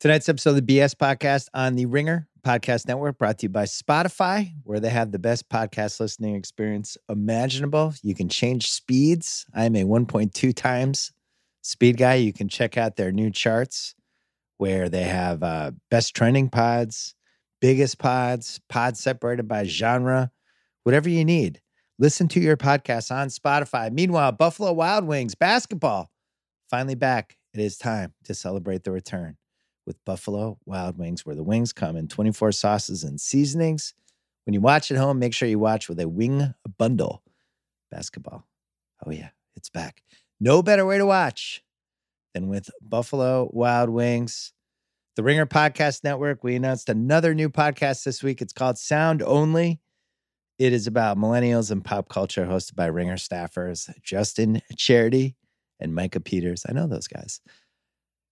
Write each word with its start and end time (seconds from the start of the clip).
Tonight's 0.00 0.28
episode 0.28 0.50
of 0.50 0.64
the 0.64 0.78
BS 0.78 0.94
podcast 0.94 1.48
on 1.54 1.74
the 1.74 1.84
Ringer 1.84 2.28
Podcast 2.44 2.86
Network 2.86 3.18
brought 3.18 3.38
to 3.38 3.46
you 3.46 3.48
by 3.48 3.64
Spotify, 3.64 4.52
where 4.62 4.78
they 4.78 4.90
have 4.90 5.10
the 5.10 5.18
best 5.18 5.48
podcast 5.48 5.98
listening 5.98 6.36
experience 6.36 6.96
imaginable. 7.08 7.92
You 8.04 8.14
can 8.14 8.28
change 8.28 8.70
speeds. 8.70 9.44
I'm 9.52 9.74
a 9.74 9.82
1.2 9.82 10.54
times 10.54 11.10
speed 11.62 11.96
guy. 11.96 12.14
You 12.14 12.32
can 12.32 12.48
check 12.48 12.78
out 12.78 12.94
their 12.94 13.10
new 13.10 13.28
charts 13.32 13.96
where 14.58 14.88
they 14.88 15.02
have 15.02 15.42
uh, 15.42 15.72
best 15.90 16.14
trending 16.14 16.48
pods, 16.48 17.16
biggest 17.60 17.98
pods, 17.98 18.60
pods 18.68 19.00
separated 19.00 19.48
by 19.48 19.64
genre, 19.64 20.30
whatever 20.84 21.08
you 21.08 21.24
need. 21.24 21.60
Listen 21.98 22.28
to 22.28 22.40
your 22.40 22.56
podcast 22.56 23.10
on 23.10 23.30
Spotify. 23.30 23.90
Meanwhile, 23.90 24.30
Buffalo 24.30 24.72
Wild 24.72 25.06
Wings 25.06 25.34
basketball 25.34 26.08
finally 26.70 26.94
back. 26.94 27.36
It 27.52 27.58
is 27.58 27.76
time 27.76 28.14
to 28.26 28.34
celebrate 28.34 28.84
the 28.84 28.92
return 28.92 29.36
with 29.88 30.04
Buffalo 30.04 30.58
Wild 30.66 30.98
Wings, 30.98 31.24
where 31.24 31.34
the 31.34 31.42
wings 31.42 31.72
come 31.72 31.96
in 31.96 32.06
24 32.08 32.52
sauces 32.52 33.02
and 33.02 33.18
seasonings. 33.18 33.94
When 34.44 34.52
you 34.52 34.60
watch 34.60 34.90
at 34.90 34.98
home, 34.98 35.18
make 35.18 35.32
sure 35.32 35.48
you 35.48 35.58
watch 35.58 35.88
with 35.88 35.98
a 35.98 36.08
wing 36.08 36.54
bundle. 36.76 37.22
Basketball. 37.90 38.46
Oh, 39.04 39.10
yeah, 39.10 39.30
it's 39.56 39.70
back. 39.70 40.02
No 40.38 40.62
better 40.62 40.84
way 40.84 40.98
to 40.98 41.06
watch 41.06 41.64
than 42.34 42.48
with 42.48 42.70
Buffalo 42.82 43.48
Wild 43.52 43.88
Wings. 43.88 44.52
The 45.16 45.22
Ringer 45.22 45.46
Podcast 45.46 46.04
Network, 46.04 46.44
we 46.44 46.54
announced 46.54 46.90
another 46.90 47.34
new 47.34 47.48
podcast 47.48 48.04
this 48.04 48.22
week. 48.22 48.42
It's 48.42 48.52
called 48.52 48.78
Sound 48.78 49.22
Only. 49.22 49.80
It 50.58 50.74
is 50.74 50.86
about 50.86 51.16
millennials 51.16 51.70
and 51.70 51.82
pop 51.82 52.10
culture, 52.10 52.44
hosted 52.44 52.76
by 52.76 52.86
Ringer 52.86 53.16
staffers 53.16 53.90
Justin 54.02 54.60
Charity 54.76 55.34
and 55.80 55.94
Micah 55.94 56.20
Peters. 56.20 56.66
I 56.68 56.72
know 56.72 56.86
those 56.86 57.08
guys. 57.08 57.40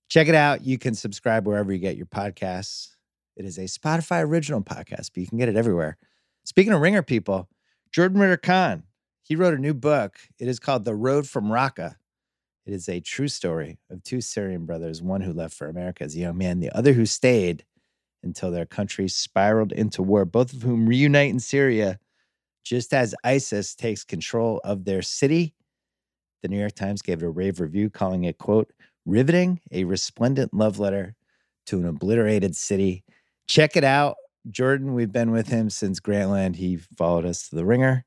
Check 0.08 0.28
it 0.28 0.34
out. 0.34 0.64
You 0.64 0.78
can 0.78 0.94
subscribe 0.94 1.46
wherever 1.46 1.72
you 1.72 1.78
get 1.78 1.96
your 1.96 2.06
podcasts. 2.06 2.90
It 3.36 3.44
is 3.44 3.58
a 3.58 3.62
Spotify 3.62 4.22
original 4.22 4.62
podcast, 4.62 5.10
but 5.12 5.18
you 5.18 5.26
can 5.26 5.38
get 5.38 5.48
it 5.48 5.56
everywhere. 5.56 5.96
Speaking 6.44 6.72
of 6.72 6.80
ringer 6.80 7.02
people, 7.02 7.48
Jordan 7.92 8.20
Ritter 8.20 8.36
Conn, 8.36 8.84
he 9.22 9.36
wrote 9.36 9.54
a 9.54 9.58
new 9.58 9.74
book. 9.74 10.16
It 10.38 10.48
is 10.48 10.60
called 10.60 10.84
The 10.84 10.94
Road 10.94 11.28
from 11.28 11.46
Raqqa. 11.46 11.96
It 12.64 12.72
is 12.72 12.88
a 12.88 13.00
true 13.00 13.28
story 13.28 13.78
of 13.90 14.02
two 14.02 14.20
Syrian 14.20 14.64
brothers, 14.66 15.02
one 15.02 15.20
who 15.20 15.32
left 15.32 15.54
for 15.54 15.68
America 15.68 16.04
as 16.04 16.14
a 16.14 16.20
young 16.20 16.38
man, 16.38 16.60
the 16.60 16.76
other 16.76 16.92
who 16.92 17.06
stayed 17.06 17.64
until 18.22 18.50
their 18.50 18.66
country 18.66 19.08
spiraled 19.08 19.72
into 19.72 20.02
war, 20.02 20.24
both 20.24 20.52
of 20.52 20.62
whom 20.62 20.88
reunite 20.88 21.30
in 21.30 21.40
Syria 21.40 21.98
just 22.64 22.92
as 22.92 23.14
ISIS 23.22 23.76
takes 23.76 24.02
control 24.02 24.60
of 24.64 24.84
their 24.84 25.00
city. 25.00 25.54
The 26.42 26.48
New 26.48 26.58
York 26.58 26.74
Times 26.74 27.02
gave 27.02 27.22
it 27.22 27.26
a 27.26 27.30
rave 27.30 27.60
review, 27.60 27.88
calling 27.90 28.24
it, 28.24 28.38
quote, 28.38 28.72
riveting, 29.06 29.60
a 29.72 29.84
resplendent 29.84 30.52
love 30.52 30.78
letter 30.78 31.14
to 31.66 31.78
an 31.78 31.86
obliterated 31.86 32.54
city. 32.54 33.04
Check 33.48 33.76
it 33.76 33.84
out. 33.84 34.16
Jordan, 34.50 34.94
we've 34.94 35.12
been 35.12 35.30
with 35.30 35.48
him 35.48 35.70
since 35.70 36.00
Grantland. 36.00 36.56
He 36.56 36.76
followed 36.76 37.24
us 37.24 37.48
to 37.48 37.56
the 37.56 37.64
ringer. 37.64 38.04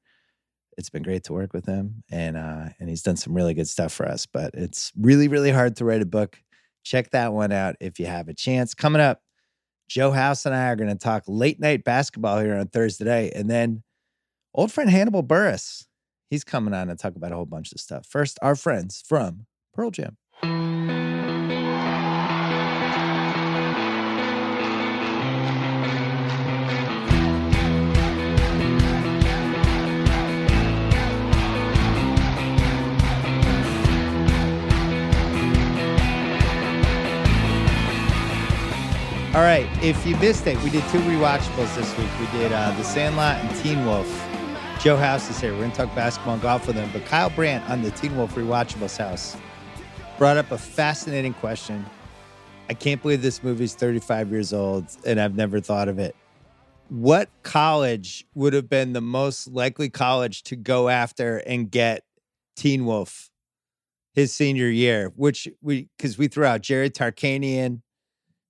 It's 0.78 0.90
been 0.90 1.04
great 1.04 1.24
to 1.26 1.34
work 1.34 1.54
with 1.54 1.66
him, 1.66 2.04
and 2.10 2.38
uh, 2.38 2.70
and 2.80 2.88
he's 2.88 3.02
done 3.02 3.18
some 3.18 3.34
really 3.34 3.54
good 3.54 3.68
stuff 3.68 3.92
for 3.92 4.08
us. 4.08 4.26
But 4.26 4.52
it's 4.54 4.94
really, 4.98 5.28
really 5.28 5.52
hard 5.52 5.76
to 5.78 5.86
write 5.86 6.02
a 6.02 6.06
book. 6.06 6.42
Check 6.84 7.12
that 7.12 7.34
one 7.34 7.52
out 7.52 7.76
if 7.82 8.00
you 8.00 8.06
have 8.06 8.30
a 8.30 8.34
chance. 8.34 8.74
Coming 8.74 9.02
up, 9.02 9.22
Joe 9.90 10.12
House 10.12 10.46
and 10.46 10.56
I 10.56 10.70
are 10.70 10.78
going 10.78 10.90
to 10.90 10.96
talk 10.96 11.24
late 11.28 11.60
night 11.60 11.84
basketball 11.84 12.40
here 12.40 12.56
on 12.56 12.68
Thursday, 12.68 13.04
night. 13.06 13.34
and 13.36 13.50
then 13.50 13.84
old 14.54 14.72
friend 14.72 14.90
Hannibal 14.90 15.24
Buress, 15.24 15.86
he's 16.30 16.46
coming 16.46 16.74
on 16.74 16.88
to 16.88 16.96
talk 16.96 17.18
about 17.18 17.34
a 17.34 17.36
whole 17.36 17.46
bunch 17.46 17.74
of 17.74 17.82
stuff. 17.82 18.06
First, 18.06 18.40
our 18.42 18.56
friends 18.56 19.04
from 19.06 19.48
Pearl 19.74 19.92
Jam. 19.92 20.18
All 39.36 39.42
right, 39.42 39.70
if 39.84 40.08
you 40.08 40.16
missed 40.18 40.48
it, 40.48 40.58
we 40.64 40.72
did 40.72 40.82
two 40.90 40.98
rewatchables 41.02 41.76
this 41.76 41.96
week. 42.00 42.10
We 42.20 42.26
did 42.40 42.52
uh, 42.52 42.72
The 42.72 42.84
Sandlot 42.84 43.38
and 43.38 43.56
Teen 43.58 43.86
Wolf. 43.86 44.08
Joe 44.80 44.98
House 44.98 45.30
is 45.30 45.40
here. 45.40 45.52
We're 45.52 45.60
going 45.60 45.70
to 45.70 45.78
talk 45.78 45.94
basketball 45.94 46.34
and 46.34 46.42
golf 46.42 46.66
with 46.66 46.76
him. 46.76 46.90
But 46.92 47.06
Kyle 47.06 47.30
Brandt 47.30 47.70
on 47.70 47.84
the 47.84 47.92
Teen 47.92 48.18
Wolf 48.18 48.34
Rewatchables 48.34 48.98
house 48.98 49.38
brought 50.18 50.38
up 50.38 50.50
a 50.50 50.58
fascinating 50.58 51.36
question. 51.36 51.86
I 52.72 52.74
can't 52.74 53.04
believe 53.04 53.22
this 53.22 53.44
movie's 53.44 53.76
35 53.76 54.32
years 54.32 54.52
old 54.52 54.88
and 55.06 55.22
I've 55.22 55.36
never 55.36 55.60
thought 55.60 55.90
of 55.90 56.00
it. 56.00 56.16
What 56.88 57.30
college 57.44 58.26
would 58.34 58.54
have 58.54 58.68
been 58.68 58.94
the 58.94 59.02
most 59.02 59.48
likely 59.48 59.92
college 59.92 60.42
to 60.46 60.56
go 60.56 60.90
after 60.90 61.38
and 61.38 61.70
get 61.70 62.04
Teen 62.56 62.88
Wolf 62.88 63.30
his 64.16 64.34
senior 64.34 64.70
year? 64.70 65.14
Which 65.16 65.48
we, 65.62 65.88
because 65.98 66.18
we 66.18 66.28
threw 66.28 66.46
out 66.46 66.62
Jerry 66.62 66.90
Tarkanian, 66.90 67.82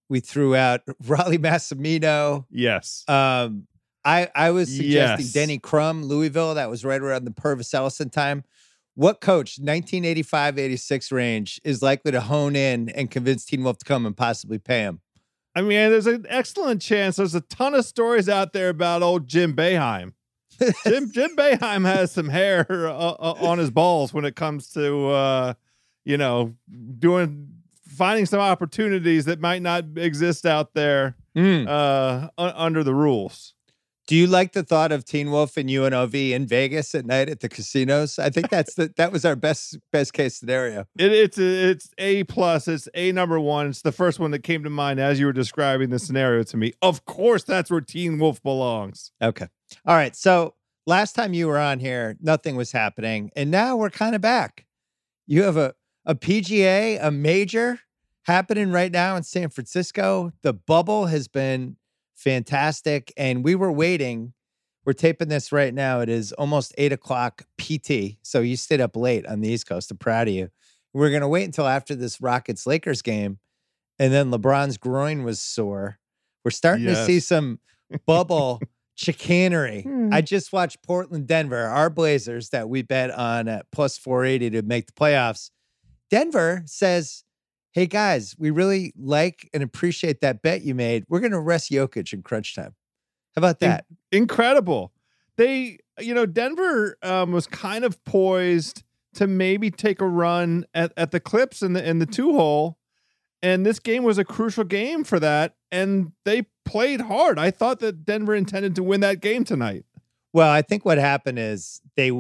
we 0.10 0.20
threw 0.20 0.56
out 0.56 0.82
Rollie 1.04 1.38
Massimino. 1.38 2.46
Yes. 2.52 3.04
Um, 3.08 3.68
I, 4.04 4.30
I 4.34 4.52
was 4.52 4.70
suggesting 4.76 5.26
Yes. 5.26 5.34
Denny 5.34 5.58
Crum, 5.60 6.04
Louisville. 6.04 6.56
That 6.56 6.70
was 6.70 6.84
right 6.84 7.02
around 7.02 7.26
the 7.26 7.32
Pervis 7.32 7.74
Ellison 7.74 8.10
time. 8.10 8.44
What 8.96 9.22
coach, 9.22 9.60
1985 9.60 10.58
86 10.58 11.12
range, 11.12 11.62
is 11.64 11.82
likely 11.82 12.12
to 12.12 12.22
hone 12.22 12.56
in 12.56 12.90
and 12.90 13.10
convince 13.10 13.46
Teen 13.46 13.64
Wolf 13.64 13.78
to 13.78 13.86
come 13.86 14.06
and 14.06 14.16
possibly 14.18 14.58
pay 14.58 14.82
him? 14.82 15.02
I 15.56 15.62
mean, 15.62 15.90
there's 15.90 16.08
an 16.08 16.26
excellent 16.30 16.82
chance. 16.82 17.16
There's 17.18 17.36
a 17.36 17.42
ton 17.42 17.76
of 17.76 17.86
stories 17.86 18.28
out 18.30 18.54
there 18.54 18.70
about 18.70 19.02
old 19.02 19.28
Jim 19.28 19.54
Boeheim. 19.56 20.14
Jim 20.86 21.12
Jim 21.12 21.36
Boeheim 21.36 21.86
has 21.86 22.12
some 22.12 22.30
hair 22.30 22.66
uh, 22.70 22.92
uh, 22.92 23.36
on 23.40 23.58
his 23.58 23.72
balls 23.72 24.14
when 24.14 24.26
it 24.26 24.36
comes 24.36 24.70
to 24.72 25.08
uh, 25.10 25.54
you 26.04 26.18
know 26.18 26.56
doing 26.98 27.48
finding 28.00 28.26
some 28.26 28.40
opportunities 28.40 29.26
that 29.26 29.40
might 29.42 29.62
not 29.62 29.84
exist 29.98 30.46
out 30.46 30.74
there 30.74 31.16
Mm. 31.38 31.68
uh, 31.68 32.30
un- 32.40 32.54
under 32.56 32.84
the 32.84 32.94
rules. 32.96 33.54
Do 34.08 34.16
you 34.16 34.26
like 34.26 34.54
the 34.54 34.64
thought 34.64 34.92
of 34.92 35.06
Teen 35.06 35.30
Wolf 35.30 35.56
and 35.58 35.70
UNLV 35.70 36.32
in 36.32 36.48
Vegas 36.48 36.96
at 36.96 37.06
night 37.06 37.30
at 37.30 37.42
the 37.42 37.48
casinos? 37.48 38.18
I 38.18 38.32
think 38.32 38.50
that's 38.50 38.74
the 38.74 38.92
that 38.98 39.12
was 39.12 39.24
our 39.24 39.36
best 39.36 39.78
best 39.94 40.14
case 40.14 40.36
scenario. 40.38 40.86
It, 40.98 41.12
it's 41.12 41.38
a, 41.38 41.70
it's 41.72 41.90
a 42.00 42.24
plus. 42.24 42.68
It's 42.68 42.90
a 42.96 43.12
number 43.12 43.40
one. 43.40 43.68
It's 43.68 43.84
the 43.84 43.92
first 43.92 44.20
one 44.20 44.32
that 44.32 44.42
came 44.42 44.64
to 44.64 44.70
mind 44.72 45.00
as 45.00 45.20
you 45.20 45.28
were 45.28 45.34
describing 45.34 45.92
the 45.92 46.00
scenario 46.00 46.42
to 46.44 46.58
me. 46.58 46.74
Of 46.82 47.06
course, 47.06 47.44
that's 47.44 47.70
where 47.70 47.82
Teen 47.82 48.18
Wolf 48.18 48.42
belongs. 48.42 49.12
Okay. 49.22 49.48
All 49.86 49.96
right. 49.96 50.16
So 50.16 50.56
last 50.88 51.14
time 51.14 51.34
you 51.36 51.46
were 51.48 51.60
on 51.60 51.78
here, 51.80 52.18
nothing 52.20 52.56
was 52.56 52.72
happening. 52.72 53.30
And 53.36 53.52
now 53.52 53.78
we're 53.78 53.92
kind 53.92 54.16
of 54.16 54.22
back. 54.22 54.66
You 55.28 55.44
have 55.44 55.58
a, 55.58 55.76
a 56.08 56.16
PGA, 56.16 56.98
a 57.00 57.12
major 57.12 57.80
happening 58.30 58.72
right 58.72 58.92
now 58.92 59.16
in 59.16 59.24
San 59.24 59.50
Francisco. 59.50 60.32
The 60.44 60.54
bubble 60.54 61.08
has 61.08 61.28
been 61.28 61.78
fantastic. 62.14 63.12
And 63.18 63.44
we 63.44 63.56
were 63.56 63.72
waiting. 63.72 64.34
We're 64.86 64.94
taping 64.94 65.30
this 65.30 65.52
right 65.52 65.74
now. 65.74 66.02
It 66.02 66.10
is 66.10 66.32
almost 66.34 66.76
eight 66.78 66.94
o'clock 66.94 67.44
PT. 67.58 68.18
So 68.22 68.42
you 68.42 68.56
stayed 68.56 68.82
up 68.82 68.96
late 68.96 69.26
on 69.26 69.42
the 69.42 69.50
East 69.50 69.68
Coast. 69.68 69.90
I'm 69.90 69.98
proud 69.98 70.28
of 70.28 70.34
you. 70.36 70.50
We're 70.94 71.10
going 71.10 71.22
to 71.22 71.28
wait 71.28 71.46
until 71.46 71.66
after 71.68 71.96
this 71.96 72.22
Rockets 72.22 72.68
Lakers 72.68 73.02
game. 73.02 73.40
And 73.98 74.14
then 74.14 74.30
LeBron's 74.30 74.78
groin 74.78 75.24
was 75.24 75.42
sore. 75.42 75.98
We're 76.46 76.52
starting 76.52 76.86
to 76.86 77.06
see 77.06 77.20
some 77.20 77.60
bubble 78.06 78.62
chicanery. 78.96 79.82
Hmm. 79.82 80.10
I 80.14 80.22
just 80.22 80.54
watched 80.54 80.84
Portland, 80.84 81.28
Denver, 81.28 81.66
our 81.66 81.90
Blazers 81.90 82.50
that 82.50 82.70
we 82.70 82.84
bet 82.84 83.10
on 83.12 83.48
at 83.48 83.66
plus 83.72 83.98
480 83.98 84.52
to 84.52 84.62
make 84.62 84.86
the 84.86 84.94
playoffs. 84.94 85.50
Denver 86.12 86.64
says, 86.66 87.24
Hey 87.72 87.86
guys, 87.86 88.36
we 88.38 88.50
really 88.50 88.94
like 88.98 89.48
and 89.54 89.62
appreciate 89.62 90.22
that 90.22 90.42
bet 90.42 90.64
you 90.64 90.74
made. 90.74 91.04
We're 91.08 91.20
going 91.20 91.32
to 91.34 91.40
rest 91.40 91.72
Jokic 91.72 92.14
in 92.14 92.24
crunch 92.24 92.56
time. 92.56 92.74
How 93.36 93.40
about 93.42 93.62
In- 93.62 93.70
that? 93.70 93.86
incredible. 94.12 94.92
They, 95.38 95.78
you 96.00 96.14
know, 96.14 96.26
Denver 96.26 96.98
um, 97.04 97.32
was 97.32 97.48
kind 97.48 97.86
of 97.86 98.04
poised 98.04 98.84
to 99.14 99.28
maybe 99.28 99.72
take 99.72 100.02
a 100.02 100.08
run 100.08 100.66
at, 100.74 100.92
at 100.98 101.12
the 101.12 101.20
Clips 101.20 101.62
in 101.62 101.74
the 101.74 101.88
in 101.88 102.00
the 102.00 102.06
two 102.06 102.34
hole, 102.34 102.78
and 103.42 103.66
this 103.66 103.80
game 103.80 104.04
was 104.04 104.18
a 104.18 104.26
crucial 104.26 104.64
game 104.64 105.04
for 105.04 105.20
that. 105.20 105.56
And 105.72 106.12
they 106.26 106.48
played 106.66 107.02
hard. 107.02 107.38
I 107.40 107.52
thought 107.52 107.80
that 107.80 108.04
Denver 108.04 108.36
intended 108.36 108.76
to 108.76 108.84
win 108.84 109.02
that 109.02 109.22
game 109.22 109.44
tonight. 109.44 109.86
Well, 110.34 110.50
I 110.52 110.62
think 110.62 110.84
what 110.86 110.98
happened 110.98 111.40
is 111.40 111.82
they 111.96 112.12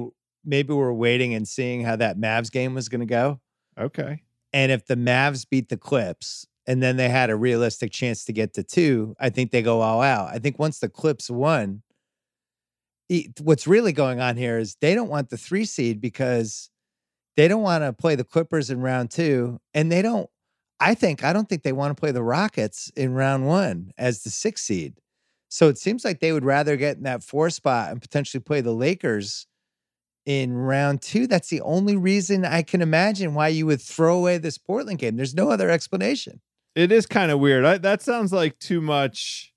maybe 0.46 0.74
were 0.74 0.94
waiting 0.94 1.34
and 1.34 1.48
seeing 1.48 1.82
how 1.84 1.96
that 1.98 2.18
Mavs 2.18 2.52
game 2.52 2.74
was 2.76 2.88
going 2.90 3.02
to 3.02 3.06
go. 3.06 3.40
Okay. 3.78 4.22
And 4.54 4.72
if 4.72 4.86
the 4.86 4.96
Mavs 4.96 5.46
beat 5.50 5.70
the 5.70 5.78
Clips 5.78 6.46
and 6.68 6.82
then 6.82 6.98
they 6.98 7.10
had 7.10 7.30
a 7.30 7.36
realistic 7.36 7.92
chance 7.92 8.26
to 8.26 8.34
get 8.34 8.54
to 8.54 8.64
two, 8.64 9.16
I 9.20 9.30
think 9.30 9.52
they 9.52 9.62
go 9.62 9.82
all 9.82 10.02
out. 10.02 10.30
I 10.30 10.40
think 10.40 10.60
once 10.60 10.80
the 10.80 10.90
Clips 10.90 11.30
won, 11.30 11.84
what's 13.42 13.68
really 13.68 13.92
going 13.92 14.20
on 14.20 14.38
here 14.38 14.60
is 14.60 14.76
they 14.82 14.96
don't 14.96 15.10
want 15.10 15.30
the 15.30 15.38
three 15.38 15.66
seed 15.66 16.00
because 16.00 16.70
they 17.38 17.48
don't 17.48 17.62
want 17.62 17.84
to 17.84 17.94
play 17.94 18.16
the 18.16 18.24
Clippers 18.24 18.70
in 18.70 18.82
round 18.82 19.12
two. 19.12 19.60
And 19.74 19.92
they 19.92 20.02
don't, 20.02 20.30
I 20.80 20.94
think 20.94 21.24
I 21.24 21.34
don't 21.34 21.48
think 21.50 21.64
they 21.64 21.74
want 21.74 21.96
to 21.96 22.00
play 22.00 22.12
the 22.12 22.24
Rockets 22.24 22.92
in 22.96 23.14
round 23.14 23.48
one 23.48 23.92
as 23.98 24.24
the 24.24 24.30
sixth 24.30 24.66
seed. 24.66 24.96
So 25.50 25.68
it 25.68 25.78
seems 25.78 26.06
like 26.06 26.20
they 26.20 26.32
would 26.32 26.46
rather 26.46 26.78
get 26.78 26.98
in 26.98 27.04
that 27.04 27.24
four 27.24 27.50
spot 27.50 27.92
and 27.92 28.02
potentially 28.02 28.42
play 28.42 28.62
the 28.62 28.74
Lakers 28.74 29.48
in 30.30 30.56
round 30.56 31.02
two. 31.02 31.26
That's 31.26 31.50
the 31.50 31.62
only 31.62 31.98
reason 31.98 32.46
I 32.46 32.62
can 32.62 32.84
imagine 32.84 33.34
why 33.34 33.48
you 33.48 33.66
would 33.66 33.82
throw 33.82 34.16
away 34.16 34.38
this 34.38 34.60
Portland 34.60 35.00
game. 35.00 35.16
There's 35.16 35.34
no 35.34 35.50
other 35.50 35.72
explanation. 35.72 36.40
It 36.76 36.92
is 36.92 37.08
kind 37.08 37.32
of 37.32 37.40
weird. 37.40 37.66
I, 37.66 37.80
that 37.80 38.04
sounds 38.04 38.32
like 38.32 38.60
too 38.60 38.80
much, 38.80 39.52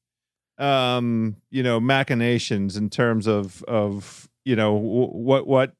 um, 0.56 1.36
you 1.50 1.62
know, 1.62 1.78
machinations 1.78 2.78
in 2.78 2.88
terms 2.88 3.26
of 3.26 3.62
of 3.64 4.30
you 4.46 4.56
know 4.56 4.74
w- 4.74 5.08
what 5.08 5.46
what. 5.46 5.72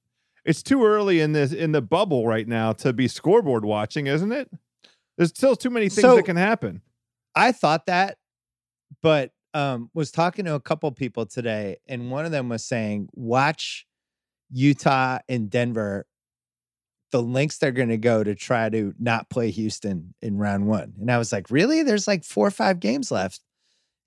It's 0.45 0.63
too 0.63 0.85
early 0.85 1.21
in 1.21 1.33
this 1.33 1.53
in 1.55 1.73
the 1.73 1.81
bubble 1.81 2.27
right 2.27 2.47
now 2.47 2.73
to 2.75 2.93
be 2.93 3.09
scoreboard 3.09 3.65
watching, 3.65 4.09
isn't 4.09 4.31
it? 4.33 4.51
There's 5.17 5.31
still 5.31 5.57
too 5.57 5.71
many 5.71 5.89
things 5.89 6.03
So- 6.03 6.17
that 6.17 6.25
can 6.27 6.37
happen. 6.37 6.83
I 7.35 7.53
thought 7.53 7.87
that, 7.87 8.19
but 9.03 9.31
um, 9.55 9.89
was 9.95 10.11
talking 10.11 10.45
to 10.45 10.55
a 10.55 10.61
couple 10.61 10.91
people 10.93 11.25
today, 11.25 11.79
and 11.89 12.11
one 12.11 12.27
of 12.27 12.31
them 12.31 12.51
was 12.51 12.63
saying, 12.63 13.09
"Watch 13.15 13.87
Utah 14.53 15.19
and 15.29 15.51
Denver, 15.51 16.07
the 17.11 17.23
lengths 17.23 17.59
they're 17.59 17.73
going 17.73 17.89
to 17.89 17.99
go 17.99 18.23
to 18.23 18.35
try 18.35 18.69
to 18.69 18.95
not 18.99 19.31
play 19.31 19.51
Houston 19.51 20.15
in 20.23 20.39
round 20.39 20.67
one." 20.67 20.95
And 21.01 21.11
I 21.11 21.19
was 21.19 21.33
like, 21.33 21.51
"Really? 21.51 21.83
There's 21.83 22.07
like 22.07 22.25
four 22.25 22.47
or 22.47 22.53
five 22.53 22.81
games 22.81 23.11
left," 23.11 23.41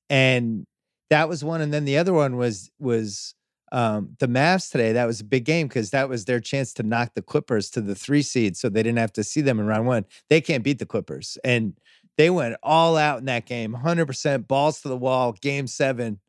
and 0.10 0.66
that 1.10 1.30
was 1.30 1.44
one. 1.44 1.62
And 1.62 1.74
then 1.74 1.86
the 1.86 1.98
other 1.98 2.14
one 2.14 2.38
was 2.38 2.70
was 2.80 3.36
um, 3.72 4.16
the 4.20 4.28
Mavs 4.28 4.72
today. 4.72 4.94
That 4.94 5.06
was 5.06 5.22
a 5.22 5.26
big 5.26 5.46
game 5.46 5.68
because 5.68 5.92
that 5.92 6.10
was 6.10 6.26
their 6.26 6.40
chance 6.40 6.74
to 6.76 6.84
knock 6.84 7.14
the 7.16 7.22
Clippers 7.22 7.70
to 7.72 7.82
the 7.82 7.96
three 7.96 8.22
seed, 8.22 8.58
so 8.58 8.70
they 8.70 8.84
didn't 8.84 9.00
have 9.00 9.14
to 9.14 9.24
see 9.24 9.42
them 9.42 9.60
in 9.60 9.66
round 9.66 9.88
one. 9.88 10.06
They 10.30 10.42
can't 10.42 10.64
beat 10.64 10.80
the 10.80 10.86
Clippers, 10.86 11.38
and 11.44 11.74
they 12.18 12.30
went 12.30 12.56
all 12.64 12.98
out 12.98 13.20
in 13.20 13.26
that 13.26 13.46
game 13.46 13.74
100% 13.74 14.48
balls 14.48 14.82
to 14.82 14.88
the 14.88 14.98
wall 14.98 15.34
game 15.34 15.68
seven 15.68 16.20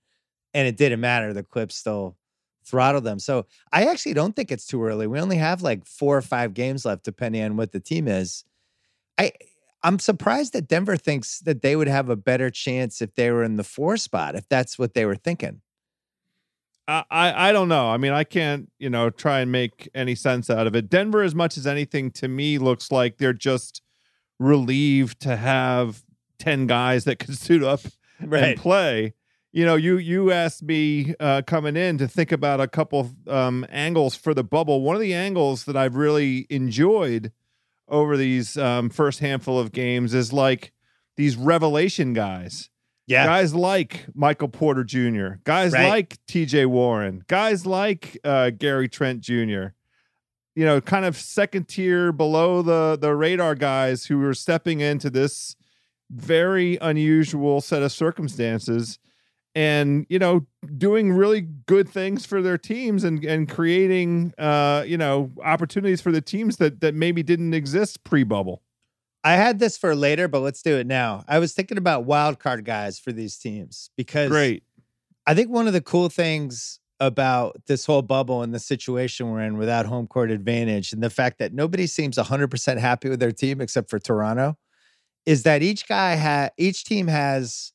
and 0.54 0.66
it 0.66 0.76
didn't 0.76 1.00
matter 1.00 1.32
the 1.32 1.42
clips 1.42 1.76
still 1.76 2.16
throttled 2.66 3.04
them 3.04 3.18
so 3.18 3.46
i 3.72 3.84
actually 3.84 4.14
don't 4.14 4.34
think 4.36 4.50
it's 4.50 4.66
too 4.66 4.82
early 4.82 5.06
we 5.06 5.20
only 5.20 5.36
have 5.36 5.62
like 5.62 5.84
four 5.86 6.16
or 6.16 6.22
five 6.22 6.54
games 6.54 6.84
left 6.84 7.04
depending 7.04 7.42
on 7.42 7.56
what 7.56 7.72
the 7.72 7.80
team 7.80 8.08
is 8.08 8.44
i 9.18 9.32
i'm 9.82 9.98
surprised 9.98 10.52
that 10.52 10.68
denver 10.68 10.96
thinks 10.96 11.40
that 11.40 11.62
they 11.62 11.76
would 11.76 11.88
have 11.88 12.08
a 12.08 12.16
better 12.16 12.50
chance 12.50 13.00
if 13.00 13.14
they 13.14 13.30
were 13.30 13.44
in 13.44 13.56
the 13.56 13.64
four 13.64 13.96
spot 13.96 14.34
if 14.34 14.48
that's 14.48 14.78
what 14.78 14.94
they 14.94 15.04
were 15.04 15.16
thinking 15.16 15.60
I, 16.88 17.04
I 17.10 17.48
I 17.48 17.52
don't 17.52 17.68
know. 17.68 17.88
I 17.90 17.96
mean, 17.96 18.12
I 18.12 18.24
can't, 18.24 18.70
you 18.78 18.90
know, 18.90 19.10
try 19.10 19.40
and 19.40 19.50
make 19.50 19.88
any 19.94 20.14
sense 20.14 20.48
out 20.48 20.66
of 20.66 20.74
it. 20.74 20.88
Denver, 20.88 21.22
as 21.22 21.34
much 21.34 21.56
as 21.56 21.66
anything, 21.66 22.10
to 22.12 22.28
me, 22.28 22.58
looks 22.58 22.92
like 22.92 23.18
they're 23.18 23.32
just 23.32 23.82
relieved 24.38 25.20
to 25.22 25.36
have 25.36 26.02
ten 26.38 26.66
guys 26.66 27.04
that 27.04 27.18
can 27.18 27.34
suit 27.34 27.62
up 27.62 27.80
and 28.20 28.56
play. 28.56 29.14
You 29.52 29.64
know, 29.64 29.74
you 29.76 29.96
you 29.96 30.32
asked 30.32 30.62
me 30.62 31.14
uh, 31.18 31.42
coming 31.46 31.76
in 31.76 31.96
to 31.98 32.08
think 32.08 32.30
about 32.32 32.60
a 32.60 32.68
couple 32.68 33.10
um, 33.26 33.64
angles 33.70 34.14
for 34.14 34.34
the 34.34 34.44
bubble. 34.44 34.82
One 34.82 34.94
of 34.94 35.00
the 35.00 35.14
angles 35.14 35.64
that 35.64 35.76
I've 35.76 35.96
really 35.96 36.46
enjoyed 36.50 37.32
over 37.88 38.16
these 38.16 38.58
um, 38.58 38.90
first 38.90 39.20
handful 39.20 39.58
of 39.58 39.72
games 39.72 40.12
is 40.12 40.32
like 40.32 40.72
these 41.16 41.36
revelation 41.36 42.12
guys. 42.12 42.68
yeah 43.06 43.24
Guys 43.24 43.54
like 43.54 44.06
Michael 44.14 44.48
Porter 44.48 44.84
Jr., 44.84 45.36
guys 45.44 45.72
Right. 45.72 45.88
like 45.88 46.18
TJ 46.26 46.66
Warren, 46.66 47.22
guys 47.28 47.64
like 47.64 48.18
uh, 48.24 48.50
Gary 48.50 48.88
Trent 48.88 49.20
Jr., 49.20 49.68
you 50.54 50.64
know, 50.64 50.80
kind 50.80 51.04
of 51.04 51.16
second 51.16 51.68
tier 51.68 52.12
below 52.12 52.60
the, 52.62 52.98
the 53.00 53.14
radar 53.14 53.54
guys 53.54 54.06
who 54.06 54.22
are 54.24 54.34
stepping 54.34 54.80
into 54.80 55.08
this 55.08 55.54
very 56.10 56.76
unusual 56.80 57.60
set 57.60 57.82
of 57.82 57.92
circumstances 57.92 58.98
and, 59.56 60.04
you 60.10 60.18
know, 60.18 60.46
doing 60.76 61.12
really 61.12 61.40
good 61.40 61.88
things 61.88 62.26
for 62.26 62.42
their 62.42 62.58
teams 62.58 63.04
and, 63.04 63.24
and 63.24 63.48
creating, 63.48 64.34
uh, 64.36 64.84
you 64.86 64.98
know, 64.98 65.32
opportunities 65.42 66.02
for 66.02 66.12
the 66.12 66.20
teams 66.20 66.58
that, 66.58 66.82
that 66.82 66.94
maybe 66.94 67.22
didn't 67.22 67.54
exist 67.54 68.04
pre 68.04 68.22
bubble. 68.22 68.62
I 69.24 69.32
had 69.32 69.58
this 69.58 69.78
for 69.78 69.96
later, 69.96 70.28
but 70.28 70.40
let's 70.40 70.60
do 70.60 70.76
it 70.76 70.86
now. 70.86 71.24
I 71.26 71.38
was 71.38 71.54
thinking 71.54 71.78
about 71.78 72.04
wild 72.04 72.38
card 72.38 72.66
guys 72.66 72.98
for 72.98 73.12
these 73.12 73.38
teams 73.38 73.88
because 73.96 74.28
Great. 74.28 74.62
I 75.26 75.32
think 75.32 75.50
one 75.50 75.66
of 75.66 75.72
the 75.72 75.80
cool 75.80 76.10
things 76.10 76.78
about 77.00 77.56
this 77.66 77.86
whole 77.86 78.02
bubble 78.02 78.42
and 78.42 78.54
the 78.54 78.60
situation 78.60 79.30
we're 79.30 79.40
in 79.40 79.56
without 79.56 79.86
home 79.86 80.06
court 80.06 80.30
advantage 80.30 80.92
and 80.92 81.02
the 81.02 81.10
fact 81.10 81.38
that 81.38 81.54
nobody 81.54 81.86
seems 81.86 82.18
100% 82.18 82.78
happy 82.78 83.08
with 83.08 83.20
their 83.20 83.32
team 83.32 83.62
except 83.62 83.88
for 83.88 83.98
Toronto 83.98 84.56
is 85.24 85.42
that 85.44 85.62
each 85.62 85.88
guy 85.88 86.16
ha 86.16 86.50
each 86.56 86.84
team 86.84 87.08
has 87.08 87.72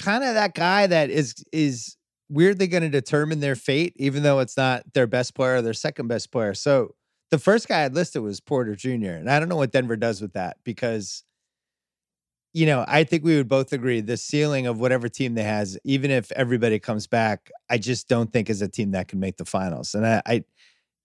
kind 0.00 0.24
of 0.24 0.34
that 0.34 0.54
guy 0.54 0.86
that 0.86 1.10
is 1.10 1.34
is 1.52 1.96
weirdly 2.28 2.66
going 2.66 2.82
to 2.82 2.88
determine 2.88 3.40
their 3.40 3.56
fate 3.56 3.92
even 3.96 4.22
though 4.22 4.38
it's 4.38 4.56
not 4.56 4.82
their 4.94 5.06
best 5.06 5.34
player 5.34 5.56
or 5.56 5.62
their 5.62 5.74
second 5.74 6.08
best 6.08 6.30
player. 6.30 6.54
So 6.54 6.94
the 7.30 7.38
first 7.38 7.68
guy 7.68 7.82
I 7.82 7.88
listed 7.88 8.22
was 8.22 8.40
Porter 8.40 8.74
Jr. 8.74 9.12
and 9.12 9.30
I 9.30 9.38
don't 9.38 9.48
know 9.48 9.56
what 9.56 9.72
Denver 9.72 9.96
does 9.96 10.20
with 10.20 10.32
that 10.34 10.56
because 10.64 11.24
you 12.52 12.66
know, 12.66 12.84
I 12.88 13.04
think 13.04 13.24
we 13.24 13.36
would 13.36 13.48
both 13.48 13.72
agree 13.72 14.00
the 14.00 14.16
ceiling 14.16 14.66
of 14.66 14.80
whatever 14.80 15.08
team 15.08 15.34
they 15.34 15.44
has, 15.44 15.78
even 15.84 16.10
if 16.10 16.32
everybody 16.32 16.78
comes 16.78 17.06
back, 17.06 17.50
I 17.68 17.78
just 17.78 18.08
don't 18.08 18.32
think 18.32 18.50
is 18.50 18.60
a 18.60 18.68
team 18.68 18.90
that 18.90 19.08
can 19.08 19.20
make 19.20 19.36
the 19.36 19.44
finals. 19.44 19.94
And 19.94 20.04
I, 20.04 20.22
I, 20.26 20.44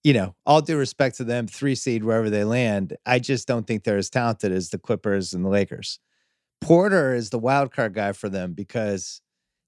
you 0.03 0.13
know, 0.13 0.35
all 0.45 0.61
due 0.61 0.77
respect 0.77 1.17
to 1.17 1.23
them, 1.23 1.47
three 1.47 1.75
seed 1.75 2.03
wherever 2.03 2.29
they 2.29 2.43
land, 2.43 2.97
I 3.05 3.19
just 3.19 3.47
don't 3.47 3.67
think 3.67 3.83
they're 3.83 3.97
as 3.97 4.09
talented 4.09 4.51
as 4.51 4.69
the 4.69 4.79
Clippers 4.79 5.33
and 5.33 5.45
the 5.45 5.49
Lakers. 5.49 5.99
Porter 6.61 7.13
is 7.13 7.29
the 7.29 7.39
wild 7.39 7.71
card 7.71 7.93
guy 7.93 8.11
for 8.11 8.29
them 8.29 8.53
because 8.53 9.21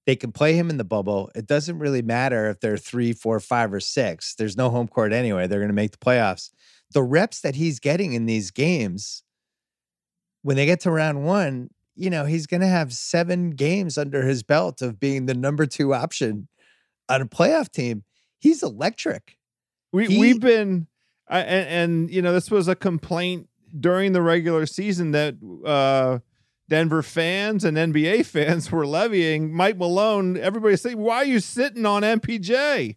they 0.06 0.16
can 0.16 0.32
play 0.32 0.54
him 0.56 0.70
in 0.70 0.78
the 0.78 0.84
bubble. 0.84 1.30
It 1.36 1.46
doesn't 1.48 1.80
really 1.80 2.02
matter 2.02 2.50
if 2.50 2.60
they're 2.60 2.78
three, 2.78 3.14
four, 3.14 3.40
five, 3.40 3.74
or 3.74 3.80
six. 3.80 4.36
There's 4.36 4.58
no 4.58 4.70
home 4.70 4.88
court 4.88 5.12
anyway. 5.14 5.48
They're 5.48 5.60
going 5.60 5.68
to 5.70 5.74
make 5.74 5.92
the 5.92 5.98
playoffs. 5.98 6.50
The 6.94 7.04
reps 7.04 7.42
that 7.42 7.56
he's 7.56 7.80
getting 7.80 8.14
in 8.14 8.26
these 8.26 8.50
games 8.52 9.24
when 10.44 10.56
they 10.56 10.66
get 10.66 10.80
to 10.82 10.92
round 10.92 11.26
one, 11.26 11.70
you 11.96 12.10
know, 12.10 12.24
he's 12.26 12.48
going 12.48 12.62
to 12.62 12.68
have 12.68 12.94
seven 12.94 13.50
games 13.50 13.98
under 13.98 14.24
his 14.26 14.44
belt 14.44 14.82
of 14.82 15.00
being 15.00 15.26
the 15.26 15.34
number 15.34 15.66
two 15.66 15.94
option 15.94 16.48
on 17.10 17.22
a 17.22 17.26
playoff 17.26 17.70
team. 17.70 18.04
He's 18.40 18.64
electric. 18.64 19.38
We 19.92 20.08
He- 20.08 20.20
we've 20.20 20.40
been, 20.40 20.88
I, 21.28 21.40
and, 21.42 21.70
and 21.70 22.12
you 22.12 22.22
know, 22.22 22.32
this 22.32 22.50
was 22.50 22.70
a 22.70 22.76
complaint 22.76 23.50
during 23.78 24.14
the 24.14 24.22
regular 24.22 24.66
season 24.66 25.12
that 25.12 25.36
uh, 25.66 26.20
Denver 26.70 27.02
fans 27.02 27.64
and 27.64 27.78
NBA 27.78 28.26
fans 28.26 28.72
were 28.72 28.86
levying. 28.86 29.54
Mike 29.54 29.78
Malone, 29.78 30.38
everybody 30.38 30.76
saying, 30.76 30.98
"Why 30.98 31.18
are 31.18 31.26
you 31.26 31.40
sitting 31.40 31.86
on 31.86 32.04
MPJ?" 32.04 32.96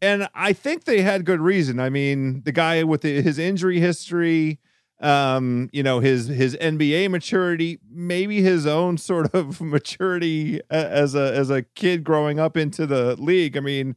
And 0.00 0.28
I 0.34 0.52
think 0.52 0.84
they 0.84 1.02
had 1.02 1.24
good 1.24 1.40
reason. 1.40 1.80
I 1.80 1.90
mean, 1.90 2.42
the 2.44 2.52
guy 2.52 2.84
with 2.84 3.00
the, 3.00 3.20
his 3.20 3.36
injury 3.36 3.80
history, 3.80 4.60
um, 5.00 5.68
you 5.72 5.82
know, 5.82 6.00
his 6.00 6.28
his 6.28 6.56
NBA 6.56 7.10
maturity, 7.10 7.80
maybe 7.90 8.40
his 8.42 8.66
own 8.66 8.98
sort 8.98 9.34
of 9.34 9.60
maturity 9.62 10.60
as 10.70 11.14
a 11.14 11.34
as 11.34 11.50
a 11.50 11.62
kid 11.62 12.04
growing 12.04 12.38
up 12.38 12.56
into 12.56 12.86
the 12.86 13.16
league. 13.16 13.56
I 13.56 13.60
mean, 13.60 13.96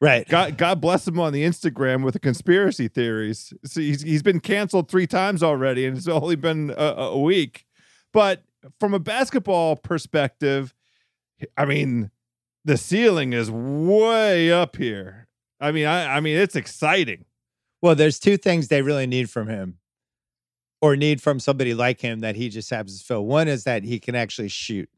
Right. 0.00 0.28
God, 0.28 0.58
God 0.58 0.80
bless 0.80 1.08
him 1.08 1.18
on 1.18 1.32
the 1.32 1.42
Instagram 1.42 2.04
with 2.04 2.12
the 2.12 2.20
conspiracy 2.20 2.86
theories. 2.88 3.52
So 3.64 3.80
he's 3.80 4.02
he's 4.02 4.22
been 4.22 4.40
canceled 4.40 4.90
three 4.90 5.06
times 5.06 5.42
already, 5.42 5.86
and 5.86 5.96
it's 5.96 6.08
only 6.08 6.36
been 6.36 6.74
a, 6.76 6.94
a 6.96 7.20
week. 7.20 7.64
But 8.16 8.44
from 8.80 8.94
a 8.94 8.98
basketball 8.98 9.76
perspective, 9.76 10.72
I 11.54 11.66
mean, 11.66 12.10
the 12.64 12.78
ceiling 12.78 13.34
is 13.34 13.50
way 13.50 14.50
up 14.50 14.76
here. 14.76 15.28
I 15.60 15.70
mean, 15.70 15.84
I, 15.84 16.16
I 16.16 16.20
mean, 16.20 16.38
it's 16.38 16.56
exciting. 16.56 17.26
Well, 17.82 17.94
there's 17.94 18.18
two 18.18 18.38
things 18.38 18.68
they 18.68 18.80
really 18.80 19.06
need 19.06 19.28
from 19.28 19.48
him 19.48 19.80
or 20.80 20.96
need 20.96 21.20
from 21.20 21.38
somebody 21.38 21.74
like 21.74 22.00
him 22.00 22.20
that 22.20 22.36
he 22.36 22.48
just 22.48 22.70
happens 22.70 23.00
to 23.00 23.04
fill. 23.04 23.26
One 23.26 23.48
is 23.48 23.64
that 23.64 23.84
he 23.84 24.00
can 24.00 24.14
actually 24.14 24.48
shoot. 24.48 24.88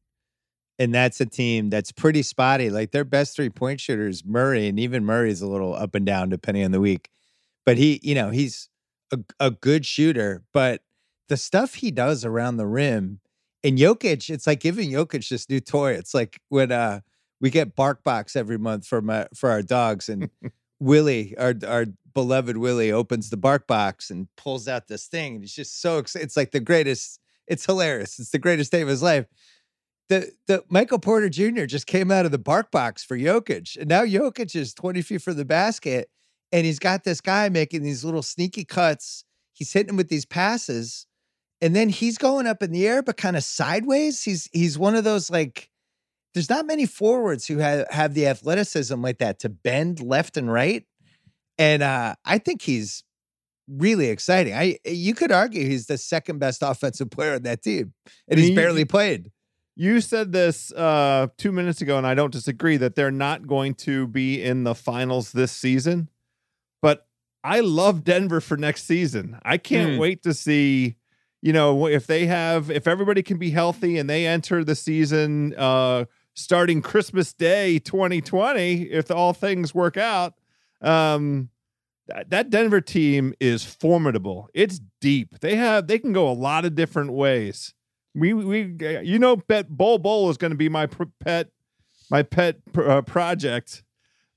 And 0.79 0.95
that's 0.95 1.21
a 1.21 1.27
team 1.27 1.71
that's 1.71 1.91
pretty 1.91 2.23
spotty. 2.23 2.71
Like 2.71 2.93
their 2.93 3.05
best 3.05 3.35
three 3.35 3.51
point 3.51 3.81
shooters, 3.81 4.25
Murray, 4.25 4.69
and 4.69 4.79
even 4.79 5.05
Murray's 5.05 5.43
a 5.43 5.49
little 5.49 5.75
up 5.75 5.97
and 5.97 6.07
down 6.07 6.29
depending 6.29 6.65
on 6.65 6.71
the 6.71 6.81
week. 6.81 7.11
But 7.67 7.79
he, 7.79 7.99
you 8.01 8.15
know, 8.15 8.31
he's 8.31 8.69
a, 9.13 9.19
a 9.41 9.51
good 9.51 9.85
shooter. 9.85 10.45
But 10.53 10.83
the 11.29 11.37
stuff 11.37 11.75
he 11.75 11.91
does 11.91 12.25
around 12.25 12.57
the 12.57 12.67
rim 12.67 13.21
and 13.65 13.79
Jokic, 13.79 14.31
it's 14.31 14.47
like 14.47 14.61
giving 14.61 14.91
Jokic 14.91 15.29
this 15.29 15.49
new 15.49 15.61
toy. 15.61 15.93
It's 15.93 16.15
like 16.15 16.41
when 16.49 16.73
uh 16.73 17.01
we 17.41 17.51
get 17.51 17.77
bark 17.77 18.03
box 18.05 18.37
every 18.37 18.59
month 18.59 18.87
for 18.87 19.01
my 19.01 19.27
for 19.35 19.51
our 19.51 19.63
dogs 19.63 20.09
and 20.09 20.31
Willie, 20.81 21.37
our 21.39 21.55
our 21.67 21.87
beloved 22.15 22.57
Willie, 22.57 22.93
opens 22.93 23.31
the 23.31 23.37
bark 23.37 23.67
box 23.67 24.11
and 24.11 24.29
pulls 24.37 24.69
out 24.69 24.89
this 24.89 25.07
thing, 25.07 25.35
and 25.35 25.43
he's 25.43 25.55
just 25.55 25.81
so 25.81 25.99
excited. 25.99 26.25
It's 26.25 26.37
like 26.37 26.53
the 26.53 26.61
greatest. 26.61 27.21
It's 27.47 27.65
hilarious. 27.65 28.19
It's 28.19 28.31
the 28.31 28.39
greatest 28.39 28.71
day 28.71 28.83
of 28.83 28.89
his 28.89 29.03
life. 29.03 29.27
The 30.09 30.33
the 30.47 30.65
Michael 30.69 30.99
Porter 30.99 31.29
Jr. 31.29 31.65
just 31.65 31.87
came 31.87 32.11
out 32.11 32.27
of 32.27 32.33
the 32.33 32.39
bark 32.39 32.71
box 32.71 33.05
for 33.05 33.19
Jokic, 33.19 33.77
and 33.77 33.89
now 33.89 34.05
Jokic 34.05 34.55
is 34.55 34.73
twenty 34.73 35.03
feet 35.03 35.23
from 35.23 35.37
the 35.37 35.45
basket, 35.45 36.11
and 36.53 36.65
he's 36.65 36.79
got 36.79 37.05
this 37.05 37.21
guy 37.21 37.49
making 37.49 37.83
these 37.83 38.05
little 38.05 38.23
sneaky 38.23 38.65
cuts. 38.65 39.25
He's 39.53 39.73
hitting 39.73 39.91
him 39.91 39.97
with 39.97 40.09
these 40.09 40.25
passes, 40.25 41.07
and 41.61 41.75
then 41.75 41.88
he's 41.88 42.19
going 42.19 42.47
up 42.47 42.62
in 42.62 42.73
the 42.73 42.87
air, 42.87 43.03
but 43.03 43.17
kind 43.17 43.37
of 43.37 43.45
sideways. 43.45 44.23
He's 44.23 44.49
he's 44.53 44.79
one 44.79 44.95
of 44.95 45.05
those 45.05 45.31
like 45.31 45.71
there's 46.35 46.50
not 46.50 46.67
many 46.67 46.87
forwards 46.87 47.47
who 47.47 47.59
have, 47.59 47.88
have 47.91 48.15
the 48.15 48.27
athleticism 48.27 49.00
like 49.00 49.19
that 49.19 49.41
to 49.41 49.49
bend 49.49 50.00
left 50.00 50.37
and 50.37 50.53
right. 50.53 50.85
And 51.59 51.83
uh, 51.83 52.15
I 52.25 52.38
think 52.38 52.62
he's 52.62 53.03
really 53.69 54.09
exciting. 54.09 54.55
I 54.55 54.79
you 54.85 55.15
could 55.15 55.33
argue 55.33 55.67
he's 55.67 55.87
the 55.87 55.99
second 55.99 56.38
best 56.38 56.62
offensive 56.62 57.11
player 57.11 57.35
on 57.35 57.43
that 57.43 57.62
team, 57.62 57.93
and 58.29 58.38
he's 58.38 58.55
barely 58.55 58.85
played. 58.85 59.33
You 59.75 60.00
said 60.00 60.33
this 60.33 60.73
uh, 60.73 61.29
two 61.37 61.53
minutes 61.53 61.81
ago, 61.81 61.99
and 61.99 62.07
I 62.07 62.15
don't 62.15 62.33
disagree 62.33 62.77
that 62.79 62.97
they're 62.97 63.12
not 63.12 63.47
going 63.47 63.75
to 63.75 64.09
be 64.09 64.43
in 64.43 64.65
the 64.65 64.75
finals 64.75 65.31
this 65.33 65.53
season. 65.53 66.09
But 66.83 67.07
I 67.45 67.61
love 67.61 68.05
Denver 68.05 68.41
for 68.41 68.57
next 68.57 68.85
season. 68.85 69.38
I 69.45 69.57
can't 69.57 69.93
mm. 69.93 69.99
wait 69.99 70.23
to 70.25 70.35
see, 70.35 70.97
you 71.40 71.52
know, 71.52 71.87
if 71.87 72.07
they 72.07 72.26
have, 72.26 72.71
if 72.71 72.87
everybody 72.87 73.23
can 73.23 73.38
be 73.38 73.50
healthy 73.50 73.99
and 73.99 74.09
they 74.09 74.26
enter 74.26 74.64
the 74.64 74.75
season 74.75 75.54
uh, 75.57 76.04
starting 76.35 76.83
Christmas 76.83 77.33
Day 77.33 77.78
2020, 77.78 78.90
if 78.90 79.11
all 79.11 79.33
things 79.33 79.75
work 79.75 79.97
out. 79.97 80.35
Um, 80.80 81.50
that 82.28 82.50
Denver 82.50 82.80
team 82.80 83.35
is 83.40 83.64
formidable. 83.64 84.49
It's 84.54 84.80
deep. 85.00 85.40
They 85.40 85.57
have 85.57 85.87
they 85.87 85.99
can 85.99 86.12
go 86.12 86.28
a 86.28 86.33
lot 86.33 86.64
of 86.64 86.75
different 86.75 87.12
ways. 87.12 87.75
We 88.14 88.33
we 88.33 88.75
you 89.02 89.18
know, 89.18 89.37
bet 89.37 89.68
Bol 89.68 89.99
Bol 89.99 90.30
is 90.30 90.37
going 90.37 90.50
to 90.50 90.57
be 90.57 90.68
my 90.68 90.88
pet 91.23 91.50
my 92.11 92.23
pet 92.23 92.57
uh, 92.76 93.02
project, 93.02 93.83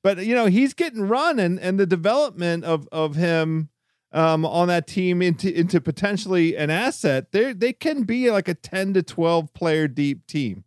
but 0.03 0.25
you 0.25 0.35
know 0.35 0.47
he's 0.47 0.73
getting 0.73 1.07
run 1.07 1.39
and 1.39 1.59
and 1.59 1.79
the 1.79 1.85
development 1.85 2.65
of 2.65 2.87
of 2.91 3.15
him 3.15 3.69
um, 4.11 4.45
on 4.45 4.67
that 4.67 4.87
team 4.87 5.21
into 5.21 5.53
into 5.53 5.79
potentially 5.79 6.55
an 6.55 6.69
asset. 6.69 7.31
They 7.31 7.53
they 7.53 7.73
can 7.73 8.03
be 8.03 8.31
like 8.31 8.47
a 8.47 8.53
ten 8.53 8.93
to 8.93 9.03
twelve 9.03 9.53
player 9.53 9.87
deep 9.87 10.27
team. 10.27 10.63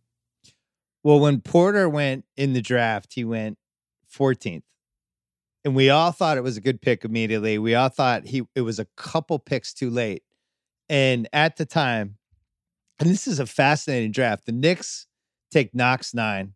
Well, 1.03 1.19
when 1.19 1.41
Porter 1.41 1.87
went 1.87 2.25
in 2.35 2.53
the 2.53 2.63
draft, 2.63 3.13
he 3.13 3.23
went 3.23 3.59
14th. 4.11 4.63
And 5.63 5.75
we 5.75 5.91
all 5.91 6.11
thought 6.11 6.37
it 6.37 6.43
was 6.43 6.57
a 6.57 6.61
good 6.61 6.81
pick 6.81 7.05
immediately. 7.05 7.59
We 7.59 7.75
all 7.75 7.89
thought 7.89 8.25
he 8.25 8.43
it 8.55 8.61
was 8.61 8.79
a 8.79 8.87
couple 8.97 9.39
picks 9.39 9.73
too 9.73 9.89
late. 9.89 10.23
And 10.89 11.27
at 11.33 11.57
the 11.57 11.65
time, 11.65 12.17
and 12.99 13.09
this 13.09 13.27
is 13.27 13.39
a 13.39 13.45
fascinating 13.45 14.11
draft. 14.11 14.45
The 14.45 14.51
Knicks 14.51 15.07
take 15.51 15.73
Knox 15.73 16.13
nine. 16.13 16.53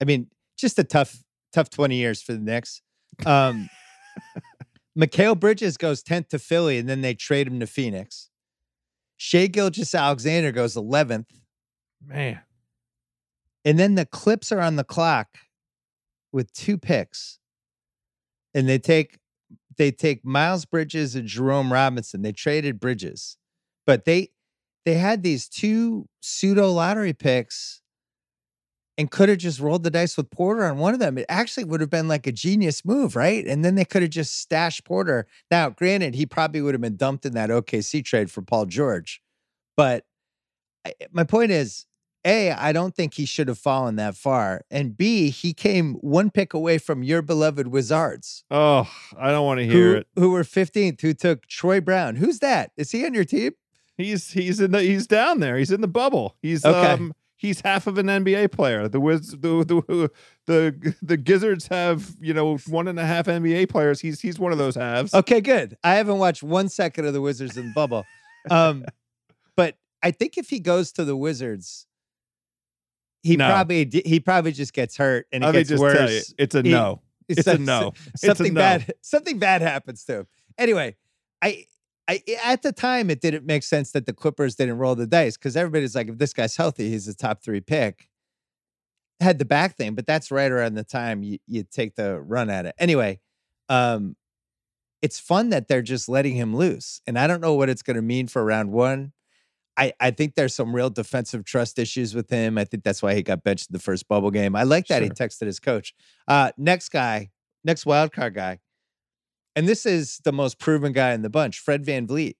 I 0.00 0.04
mean, 0.04 0.28
just 0.56 0.78
a 0.78 0.84
tough, 0.84 1.22
tough 1.52 1.70
20 1.70 1.96
years 1.96 2.22
for 2.22 2.32
the 2.32 2.40
Knicks. 2.40 2.82
Um, 3.26 3.68
Mikal 4.98 5.38
Bridges 5.38 5.76
goes 5.76 6.02
10th 6.02 6.28
to 6.30 6.38
Philly, 6.38 6.78
and 6.78 6.88
then 6.88 7.02
they 7.02 7.14
trade 7.14 7.46
him 7.46 7.60
to 7.60 7.66
Phoenix. 7.66 8.30
Shai 9.16 9.46
Gilgeous-Alexander 9.46 10.50
goes 10.52 10.74
11th. 10.74 11.26
Man. 12.04 12.40
And 13.64 13.78
then 13.78 13.94
the 13.94 14.06
Clips 14.06 14.50
are 14.50 14.60
on 14.60 14.76
the 14.76 14.84
clock 14.84 15.38
with 16.32 16.52
two 16.52 16.78
picks. 16.78 17.38
And 18.54 18.68
they 18.68 18.78
take 18.78 19.18
they 19.76 19.92
take 19.92 20.24
Miles 20.24 20.64
Bridges 20.64 21.14
and 21.14 21.28
Jerome 21.28 21.72
Robinson. 21.72 22.22
They 22.22 22.32
traded 22.32 22.80
Bridges. 22.80 23.36
But 23.86 24.04
they 24.04 24.30
they 24.84 24.94
had 24.94 25.22
these 25.22 25.48
two 25.48 26.08
pseudo 26.20 26.72
lottery 26.72 27.12
picks 27.12 27.82
and 28.98 29.12
could 29.12 29.28
have 29.28 29.38
just 29.38 29.60
rolled 29.60 29.84
the 29.84 29.90
dice 29.90 30.16
with 30.16 30.28
Porter 30.30 30.64
on 30.64 30.76
one 30.76 30.92
of 30.92 30.98
them. 30.98 31.16
It 31.16 31.26
actually 31.28 31.64
would 31.64 31.80
have 31.80 31.88
been 31.88 32.08
like 32.08 32.26
a 32.26 32.32
genius 32.32 32.84
move, 32.84 33.14
right? 33.14 33.46
And 33.46 33.64
then 33.64 33.76
they 33.76 33.84
could 33.84 34.02
have 34.02 34.10
just 34.10 34.40
stashed 34.40 34.84
Porter. 34.84 35.26
Now, 35.52 35.70
granted, 35.70 36.16
he 36.16 36.26
probably 36.26 36.60
would 36.60 36.74
have 36.74 36.80
been 36.80 36.96
dumped 36.96 37.24
in 37.24 37.32
that 37.34 37.48
OKC 37.48 38.04
trade 38.04 38.28
for 38.28 38.42
Paul 38.42 38.66
George. 38.66 39.22
But 39.76 40.04
my 41.12 41.22
point 41.22 41.52
is, 41.52 41.86
A, 42.24 42.50
I 42.50 42.72
don't 42.72 42.92
think 42.92 43.14
he 43.14 43.24
should 43.24 43.46
have 43.46 43.58
fallen 43.58 43.94
that 43.96 44.16
far. 44.16 44.64
And 44.68 44.96
B, 44.96 45.30
he 45.30 45.54
came 45.54 45.94
one 45.94 46.30
pick 46.30 46.52
away 46.52 46.78
from 46.78 47.04
your 47.04 47.22
beloved 47.22 47.68
Wizards. 47.68 48.42
Oh, 48.50 48.90
I 49.16 49.30
don't 49.30 49.46
want 49.46 49.60
to 49.60 49.66
hear 49.66 49.92
who, 49.92 49.96
it. 49.98 50.06
Who 50.16 50.30
were 50.30 50.42
15th, 50.42 51.00
who 51.02 51.14
took 51.14 51.46
Troy 51.46 51.80
Brown. 51.80 52.16
Who's 52.16 52.40
that? 52.40 52.72
Is 52.76 52.90
he 52.90 53.06
on 53.06 53.14
your 53.14 53.24
team? 53.24 53.52
He's 53.96 54.30
he's 54.30 54.60
in 54.60 54.70
the 54.70 54.80
he's 54.80 55.08
down 55.08 55.40
there. 55.40 55.56
He's 55.56 55.72
in 55.72 55.80
the 55.80 55.88
bubble. 55.88 56.36
He's 56.40 56.64
okay. 56.64 56.92
um 56.92 57.14
he's 57.38 57.62
half 57.62 57.86
of 57.86 57.96
an 57.96 58.06
NBA 58.06 58.52
player. 58.52 58.88
The 58.88 59.00
Wiz 59.00 59.30
the 59.30 59.64
the 59.64 60.10
the 60.46 60.94
the 61.00 61.16
Gizzards 61.16 61.68
have 61.68 62.14
you 62.20 62.34
know 62.34 62.58
one 62.66 62.86
and 62.88 62.98
a 62.98 63.06
half 63.06 63.26
NBA 63.26 63.70
players. 63.70 64.00
He's 64.00 64.20
he's 64.20 64.38
one 64.38 64.52
of 64.52 64.58
those 64.58 64.74
halves. 64.74 65.14
Okay, 65.14 65.40
good. 65.40 65.78
I 65.82 65.94
haven't 65.94 66.18
watched 66.18 66.42
one 66.42 66.68
second 66.68 67.06
of 67.06 67.14
the 67.14 67.22
Wizards 67.22 67.56
in 67.56 67.68
the 67.68 67.72
bubble, 67.72 68.04
um, 68.50 68.84
but 69.56 69.76
I 70.02 70.10
think 70.10 70.36
if 70.36 70.50
he 70.50 70.60
goes 70.60 70.92
to 70.92 71.04
the 71.04 71.16
Wizards, 71.16 71.86
he 73.22 73.36
no. 73.36 73.48
probably 73.48 73.88
he 74.04 74.20
probably 74.20 74.52
just 74.52 74.74
gets 74.74 74.96
hurt 74.96 75.26
and 75.32 75.42
it 75.42 75.52
gets 75.52 75.80
worse. 75.80 76.28
You, 76.28 76.34
it's 76.38 76.54
a 76.54 76.62
he, 76.62 76.70
no. 76.70 77.00
It's, 77.28 77.40
it's 77.40 77.48
a 77.48 77.58
no. 77.58 77.92
Something 78.16 78.52
a 78.52 78.54
no. 78.54 78.60
bad. 78.60 78.92
Something 79.00 79.38
bad 79.38 79.62
happens 79.62 80.04
to 80.04 80.20
him. 80.20 80.26
Anyway, 80.56 80.96
I 81.40 81.66
I 82.08 82.22
at 82.42 82.62
the 82.62 82.72
time 82.72 83.10
it 83.10 83.20
didn't 83.20 83.44
make 83.44 83.62
sense 83.62 83.92
that 83.92 84.06
the 84.06 84.14
Clippers 84.14 84.56
didn't 84.56 84.78
roll 84.78 84.94
the 84.94 85.06
dice 85.06 85.36
because 85.36 85.56
everybody's 85.56 85.94
like, 85.94 86.08
if 86.08 86.18
this 86.18 86.32
guy's 86.32 86.56
healthy, 86.56 86.88
he's 86.88 87.06
a 87.06 87.14
top 87.14 87.42
three 87.42 87.60
pick. 87.60 88.08
Had 89.20 89.38
the 89.38 89.44
back 89.44 89.76
thing, 89.76 89.94
but 89.94 90.06
that's 90.06 90.30
right 90.30 90.50
around 90.50 90.74
the 90.74 90.84
time 90.84 91.22
you, 91.22 91.38
you 91.46 91.64
take 91.64 91.96
the 91.96 92.20
run 92.20 92.48
at 92.50 92.66
it. 92.66 92.74
Anyway, 92.78 93.20
um, 93.68 94.16
it's 95.02 95.20
fun 95.20 95.50
that 95.50 95.68
they're 95.68 95.82
just 95.82 96.08
letting 96.08 96.34
him 96.34 96.56
loose. 96.56 97.00
And 97.06 97.18
I 97.18 97.26
don't 97.26 97.40
know 97.40 97.54
what 97.54 97.68
it's 97.68 97.82
going 97.82 97.96
to 97.96 98.02
mean 98.02 98.28
for 98.28 98.44
round 98.44 98.70
one. 98.70 99.12
I, 99.76 99.92
I 100.00 100.10
think 100.10 100.34
there's 100.34 100.54
some 100.54 100.74
real 100.74 100.90
defensive 100.90 101.44
trust 101.44 101.78
issues 101.78 102.14
with 102.14 102.30
him. 102.30 102.58
I 102.58 102.64
think 102.64 102.82
that's 102.82 103.02
why 103.02 103.14
he 103.14 103.22
got 103.22 103.44
benched 103.44 103.70
in 103.70 103.72
the 103.72 103.78
first 103.78 104.08
bubble 104.08 104.30
game. 104.30 104.56
I 104.56 104.64
like 104.64 104.86
that 104.88 104.98
sure. 104.98 105.04
he 105.04 105.10
texted 105.10 105.46
his 105.46 105.60
coach. 105.60 105.94
Uh, 106.26 106.50
next 106.56 106.88
guy, 106.88 107.30
next 107.64 107.86
wild 107.86 108.12
card 108.12 108.34
guy, 108.34 108.58
and 109.58 109.68
this 109.68 109.84
is 109.84 110.20
the 110.22 110.30
most 110.30 110.60
proven 110.60 110.92
guy 110.92 111.12
in 111.12 111.22
the 111.22 111.28
bunch, 111.28 111.58
Fred 111.58 111.84
Van 111.84 112.06
VanVleet. 112.06 112.36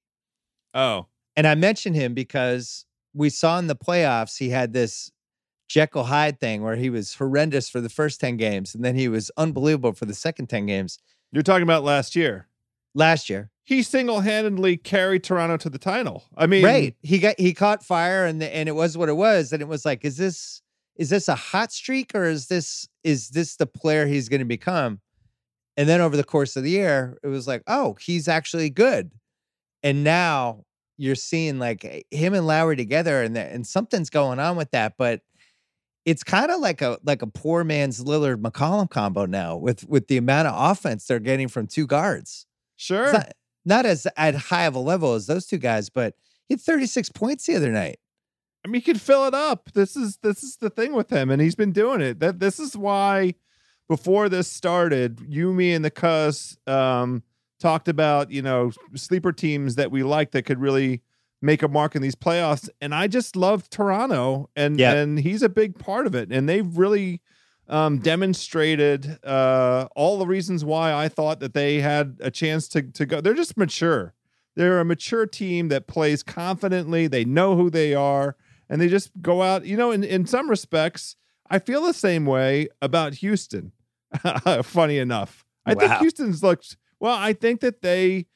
Oh. 0.72 1.06
And 1.34 1.48
I 1.48 1.56
mention 1.56 1.92
him 1.92 2.14
because 2.14 2.84
we 3.12 3.28
saw 3.28 3.58
in 3.58 3.66
the 3.66 3.74
playoffs 3.74 4.38
he 4.38 4.50
had 4.50 4.72
this 4.72 5.10
Jekyll 5.66 6.04
Hyde 6.04 6.38
thing 6.38 6.62
where 6.62 6.76
he 6.76 6.90
was 6.90 7.16
horrendous 7.16 7.68
for 7.68 7.80
the 7.80 7.88
first 7.88 8.20
10 8.20 8.36
games 8.36 8.72
and 8.72 8.84
then 8.84 8.94
he 8.94 9.08
was 9.08 9.32
unbelievable 9.36 9.94
for 9.94 10.04
the 10.04 10.14
second 10.14 10.46
10 10.46 10.66
games. 10.66 11.00
You're 11.32 11.42
talking 11.42 11.64
about 11.64 11.82
last 11.82 12.14
year. 12.14 12.46
Last 12.94 13.28
year. 13.28 13.50
He 13.64 13.82
single-handedly 13.82 14.76
carried 14.76 15.24
Toronto 15.24 15.56
to 15.56 15.68
the 15.68 15.76
title. 15.76 16.22
I 16.36 16.46
mean, 16.46 16.64
right. 16.64 16.94
He 17.02 17.18
got 17.18 17.34
he 17.36 17.52
caught 17.52 17.84
fire 17.84 18.26
and 18.26 18.40
the, 18.40 18.54
and 18.54 18.68
it 18.68 18.76
was 18.76 18.96
what 18.96 19.08
it 19.08 19.16
was 19.16 19.52
and 19.52 19.60
it 19.60 19.66
was 19.66 19.84
like 19.84 20.04
is 20.04 20.18
this 20.18 20.62
is 20.94 21.10
this 21.10 21.26
a 21.26 21.34
hot 21.34 21.72
streak 21.72 22.12
or 22.14 22.26
is 22.26 22.46
this 22.46 22.88
is 23.02 23.30
this 23.30 23.56
the 23.56 23.66
player 23.66 24.06
he's 24.06 24.28
going 24.28 24.38
to 24.38 24.44
become? 24.44 25.00
And 25.78 25.88
then 25.88 26.00
over 26.00 26.16
the 26.16 26.24
course 26.24 26.56
of 26.56 26.64
the 26.64 26.70
year, 26.70 27.16
it 27.22 27.28
was 27.28 27.46
like, 27.46 27.62
oh, 27.68 27.96
he's 28.00 28.26
actually 28.26 28.68
good. 28.68 29.12
And 29.84 30.02
now 30.02 30.64
you're 30.96 31.14
seeing 31.14 31.60
like 31.60 31.84
eh, 31.84 32.00
him 32.10 32.34
and 32.34 32.48
Lowry 32.48 32.74
together, 32.74 33.22
and 33.22 33.38
and 33.38 33.64
something's 33.64 34.10
going 34.10 34.40
on 34.40 34.56
with 34.56 34.72
that. 34.72 34.94
But 34.98 35.22
it's 36.04 36.24
kind 36.24 36.50
of 36.50 36.58
like 36.60 36.82
a 36.82 36.98
like 37.04 37.22
a 37.22 37.28
poor 37.28 37.62
man's 37.62 38.02
Lillard 38.02 38.42
McCollum 38.42 38.90
combo 38.90 39.24
now 39.24 39.56
with 39.56 39.88
with 39.88 40.08
the 40.08 40.16
amount 40.16 40.48
of 40.48 40.72
offense 40.72 41.06
they're 41.06 41.20
getting 41.20 41.46
from 41.46 41.68
two 41.68 41.86
guards. 41.86 42.46
Sure, 42.74 43.12
not, 43.12 43.32
not, 43.64 43.86
as 43.86 44.04
at 44.16 44.34
high 44.34 44.64
of 44.64 44.74
a 44.74 44.80
level 44.80 45.14
as 45.14 45.28
those 45.28 45.46
two 45.46 45.58
guys, 45.58 45.90
but 45.90 46.14
he 46.48 46.54
had 46.54 46.60
36 46.60 47.10
points 47.10 47.46
the 47.46 47.54
other 47.54 47.70
night. 47.70 48.00
I 48.64 48.68
mean, 48.68 48.80
he 48.80 48.80
could 48.80 49.00
fill 49.00 49.26
it 49.26 49.34
up. 49.34 49.70
This 49.74 49.96
is 49.96 50.16
this 50.22 50.42
is 50.42 50.56
the 50.56 50.70
thing 50.70 50.92
with 50.92 51.10
him, 51.10 51.30
and 51.30 51.40
he's 51.40 51.54
been 51.54 51.72
doing 51.72 52.00
it. 52.00 52.18
That 52.18 52.40
this 52.40 52.58
is 52.58 52.76
why 52.76 53.34
before 53.88 54.28
this 54.28 54.46
started, 54.46 55.20
you, 55.28 55.52
me, 55.52 55.72
and 55.72 55.84
the 55.84 55.90
cuss 55.90 56.56
um, 56.66 57.22
talked 57.58 57.88
about 57.88 58.30
you 58.30 58.42
know 58.42 58.70
sleeper 58.94 59.32
teams 59.32 59.74
that 59.76 59.90
we 59.90 60.02
like 60.02 60.30
that 60.32 60.42
could 60.42 60.60
really 60.60 61.02
make 61.40 61.62
a 61.62 61.68
mark 61.68 61.94
in 61.94 62.02
these 62.02 62.14
playoffs. 62.14 62.68
And 62.80 62.94
I 62.94 63.06
just 63.06 63.36
love 63.36 63.68
Toronto, 63.70 64.50
and 64.54 64.78
and 64.94 65.18
he's 65.18 65.42
a 65.42 65.48
big 65.48 65.78
part 65.78 66.06
of 66.06 66.14
it. 66.14 66.30
And 66.30 66.48
they've 66.48 66.76
really 66.76 67.20
um, 67.68 67.98
demonstrated 67.98 69.18
uh, 69.24 69.88
all 69.94 70.18
the 70.18 70.26
reasons 70.26 70.64
why 70.64 70.92
I 70.92 71.08
thought 71.08 71.40
that 71.40 71.54
they 71.54 71.80
had 71.80 72.18
a 72.20 72.30
chance 72.30 72.68
to 72.68 72.82
to 72.82 73.06
go. 73.06 73.20
They're 73.20 73.34
just 73.34 73.56
mature. 73.56 74.14
They're 74.54 74.80
a 74.80 74.84
mature 74.84 75.26
team 75.26 75.68
that 75.68 75.86
plays 75.86 76.22
confidently. 76.22 77.06
They 77.06 77.24
know 77.24 77.54
who 77.54 77.70
they 77.70 77.94
are, 77.94 78.36
and 78.68 78.80
they 78.80 78.88
just 78.88 79.10
go 79.22 79.42
out. 79.42 79.64
You 79.64 79.76
know, 79.76 79.90
in 79.92 80.04
in 80.04 80.26
some 80.26 80.50
respects, 80.50 81.16
I 81.48 81.58
feel 81.58 81.82
the 81.82 81.94
same 81.94 82.26
way 82.26 82.68
about 82.82 83.14
Houston. 83.14 83.72
Funny 84.62 84.98
enough, 84.98 85.44
I 85.66 85.74
wow. 85.74 85.80
think 85.80 85.92
Houston's 86.00 86.42
looked 86.42 86.76
well. 87.00 87.16
I 87.16 87.32
think 87.32 87.60
that 87.60 87.82
they 87.82 88.26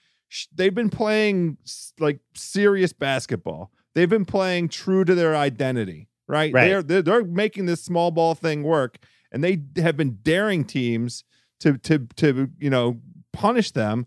they've 0.55 0.75
been 0.75 0.91
playing 0.91 1.59
like 1.99 2.21
serious 2.35 2.93
basketball. 2.93 3.71
They've 3.95 4.09
been 4.09 4.25
playing 4.25 4.69
true 4.69 5.05
to 5.05 5.15
their 5.15 5.37
identity, 5.37 6.09
right? 6.27 6.53
right. 6.53 6.69
They're, 6.69 6.83
they're 6.83 7.03
they're 7.03 7.25
making 7.25 7.67
this 7.67 7.83
small 7.83 8.11
ball 8.11 8.35
thing 8.35 8.63
work, 8.63 8.99
and 9.31 9.43
they 9.43 9.63
have 9.77 9.97
been 9.97 10.19
daring 10.23 10.65
teams 10.65 11.25
to 11.61 11.79
to 11.79 12.07
to 12.17 12.51
you 12.59 12.71
know 12.71 13.01
punish 13.33 13.71
them. 13.71 14.07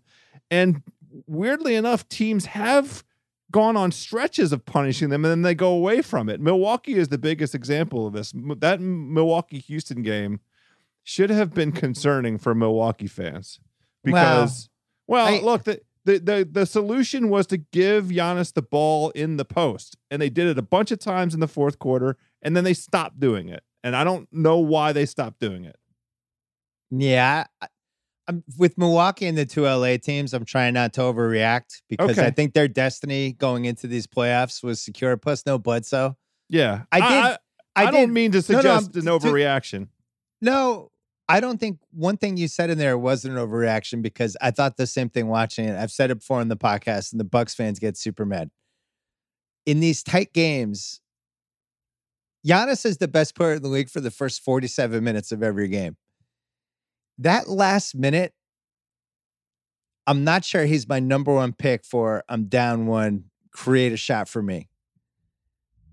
And 0.50 0.82
weirdly 1.26 1.74
enough, 1.74 2.08
teams 2.08 2.46
have 2.46 3.04
gone 3.50 3.76
on 3.76 3.92
stretches 3.92 4.52
of 4.52 4.64
punishing 4.66 5.08
them 5.08 5.24
and 5.24 5.30
then 5.30 5.42
they 5.42 5.54
go 5.54 5.72
away 5.72 6.02
from 6.02 6.28
it. 6.28 6.40
Milwaukee 6.40 6.94
is 6.94 7.08
the 7.08 7.18
biggest 7.18 7.54
example 7.54 8.06
of 8.06 8.12
this. 8.12 8.32
That 8.34 8.80
Milwaukee 8.80 9.60
Houston 9.60 10.02
game 10.02 10.40
should 11.06 11.30
have 11.30 11.54
been 11.54 11.70
concerning 11.70 12.36
for 12.36 12.52
Milwaukee 12.52 13.06
fans 13.06 13.60
because, 14.02 14.68
well, 15.06 15.24
well 15.24 15.34
I, 15.36 15.40
look, 15.40 15.62
the, 15.62 15.80
the, 16.04 16.18
the, 16.18 16.48
the 16.50 16.66
solution 16.66 17.28
was 17.28 17.46
to 17.46 17.58
give 17.58 18.06
Giannis 18.06 18.52
the 18.52 18.60
ball 18.60 19.10
in 19.10 19.36
the 19.36 19.44
post, 19.44 19.96
and 20.10 20.20
they 20.20 20.28
did 20.28 20.48
it 20.48 20.58
a 20.58 20.62
bunch 20.62 20.90
of 20.90 20.98
times 20.98 21.32
in 21.32 21.38
the 21.38 21.46
fourth 21.46 21.78
quarter, 21.78 22.16
and 22.42 22.56
then 22.56 22.64
they 22.64 22.74
stopped 22.74 23.20
doing 23.20 23.48
it. 23.48 23.62
And 23.84 23.94
I 23.94 24.02
don't 24.02 24.28
know 24.32 24.58
why 24.58 24.92
they 24.92 25.06
stopped 25.06 25.38
doing 25.38 25.64
it. 25.64 25.76
Yeah, 26.90 27.44
I'm 28.26 28.42
with 28.58 28.76
Milwaukee 28.76 29.26
and 29.26 29.38
the 29.38 29.46
two 29.46 29.62
LA 29.62 29.98
teams. 29.98 30.34
I'm 30.34 30.44
trying 30.44 30.74
not 30.74 30.92
to 30.94 31.02
overreact 31.02 31.82
because 31.88 32.18
okay. 32.18 32.26
I 32.26 32.30
think 32.30 32.52
their 32.52 32.66
destiny 32.66 33.32
going 33.32 33.64
into 33.64 33.86
these 33.86 34.08
playoffs 34.08 34.60
was 34.60 34.82
secure. 34.82 35.16
Plus, 35.16 35.46
no 35.46 35.56
Bledsoe. 35.56 36.16
Yeah, 36.48 36.82
I 36.90 37.00
did. 37.00 37.06
I, 37.06 37.38
I, 37.76 37.86
I 37.86 37.90
don't 37.92 38.12
mean 38.12 38.32
to 38.32 38.42
suggest 38.42 38.92
no, 38.96 39.02
no, 39.02 39.14
an 39.14 39.20
overreaction. 39.20 39.84
To, 39.84 39.88
no, 40.42 40.90
I 41.28 41.40
don't 41.40 41.58
think 41.58 41.80
one 41.90 42.16
thing 42.16 42.36
you 42.36 42.46
said 42.46 42.70
in 42.70 42.78
there 42.78 42.96
wasn't 42.96 43.36
an 43.36 43.44
overreaction 43.44 44.00
because 44.00 44.36
I 44.40 44.52
thought 44.52 44.76
the 44.76 44.86
same 44.86 45.08
thing 45.08 45.26
watching 45.26 45.64
it. 45.64 45.76
I've 45.76 45.90
said 45.90 46.10
it 46.10 46.20
before 46.20 46.40
in 46.40 46.48
the 46.48 46.56
podcast, 46.56 47.12
and 47.12 47.18
the 47.18 47.24
Bucks 47.24 47.54
fans 47.54 47.78
get 47.78 47.96
super 47.96 48.24
mad. 48.24 48.50
In 49.64 49.80
these 49.80 50.04
tight 50.04 50.32
games, 50.32 51.00
Giannis 52.46 52.86
is 52.86 52.98
the 52.98 53.08
best 53.08 53.34
player 53.34 53.54
in 53.54 53.62
the 53.62 53.68
league 53.68 53.90
for 53.90 54.00
the 54.00 54.12
first 54.12 54.42
47 54.42 55.02
minutes 55.02 55.32
of 55.32 55.42
every 55.42 55.66
game 55.66 55.96
that 57.18 57.48
last 57.48 57.94
minute, 57.94 58.32
I'm 60.06 60.24
not 60.24 60.44
sure 60.44 60.64
he's 60.64 60.88
my 60.88 61.00
number 61.00 61.34
one 61.34 61.52
pick 61.52 61.84
for 61.84 62.24
I'm 62.28 62.44
down 62.44 62.86
one, 62.86 63.24
create 63.50 63.92
a 63.92 63.96
shot 63.96 64.28
for 64.28 64.42
me. 64.42 64.68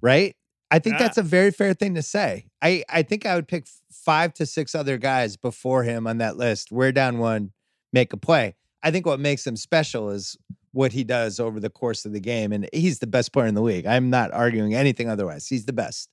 Right? 0.02 0.36
I 0.70 0.80
think 0.80 0.98
that's 0.98 1.20
a 1.20 1.24
very 1.24 1.52
fair 1.52 1.76
thing 1.76 1.94
to 1.96 2.02
say. 2.02 2.48
I, 2.60 2.84
I 2.90 3.04
think 3.04 3.28
I 3.28 3.36
would 3.36 3.48
pick 3.48 3.68
five 3.94 4.34
to 4.36 4.46
six 4.46 4.76
other 4.76 4.98
guys 4.98 5.38
before 5.38 5.84
him 5.84 6.08
on 6.08 6.18
that 6.18 6.38
list. 6.38 6.72
We're 6.72 6.92
down 6.92 7.20
one, 7.20 7.52
make 7.92 8.14
a 8.14 8.18
play. 8.18 8.56
I 8.82 8.92
think 8.92 9.06
what 9.06 9.20
makes 9.20 9.46
him 9.46 9.56
special 9.56 10.10
is 10.10 10.38
what 10.72 10.92
he 10.92 11.04
does 11.04 11.40
over 11.40 11.60
the 11.60 11.70
course 11.70 12.06
of 12.06 12.14
the 12.14 12.20
game. 12.20 12.52
And 12.52 12.68
he's 12.74 13.00
the 13.00 13.08
best 13.08 13.32
player 13.32 13.48
in 13.48 13.56
the 13.56 13.62
league. 13.62 13.86
I'm 13.86 14.10
not 14.10 14.34
arguing 14.34 14.74
anything 14.74 15.10
otherwise. 15.10 15.48
He's 15.48 15.66
the 15.66 15.74
best. 15.74 16.10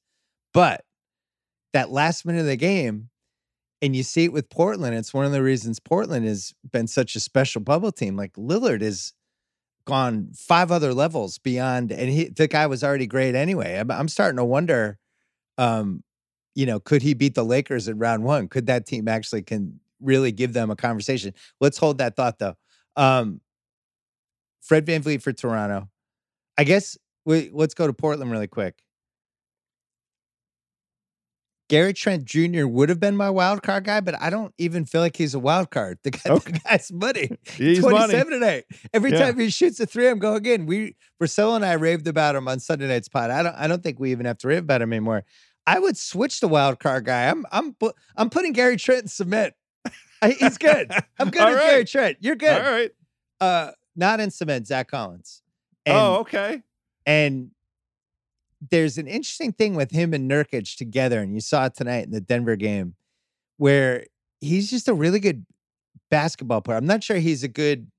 But 0.53 0.85
that 1.73 1.91
last 1.91 2.25
minute 2.25 2.41
of 2.41 2.47
the 2.47 2.57
game, 2.57 3.09
and 3.83 3.97
you 3.97 4.03
see 4.03 4.25
it 4.25 4.33
with 4.33 4.51
Portland. 4.51 4.95
It's 4.95 5.15
one 5.15 5.25
of 5.25 5.33
the 5.33 5.43
reasons 5.43 5.81
Portland 5.81 6.27
has 6.27 6.53
been 6.71 6.87
such 6.87 7.17
a 7.17 7.21
special 7.21 7.61
bubble 7.61 7.93
team. 7.93 8.17
Like 8.17 8.35
Lillard 8.35 8.83
has 8.83 9.15
gone 9.87 10.29
five 10.35 10.71
other 10.71 10.93
levels 10.93 11.39
beyond, 11.39 11.91
and 11.91 12.11
he 12.11 12.29
the 12.29 12.47
guy 12.47 12.67
was 12.67 12.85
already 12.85 13.07
great 13.07 13.35
anyway. 13.35 13.77
I'm, 13.77 13.91
I'm 13.91 14.09
starting 14.09 14.37
to 14.37 14.45
wonder, 14.45 14.99
um, 15.57 16.03
you 16.61 16.67
know, 16.67 16.79
could 16.79 17.01
he 17.01 17.15
beat 17.15 17.35
the 17.35 17.43
Lakers 17.43 17.89
in 17.89 17.99
round 17.99 18.23
one? 18.23 18.47
Could 18.47 18.67
that 18.67 18.85
team 18.85 19.09
actually 19.09 19.41
can 19.41 19.81
really 19.99 20.31
give 20.31 20.53
them 20.53 20.71
a 20.71 20.77
conversation? 20.77 21.33
Let's 21.59 21.79
hold 21.79 21.97
that 21.99 22.17
thought 22.17 22.39
though. 22.39 22.55
Um, 22.97 23.41
Fred 24.61 24.85
VanVleet 24.85 25.23
for 25.23 25.33
Toronto. 25.33 25.89
I 26.59 26.65
guess 26.65 26.99
we, 27.25 27.49
let's 27.51 27.73
go 27.73 27.87
to 27.87 27.95
Portland 27.95 28.31
really 28.31 28.47
quick. 28.47 28.83
Gary 31.71 31.95
Trent 31.95 32.27
Jr. 32.27 32.67
would 32.67 32.91
have 32.91 33.01
been 33.01 33.17
my 33.17 33.31
wild 33.31 33.63
card 33.63 33.85
guy, 33.85 34.01
but 34.01 34.21
I 34.21 34.29
don't 34.29 34.53
even 34.59 34.85
feel 34.85 35.01
like 35.01 35.17
he's 35.17 35.35
a 35.35 35.39
wild 35.39 35.71
card. 35.71 35.99
The, 36.03 36.11
guy, 36.11 36.21
okay. 36.27 36.53
the 36.53 36.59
guy's 36.59 36.93
money. 36.93 37.31
He's 37.57 37.79
27 37.79 38.41
money. 38.41 38.65
Every 38.93 39.13
yeah. 39.13 39.19
time 39.21 39.39
he 39.39 39.49
shoots 39.49 39.81
a 39.81 39.87
three, 39.87 40.09
I'm 40.09 40.19
going 40.19 40.37
again. 40.37 40.67
We 40.67 40.97
Priscilla 41.17 41.55
and 41.55 41.65
I 41.65 41.75
raved 41.75 42.07
about 42.07 42.35
him 42.35 42.49
on 42.49 42.59
Sunday 42.59 42.89
night's 42.89 43.09
pod. 43.09 43.31
I 43.31 43.45
don't 43.45 43.55
I 43.55 43.69
don't 43.69 43.83
think 43.83 44.01
we 44.01 44.11
even 44.11 44.27
have 44.27 44.37
to 44.39 44.49
rave 44.49 44.65
about 44.65 44.83
him 44.83 44.93
anymore. 44.93 45.25
I 45.67 45.79
would 45.79 45.97
switch 45.97 46.41
the 46.41 46.49
wild 46.49 46.79
card 46.81 47.05
guy. 47.05 47.29
I'm 47.29 47.45
I'm 47.53 47.77
I'm 48.17 48.31
putting 48.31 48.53
Gary 48.53 48.77
Trent 48.77 49.03
in 49.03 49.09
cement. 49.09 49.55
he's 50.25 50.59
good. 50.59 50.93
I'm 51.19 51.31
good 51.31 51.45
with 51.45 51.55
right. 51.57 51.71
Gary 51.71 51.85
Trent. 51.85 52.19
You're 52.21 52.37
good. 52.37 52.63
All 52.63 52.71
right. 52.71 52.91
Uh 53.41 53.73
not 53.97 54.21
in 54.21 54.31
cement, 54.31 54.67
Zach 54.67 54.89
Collins. 54.89 55.43
And, 55.87 55.97
oh, 55.97 56.17
okay. 56.21 56.63
And 57.07 57.51
there's 58.71 58.99
an 58.99 59.07
interesting 59.07 59.53
thing 59.53 59.75
with 59.75 59.91
him 59.91 60.13
and 60.13 60.31
Nurkic 60.31 60.77
together, 60.77 61.21
and 61.21 61.35
you 61.35 61.41
saw 61.41 61.67
it 61.67 61.75
tonight 61.75 62.05
in 62.05 62.11
the 62.11 62.21
Denver 62.21 62.57
game, 62.57 62.95
where 63.57 64.05
he's 64.41 64.71
just 64.71 64.89
a 64.89 64.95
really 64.95 65.21
good 65.21 65.47
basketball 66.11 66.61
player. 66.61 66.77
I'm 66.77 66.87
not 66.87 67.03
sure 67.03 67.17
he's 67.17 67.43
a 67.43 67.49
good, 67.49 67.91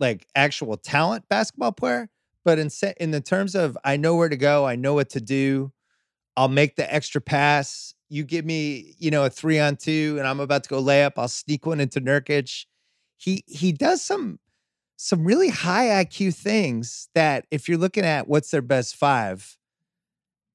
like, 0.00 0.26
actual 0.34 0.76
talent 0.76 1.28
basketball 1.28 1.72
player, 1.72 2.08
but 2.44 2.58
in 2.58 2.70
se- 2.70 2.94
in 2.98 3.12
the 3.12 3.20
terms 3.20 3.54
of 3.54 3.78
I 3.84 3.96
know 3.96 4.16
where 4.16 4.28
to 4.28 4.36
go, 4.36 4.66
I 4.66 4.74
know 4.76 4.94
what 4.94 5.10
to 5.10 5.20
do, 5.20 5.72
I'll 6.36 6.48
make 6.48 6.76
the 6.76 6.92
extra 6.92 7.20
pass. 7.20 7.94
You 8.08 8.24
give 8.24 8.44
me, 8.44 8.94
you 8.98 9.10
know, 9.10 9.24
a 9.24 9.30
three 9.30 9.58
on 9.58 9.76
two, 9.76 10.16
and 10.18 10.26
I'm 10.26 10.40
about 10.40 10.64
to 10.64 10.68
go 10.68 10.82
layup. 10.82 11.12
I'll 11.16 11.28
sneak 11.28 11.66
one 11.66 11.80
into 11.80 12.00
Nurkic. 12.00 12.66
He 13.16 13.44
he 13.46 13.72
does 13.72 14.02
some 14.02 14.38
some 14.96 15.24
really 15.24 15.48
high 15.48 16.04
IQ 16.04 16.34
things 16.34 17.08
that 17.14 17.46
if 17.50 17.68
you're 17.68 17.78
looking 17.78 18.04
at 18.04 18.28
what's 18.28 18.50
their 18.50 18.62
best 18.62 18.96
five, 18.96 19.56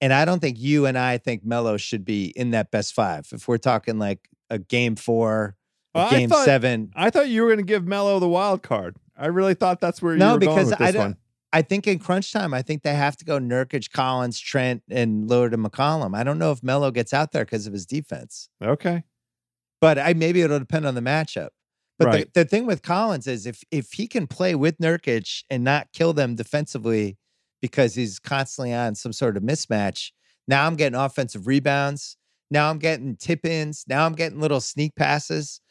and 0.02 0.14
I 0.14 0.26
don't 0.26 0.40
think 0.40 0.60
you 0.60 0.86
and 0.86 0.98
I 0.98 1.18
think 1.18 1.44
Melo 1.44 1.78
should 1.78 2.06
be 2.06 2.28
in 2.36 2.52
that 2.52 2.72
best 2.72 2.94
five. 2.94 3.28
If 3.32 3.48
we're 3.48 3.58
talking 3.58 4.00
like 4.00 4.30
a 4.50 4.60
game 4.60 4.96
four, 4.96 5.56
a 5.96 6.10
game 6.10 6.30
thought, 6.30 6.46
seven. 6.46 6.92
I 6.96 7.10
thought 7.10 7.30
you 7.30 7.44
were 7.44 7.50
going 7.50 7.60
to 7.60 7.66
give 7.66 7.86
Melo 7.86 8.20
the 8.20 8.30
wild 8.30 8.64
card. 8.64 8.96
I 9.18 9.28
really 9.28 9.54
thought 9.54 9.82
that's 9.82 10.02
where 10.02 10.14
you 10.14 10.20
no, 10.20 10.34
were 10.34 10.40
because 10.40 10.56
going 10.56 10.70
with 10.70 10.82
I 10.82 10.92
don't, 10.92 11.02
one. 11.02 11.18
I 11.52 11.62
think 11.62 11.88
in 11.88 12.00
crunch 12.00 12.32
time, 12.32 12.54
I 12.54 12.62
think 12.62 12.84
they 12.84 12.94
have 12.94 13.18
to 13.18 13.26
go 13.26 13.40
Nurkic, 13.40 13.92
Collins, 13.92 14.40
Trent, 14.40 14.84
and 14.90 15.28
Lillard 15.28 15.54
and 15.54 15.66
McCollum. 15.66 16.16
I 16.16 16.24
don't 16.24 16.38
know 16.38 16.52
if 16.52 16.62
Melo 16.62 16.92
gets 16.92 17.14
out 17.14 17.32
there 17.32 17.44
because 17.44 17.66
of 17.66 17.74
his 17.74 17.86
defense. 17.86 18.50
Okay. 18.64 19.04
But 19.82 19.98
I 19.98 20.14
maybe 20.14 20.42
it'll 20.42 20.60
depend 20.60 20.86
on 20.86 20.96
the 20.96 21.02
matchup. 21.02 21.50
But 21.98 22.08
right. 22.08 22.34
the, 22.34 22.44
the 22.44 22.50
thing 22.50 22.66
with 22.66 22.82
Collins 22.82 23.28
is 23.28 23.46
if 23.46 23.64
if 23.72 23.94
he 23.94 24.08
can 24.08 24.28
play 24.28 24.56
with 24.56 24.78
Nurkic 24.78 25.44
and 25.50 25.64
not 25.64 25.88
kill 25.92 26.14
them 26.14 26.36
defensively, 26.36 27.18
because 27.62 27.96
he's 27.96 28.20
constantly 28.20 28.74
on 28.74 28.96
some 28.96 29.14
sort 29.14 29.38
of 29.38 29.44
mismatch. 29.44 30.12
Now 30.48 30.66
I'm 30.66 30.76
getting 30.76 30.98
offensive 30.98 31.48
rebounds. 31.48 32.18
Now 32.52 32.70
I'm 32.70 32.80
getting 32.80 33.16
tip 33.16 33.46
ins. 33.46 33.86
Now 33.88 34.06
I'm 34.06 34.14
getting 34.14 34.40
little 34.40 34.62
sneak 34.62 34.96
passes. 34.96 35.62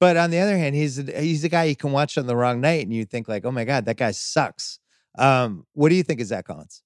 But 0.00 0.16
on 0.16 0.30
the 0.30 0.38
other 0.38 0.56
hand, 0.56 0.74
he's 0.74 0.98
a, 0.98 1.20
he's 1.20 1.44
a 1.44 1.48
guy 1.48 1.64
you 1.64 1.76
can 1.76 1.92
watch 1.92 2.18
on 2.18 2.26
the 2.26 2.36
wrong 2.36 2.60
night 2.60 2.84
and 2.84 2.94
you 2.94 3.04
think 3.04 3.28
like, 3.28 3.44
oh 3.44 3.52
my 3.52 3.64
god, 3.64 3.84
that 3.84 3.96
guy 3.96 4.10
sucks. 4.10 4.78
Um, 5.16 5.66
what 5.74 5.88
do 5.90 5.94
you 5.94 6.02
think 6.02 6.20
of 6.20 6.26
Zach 6.26 6.46
Collins? 6.46 6.82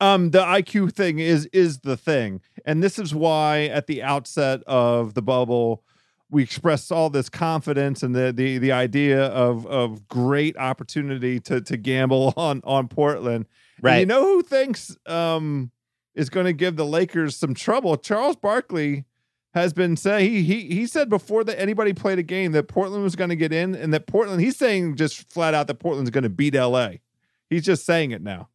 Um, 0.00 0.30
the 0.30 0.42
IQ 0.42 0.92
thing 0.92 1.18
is 1.18 1.46
is 1.46 1.80
the 1.80 1.96
thing, 1.96 2.42
and 2.66 2.82
this 2.82 2.98
is 2.98 3.14
why 3.14 3.64
at 3.64 3.86
the 3.86 4.02
outset 4.02 4.62
of 4.66 5.14
the 5.14 5.22
bubble, 5.22 5.82
we 6.30 6.42
expressed 6.42 6.92
all 6.92 7.08
this 7.08 7.28
confidence 7.28 8.02
and 8.02 8.14
the 8.14 8.32
the 8.32 8.58
the 8.58 8.72
idea 8.72 9.26
of 9.26 9.66
of 9.66 10.06
great 10.06 10.56
opportunity 10.58 11.40
to 11.40 11.62
to 11.62 11.76
gamble 11.78 12.34
on 12.36 12.60
on 12.64 12.88
Portland. 12.88 13.46
Right. 13.80 13.92
And 13.92 14.00
you 14.00 14.06
know 14.06 14.22
who 14.22 14.42
thinks 14.42 14.96
um 15.06 15.70
is 16.14 16.30
going 16.30 16.46
to 16.46 16.52
give 16.52 16.76
the 16.76 16.86
Lakers 16.86 17.36
some 17.36 17.54
trouble? 17.54 17.96
Charles 17.96 18.36
Barkley 18.36 19.04
has 19.54 19.72
been 19.72 19.96
saying 19.96 20.30
he 20.30 20.42
he 20.42 20.60
he 20.66 20.86
said 20.86 21.08
before 21.08 21.42
that 21.44 21.58
anybody 21.58 21.94
played 21.94 22.18
a 22.18 22.22
game 22.22 22.52
that 22.52 22.68
Portland 22.68 23.02
was 23.02 23.16
going 23.16 23.30
to 23.30 23.36
get 23.36 23.52
in 23.52 23.74
and 23.74 23.94
that 23.94 24.06
Portland 24.06 24.42
he's 24.42 24.58
saying 24.58 24.96
just 24.96 25.30
flat 25.30 25.54
out 25.54 25.68
that 25.68 25.78
Portland's 25.78 26.10
going 26.10 26.24
to 26.24 26.28
beat 26.28 26.54
LA. 26.54 26.96
He's 27.50 27.64
just 27.64 27.86
saying 27.86 28.10
it 28.10 28.22
now. 28.22 28.48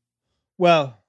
Well, 0.58 1.00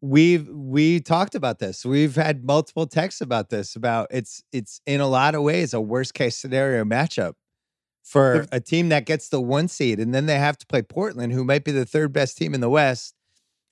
we've 0.00 0.48
we 0.48 1.00
talked 1.00 1.34
about 1.34 1.58
this. 1.58 1.84
We've 1.84 2.16
had 2.16 2.44
multiple 2.44 2.86
texts 2.86 3.20
about 3.20 3.50
this 3.50 3.76
about 3.76 4.08
it's 4.10 4.42
it's 4.52 4.80
in 4.86 5.00
a 5.00 5.08
lot 5.08 5.34
of 5.34 5.42
ways 5.42 5.74
a 5.74 5.80
worst 5.80 6.14
case 6.14 6.36
scenario 6.36 6.84
matchup 6.84 7.34
for 8.02 8.46
a 8.50 8.60
team 8.60 8.88
that 8.88 9.04
gets 9.04 9.28
the 9.28 9.40
one 9.40 9.68
seed 9.68 10.00
and 10.00 10.14
then 10.14 10.24
they 10.24 10.38
have 10.38 10.56
to 10.56 10.66
play 10.66 10.80
portland 10.80 11.30
who 11.30 11.44
might 11.44 11.62
be 11.62 11.72
the 11.72 11.84
third 11.84 12.10
best 12.10 12.38
team 12.38 12.54
in 12.54 12.60
the 12.62 12.70
west 12.70 13.14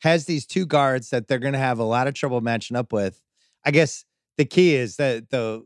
has 0.00 0.26
these 0.26 0.46
two 0.46 0.66
guards 0.66 1.10
that 1.10 1.28
they're 1.28 1.38
going 1.38 1.52
to 1.52 1.58
have 1.58 1.78
a 1.78 1.84
lot 1.84 2.06
of 2.06 2.14
trouble 2.14 2.40
matching 2.40 2.76
up 2.76 2.92
with. 2.92 3.22
I 3.64 3.70
guess 3.70 4.04
the 4.36 4.44
key 4.44 4.74
is 4.74 4.96
that 4.96 5.30
the 5.30 5.64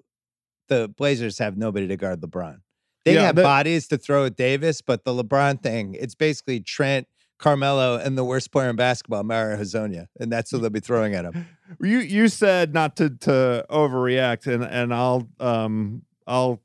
the 0.69 0.89
blazers 0.97 1.39
have 1.39 1.57
nobody 1.57 1.89
to 1.89 1.97
guard 1.97 2.21
lebron. 2.21 2.61
They 3.05 3.15
yeah, 3.15 3.23
have 3.23 3.35
bodies 3.35 3.89
to 3.89 3.99
throw 3.99 4.27
at 4.27 4.37
davis 4.37 4.83
but 4.83 5.05
the 5.05 5.13
lebron 5.13 5.63
thing 5.63 5.97
it's 5.99 6.15
basically 6.15 6.61
trent 6.61 7.09
Carmelo 7.41 7.97
and 7.97 8.17
the 8.17 8.25
worst 8.25 8.53
player 8.53 8.71
in 8.71 8.77
basketball, 8.77 9.25
Mario 9.25 9.57
Hezonja, 9.57 10.07
and 10.21 10.31
that's 10.31 10.53
what 10.53 10.61
they'll 10.63 10.71
be 10.71 10.81
throwing 10.81 11.15
at 11.15 11.25
him. 11.25 11.47
You 11.81 11.99
you 11.99 12.29
said 12.29 12.75
not 12.75 12.97
to 12.97 13.11
to 13.11 13.67
overreact, 13.71 14.47
and 14.47 14.63
and 14.63 14.95
I'll 14.95 15.29
um 15.41 16.03
I'll 16.27 16.63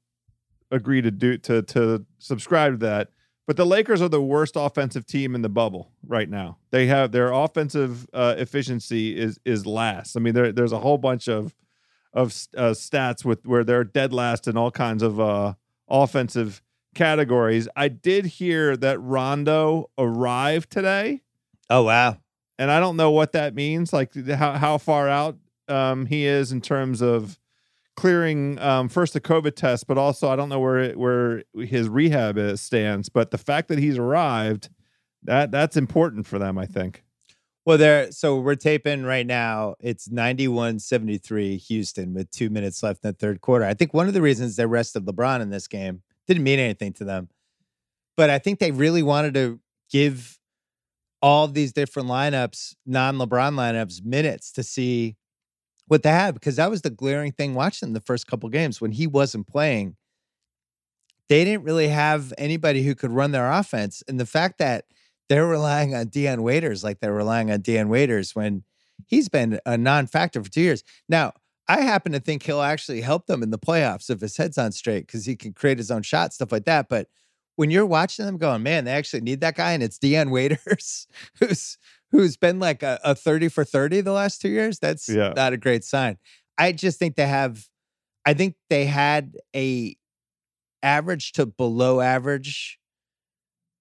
agree 0.71 1.01
to 1.01 1.11
do 1.11 1.37
to 1.39 1.61
to 1.63 2.05
subscribe 2.19 2.73
to 2.73 2.85
that. 2.85 3.09
But 3.47 3.57
the 3.57 3.65
Lakers 3.65 4.01
are 4.01 4.09
the 4.09 4.21
worst 4.21 4.55
offensive 4.55 5.05
team 5.05 5.35
in 5.35 5.43
the 5.43 5.49
bubble 5.49 5.91
right 6.07 6.27
now. 6.27 6.57
They 6.71 6.87
have 6.87 7.11
their 7.11 7.31
offensive 7.31 8.07
uh, 8.13 8.35
efficiency 8.37 9.17
is 9.17 9.39
is 9.45 9.65
last. 9.65 10.17
I 10.17 10.19
mean, 10.19 10.33
there 10.33 10.51
there's 10.51 10.71
a 10.71 10.79
whole 10.79 10.97
bunch 10.97 11.27
of 11.27 11.55
of 12.13 12.29
uh, 12.57 12.71
stats 12.71 13.23
with 13.23 13.45
where 13.45 13.63
they're 13.63 13.83
dead 13.83 14.13
last 14.13 14.47
in 14.47 14.57
all 14.57 14.71
kinds 14.71 15.03
of 15.03 15.19
uh, 15.19 15.53
offensive 15.87 16.61
categories. 16.95 17.67
I 17.75 17.89
did 17.89 18.25
hear 18.25 18.75
that 18.77 18.99
Rondo 18.99 19.91
arrived 19.97 20.71
today. 20.71 21.21
Oh 21.69 21.83
wow. 21.83 22.17
and 22.57 22.71
I 22.71 22.79
don't 22.79 22.95
know 22.95 23.11
what 23.11 23.33
that 23.33 23.53
means, 23.53 23.93
like 23.93 24.15
how 24.27 24.53
how 24.53 24.77
far 24.77 25.09
out 25.09 25.37
um, 25.67 26.05
he 26.05 26.25
is 26.25 26.51
in 26.51 26.61
terms 26.61 27.01
of 27.01 27.39
clearing 27.95 28.59
um, 28.59 28.89
first 28.89 29.13
the 29.13 29.21
COVID 29.21 29.55
test, 29.55 29.87
but 29.87 29.97
also 29.97 30.29
I 30.29 30.35
don't 30.35 30.49
know 30.49 30.59
where 30.59 30.79
it, 30.79 30.97
where 30.97 31.43
his 31.55 31.89
rehab 31.89 32.37
is, 32.37 32.61
stands. 32.61 33.09
But 33.09 33.31
the 33.31 33.37
fact 33.37 33.67
that 33.69 33.79
he's 33.79 33.97
arrived, 33.97 34.69
that 35.23 35.51
that's 35.51 35.77
important 35.77 36.27
for 36.27 36.39
them, 36.39 36.57
I 36.57 36.65
think. 36.65 37.03
Well, 37.65 37.79
there. 37.79 38.11
So 38.11 38.39
we're 38.39 38.55
taping 38.55 39.03
right 39.03 39.25
now. 39.25 39.73
It's 39.79 40.07
91-73 40.07 41.57
Houston 41.67 42.13
with 42.13 42.29
two 42.29 42.51
minutes 42.51 42.83
left 42.83 43.03
in 43.03 43.09
the 43.09 43.13
third 43.13 43.41
quarter. 43.41 43.65
I 43.65 43.73
think 43.73 43.91
one 43.91 44.07
of 44.07 44.13
the 44.13 44.21
reasons 44.21 44.55
they 44.55 44.67
rested 44.67 45.05
LeBron 45.05 45.41
in 45.41 45.49
this 45.49 45.67
game 45.67 46.03
didn't 46.27 46.43
mean 46.43 46.59
anything 46.59 46.93
to 46.93 47.03
them, 47.03 47.29
but 48.17 48.29
I 48.29 48.39
think 48.39 48.59
they 48.59 48.71
really 48.71 49.03
wanted 49.03 49.33
to 49.35 49.59
give 49.89 50.39
all 51.21 51.47
these 51.47 51.73
different 51.73 52.07
lineups, 52.07 52.75
non-LeBron 52.85 53.53
lineups, 53.53 54.03
minutes 54.03 54.51
to 54.53 54.63
see 54.63 55.15
what 55.87 56.03
they 56.03 56.09
had 56.09 56.33
because 56.33 56.55
that 56.55 56.69
was 56.69 56.81
the 56.81 56.89
glaring 56.89 57.31
thing 57.31 57.53
watching 57.53 57.93
the 57.93 58.01
first 58.01 58.27
couple 58.27 58.49
games 58.49 58.81
when 58.81 58.91
he 58.91 59.07
wasn't 59.07 59.47
playing. 59.47 59.95
They 61.29 61.43
didn't 61.43 61.63
really 61.63 61.87
have 61.87 62.33
anybody 62.37 62.83
who 62.83 62.93
could 62.93 63.11
run 63.11 63.31
their 63.31 63.51
offense, 63.51 64.03
and 64.07 64.19
the 64.19 64.25
fact 64.25 64.59
that 64.59 64.85
they're 65.27 65.47
relying 65.47 65.95
on 65.95 66.07
Dion 66.07 66.43
Waiters 66.43 66.83
like 66.83 66.99
they're 66.99 67.13
relying 67.13 67.49
on 67.49 67.61
Dion 67.61 67.89
Waiters 67.89 68.35
when 68.35 68.63
he's 69.07 69.27
been 69.27 69.59
a 69.65 69.77
non-factor 69.77 70.43
for 70.43 70.49
two 70.49 70.61
years. 70.61 70.83
Now, 71.09 71.33
I 71.67 71.81
happen 71.81 72.11
to 72.11 72.19
think 72.19 72.43
he'll 72.43 72.61
actually 72.61 73.01
help 73.01 73.25
them 73.25 73.41
in 73.41 73.49
the 73.49 73.57
playoffs 73.57 74.09
if 74.09 74.21
his 74.21 74.37
head's 74.37 74.57
on 74.57 74.71
straight 74.71 75.07
because 75.07 75.25
he 75.25 75.35
can 75.35 75.53
create 75.53 75.77
his 75.79 75.89
own 75.89 76.03
shot, 76.03 76.33
stuff 76.33 76.51
like 76.51 76.65
that. 76.65 76.89
But 76.89 77.07
when 77.55 77.71
you're 77.71 77.85
watching 77.85 78.25
them 78.25 78.37
going, 78.37 78.61
man, 78.63 78.85
they 78.85 78.91
actually 78.91 79.21
need 79.21 79.41
that 79.41 79.55
guy, 79.55 79.71
and 79.71 79.81
it's 79.81 79.97
Dion 79.97 80.29
Waiters, 80.29 81.07
who's 81.39 81.77
who's 82.11 82.37
been 82.37 82.59
like 82.59 82.83
a, 82.83 82.99
a 83.03 83.15
30 83.15 83.49
for 83.49 83.63
30 83.63 84.01
the 84.01 84.11
last 84.11 84.41
two 84.41 84.49
years, 84.49 84.77
that's 84.79 85.09
Yeah. 85.09 85.33
not 85.35 85.53
a 85.53 85.57
great 85.57 85.83
sign. 85.83 86.17
I 86.57 86.71
just 86.71 86.99
think 86.99 87.15
they 87.15 87.27
have 87.27 87.65
I 88.25 88.33
think 88.33 88.55
they 88.69 88.85
had 88.85 89.35
a 89.55 89.95
average 90.83 91.31
to 91.33 91.45
below 91.45 91.99
average 92.01 92.79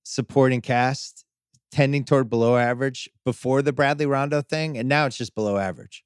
supporting 0.04 0.60
cast, 0.60 1.24
tending 1.72 2.04
toward 2.04 2.28
below 2.30 2.56
average 2.56 3.08
before 3.24 3.62
the 3.62 3.72
Bradley 3.72 4.06
Rondo 4.06 4.42
thing, 4.42 4.76
and 4.78 4.88
now 4.88 5.06
it's 5.06 5.16
just 5.16 5.34
below 5.34 5.56
average. 5.58 6.04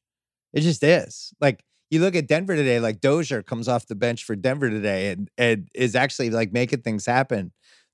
It 0.53 0.61
just 0.63 0.83
is. 0.83 1.33
Like 1.41 1.63
you 1.91 2.01
look 2.01 2.15
at 2.15 2.27
Denver 2.29 2.55
today, 2.55 2.81
like 2.81 3.01
Dozier 3.01 3.43
comes 3.43 3.69
off 3.69 3.87
the 3.87 3.95
bench 3.95 4.25
for 4.25 4.37
Denver 4.37 4.69
today 4.71 5.11
and 5.11 5.31
and 5.39 5.69
is 5.75 5.95
actually 5.95 6.31
like 6.31 6.53
making 6.53 6.83
things 6.83 7.07
happen. 7.07 7.53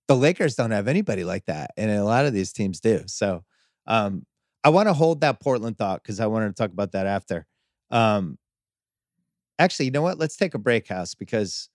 The 0.08 0.16
Lakers 0.16 0.54
don't 0.56 0.72
have 0.72 0.88
anybody 0.88 1.24
like 1.24 1.46
that, 1.46 1.70
and 1.76 1.90
a 1.90 2.04
lot 2.04 2.26
of 2.26 2.32
these 2.32 2.52
teams 2.52 2.80
do. 2.80 3.02
So 3.06 3.44
um 3.86 4.26
I 4.64 4.70
want 4.70 4.88
to 4.88 4.94
hold 4.94 5.20
that 5.20 5.40
Portland 5.40 5.76
thought 5.78 6.02
because 6.02 6.20
I 6.20 6.26
wanted 6.26 6.48
to 6.48 6.54
talk 6.54 6.72
about 6.72 6.92
that 6.92 7.06
after. 7.06 7.46
Um 7.90 8.38
actually, 9.58 9.86
you 9.86 9.92
know 9.92 10.02
what? 10.02 10.18
Let's 10.18 10.36
take 10.36 10.54
a 10.54 10.58
break, 10.58 10.88
House, 10.88 11.14
because 11.14 11.68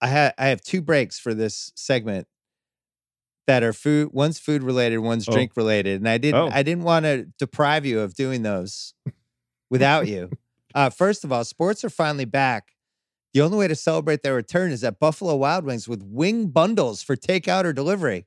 I 0.00 0.06
had 0.08 0.34
I 0.38 0.46
have 0.48 0.60
two 0.62 0.80
breaks 0.82 1.18
for 1.18 1.34
this 1.34 1.72
segment 1.74 2.26
that 3.46 3.62
are 3.62 3.72
food. 3.72 4.10
One's 4.12 4.38
food 4.38 4.62
related, 4.62 4.98
one's 4.98 5.28
Oh. 5.28 5.32
drink 5.32 5.56
related, 5.56 6.00
and 6.00 6.08
I 6.08 6.18
didn't 6.18 6.40
Oh. 6.40 6.48
I 6.52 6.62
didn't 6.62 6.84
want 6.84 7.04
to 7.04 7.24
deprive 7.38 7.84
you 7.84 8.00
of 8.00 8.14
doing 8.14 8.42
those 8.42 8.94
without 9.70 10.06
you. 10.06 10.30
Uh, 10.74 10.90
first 10.90 11.24
of 11.24 11.32
all, 11.32 11.44
sports 11.44 11.84
are 11.84 11.90
finally 11.90 12.24
back. 12.24 12.72
The 13.32 13.40
only 13.40 13.58
way 13.58 13.68
to 13.68 13.76
celebrate 13.76 14.22
their 14.22 14.34
return 14.34 14.72
is 14.72 14.82
at 14.82 14.98
Buffalo 14.98 15.36
Wild 15.36 15.64
Wings 15.64 15.88
with 15.88 16.02
wing 16.02 16.48
bundles 16.48 17.02
for 17.02 17.16
takeout 17.16 17.64
or 17.64 17.72
delivery. 17.72 18.26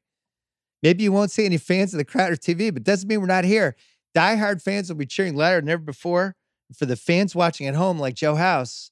Maybe 0.82 1.04
you 1.04 1.12
won't 1.12 1.32
see 1.32 1.46
any 1.46 1.58
fans 1.58 1.94
of 1.94 1.98
the 1.98 2.06
crowd 2.06 2.32
or 2.32 2.36
TV, 2.36 2.74
but 2.74 2.84
doesn't 2.84 3.08
mean 3.08 3.22
we're 3.22 3.28
not 3.28 3.46
here. 3.46 3.76
Diehard 4.16 4.62
fans 4.62 4.90
will 4.90 4.98
be 4.98 5.06
cheering 5.06 5.36
louder 5.36 5.60
than 5.62 5.70
ever 5.70 5.82
before. 5.82 6.36
For 6.74 6.86
the 6.86 6.96
fans 6.96 7.36
watching 7.36 7.68
at 7.68 7.76
home, 7.76 8.00
like 8.00 8.16
Joe 8.16 8.36
House, 8.36 8.92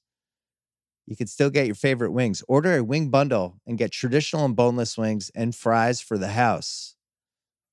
you 1.06 1.16
can 1.16 1.26
still 1.26 1.50
get 1.50 1.66
your 1.66 1.74
favorite 1.74 2.12
wings. 2.12 2.42
Order 2.48 2.76
a 2.76 2.84
wing 2.84 3.08
bundle 3.08 3.56
and 3.66 3.76
get 3.76 3.92
traditional 3.92 4.44
and 4.44 4.54
boneless 4.54 4.96
wings 4.96 5.30
and 5.34 5.54
fries 5.54 6.00
for 6.00 6.16
the 6.16 6.28
house. 6.28 6.94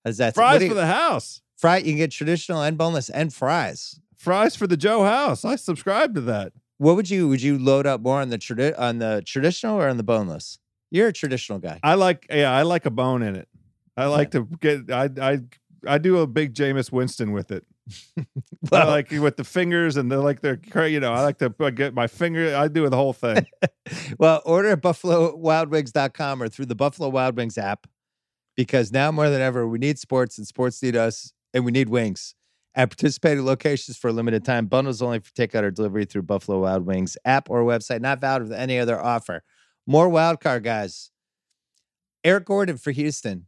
How's 0.04 0.18
that? 0.18 0.36
Fries 0.36 0.62
you- 0.62 0.70
for 0.70 0.74
the 0.76 0.88
house. 0.88 1.42
fry. 1.58 1.78
You 1.78 1.86
can 1.92 1.98
get 1.98 2.12
traditional 2.12 2.62
and 2.62 2.78
boneless 2.78 3.10
and 3.10 3.34
fries. 3.34 4.00
Fries 4.20 4.54
for 4.54 4.68
the 4.68 4.76
Joe 4.76 5.06
House. 5.06 5.46
I 5.46 5.56
subscribe 5.56 6.14
to 6.16 6.22
that. 6.22 6.52
What 6.78 6.98
would 6.98 7.10
you 7.10 7.30
would 7.30 7.42
you 7.42 7.58
load 7.58 7.88
up 7.88 8.02
more 8.02 8.20
on 8.20 8.30
the 8.30 8.38
tradi- 8.38 8.78
on 8.78 9.00
the 9.00 9.24
traditional 9.26 9.78
or 9.78 9.88
on 9.88 9.96
the 9.98 10.04
boneless? 10.04 10.60
You're 10.92 11.08
a 11.08 11.14
traditional 11.14 11.60
guy. 11.60 11.80
I 11.84 11.94
like 11.94 12.28
yeah, 12.30 12.52
I 12.52 12.64
like 12.64 12.86
a 12.86 12.92
bone 12.92 13.24
in 13.24 13.36
it. 13.38 13.48
I 13.96 14.06
like 14.08 14.32
to 14.32 14.46
get 14.60 14.92
I 14.92 15.10
I 15.22 15.40
I 15.88 15.98
do 15.98 16.18
a 16.18 16.28
big 16.28 16.54
Jameis 16.54 16.92
Winston 16.92 17.32
with 17.32 17.50
it. 17.52 17.66
I 18.72 18.84
like 18.84 19.10
with 19.10 19.38
the 19.38 19.46
fingers 19.46 19.96
and 19.96 20.12
the 20.12 20.20
like. 20.20 20.42
They're 20.42 20.60
you 20.88 21.00
know 21.00 21.14
I 21.14 21.22
like 21.22 21.38
to 21.40 21.50
put- 21.50 21.76
get 21.76 21.94
my 21.94 22.08
finger. 22.08 22.56
I 22.56 22.68
do 22.68 22.88
the 22.90 22.98
whole 22.98 23.14
thing. 23.14 23.46
well, 24.20 24.42
order 24.46 24.70
at 24.70 24.82
buffalowildwings.com 24.82 26.44
or 26.44 26.50
through 26.50 26.66
the 26.66 26.76
Buffalo 26.76 27.08
Wild 27.08 27.38
Wings 27.38 27.58
app 27.58 27.88
because 28.58 28.92
now 28.92 29.12
more 29.12 29.30
than 29.30 29.42
ever, 29.42 29.66
we 29.66 29.80
need 29.80 29.98
sports 29.98 30.38
and 30.38 30.46
sports 30.46 30.84
need 30.84 30.98
us 30.98 31.32
and 31.54 31.64
we 31.64 31.72
need 31.72 31.88
wings. 31.88 32.36
At 32.76 32.92
participating 32.92 33.46
locations 33.46 33.98
for 33.98 34.10
a 34.10 34.14
limited 34.14 34.46
time, 34.46 34.68
bundles 34.68 35.02
only 35.02 35.20
for 35.20 35.32
takeout 35.32 35.64
or 35.64 35.72
delivery 35.72 36.06
through 36.06 36.22
Buffalo 36.22 36.62
Wild 36.62 36.86
Wings 36.86 37.18
app 37.26 37.50
or 37.50 37.64
website, 37.64 38.00
not 38.00 38.22
valid 38.22 38.44
with 38.44 38.54
any 38.54 38.78
other 38.78 39.00
offer. 39.00 39.44
More 39.88 40.08
wild 40.08 40.40
card 40.40 40.64
guys. 40.64 41.10
Eric 42.24 42.46
Gordon 42.46 42.78
for 42.78 42.92
Houston. 42.92 43.48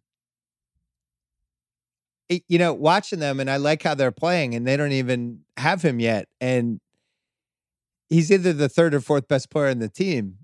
It- 2.29 2.43
you 2.47 2.57
know, 2.57 2.73
watching 2.73 3.19
them, 3.19 3.39
and 3.39 3.49
I 3.49 3.57
like 3.57 3.83
how 3.83 3.93
they're 3.93 4.11
playing, 4.11 4.55
and 4.55 4.65
they 4.65 4.75
don't 4.75 4.91
even 4.91 5.41
have 5.57 5.83
him 5.83 5.99
yet. 5.99 6.27
And 6.39 6.79
he's 8.09 8.31
either 8.31 8.53
the 8.53 8.69
third 8.69 8.93
or 8.93 9.01
fourth 9.01 9.27
best 9.27 9.49
player 9.51 9.67
in 9.67 9.79
the 9.79 9.89
team. 9.89 10.39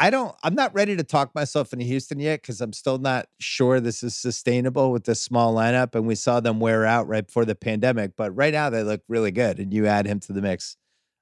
I 0.00 0.10
don't, 0.10 0.34
I'm 0.44 0.54
not 0.54 0.72
ready 0.74 0.94
to 0.96 1.02
talk 1.02 1.34
myself 1.34 1.72
into 1.72 1.84
Houston 1.84 2.20
yet 2.20 2.40
because 2.40 2.60
I'm 2.60 2.72
still 2.72 2.98
not 2.98 3.26
sure 3.40 3.80
this 3.80 4.02
is 4.04 4.16
sustainable 4.16 4.92
with 4.92 5.04
this 5.04 5.20
small 5.20 5.52
lineup. 5.54 5.94
And 5.96 6.06
we 6.06 6.14
saw 6.14 6.38
them 6.38 6.60
wear 6.60 6.86
out 6.86 7.08
right 7.08 7.26
before 7.26 7.44
the 7.44 7.56
pandemic, 7.56 8.12
but 8.16 8.30
right 8.36 8.52
now 8.52 8.70
they 8.70 8.84
look 8.84 9.00
really 9.08 9.32
good. 9.32 9.58
And 9.58 9.74
you 9.74 9.86
add 9.88 10.06
him 10.06 10.20
to 10.20 10.32
the 10.32 10.40
mix. 10.40 10.76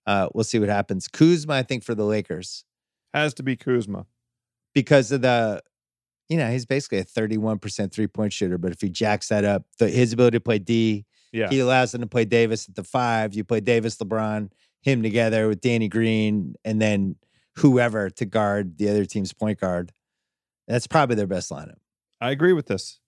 Uh, 0.06 0.28
we'll 0.34 0.44
see 0.44 0.58
what 0.58 0.68
happens. 0.68 1.08
Kuzma, 1.08 1.54
I 1.54 1.62
think, 1.62 1.84
for 1.84 1.94
the 1.94 2.04
Lakers 2.04 2.64
Has 3.14 3.32
to 3.34 3.42
be 3.42 3.56
Kuzma. 3.56 4.04
because 4.74 5.10
of 5.10 5.22
the, 5.22 5.62
you 6.28 6.36
know, 6.36 6.50
he's 6.50 6.66
basically 6.66 6.98
a 6.98 7.04
31% 7.04 7.90
three 7.92 8.06
point 8.06 8.32
shooter. 8.34 8.58
But 8.58 8.72
if 8.72 8.80
he 8.82 8.90
jacks 8.90 9.28
that 9.28 9.44
up, 9.44 9.64
the, 9.78 9.88
his 9.88 10.12
ability 10.12 10.36
to 10.36 10.40
play 10.40 10.58
D, 10.58 11.06
Yeah. 11.32 11.48
he 11.48 11.60
allows 11.60 11.92
them 11.92 12.02
to 12.02 12.06
play 12.06 12.26
Davis 12.26 12.68
at 12.68 12.74
the 12.74 12.84
five. 12.84 13.34
You 13.34 13.42
play 13.42 13.60
Davis, 13.60 13.96
LeBron, 13.96 14.50
him 14.82 15.02
together 15.02 15.48
with 15.48 15.60
Danny 15.62 15.88
Green, 15.88 16.54
and 16.64 16.80
then 16.80 17.16
whoever 17.58 18.10
to 18.10 18.24
guard 18.24 18.78
the 18.78 18.88
other 18.88 19.04
team's 19.04 19.32
point 19.32 19.60
guard. 19.60 19.92
That's 20.68 20.86
probably 20.86 21.16
their 21.16 21.26
best 21.26 21.50
lineup. 21.50 21.76
I 22.20 22.30
agree 22.30 22.52
with 22.52 22.66
this. 22.66 23.00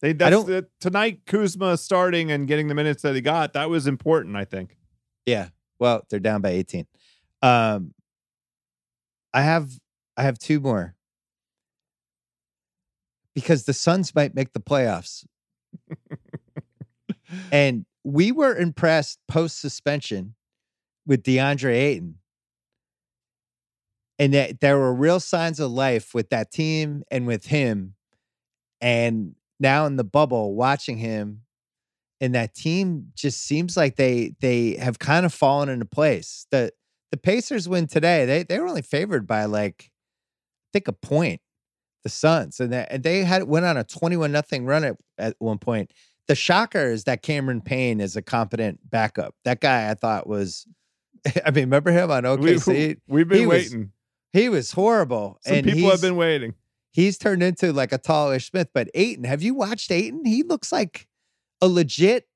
They 0.00 0.12
that's 0.12 0.30
don't- 0.30 0.46
the, 0.46 0.66
tonight 0.80 1.20
Kuzma 1.26 1.76
starting 1.76 2.30
and 2.30 2.48
getting 2.48 2.68
the 2.68 2.74
minutes 2.74 3.02
that 3.02 3.14
he 3.14 3.20
got. 3.20 3.52
That 3.52 3.70
was 3.70 3.86
important. 3.86 4.36
I 4.36 4.44
think. 4.44 4.76
Yeah. 5.26 5.48
Well, 5.78 6.02
they're 6.10 6.20
down 6.20 6.40
by 6.40 6.50
18. 6.50 6.86
Um, 7.42 7.94
I 9.32 9.42
have 9.42 9.70
I 10.16 10.22
have 10.22 10.38
two 10.38 10.60
more 10.60 10.94
because 13.34 13.64
the 13.64 13.72
Suns 13.72 14.14
might 14.14 14.34
make 14.34 14.52
the 14.52 14.60
playoffs. 14.60 15.24
And 17.52 17.86
we 18.04 18.32
were 18.32 18.56
impressed 18.56 19.18
post 19.28 19.60
suspension 19.60 20.34
with 21.06 21.22
DeAndre 21.22 21.74
Ayton. 21.74 22.16
And 24.20 24.32
that 24.34 24.60
there 24.60 24.78
were 24.78 24.94
real 24.94 25.18
signs 25.18 25.58
of 25.58 25.72
life 25.72 26.14
with 26.14 26.30
that 26.30 26.52
team 26.52 27.02
and 27.10 27.26
with 27.26 27.46
him. 27.46 27.94
And 28.80 29.34
now 29.58 29.86
in 29.86 29.96
the 29.96 30.04
bubble, 30.04 30.54
watching 30.54 30.98
him 30.98 31.42
and 32.20 32.34
that 32.34 32.54
team 32.54 33.06
just 33.14 33.42
seems 33.44 33.76
like 33.76 33.96
they 33.96 34.34
they 34.40 34.76
have 34.76 34.98
kind 34.98 35.24
of 35.24 35.32
fallen 35.32 35.68
into 35.68 35.86
place. 35.86 36.46
The 36.50 36.72
the 37.10 37.16
Pacers 37.16 37.68
win 37.68 37.86
today. 37.86 38.26
They 38.26 38.42
they 38.42 38.58
were 38.58 38.68
only 38.68 38.82
favored 38.82 39.26
by 39.26 39.46
like 39.46 39.90
I 39.90 40.68
think 40.74 40.88
a 40.88 40.92
point. 40.92 41.40
The 42.02 42.08
Suns 42.08 42.60
and, 42.60 42.72
that, 42.72 42.90
and 42.90 43.02
they 43.02 43.24
had 43.24 43.44
went 43.44 43.66
on 43.66 43.76
a 43.76 43.84
twenty-one 43.84 44.32
nothing 44.32 44.64
run 44.64 44.84
at, 44.84 44.96
at 45.18 45.36
one 45.38 45.58
point. 45.58 45.92
The 46.28 46.34
shocker 46.34 46.86
is 46.86 47.04
that 47.04 47.22
Cameron 47.22 47.60
Payne 47.60 48.00
is 48.00 48.16
a 48.16 48.22
competent 48.22 48.80
backup. 48.88 49.34
That 49.44 49.60
guy 49.60 49.90
I 49.90 49.94
thought 49.94 50.26
was, 50.26 50.66
I 51.44 51.50
mean, 51.50 51.64
remember 51.64 51.90
him 51.90 52.10
on 52.10 52.22
OKC? 52.22 52.96
We, 53.06 53.20
have 53.20 53.28
been 53.28 53.38
he 53.40 53.46
waiting. 53.46 53.92
He 54.32 54.48
was 54.48 54.72
horrible. 54.72 55.38
Some 55.42 55.56
and 55.56 55.66
people 55.66 55.90
have 55.90 56.00
been 56.00 56.16
waiting. 56.16 56.54
he's 56.92 57.18
turned 57.18 57.42
into 57.42 57.72
like 57.72 57.92
a 57.92 57.98
tallish 57.98 58.50
Smith. 58.50 58.68
But 58.72 58.88
Ayton, 58.94 59.24
have 59.24 59.42
you 59.42 59.54
watched 59.54 59.90
Ayton? 59.90 60.24
He 60.24 60.42
looks 60.42 60.70
like 60.72 61.08
a 61.60 61.68
legit 61.68 62.26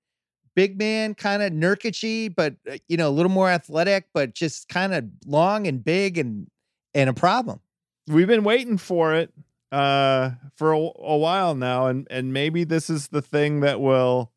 big 0.55 0.79
man, 0.79 1.15
kind 1.15 1.43
of 1.43 1.53
Nurkic 1.53 2.35
but 2.37 2.55
uh, 2.71 2.77
you 2.89 2.97
know, 2.97 3.09
a 3.09 3.11
little 3.11 3.31
more 3.31 3.49
athletic, 3.49 4.09
but 4.13 4.35
just 4.35 4.69
kind 4.69 4.95
of 4.95 5.05
long 5.27 5.67
and 5.67 5.85
big 5.85 6.19
and 6.19 6.49
and 6.95 7.11
a 7.11 7.15
problem. 7.15 7.61
We've 8.07 8.27
been 8.29 8.45
waiting 8.45 8.79
for 8.79 9.15
it. 9.15 9.33
uh, 9.73 10.31
for 10.55 10.73
a, 10.73 10.79
a 10.79 11.17
while 11.17 11.55
now, 11.57 11.87
and 11.87 12.07
and 12.11 12.33
maybe 12.33 12.63
this 12.65 12.89
is 12.89 13.09
the 13.09 13.23
thing 13.23 13.61
that 13.61 13.81
will 13.81 14.31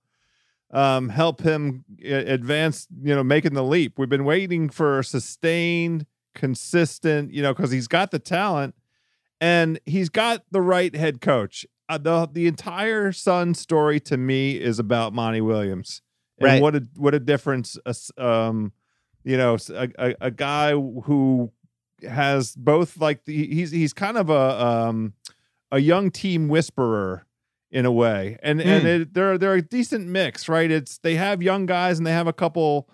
um, 0.72 1.10
help 1.10 1.42
him 1.42 1.86
advance. 2.04 2.88
You 3.04 3.14
know, 3.16 3.24
making 3.24 3.54
the 3.54 3.64
leap. 3.64 4.00
We've 4.00 4.10
been 4.10 4.26
waiting 4.26 4.70
for 4.70 5.04
sustained, 5.04 6.08
consistent. 6.38 7.34
You 7.34 7.42
know, 7.44 7.54
because 7.54 7.72
he's 7.72 7.88
got 7.88 8.12
the 8.12 8.20
talent 8.20 8.76
and 9.42 9.80
he's 9.86 10.10
got 10.10 10.44
the 10.52 10.62
right 10.62 10.96
head 10.96 11.20
coach. 11.20 11.66
Uh, 11.90 11.98
the 11.98 12.30
the 12.32 12.48
entire 12.48 13.12
Sun 13.12 13.54
story 13.56 14.00
to 14.02 14.18
me 14.18 14.52
is 14.58 14.80
about 14.80 15.14
Monty 15.14 15.42
Williams 15.42 16.02
and 16.40 16.46
Right. 16.46 16.62
what 16.62 16.76
a 16.76 16.88
what 16.96 17.14
a 17.14 17.20
difference. 17.20 17.78
a 17.86 17.96
Um, 18.24 18.72
you 19.24 19.36
know, 19.38 19.58
a 20.22 20.32
guy 20.32 20.72
who 20.72 21.52
has 22.08 22.56
both 22.56 22.98
like 22.98 23.26
the, 23.26 23.34
he's 23.48 23.72
he's 23.72 23.92
kind 23.94 24.18
of 24.18 24.30
a 24.30 24.64
um 24.66 25.14
a 25.72 25.80
young 25.80 26.12
team 26.12 26.48
whisperer 26.48 27.26
in 27.72 27.86
a 27.86 27.92
way, 27.92 28.38
and 28.42 28.62
and 28.62 28.86
Mm. 28.86 29.02
it, 29.02 29.14
they're 29.14 29.38
they're 29.38 29.56
a 29.56 29.62
decent 29.62 30.08
mix, 30.08 30.48
right? 30.48 30.72
It's 30.72 30.98
they 31.00 31.16
have 31.16 31.42
young 31.44 31.66
guys 31.66 31.98
and 31.98 32.08
they 32.08 32.14
have 32.14 32.28
a 32.28 32.34
couple. 32.34 32.90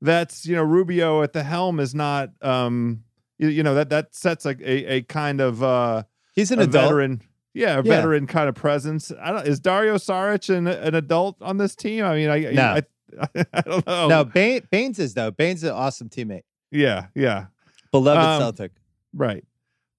That's 0.00 0.46
you 0.46 0.54
know 0.56 0.62
Rubio 0.62 1.22
at 1.22 1.32
the 1.32 1.42
helm 1.42 1.80
is 1.80 1.94
not 1.94 2.30
um 2.42 3.02
you, 3.38 3.48
you 3.48 3.62
know 3.62 3.74
that 3.74 3.90
that 3.90 4.14
sets 4.14 4.46
a, 4.46 4.50
a, 4.62 4.96
a 4.98 5.02
kind 5.02 5.40
of 5.40 5.62
uh 5.62 6.02
He's 6.34 6.50
an 6.50 6.60
a 6.60 6.62
adult. 6.62 6.84
veteran 6.84 7.22
yeah 7.54 7.74
a 7.78 7.82
Yeah. 7.82 7.96
veteran 7.96 8.26
kind 8.26 8.48
of 8.48 8.54
presence 8.54 9.10
i 9.20 9.32
don't 9.32 9.46
is 9.48 9.58
dario 9.58 9.96
saric 9.96 10.54
an, 10.54 10.66
an 10.68 10.94
adult 10.94 11.36
on 11.42 11.56
this 11.56 11.74
team 11.74 12.04
i 12.04 12.14
mean 12.14 12.28
i 12.30 12.38
No. 12.52 12.62
I, 12.62 12.82
I, 13.54 13.60
don't 13.62 13.86
know 13.86 14.08
No, 14.08 14.24
Bain, 14.24 14.60
Baynes 14.70 14.98
is 14.98 15.14
though. 15.14 15.30
Baynes 15.30 15.62
is 15.64 15.70
an 15.70 15.74
awesome 15.74 16.08
teammate, 16.08 16.42
yeah 16.70 17.06
yeah 17.14 17.46
beloved 17.90 18.22
Um, 18.22 18.40
Celtic. 18.40 18.72
right 19.14 19.44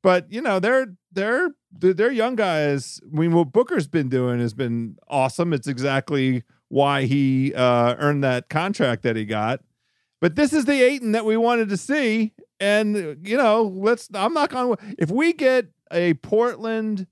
but 0.03 0.31
you 0.31 0.41
know 0.41 0.59
they're 0.59 0.93
they're 1.12 1.49
they're 1.77 1.93
they're 1.93 2.12
young 2.12 2.35
guys 2.35 3.01
i 3.13 3.19
mean 3.19 3.33
what 3.33 3.51
booker's 3.51 3.88
been 3.88 4.07
doing 4.09 4.39
has 4.39 4.53
been 4.53 4.95
awesome 5.09 5.51
it's 5.53 5.67
exactly 5.67 6.43
why 6.69 7.03
he 7.05 7.53
uh 7.55 7.95
earned 7.97 8.23
that 8.23 8.47
contract 8.49 9.01
that 9.03 9.15
he 9.15 9.25
got 9.25 9.59
but 10.21 10.36
this 10.36 10.53
is 10.53 10.65
the 10.65 10.82
Ayton 10.82 11.12
that 11.13 11.25
we 11.25 11.38
wanted 11.38 11.69
to 11.69 11.77
see 11.77 12.34
and 12.60 13.17
you 13.25 13.38
know 13.38 13.63
let's 13.63 14.10
i'm 14.13 14.34
not 14.34 14.49
gonna 14.49 14.75
if 14.97 15.10
we 15.10 15.32
get 15.34 15.67
a 15.91 16.13
portland 16.15 17.08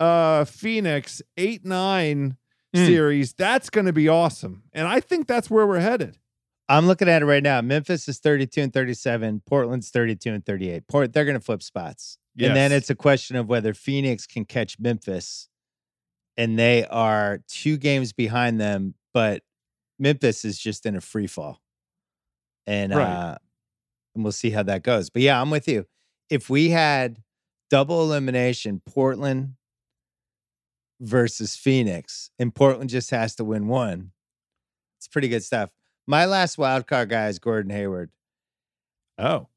uh 0.00 0.44
phoenix 0.44 1.20
8-9 1.36 2.36
Mm. 2.74 2.86
series 2.86 3.32
that's 3.32 3.70
gonna 3.70 3.92
be 3.92 4.08
awesome 4.08 4.64
and 4.72 4.88
i 4.88 5.00
think 5.00 5.26
that's 5.26 5.48
where 5.48 5.66
we're 5.66 5.80
headed 5.80 6.18
I'm 6.68 6.86
looking 6.88 7.08
at 7.08 7.22
it 7.22 7.26
right 7.26 7.44
now. 7.44 7.60
Memphis 7.60 8.08
is 8.08 8.18
32 8.18 8.60
and 8.60 8.72
37. 8.72 9.40
Portland's 9.46 9.88
32 9.90 10.32
and 10.32 10.44
38. 10.44 10.88
Port, 10.88 11.12
they're 11.12 11.24
going 11.24 11.38
to 11.38 11.44
flip 11.44 11.62
spots. 11.62 12.18
And 12.48 12.56
then 12.56 12.72
it's 12.72 12.90
a 12.90 12.96
question 12.96 13.36
of 13.36 13.48
whether 13.48 13.72
Phoenix 13.72 14.26
can 14.26 14.44
catch 14.44 14.80
Memphis. 14.80 15.48
And 16.36 16.58
they 16.58 16.84
are 16.86 17.38
two 17.46 17.76
games 17.76 18.12
behind 18.12 18.60
them, 18.60 18.94
but 19.14 19.44
Memphis 20.00 20.44
is 20.44 20.58
just 20.58 20.86
in 20.86 20.96
a 20.96 21.00
free 21.00 21.28
fall. 21.28 21.60
And 22.66 22.94
Right. 22.94 23.06
uh 23.06 23.38
and 24.14 24.24
we'll 24.24 24.32
see 24.32 24.50
how 24.50 24.62
that 24.62 24.82
goes. 24.82 25.10
But 25.10 25.22
yeah, 25.22 25.40
I'm 25.40 25.50
with 25.50 25.68
you. 25.68 25.86
If 26.30 26.48
we 26.48 26.70
had 26.70 27.22
double 27.68 28.02
elimination, 28.02 28.80
Portland 28.86 29.56
versus 31.00 31.54
Phoenix, 31.54 32.30
and 32.38 32.54
Portland 32.54 32.88
just 32.88 33.10
has 33.10 33.34
to 33.36 33.44
win 33.44 33.68
one, 33.68 34.12
it's 34.98 35.06
pretty 35.06 35.28
good 35.28 35.44
stuff. 35.44 35.70
My 36.06 36.24
last 36.24 36.56
wild 36.56 36.86
card 36.86 37.10
guy 37.10 37.28
is 37.28 37.38
Gordon 37.38 37.70
Hayward. 37.70 38.10
oh 39.18 39.48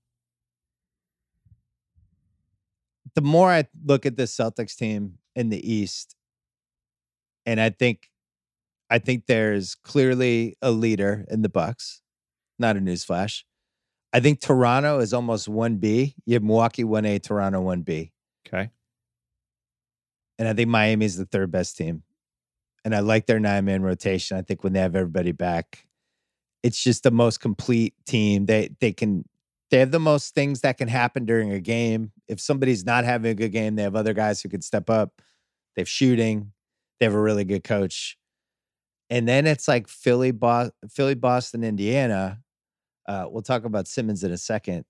the 3.15 3.21
more 3.21 3.49
I 3.49 3.65
look 3.85 4.05
at 4.05 4.17
the 4.17 4.23
Celtics 4.23 4.75
team 4.75 5.17
in 5.35 5.49
the 5.49 5.73
East, 5.73 6.15
and 7.45 7.59
I 7.59 7.69
think, 7.69 8.09
I 8.89 8.99
think 8.99 9.25
there's 9.25 9.75
clearly 9.75 10.57
a 10.61 10.71
leader 10.71 11.25
in 11.29 11.41
the 11.41 11.49
Bucks. 11.49 12.01
Not 12.59 12.77
a 12.77 12.79
newsflash. 12.79 13.43
I 14.11 14.19
think 14.19 14.41
Toronto 14.41 14.99
is 14.99 15.13
almost 15.13 15.47
one 15.47 15.77
B. 15.77 16.15
You 16.25 16.33
have 16.33 16.43
Milwaukee 16.43 16.83
one 16.83 17.05
A, 17.05 17.19
Toronto 17.19 17.61
one 17.61 17.81
B, 17.81 18.11
okay 18.47 18.71
and 20.39 20.47
I 20.47 20.53
think 20.53 20.69
Miami 20.69 21.05
is 21.05 21.17
the 21.17 21.25
third 21.25 21.51
best 21.51 21.77
team. 21.77 22.01
And 22.85 22.95
I 22.95 23.01
like 23.01 23.27
their 23.27 23.41
nine 23.41 23.65
man 23.65 23.83
rotation. 23.83 24.37
I 24.37 24.41
think 24.41 24.63
when 24.63 24.71
they 24.71 24.79
have 24.79 24.95
everybody 24.95 25.33
back, 25.33 25.85
it's 26.63 26.81
just 26.81 27.03
the 27.03 27.11
most 27.11 27.41
complete 27.41 27.93
team. 28.07 28.45
They 28.45 28.69
they 28.79 28.93
can 28.93 29.25
they 29.69 29.79
have 29.79 29.91
the 29.91 29.99
most 29.99 30.33
things 30.33 30.61
that 30.61 30.77
can 30.77 30.87
happen 30.87 31.25
during 31.25 31.51
a 31.51 31.59
game. 31.59 32.13
If 32.27 32.39
somebody's 32.39 32.85
not 32.85 33.03
having 33.03 33.29
a 33.29 33.35
good 33.35 33.51
game, 33.51 33.75
they 33.75 33.83
have 33.83 33.97
other 33.97 34.13
guys 34.13 34.41
who 34.41 34.49
can 34.49 34.61
step 34.61 34.89
up. 34.89 35.21
They 35.75 35.81
have 35.81 35.89
shooting. 35.89 36.53
They 36.99 37.05
have 37.05 37.13
a 37.13 37.21
really 37.21 37.43
good 37.43 37.65
coach. 37.65 38.17
And 39.09 39.27
then 39.27 39.45
it's 39.45 39.67
like 39.67 39.87
Philly, 39.87 40.31
Bo- 40.31 40.71
Philly, 40.89 41.15
Boston, 41.15 41.63
Indiana. 41.63 42.39
Uh, 43.07 43.25
we'll 43.29 43.41
talk 43.41 43.65
about 43.65 43.87
Simmons 43.87 44.23
in 44.23 44.31
a 44.31 44.37
second. 44.37 44.85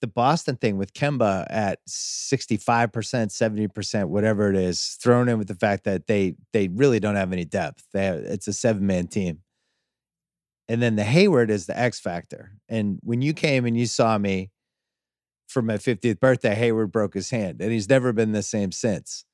The 0.00 0.06
Boston 0.06 0.56
thing 0.56 0.76
with 0.76 0.92
Kemba 0.92 1.46
at 1.48 1.78
65%, 1.88 2.90
70%, 2.90 4.08
whatever 4.08 4.50
it 4.50 4.56
is, 4.56 4.98
thrown 5.00 5.28
in 5.28 5.38
with 5.38 5.48
the 5.48 5.54
fact 5.54 5.84
that 5.84 6.06
they 6.06 6.34
they 6.52 6.68
really 6.68 7.00
don't 7.00 7.16
have 7.16 7.32
any 7.32 7.46
depth. 7.46 7.84
They 7.92 8.04
have, 8.04 8.18
it's 8.18 8.46
a 8.46 8.52
seven-man 8.52 9.06
team. 9.08 9.40
And 10.68 10.82
then 10.82 10.96
the 10.96 11.04
Hayward 11.04 11.50
is 11.50 11.66
the 11.66 11.78
X 11.78 12.00
factor. 12.00 12.52
And 12.68 12.98
when 13.02 13.22
you 13.22 13.32
came 13.32 13.64
and 13.64 13.76
you 13.76 13.86
saw 13.86 14.18
me 14.18 14.50
for 15.46 15.62
my 15.62 15.74
50th 15.74 16.20
birthday, 16.20 16.54
Hayward 16.54 16.92
broke 16.92 17.14
his 17.14 17.30
hand 17.30 17.60
and 17.60 17.72
he's 17.72 17.88
never 17.88 18.12
been 18.12 18.32
the 18.32 18.42
same 18.42 18.72
since. 18.72 19.24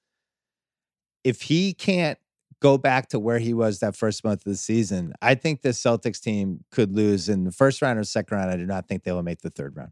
If 1.25 1.43
he 1.43 1.73
can't 1.73 2.19
go 2.63 2.79
back 2.79 3.09
to 3.09 3.19
where 3.19 3.41
he 3.41 3.53
was 3.53 3.81
that 3.81 3.97
first 3.97 4.23
month 4.23 4.47
of 4.47 4.53
the 4.53 4.57
season, 4.57 5.13
I 5.21 5.35
think 5.35 5.63
the 5.63 5.71
Celtics 5.71 6.21
team 6.21 6.65
could 6.71 6.93
lose 6.93 7.29
in 7.29 7.43
the 7.43 7.51
first 7.51 7.83
round 7.83 7.99
or 7.99 8.05
second 8.05 8.37
round. 8.37 8.51
I 8.53 8.57
do 8.57 8.65
not 8.65 8.87
think 8.87 9.03
they 9.03 9.11
will 9.11 9.25
make 9.25 9.41
the 9.43 9.51
third 9.51 9.77
round. 9.77 9.91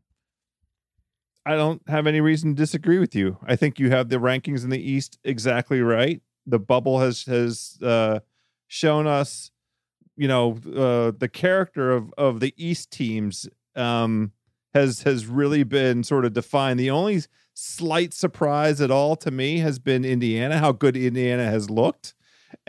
I 1.45 1.57
don't 1.57 1.83
have 1.89 2.07
any 2.07 2.21
reason 2.21 2.55
to 2.55 2.63
disagree 2.63 3.01
with 3.01 3.15
you. 3.15 3.39
I 3.45 3.57
think 3.57 3.81
you 3.81 3.91
have 3.91 4.09
the 4.09 4.19
rankings 4.19 4.63
in 4.63 4.71
the 4.71 4.81
East 4.81 5.19
exactly 5.25 5.81
right. 5.81 6.23
The 6.47 6.61
bubble 6.61 7.01
has 7.01 7.25
has 7.25 7.77
uh, 7.83 8.21
shown 8.69 9.09
us, 9.09 9.51
you 10.17 10.29
know, 10.29 10.53
uh, 10.77 11.13
the 11.19 11.31
character 11.33 11.91
of 11.91 12.13
of 12.17 12.39
the 12.39 12.55
East 12.57 12.93
teams 12.93 13.49
um, 13.75 14.33
has 14.75 15.03
has 15.03 15.27
really 15.27 15.65
been 15.65 16.05
sort 16.05 16.25
of 16.25 16.35
defined. 16.35 16.79
The 16.79 16.91
only 16.91 17.23
slight 17.55 18.15
surprise 18.15 18.81
at 18.81 18.93
all 18.93 19.17
to 19.17 19.31
me 19.33 19.59
has 19.59 19.81
been 19.81 20.05
Indiana, 20.05 20.59
how 20.59 20.73
good 20.73 20.97
Indiana 20.97 21.47
has 21.47 21.69
looked, 21.69 22.15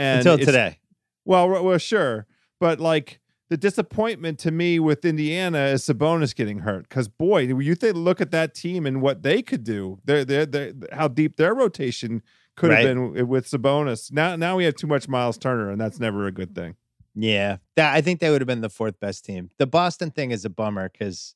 and 0.02 0.18
Until 0.20 0.38
today. 0.44 0.80
well, 1.26 1.48
well, 1.64 1.78
sure, 1.78 2.26
but 2.60 2.80
like 2.80 3.20
the 3.50 3.58
disappointment 3.58 4.40
to 4.40 4.50
me 4.52 4.80
with 4.80 5.04
Indiana 5.04 5.66
is 5.66 5.84
Sabonis 5.84 6.34
getting 6.34 6.60
hurt. 6.60 6.88
Because 6.88 7.08
boy, 7.10 7.40
you 7.40 7.76
think 7.76 7.96
look 7.98 8.22
at 8.22 8.32
that 8.32 8.56
team 8.56 8.86
and 8.86 9.02
what 9.02 9.24
they 9.24 9.42
could 9.42 9.64
do. 9.66 10.00
They're, 10.06 10.24
they're, 10.24 10.46
they're 10.46 10.74
how 10.94 11.10
deep 11.10 11.36
their 11.36 11.54
rotation 11.54 12.22
could 12.56 12.70
Right. 12.70 12.86
have 12.86 12.96
been 12.96 13.28
with 13.28 13.50
Sabonis. 13.52 14.12
Now, 14.12 14.38
now 14.38 14.56
we 14.56 14.64
have 14.64 14.76
too 14.76 14.88
much 14.88 15.10
Miles 15.10 15.38
Turner, 15.38 15.70
and 15.70 15.82
that's 15.82 16.00
never 16.00 16.28
a 16.28 16.32
good 16.32 16.56
thing. 16.56 16.76
Yeah. 17.14 17.58
That, 17.76 17.94
I 17.94 18.00
think 18.00 18.22
they 18.22 18.30
would 18.30 18.40
have 18.40 18.48
been 18.48 18.62
the 18.62 18.70
fourth 18.70 19.00
best 19.02 19.26
team. 19.26 19.50
The 19.58 19.68
Boston 19.68 20.12
thing 20.12 20.32
is 20.32 20.46
a 20.46 20.50
bummer 20.50 20.88
because, 20.90 21.36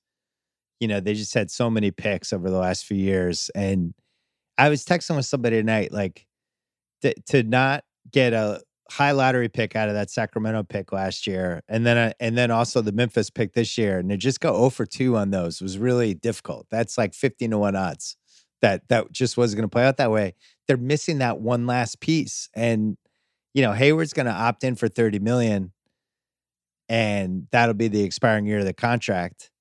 you 0.79 0.87
know, 0.87 1.01
they 1.01 1.15
just 1.15 1.33
had 1.33 1.51
so 1.51 1.69
many 1.69 1.91
picks 1.91 2.31
over 2.31 2.49
the 2.49 2.57
last 2.57 2.85
few 2.85 2.97
years. 2.97 3.49
And 3.55 3.93
I 4.57 4.69
was 4.69 4.85
texting 4.85 5.17
with 5.17 5.25
somebody 5.25 5.57
tonight, 5.57 5.91
like, 5.91 6.27
to, 7.01 7.13
to 7.27 7.43
not 7.43 7.83
get 8.11 8.33
a 8.33 8.61
high 8.91 9.11
lottery 9.11 9.49
pick 9.49 9.75
out 9.75 9.89
of 9.89 9.95
that 9.95 10.09
Sacramento 10.09 10.63
pick 10.63 10.91
last 10.91 11.27
year, 11.27 11.61
and 11.67 11.85
then 11.85 11.97
uh, 11.97 12.13
and 12.19 12.37
then 12.37 12.51
also 12.51 12.81
the 12.81 12.91
Memphis 12.91 13.29
pick 13.29 13.53
this 13.53 13.77
year, 13.77 13.99
and 13.99 14.09
to 14.09 14.17
just 14.17 14.39
go 14.39 14.53
0 14.55 14.69
for 14.69 14.85
2 14.85 15.15
on 15.17 15.31
those 15.31 15.61
was 15.61 15.77
really 15.77 16.13
difficult. 16.13 16.67
That's 16.69 16.97
like 16.97 17.13
15 17.13 17.51
to 17.51 17.57
1 17.57 17.75
odds 17.75 18.17
that 18.65 18.87
that 18.89 19.11
just 19.11 19.37
wasn't 19.37 19.57
going 19.57 19.69
to 19.69 19.73
play 19.73 19.85
out 19.85 19.97
that 19.97 20.11
way. 20.11 20.33
They're 20.67 20.77
missing 20.77 21.19
that 21.19 21.39
one 21.39 21.67
last 21.67 21.99
piece. 21.99 22.49
And, 22.55 22.97
you 23.53 23.61
know, 23.61 23.73
Hayward's 23.73 24.13
going 24.13 24.25
to 24.25 24.31
opt 24.31 24.63
in 24.63 24.75
for 24.75 24.87
30 24.87 25.19
million, 25.19 25.71
and 26.89 27.47
that'll 27.51 27.75
be 27.75 27.87
the 27.87 28.03
expiring 28.03 28.47
year 28.47 28.59
of 28.59 28.65
the 28.65 28.73
contract. 28.73 29.51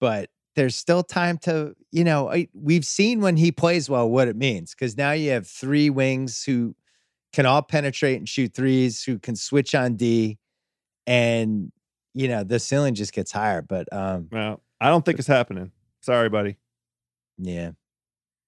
But 0.00 0.28
there's 0.56 0.76
still 0.76 1.02
time 1.02 1.38
to, 1.38 1.74
you 1.92 2.04
know, 2.04 2.34
we've 2.52 2.84
seen 2.84 3.20
when 3.20 3.36
he 3.36 3.52
plays 3.52 3.88
well 3.88 4.08
what 4.10 4.28
it 4.28 4.36
means 4.36 4.74
because 4.74 4.96
now 4.96 5.12
you 5.12 5.30
have 5.30 5.46
three 5.46 5.88
wings 5.88 6.44
who 6.44 6.74
can 7.32 7.46
all 7.46 7.62
penetrate 7.62 8.18
and 8.18 8.28
shoot 8.28 8.54
threes, 8.54 9.02
who 9.02 9.18
can 9.18 9.36
switch 9.36 9.74
on 9.74 9.96
D, 9.96 10.38
and 11.06 11.72
you 12.14 12.28
know 12.28 12.44
the 12.44 12.58
ceiling 12.58 12.94
just 12.94 13.12
gets 13.12 13.32
higher. 13.32 13.62
But 13.62 13.92
um, 13.92 14.28
Well, 14.30 14.62
I 14.80 14.88
don't 14.88 15.04
think 15.04 15.18
it's 15.18 15.28
happening. 15.28 15.72
Sorry, 16.00 16.28
buddy. 16.28 16.56
yeah, 17.38 17.72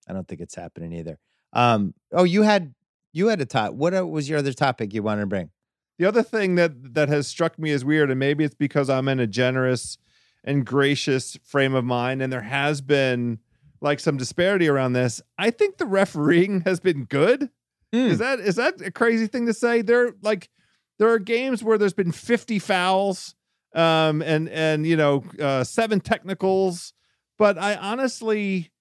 I 0.09 0.13
don't 0.13 0.27
think 0.27 0.41
it's 0.41 0.55
happening 0.55 0.93
either. 0.93 1.19
Um, 1.53 1.95
oh, 2.13 2.25
you 2.25 2.43
had 2.43 2.75
you 3.13 3.29
had 3.29 3.41
a 3.41 3.47
top. 3.47 3.75
What 3.75 3.95
uh, 3.95 4.07
was 4.07 4.29
your 4.29 4.39
other 4.39 4.53
topic 4.53 4.95
you 4.95 5.03
wanted 5.03 5.23
to 5.23 5.27
bring? 5.27 5.51
The 5.99 6.07
other 6.07 6.23
thing 6.23 6.55
that 6.57 6.95
that 6.95 7.09
has 7.09 7.27
struck 7.27 7.59
me 7.59 7.71
as 7.73 7.85
weird, 7.85 8.11
and 8.11 8.19
maybe 8.19 8.45
it's 8.45 8.55
because 8.55 8.89
I'm 8.91 9.09
in 9.09 9.21
a 9.21 9.27
generous 9.27 9.99
and 10.45 10.67
gracious 10.67 11.37
frame 11.45 11.75
of 11.75 11.85
mind, 11.85 12.23
and 12.23 12.33
there 12.33 12.43
has 12.43 12.81
been 12.81 13.39
like 13.81 14.01
some 14.01 14.17
disparity 14.17 14.69
around 14.69 14.95
this. 14.95 15.21
I 15.39 15.51
think 15.51 15.77
the 15.79 15.87
refereeing 15.87 16.63
has 16.63 16.81
been 16.81 17.05
good. 17.05 17.51
Mm. 17.95 18.09
Is 18.09 18.19
that 18.19 18.41
is 18.41 18.57
that 18.57 18.81
a 18.81 18.91
crazy 18.91 19.27
thing 19.27 19.47
to 19.47 19.55
say? 19.55 19.83
There 19.83 20.13
like 20.23 20.49
there 20.99 21.09
are 21.11 21.19
games 21.19 21.63
where 21.63 21.79
there's 21.79 21.93
been 21.93 22.13
50 22.13 22.59
fouls 22.59 23.35
um 23.75 24.23
and 24.23 24.49
and 24.51 24.87
you 24.87 24.97
know 24.97 25.25
uh 25.41 25.65
seven 25.65 26.01
technicals, 26.01 26.93
but 27.39 27.59
I 27.59 27.75
honestly 27.77 28.73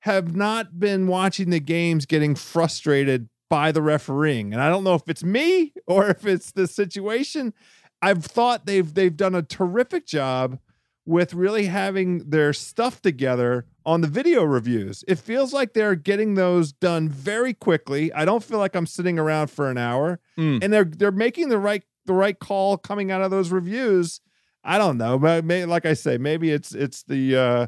have 0.00 0.34
not 0.34 0.78
been 0.78 1.06
watching 1.06 1.50
the 1.50 1.60
games 1.60 2.06
getting 2.06 2.34
frustrated 2.34 3.28
by 3.50 3.72
the 3.72 3.82
refereeing. 3.82 4.52
And 4.52 4.62
I 4.62 4.68
don't 4.68 4.84
know 4.84 4.94
if 4.94 5.02
it's 5.08 5.24
me 5.24 5.72
or 5.86 6.08
if 6.08 6.24
it's 6.24 6.52
the 6.52 6.66
situation. 6.66 7.52
I've 8.00 8.24
thought 8.24 8.66
they've 8.66 8.92
they've 8.92 9.16
done 9.16 9.34
a 9.34 9.42
terrific 9.42 10.06
job 10.06 10.58
with 11.06 11.34
really 11.34 11.66
having 11.66 12.18
their 12.30 12.52
stuff 12.52 13.00
together 13.02 13.66
on 13.86 14.00
the 14.02 14.06
video 14.06 14.42
reviews. 14.44 15.02
It 15.08 15.18
feels 15.18 15.52
like 15.52 15.72
they're 15.72 15.94
getting 15.94 16.34
those 16.34 16.72
done 16.72 17.08
very 17.08 17.54
quickly. 17.54 18.12
I 18.12 18.24
don't 18.24 18.44
feel 18.44 18.58
like 18.58 18.76
I'm 18.76 18.86
sitting 18.86 19.18
around 19.18 19.48
for 19.50 19.70
an 19.70 19.78
hour. 19.78 20.20
Mm. 20.38 20.62
And 20.62 20.72
they're 20.72 20.84
they're 20.84 21.10
making 21.12 21.48
the 21.48 21.58
right 21.58 21.82
the 22.06 22.12
right 22.14 22.38
call 22.38 22.76
coming 22.76 23.10
out 23.10 23.22
of 23.22 23.30
those 23.30 23.50
reviews. 23.50 24.20
I 24.62 24.76
don't 24.76 24.98
know, 24.98 25.18
but 25.18 25.44
may, 25.44 25.64
like 25.64 25.86
I 25.86 25.94
say, 25.94 26.18
maybe 26.18 26.50
it's 26.50 26.74
it's 26.74 27.02
the 27.04 27.36
uh 27.36 27.66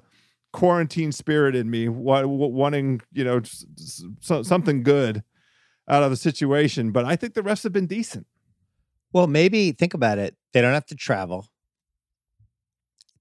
quarantine 0.53 1.13
spirit 1.13 1.55
in 1.57 1.71
me 1.71 1.89
wa- 1.89 2.27
wa- 2.27 2.47
wanting, 2.47 3.01
you 3.13 3.25
know, 3.25 3.39
s- 3.39 3.65
s- 3.79 4.05
so, 4.21 4.43
something 4.43 4.83
good 4.83 5.23
out 5.89 6.03
of 6.03 6.13
a 6.13 6.17
situation, 6.17 6.93
but 6.93 7.07
I 7.07 7.17
think 7.17 7.33
the 7.33 7.41
refs 7.43 7.63
have 7.63 7.73
been 7.73 7.87
decent. 7.87 8.27
Well, 9.15 9.27
maybe 9.27 9.73
think 9.73 9.95
about 9.95 10.19
it. 10.19 10.37
They 10.53 10.61
don't 10.61 10.75
have 10.75 10.87
to 10.87 10.95
travel. 10.95 11.49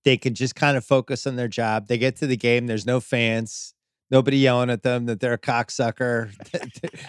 They 0.03 0.17
can 0.17 0.33
just 0.33 0.55
kind 0.55 0.77
of 0.77 0.83
focus 0.85 1.27
on 1.27 1.35
their 1.35 1.47
job. 1.47 1.87
They 1.87 1.97
get 1.97 2.15
to 2.17 2.27
the 2.27 2.37
game. 2.37 2.67
There's 2.67 2.85
no 2.85 2.99
fans. 2.99 3.73
Nobody 4.09 4.37
yelling 4.39 4.69
at 4.69 4.83
them 4.83 5.05
that 5.05 5.21
they're 5.21 5.31
a 5.33 5.37
cocksucker, 5.37 6.31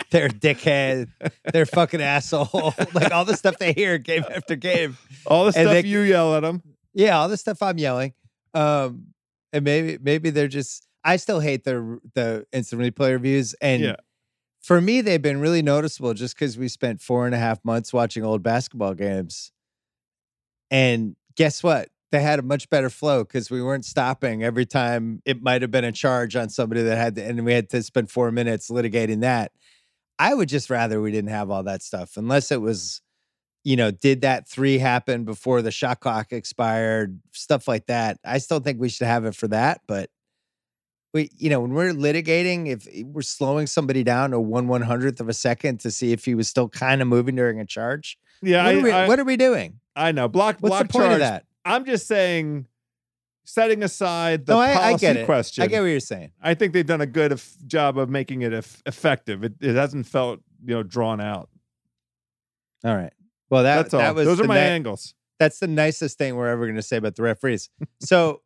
they're 0.11 0.27
a 0.27 0.29
dickhead, 0.29 1.09
they're 1.53 1.63
a 1.65 1.67
fucking 1.67 2.01
asshole. 2.01 2.75
like 2.95 3.11
all 3.11 3.25
the 3.25 3.37
stuff 3.37 3.59
they 3.59 3.73
hear 3.73 3.99
game 3.99 4.23
after 4.33 4.55
game. 4.55 4.97
All 5.27 5.45
the 5.47 5.51
stuff 5.53 5.65
they- 5.65 5.85
you 5.85 5.99
yell 6.03 6.37
at 6.37 6.41
them. 6.43 6.63
Yeah, 6.95 7.19
all 7.19 7.29
the 7.29 7.37
stuff 7.37 7.61
I'm 7.61 7.77
yelling. 7.79 8.13
Um, 8.55 9.07
and 9.53 9.65
maybe 9.65 9.99
maybe 10.01 10.31
they're 10.31 10.47
just. 10.47 10.87
I 11.03 11.17
still 11.17 11.41
hate 11.41 11.65
the 11.65 11.99
the 12.15 12.47
instant 12.53 12.81
replay 12.81 13.11
reviews, 13.11 13.55
and 13.55 13.83
Yeah. 13.83 13.97
for 14.61 14.81
me, 14.81 15.01
they've 15.01 15.21
been 15.21 15.41
really 15.41 15.63
noticeable 15.63 16.15
just 16.15 16.37
because 16.37 16.57
we 16.57 16.69
spent 16.69 17.01
four 17.01 17.27
and 17.27 17.35
a 17.35 17.39
half 17.39 17.65
months 17.65 17.93
watching 17.93 18.25
old 18.25 18.45
basketball 18.45 18.95
games. 18.95 19.51
And 20.71 21.17
guess 21.37 21.63
what? 21.65 21.89
They 22.13 22.21
had 22.21 22.39
a 22.39 22.43
much 22.43 22.71
better 22.71 22.91
flow 22.91 23.25
because 23.25 23.51
we 23.51 23.63
weren't 23.63 23.87
stopping 23.87 24.45
every 24.45 24.67
time 24.67 25.23
it 25.25 25.43
might 25.43 25.63
have 25.63 25.71
been 25.71 25.85
a 25.85 25.93
charge 25.93 26.37
on 26.37 26.51
somebody 26.51 26.83
that 26.83 26.97
had 26.97 27.15
to, 27.17 27.25
and 27.25 27.45
we 27.45 27.55
had 27.55 27.71
to 27.71 27.83
spend 27.83 28.11
four 28.11 28.31
minutes 28.31 28.71
litigating 28.71 29.23
that. 29.23 29.51
I 30.19 30.35
would 30.35 30.49
just 30.49 30.71
rather 30.71 31.01
we 31.01 31.11
didn't 31.11 31.31
have 31.31 31.51
all 31.51 31.65
that 31.65 31.83
stuff 31.83 32.17
unless 32.17 32.53
it 32.53 32.61
was, 32.61 33.01
you 33.65 33.77
know, 33.77 33.91
did 33.91 34.21
that 34.21 34.47
three 34.47 34.79
happen 34.79 35.25
before 35.25 35.63
the 35.63 35.71
shot 35.71 36.01
clock 36.01 36.33
expired, 36.33 37.19
stuff 37.33 37.67
like 37.67 37.87
that. 37.87 38.19
I 38.25 38.39
still 38.39 38.61
think 38.61 38.79
we 38.79 38.91
should 38.91 39.07
have 39.07 39.25
it 39.25 39.35
for 39.35 39.49
that, 39.49 39.81
but 39.89 40.11
we, 41.15 41.31
you 41.37 41.51
know, 41.51 41.61
when 41.61 41.73
we're 41.73 41.93
litigating, 41.93 42.69
if 42.69 42.87
we're 43.07 43.23
slowing 43.23 43.67
somebody 43.67 44.05
down 44.05 44.31
to 44.31 44.41
one 44.41 44.69
one 44.69 44.83
hundredth 44.83 45.21
of 45.21 45.29
a 45.29 45.35
second 45.35 45.81
to 45.81 45.91
see 45.91 46.13
if 46.13 46.25
he 46.25 46.35
was 46.35 46.47
still 46.47 46.69
kind 46.69 47.03
of 47.03 47.09
moving 47.09 47.37
during 47.37 47.59
a 47.59 47.67
charge, 47.67 48.19
Yeah, 48.43 48.65
what, 48.65 48.75
I, 48.75 48.79
are 48.79 48.83
we, 48.83 48.91
I, 48.91 49.09
what 49.09 49.19
are 49.19 49.25
we 49.25 49.37
doing? 49.37 49.81
I 49.97 50.13
know. 50.13 50.29
Block 50.29 50.59
What's 50.61 50.71
block 50.71 50.89
point 50.91 51.21
charge. 51.21 51.43
I'm 51.65 51.85
just 51.85 52.07
saying, 52.07 52.67
setting 53.45 53.83
aside 53.83 54.47
the 54.47 54.55
No, 54.55 54.61
I- 54.61 54.71
I 54.73 54.75
policy 54.75 55.07
get 55.15 55.27
question. 55.27 55.65
I 55.65 55.67
get 55.67 55.81
what 55.81 55.87
you're 55.87 56.01
saying. 56.01 56.33
I 56.43 56.55
think 56.55 56.73
they've 56.73 56.87
done 56.87 57.01
a 57.01 57.07
good 57.07 57.33
eff- 57.33 57.55
job 57.67 57.99
of 57.99 58.09
making 58.09 58.43
it 58.43 58.53
eff- 58.53 58.83
effective. 58.87 59.45
It, 59.45 59.55
it 59.61 59.75
hasn't 59.75 60.07
felt 60.07 60.41
you 60.65 60.75
know 60.75 60.83
drawn 60.83 61.21
out. 61.21 61.49
All 62.85 62.95
right. 62.97 63.13
Well, 63.51 63.63
that 63.65 63.77
That's 63.83 63.95
all. 63.95 64.01
that 64.01 64.15
was 64.15 64.27
Those 64.27 64.41
are 64.41 64.45
my 64.45 64.55
ni- 64.55 64.61
angles. 64.61 65.15
that's 65.39 65.59
the 65.59 65.67
nicest 65.69 66.19
thing 66.19 66.35
we're 66.37 66.49
ever 66.49 66.65
going 66.67 66.77
to 66.77 66.83
say 66.83 66.97
about 66.97 67.17
the 67.17 67.23
referees. 67.23 67.69
So, 68.01 68.43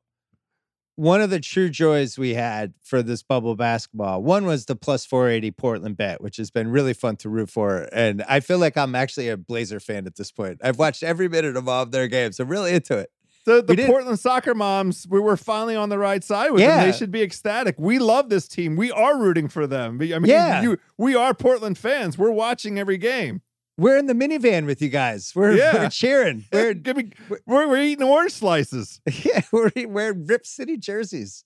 one 0.97 1.21
of 1.21 1.31
the 1.31 1.41
true 1.41 1.69
joys 1.69 2.19
we 2.19 2.35
had 2.35 2.75
for 2.83 3.03
this 3.03 3.23
bubble 3.23 3.55
basketball, 3.55 4.23
one 4.23 4.45
was 4.47 4.67
the 4.67 4.75
plus 4.77 5.07
480 5.07 5.51
Portland 5.53 5.97
bet, 5.97 6.21
which 6.21 6.37
has 6.39 6.51
been 6.51 6.69
really 6.69 6.95
fun 6.95 7.17
to 7.17 7.29
root 7.29 7.51
for. 7.51 7.89
And 7.93 8.23
I 8.29 8.41
feel 8.41 8.59
like 8.59 8.77
I'm 8.77 8.95
actually 8.95 9.29
a 9.29 9.37
Blazer 9.37 9.79
fan 9.79 10.07
at 10.07 10.17
this 10.17 10.33
point. 10.33 10.61
I've 10.65 10.79
watched 10.79 11.03
every 11.03 11.29
minute 11.29 11.57
of 11.57 11.69
all 11.69 11.83
of 11.83 11.91
their 11.93 12.09
games. 12.09 12.41
I'm 12.41 12.49
really 12.49 12.73
into 12.73 12.97
it. 12.99 13.11
The, 13.45 13.63
the 13.63 13.87
Portland 13.87 14.19
soccer 14.19 14.55
moms, 14.57 15.07
we 15.09 15.21
were 15.21 15.37
finally 15.37 15.77
on 15.77 15.89
the 15.89 15.99
right 15.99 16.25
side 16.25 16.51
with 16.51 16.63
them. 16.63 16.69
Yeah. 16.69 16.85
They 16.85 16.91
should 16.97 17.13
be 17.13 17.23
ecstatic. 17.23 17.77
We 17.79 18.01
love 18.01 18.29
this 18.29 18.49
team. 18.49 18.75
We 18.75 18.91
are 18.91 19.17
rooting 19.17 19.49
for 19.49 19.69
them. 19.69 19.99
I 20.03 20.19
mean, 20.19 20.25
Yeah. 20.25 20.63
you, 20.63 20.79
we 20.99 21.15
are 21.15 21.33
Portland 21.33 21.79
fans. 21.79 22.19
We're 22.19 22.33
watching 22.33 22.77
every 22.77 22.99
game. 22.99 23.43
We're 23.79 23.99
in 23.99 24.07
the 24.07 24.15
minivan 24.15 24.65
with 24.67 24.81
you 24.81 24.89
guys. 24.89 25.33
We're, 25.35 25.53
Yeah. 25.53 25.75
we're 25.75 25.91
cheering. 25.91 26.45
We're, 26.53 26.75
me, 26.75 27.13
we're, 27.29 27.69
we're 27.69 27.83
eating 27.83 28.07
orange 28.07 28.33
slices. 28.33 29.01
yeah, 29.25 29.43
we're 29.53 29.71
wearing 29.87 30.27
Rip 30.27 30.47
City 30.47 30.77
jerseys. 30.77 31.45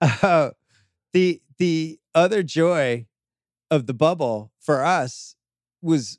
Uh, 0.00 0.50
the 1.12 1.40
the 1.58 1.98
other 2.14 2.42
joy 2.42 3.06
of 3.70 3.86
the 3.86 3.94
bubble 3.94 4.50
for 4.60 4.84
us 4.84 5.36
was 5.82 6.18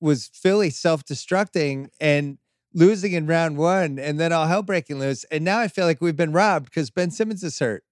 was 0.00 0.28
Philly 0.32 0.70
self 0.70 1.04
destructing 1.04 1.88
and 2.00 2.38
losing 2.72 3.12
in 3.12 3.26
round 3.26 3.56
one, 3.56 3.98
and 3.98 4.20
then 4.20 4.32
all 4.32 4.46
hell 4.46 4.62
breaking 4.62 4.98
loose. 4.98 5.24
And 5.24 5.44
now 5.44 5.58
I 5.58 5.68
feel 5.68 5.86
like 5.86 6.00
we've 6.00 6.16
been 6.16 6.32
robbed 6.32 6.66
because 6.66 6.90
Ben 6.90 7.10
Simmons 7.10 7.42
is 7.42 7.58
hurt. 7.58 7.82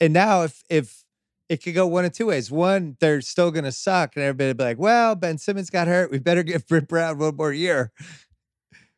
And 0.00 0.12
now 0.12 0.42
if 0.42 0.62
if 0.70 1.04
it 1.48 1.62
could 1.62 1.74
go 1.74 1.86
one 1.86 2.04
of 2.04 2.12
two 2.12 2.26
ways. 2.26 2.50
One, 2.50 2.96
they're 3.00 3.20
still 3.20 3.50
gonna 3.50 3.72
suck, 3.72 4.16
and 4.16 4.24
everybody 4.24 4.52
be 4.52 4.64
like, 4.64 4.78
"Well, 4.78 5.14
Ben 5.14 5.38
Simmons 5.38 5.70
got 5.70 5.86
hurt. 5.88 6.10
We 6.10 6.18
better 6.18 6.42
give 6.42 6.66
Brett 6.68 6.88
Brown 6.88 7.18
one 7.18 7.36
more 7.36 7.52
year." 7.52 7.92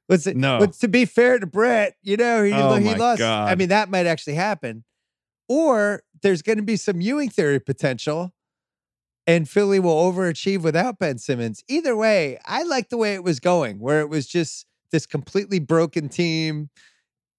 What's 0.06 0.26
it? 0.26 0.36
No. 0.36 0.58
But 0.58 0.72
to 0.80 0.88
be 0.88 1.04
fair 1.04 1.38
to 1.38 1.46
Brett, 1.46 1.94
you 2.02 2.16
know, 2.16 2.42
he 2.42 2.52
Oh 2.52 2.74
he 2.76 2.94
lost. 2.96 3.20
I 3.22 3.54
mean, 3.54 3.68
that 3.68 3.90
might 3.90 4.06
actually 4.06 4.34
happen. 4.34 4.82
Or 5.48 6.02
there's 6.22 6.42
going 6.42 6.58
to 6.58 6.64
be 6.64 6.76
some 6.76 7.00
Ewing 7.00 7.28
theory 7.28 7.60
potential, 7.60 8.32
and 9.26 9.48
Philly 9.48 9.78
will 9.78 9.94
overachieve 10.12 10.62
without 10.62 10.98
Ben 10.98 11.18
Simmons. 11.18 11.62
Either 11.68 11.96
way, 11.96 12.38
I 12.44 12.64
like 12.64 12.88
the 12.88 12.96
way 12.96 13.14
it 13.14 13.22
was 13.22 13.38
going, 13.38 13.78
where 13.78 14.00
it 14.00 14.08
was 14.08 14.26
just 14.26 14.66
this 14.90 15.06
completely 15.06 15.60
broken 15.60 16.08
team. 16.08 16.70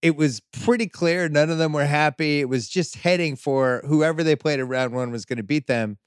It 0.01 0.15
was 0.15 0.39
pretty 0.51 0.87
clear 0.87 1.29
none 1.29 1.49
of 1.49 1.57
them 1.57 1.73
were 1.73 1.85
happy. 1.85 2.39
It 2.39 2.49
was 2.49 2.67
just 2.67 2.97
heading 2.97 3.35
for 3.35 3.83
whoever 3.85 4.23
they 4.23 4.35
played 4.35 4.59
in 4.59 4.67
round 4.67 4.93
one 4.93 5.11
was 5.11 5.25
going 5.25 5.37
to 5.37 5.43
beat 5.43 5.67
them. 5.67 5.97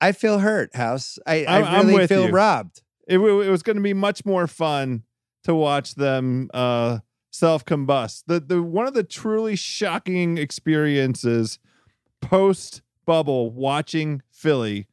I 0.00 0.12
feel 0.12 0.38
hurt, 0.38 0.74
House. 0.74 1.18
I, 1.26 1.44
I 1.44 1.80
really 1.80 2.06
feel 2.06 2.26
you. 2.26 2.32
robbed. 2.32 2.82
It, 3.06 3.18
it 3.18 3.50
was 3.50 3.62
going 3.62 3.76
to 3.76 3.82
be 3.82 3.94
much 3.94 4.24
more 4.24 4.46
fun 4.46 5.04
to 5.44 5.54
watch 5.54 5.94
them 5.94 6.50
uh, 6.54 6.98
self 7.30 7.64
combust. 7.64 8.24
The 8.26 8.40
the 8.40 8.62
one 8.62 8.86
of 8.86 8.94
the 8.94 9.04
truly 9.04 9.56
shocking 9.56 10.38
experiences 10.38 11.58
post 12.20 12.82
bubble 13.04 13.50
watching 13.50 14.22
Philly. 14.30 14.86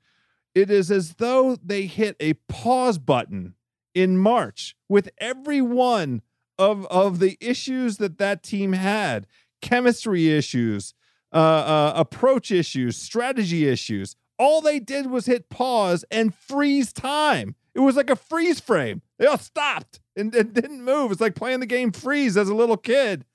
It 0.55 0.71
is 0.71 0.89
as 0.89 1.15
though 1.15 1.55
they 1.63 1.85
hit 1.85 2.15
a 2.19 2.33
pause 2.47 2.97
button 2.97 3.53
in 3.93 4.17
March 4.17 4.75
with 4.87 5.09
every 5.19 5.61
one 5.61 6.21
of 6.59 6.85
of 6.87 7.17
the 7.19 7.37
issues 7.41 7.97
that 7.97 8.19
that 8.19 8.43
team 8.43 8.73
had, 8.73 9.25
chemistry 9.61 10.29
issues, 10.29 10.93
uh, 11.33 11.37
uh, 11.37 11.93
approach 11.95 12.51
issues, 12.51 12.97
strategy 12.97 13.67
issues. 13.67 14.15
All 14.37 14.61
they 14.61 14.79
did 14.79 15.09
was 15.09 15.25
hit 15.25 15.49
pause 15.49 16.05
and 16.11 16.33
freeze 16.35 16.93
time. 16.93 17.55
It 17.73 17.79
was 17.79 17.95
like 17.95 18.09
a 18.09 18.15
freeze 18.15 18.59
frame. 18.59 19.01
They 19.17 19.25
all 19.25 19.37
stopped 19.37 19.99
and, 20.15 20.33
and 20.35 20.53
didn't 20.53 20.83
move. 20.83 21.11
It's 21.11 21.21
like 21.21 21.35
playing 21.35 21.59
the 21.59 21.65
game 21.65 21.91
freeze 21.91 22.37
as 22.37 22.49
a 22.49 22.55
little 22.55 22.77
kid. 22.77 23.25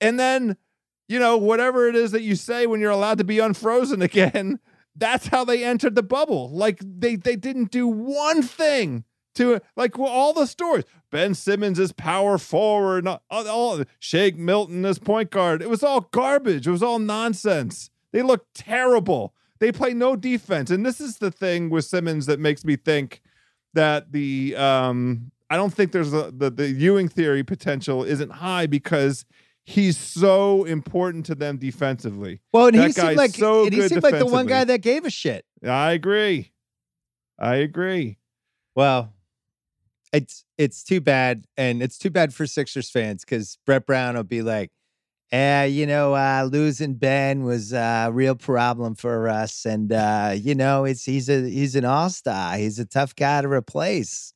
And 0.00 0.18
then, 0.18 0.56
you 1.08 1.18
know, 1.18 1.36
whatever 1.36 1.88
it 1.88 1.94
is 1.94 2.10
that 2.12 2.22
you 2.22 2.36
say 2.36 2.66
when 2.66 2.80
you're 2.80 2.90
allowed 2.90 3.18
to 3.18 3.24
be 3.24 3.38
unfrozen 3.38 4.02
again, 4.02 4.58
that's 4.96 5.28
how 5.28 5.44
they 5.44 5.64
entered 5.64 5.94
the 5.94 6.02
bubble. 6.02 6.50
Like 6.50 6.80
they 6.82 7.16
they 7.16 7.36
didn't 7.36 7.70
do 7.70 7.86
one 7.86 8.42
thing 8.42 9.04
to 9.34 9.60
like 9.76 9.98
well, 9.98 10.08
all 10.08 10.32
the 10.32 10.46
stories. 10.46 10.84
Ben 11.10 11.34
Simmons 11.34 11.78
is 11.78 11.92
power 11.92 12.38
forward, 12.38 13.06
all, 13.06 13.20
all 13.30 13.82
Shake 13.98 14.36
Milton 14.36 14.84
is 14.84 14.98
point 14.98 15.30
guard. 15.30 15.62
It 15.62 15.70
was 15.70 15.82
all 15.82 16.02
garbage. 16.12 16.66
It 16.66 16.70
was 16.70 16.82
all 16.82 16.98
nonsense. 16.98 17.90
They 18.12 18.22
look 18.22 18.46
terrible. 18.54 19.34
They 19.60 19.72
play 19.72 19.94
no 19.94 20.16
defense. 20.16 20.70
And 20.70 20.84
this 20.84 21.00
is 21.00 21.18
the 21.18 21.30
thing 21.30 21.70
with 21.70 21.84
Simmons 21.84 22.26
that 22.26 22.40
makes 22.40 22.64
me 22.64 22.76
think 22.76 23.22
that 23.74 24.12
the 24.12 24.56
um 24.56 25.30
I 25.50 25.56
don't 25.56 25.72
think 25.72 25.92
there's 25.92 26.12
a, 26.12 26.30
the 26.30 26.50
the 26.50 26.68
Ewing 26.68 27.08
theory 27.08 27.44
potential 27.44 28.02
isn't 28.02 28.30
high 28.30 28.66
because 28.66 29.24
he's 29.64 29.96
so 29.96 30.64
important 30.64 31.26
to 31.26 31.34
them 31.34 31.56
defensively. 31.56 32.40
Well, 32.52 32.66
and 32.66 32.76
That 32.76 32.86
he 32.86 32.92
seemed 32.92 33.16
like 33.16 33.30
so 33.30 33.68
he 33.68 33.88
seemed 33.88 34.02
like 34.02 34.18
the 34.18 34.26
one 34.26 34.46
guy 34.46 34.64
that 34.64 34.80
gave 34.80 35.04
a 35.04 35.10
shit. 35.10 35.44
I 35.66 35.92
agree. 35.92 36.52
I 37.38 37.56
agree. 37.56 38.18
Well, 38.74 39.12
it's 40.14 40.44
it's 40.58 40.84
too 40.84 41.00
bad, 41.00 41.46
and 41.56 41.82
it's 41.82 41.98
too 41.98 42.10
bad 42.10 42.32
for 42.34 42.46
Sixers 42.46 42.90
fans 42.90 43.24
because 43.24 43.58
Brett 43.66 43.86
Brown 43.86 44.16
will 44.16 44.24
be 44.24 44.42
like, 44.42 44.70
Uh, 45.32 45.66
you 45.68 45.86
know, 45.86 46.14
uh, 46.14 46.48
losing 46.50 46.94
Ben 46.94 47.42
was 47.44 47.72
a 47.72 48.10
real 48.12 48.36
problem 48.36 48.94
for 48.94 49.28
us, 49.28 49.66
and 49.66 49.92
uh, 49.92 50.34
you 50.36 50.54
know, 50.54 50.84
it's 50.84 51.04
he's 51.04 51.28
a 51.28 51.48
he's 51.48 51.74
an 51.76 51.84
all 51.84 52.10
star. 52.10 52.56
He's 52.56 52.78
a 52.78 52.86
tough 52.86 53.14
guy 53.16 53.42
to 53.42 53.48
replace. 53.48 54.32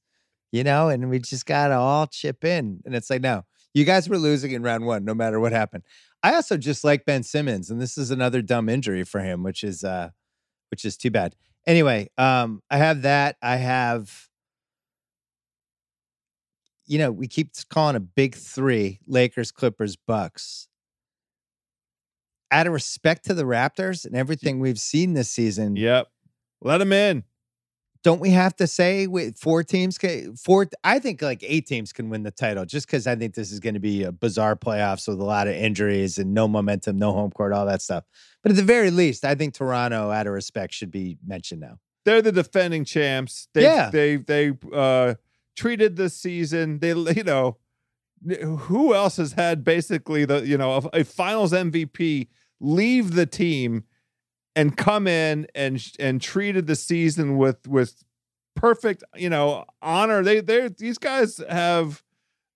You 0.52 0.64
know, 0.64 0.88
and 0.88 1.10
we 1.10 1.18
just 1.18 1.46
gotta 1.46 1.74
all 1.74 2.06
chip 2.06 2.44
in. 2.44 2.80
And 2.86 2.94
it's 2.94 3.10
like, 3.10 3.20
no, 3.20 3.44
you 3.74 3.84
guys 3.84 4.08
were 4.08 4.18
losing 4.18 4.52
in 4.52 4.62
round 4.62 4.86
one, 4.86 5.04
no 5.04 5.14
matter 5.14 5.38
what 5.38 5.52
happened. 5.52 5.84
I 6.22 6.34
also 6.34 6.56
just 6.56 6.84
like 6.84 7.04
Ben 7.04 7.22
Simmons, 7.22 7.70
and 7.70 7.80
this 7.80 7.98
is 7.98 8.10
another 8.10 8.42
dumb 8.42 8.68
injury 8.68 9.04
for 9.04 9.20
him, 9.20 9.42
which 9.42 9.62
is 9.62 9.84
uh, 9.84 10.10
which 10.70 10.84
is 10.84 10.96
too 10.96 11.10
bad. 11.10 11.36
Anyway, 11.66 12.08
um, 12.18 12.62
I 12.70 12.78
have 12.78 13.02
that. 13.02 13.36
I 13.42 13.56
have 13.56 14.27
you 16.88 16.98
know, 16.98 17.12
we 17.12 17.28
keep 17.28 17.50
calling 17.68 17.94
a 17.96 18.00
big 18.00 18.34
three 18.34 18.98
Lakers, 19.06 19.50
Clippers, 19.52 19.94
Bucks. 19.96 20.68
Out 22.50 22.66
of 22.66 22.72
respect 22.72 23.26
to 23.26 23.34
the 23.34 23.42
Raptors 23.44 24.06
and 24.06 24.16
everything 24.16 24.58
we've 24.58 24.80
seen 24.80 25.12
this 25.12 25.30
season, 25.30 25.76
Yep. 25.76 26.08
Let 26.62 26.78
them 26.78 26.92
in. 26.92 27.24
don't 28.02 28.20
we 28.20 28.30
have 28.30 28.56
to 28.56 28.66
say 28.66 29.06
with 29.06 29.38
four 29.38 29.62
teams? 29.62 29.98
ca- 29.98 30.28
Four, 30.42 30.66
I 30.82 30.98
think 30.98 31.20
like 31.20 31.42
eight 31.42 31.66
teams 31.66 31.92
can 31.92 32.08
win 32.08 32.22
the 32.22 32.30
title, 32.30 32.64
just 32.64 32.86
because 32.86 33.06
I 33.06 33.16
think 33.16 33.34
this 33.34 33.52
is 33.52 33.60
going 33.60 33.74
to 33.74 33.80
be 33.80 34.02
a 34.04 34.10
bizarre 34.12 34.56
playoffs 34.56 35.06
with 35.06 35.20
a 35.20 35.24
lot 35.24 35.46
of 35.46 35.54
injuries 35.54 36.16
and 36.18 36.32
no 36.32 36.48
momentum, 36.48 36.98
no 36.98 37.12
home 37.12 37.30
court, 37.30 37.52
all 37.52 37.66
that 37.66 37.82
stuff. 37.82 38.04
But 38.42 38.50
at 38.52 38.56
the 38.56 38.62
very 38.62 38.90
least, 38.90 39.24
I 39.26 39.34
think 39.34 39.52
Toronto, 39.54 40.10
out 40.10 40.26
of 40.26 40.32
respect, 40.32 40.72
should 40.72 40.90
be 40.90 41.18
mentioned 41.26 41.60
now. 41.60 41.78
They're 42.06 42.22
the 42.22 42.32
defending 42.32 42.84
champs. 42.86 43.48
They, 43.52 43.64
Yeah. 43.64 43.90
They 43.90 44.16
they 44.16 44.52
uh 44.72 45.14
treated 45.58 45.96
this 45.96 46.16
season. 46.16 46.78
They 46.78 46.90
you 46.90 47.24
know 47.24 47.58
who 48.58 48.94
else 48.94 49.16
has 49.16 49.32
had 49.32 49.64
basically 49.64 50.24
the 50.24 50.46
you 50.46 50.56
know 50.56 50.74
a, 50.92 51.00
a 51.00 51.04
Finals 51.04 51.52
MVP 51.52 52.28
leave 52.60 53.14
the 53.14 53.26
team 53.26 53.84
and 54.56 54.76
come 54.76 55.06
in 55.06 55.46
and 55.54 55.84
and 55.98 56.20
treated 56.20 56.66
the 56.66 56.76
season 56.76 57.36
with 57.36 57.66
with 57.66 58.04
perfect 58.54 59.02
you 59.16 59.28
know 59.28 59.64
honor. 59.82 60.22
They 60.22 60.40
they're, 60.40 60.68
these 60.68 60.98
guys 60.98 61.40
have 61.48 62.02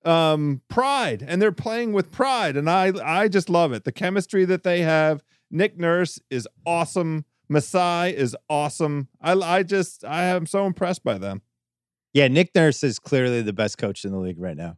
um 0.05 0.63
pride 0.69 1.25
and 1.27 1.41
they're 1.41 1.53
playing 1.53 1.93
with 1.93 2.11
pride 2.11 2.57
and 2.57 2.69
I 2.69 2.93
I 3.05 3.29
just 3.29 3.51
love 3.51 3.73
it. 3.73 3.85
The 3.85 3.93
chemistry 3.93 4.45
that 4.45 4.63
they 4.63 4.83
have. 4.83 5.23
Nick 5.55 5.79
Nurse 5.79 6.19
is 6.31 6.49
awesome. 6.65 7.27
Masai 7.49 8.17
is 8.17 8.35
awesome. 8.49 9.09
I 9.21 9.33
I 9.33 9.63
just 9.63 10.05
I 10.05 10.25
am 10.25 10.47
so 10.47 10.67
impressed 10.67 11.05
by 11.05 11.19
them. 11.19 11.43
Yeah, 12.13 12.29
Nick 12.29 12.55
Nurse 12.55 12.83
is 12.83 12.99
clearly 12.99 13.43
the 13.43 13.53
best 13.53 13.79
coach 13.79 14.05
in 14.05 14.13
the 14.13 14.19
league 14.19 14.41
right 14.41 14.57
now. 14.57 14.77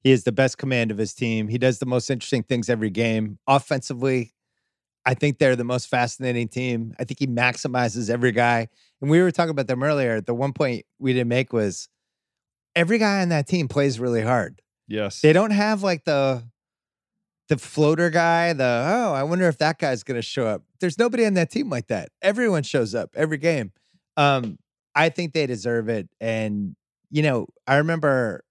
He 0.00 0.10
has 0.10 0.24
the 0.24 0.32
best 0.32 0.58
command 0.58 0.90
of 0.90 0.98
his 0.98 1.14
team. 1.14 1.48
He 1.48 1.58
does 1.58 1.78
the 1.78 1.86
most 1.86 2.10
interesting 2.10 2.42
things 2.42 2.68
every 2.68 2.90
game. 2.90 3.38
Offensively, 3.46 4.32
I 5.04 5.14
think 5.14 5.38
they're 5.38 5.56
the 5.56 5.64
most 5.64 5.88
fascinating 5.88 6.48
team. 6.48 6.94
I 6.98 7.04
think 7.04 7.18
he 7.18 7.26
maximizes 7.26 8.10
every 8.10 8.32
guy. 8.32 8.68
And 9.00 9.10
we 9.10 9.20
were 9.20 9.30
talking 9.30 9.50
about 9.50 9.66
them 9.66 9.82
earlier. 9.82 10.20
The 10.20 10.34
one 10.34 10.52
point 10.52 10.84
we 10.98 11.12
didn't 11.12 11.28
make 11.28 11.52
was 11.52 11.88
every 12.76 12.98
guy 12.98 13.22
on 13.22 13.30
that 13.30 13.46
team 13.46 13.68
plays 13.68 13.98
really 13.98 14.22
hard. 14.22 14.60
Yes. 14.86 15.20
They 15.20 15.32
don't 15.32 15.50
have 15.50 15.82
like 15.82 16.04
the 16.04 16.44
the 17.48 17.56
floater 17.56 18.10
guy, 18.10 18.52
the 18.52 18.84
oh, 18.86 19.14
I 19.14 19.22
wonder 19.22 19.48
if 19.48 19.56
that 19.58 19.78
guy's 19.78 20.02
gonna 20.02 20.22
show 20.22 20.46
up. 20.46 20.62
There's 20.80 20.98
nobody 20.98 21.24
on 21.24 21.34
that 21.34 21.50
team 21.50 21.70
like 21.70 21.86
that. 21.88 22.10
Everyone 22.20 22.62
shows 22.62 22.94
up 22.94 23.10
every 23.14 23.38
game. 23.38 23.72
Um, 24.18 24.58
I 24.98 25.08
think 25.08 25.32
they 25.32 25.46
deserve 25.46 25.88
it. 25.88 26.08
And 26.20 26.74
you 27.10 27.22
know, 27.22 27.46
I 27.66 27.76
remember 27.76 28.44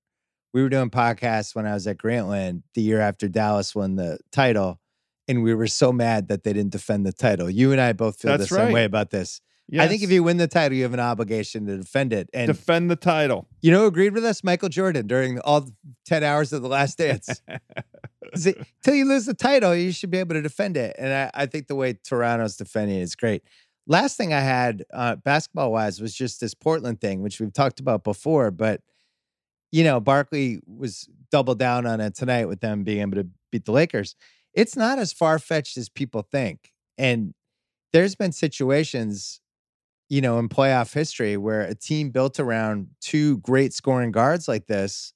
we 0.53 0.63
were 0.63 0.69
doing 0.69 0.89
podcasts 0.89 1.53
when 1.53 1.67
I 1.67 1.73
was 1.73 1.85
at 1.85 1.97
Grantland 1.97 2.63
the 2.73 2.81
year 2.81 2.99
after 2.99 3.27
Dallas 3.27 3.75
won 3.75 3.95
the 3.95 4.17
title, 4.31 4.79
and 5.27 5.43
we 5.43 5.53
were 5.53 5.67
so 5.67 5.91
mad 5.91 6.29
that 6.29 6.43
they 6.43 6.53
didn't 6.53 6.71
defend 6.71 7.05
the 7.05 7.11
title. 7.11 7.49
You 7.49 7.71
and 7.71 7.81
I 7.81 7.93
both 7.93 8.19
feel 8.19 8.31
That's 8.31 8.49
the 8.49 8.55
same 8.55 8.71
way 8.71 8.85
about 8.85 9.11
this. 9.11 9.41
I 9.77 9.87
think 9.89 10.01
if 10.01 10.09
you 10.09 10.23
win 10.23 10.37
the 10.37 10.47
title, 10.47 10.77
you 10.77 10.83
have 10.83 10.93
an 10.93 11.01
obligation 11.01 11.65
to 11.65 11.75
defend 11.75 12.13
it. 12.13 12.29
And 12.33 12.47
defend 12.47 12.89
the 12.89 12.95
title. 12.95 13.47
you 13.61 13.69
know, 13.69 13.81
who 13.81 13.87
agreed 13.87 14.13
with 14.13 14.23
us 14.23 14.41
Michael 14.41 14.69
Jordan 14.69 15.07
during 15.07 15.39
all 15.41 15.69
ten 16.05 16.23
hours 16.23 16.53
of 16.53 16.61
the 16.61 16.69
Last 16.69 16.97
Dance. 16.97 17.41
Till 18.83 18.95
you 18.95 19.05
lose 19.05 19.25
the 19.25 19.33
title, 19.33 19.75
you 19.75 19.91
should 19.91 20.09
be 20.09 20.17
able 20.17 20.35
to 20.35 20.41
defend 20.41 20.77
it. 20.77 20.95
And 20.97 21.13
I, 21.13 21.31
I 21.33 21.45
think 21.47 21.67
the 21.67 21.75
way 21.75 21.93
Toronto's 21.93 22.55
defending 22.55 22.97
it 22.97 23.01
is 23.01 23.15
great. 23.15 23.43
Last 23.87 24.17
thing 24.17 24.33
I 24.33 24.41
had 24.41 24.83
uh, 24.93 25.15
basketball 25.15 25.71
wise 25.71 26.01
was 26.01 26.13
just 26.13 26.41
this 26.41 26.53
Portland 26.53 26.99
thing, 26.99 27.21
which 27.21 27.39
we've 27.39 27.53
talked 27.53 27.79
about 27.79 28.03
before. 28.03 28.51
But, 28.51 28.81
you 29.71 29.83
know, 29.83 29.99
Barkley 30.01 30.59
was 30.67 31.07
double 31.31 31.55
down 31.55 31.85
on 31.85 32.01
it 32.01 32.13
tonight 32.13 32.45
with 32.45 32.59
them 32.59 32.83
being 32.83 33.01
able 33.01 33.15
to 33.15 33.27
beat 33.51 33.65
the 33.65 33.71
Lakers. 33.71 34.15
It's 34.53 34.75
not 34.75 34.99
as 34.99 35.13
far 35.13 35.39
fetched 35.39 35.77
as 35.77 35.87
people 35.87 36.21
think. 36.21 36.73
And 36.97 37.33
there's 37.93 38.15
been 38.15 38.33
situations, 38.33 39.39
you 40.09 40.19
know, 40.19 40.37
in 40.39 40.49
playoff 40.49 40.93
history 40.93 41.37
where 41.37 41.61
a 41.61 41.75
team 41.75 42.09
built 42.09 42.39
around 42.39 42.89
two 42.99 43.37
great 43.37 43.71
scoring 43.73 44.11
guards 44.11 44.47
like 44.47 44.67
this, 44.67 45.13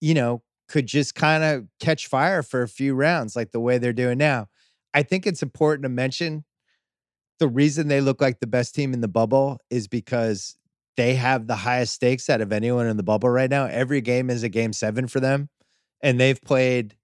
you 0.00 0.14
know, 0.14 0.42
could 0.68 0.86
just 0.86 1.14
kind 1.14 1.44
of 1.44 1.66
catch 1.78 2.06
fire 2.06 2.42
for 2.42 2.62
a 2.62 2.68
few 2.68 2.94
rounds 2.94 3.36
like 3.36 3.52
the 3.52 3.60
way 3.60 3.76
they're 3.76 3.92
doing 3.92 4.16
now. 4.16 4.48
I 4.94 5.02
think 5.02 5.26
it's 5.26 5.42
important 5.42 5.82
to 5.82 5.88
mention 5.88 6.44
the 7.38 7.48
reason 7.48 7.88
they 7.88 8.00
look 8.00 8.20
like 8.20 8.40
the 8.40 8.46
best 8.46 8.74
team 8.74 8.92
in 8.92 9.00
the 9.00 9.08
bubble 9.08 9.60
is 9.70 9.88
because 9.88 10.56
they 10.96 11.14
have 11.14 11.46
the 11.46 11.56
highest 11.56 11.94
stakes 11.94 12.30
out 12.30 12.40
of 12.40 12.52
anyone 12.52 12.86
in 12.86 12.96
the 12.96 13.02
bubble 13.02 13.28
right 13.28 13.50
now. 13.50 13.66
Every 13.66 14.00
game 14.00 14.30
is 14.30 14.42
a 14.42 14.48
game 14.48 14.72
seven 14.72 15.08
for 15.08 15.20
them. 15.20 15.48
And 16.02 16.20
they've 16.20 16.40
played, 16.40 16.96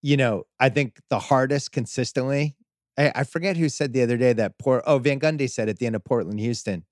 you 0.00 0.16
know, 0.16 0.44
I 0.58 0.68
think 0.68 1.00
the 1.10 1.18
hardest 1.18 1.72
consistently. 1.72 2.56
I, 2.98 3.12
I 3.16 3.24
forget 3.24 3.56
who 3.56 3.68
said 3.68 3.92
the 3.92 4.02
other 4.02 4.16
day 4.16 4.32
that 4.32 4.58
Port 4.58 4.84
oh, 4.86 4.98
Van 4.98 5.20
Gundy 5.20 5.50
said 5.50 5.68
at 5.68 5.78
the 5.78 5.86
end 5.86 5.96
of 5.96 6.04
Portland, 6.04 6.40
Houston, 6.40 6.84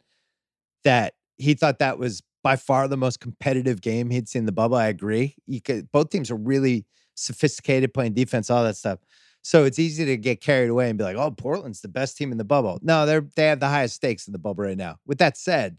that 0.84 1.14
he 1.38 1.54
thought 1.54 1.78
that 1.78 1.98
was 1.98 2.22
by 2.42 2.56
far 2.56 2.88
the 2.88 2.96
most 2.96 3.20
competitive 3.20 3.80
game 3.80 4.10
he'd 4.10 4.28
seen 4.28 4.40
in 4.40 4.46
the 4.46 4.52
bubble. 4.52 4.76
I 4.76 4.88
agree. 4.88 5.36
You 5.46 5.60
could, 5.60 5.90
both 5.92 6.10
teams 6.10 6.30
are 6.30 6.36
really 6.36 6.84
sophisticated 7.14 7.94
playing 7.94 8.14
defense, 8.14 8.50
all 8.50 8.64
that 8.64 8.76
stuff. 8.76 8.98
So 9.42 9.64
it's 9.64 9.78
easy 9.78 10.04
to 10.04 10.16
get 10.16 10.40
carried 10.40 10.68
away 10.68 10.88
and 10.88 10.98
be 10.98 11.04
like, 11.04 11.16
"Oh, 11.16 11.30
Portland's 11.30 11.80
the 11.80 11.88
best 11.88 12.16
team 12.16 12.30
in 12.32 12.38
the 12.38 12.44
bubble." 12.44 12.78
No, 12.82 13.06
they're 13.06 13.26
they 13.36 13.46
have 13.46 13.60
the 13.60 13.68
highest 13.68 13.96
stakes 13.96 14.26
in 14.26 14.32
the 14.32 14.38
bubble 14.38 14.64
right 14.64 14.76
now. 14.76 14.98
With 15.06 15.18
that 15.18 15.36
said, 15.36 15.78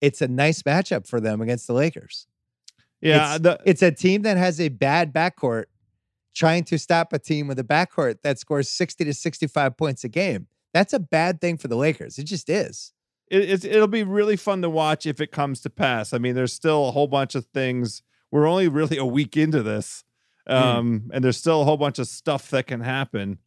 it's 0.00 0.20
a 0.20 0.28
nice 0.28 0.62
matchup 0.62 1.06
for 1.06 1.20
them 1.20 1.40
against 1.40 1.66
the 1.66 1.72
Lakers. 1.72 2.26
Yeah, 3.00 3.38
the, 3.38 3.58
It's 3.64 3.82
a 3.82 3.90
team 3.90 4.22
that 4.22 4.36
has 4.36 4.60
a 4.60 4.68
bad 4.68 5.14
backcourt 5.14 5.64
trying 6.34 6.64
to 6.64 6.78
stop 6.78 7.12
a 7.12 7.18
team 7.18 7.48
with 7.48 7.58
a 7.58 7.64
backcourt 7.64 8.18
that 8.22 8.38
scores 8.38 8.68
60 8.68 9.04
to 9.06 9.14
65 9.14 9.76
points 9.76 10.04
a 10.04 10.08
game. 10.08 10.46
That's 10.74 10.92
a 10.92 11.00
bad 11.00 11.40
thing 11.40 11.56
for 11.56 11.68
the 11.68 11.76
Lakers. 11.76 12.18
It 12.18 12.24
just 12.24 12.48
is. 12.50 12.92
it, 13.30 13.48
it's 13.50 13.64
it'll 13.64 13.88
be 13.88 14.02
really 14.04 14.36
fun 14.36 14.60
to 14.62 14.70
watch 14.70 15.06
if 15.06 15.20
it 15.20 15.32
comes 15.32 15.60
to 15.62 15.70
pass. 15.70 16.12
I 16.12 16.18
mean, 16.18 16.34
there's 16.34 16.52
still 16.52 16.88
a 16.88 16.90
whole 16.92 17.08
bunch 17.08 17.34
of 17.34 17.46
things. 17.46 18.02
We're 18.30 18.46
only 18.46 18.68
really 18.68 18.98
a 18.98 19.04
week 19.06 19.36
into 19.36 19.62
this, 19.62 20.04
um, 20.46 21.10
and 21.12 21.22
there's 21.22 21.36
still 21.36 21.62
a 21.62 21.64
whole 21.64 21.76
bunch 21.76 21.98
of 21.98 22.08
stuff 22.08 22.50
that 22.50 22.66
can 22.66 22.80
happen. 22.80 23.38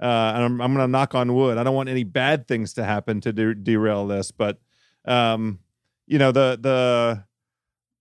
Uh, 0.00 0.32
and 0.34 0.44
I'm, 0.44 0.60
I'm 0.60 0.74
going 0.74 0.84
to 0.84 0.90
knock 0.90 1.14
on 1.14 1.32
wood. 1.34 1.58
I 1.58 1.62
don't 1.62 1.74
want 1.74 1.88
any 1.88 2.04
bad 2.04 2.48
things 2.48 2.72
to 2.74 2.84
happen 2.84 3.20
to 3.20 3.32
de- 3.32 3.54
derail 3.54 4.06
this, 4.06 4.30
but 4.32 4.58
um, 5.04 5.60
you 6.06 6.18
know 6.18 6.32
the 6.32 6.58
the 6.60 7.24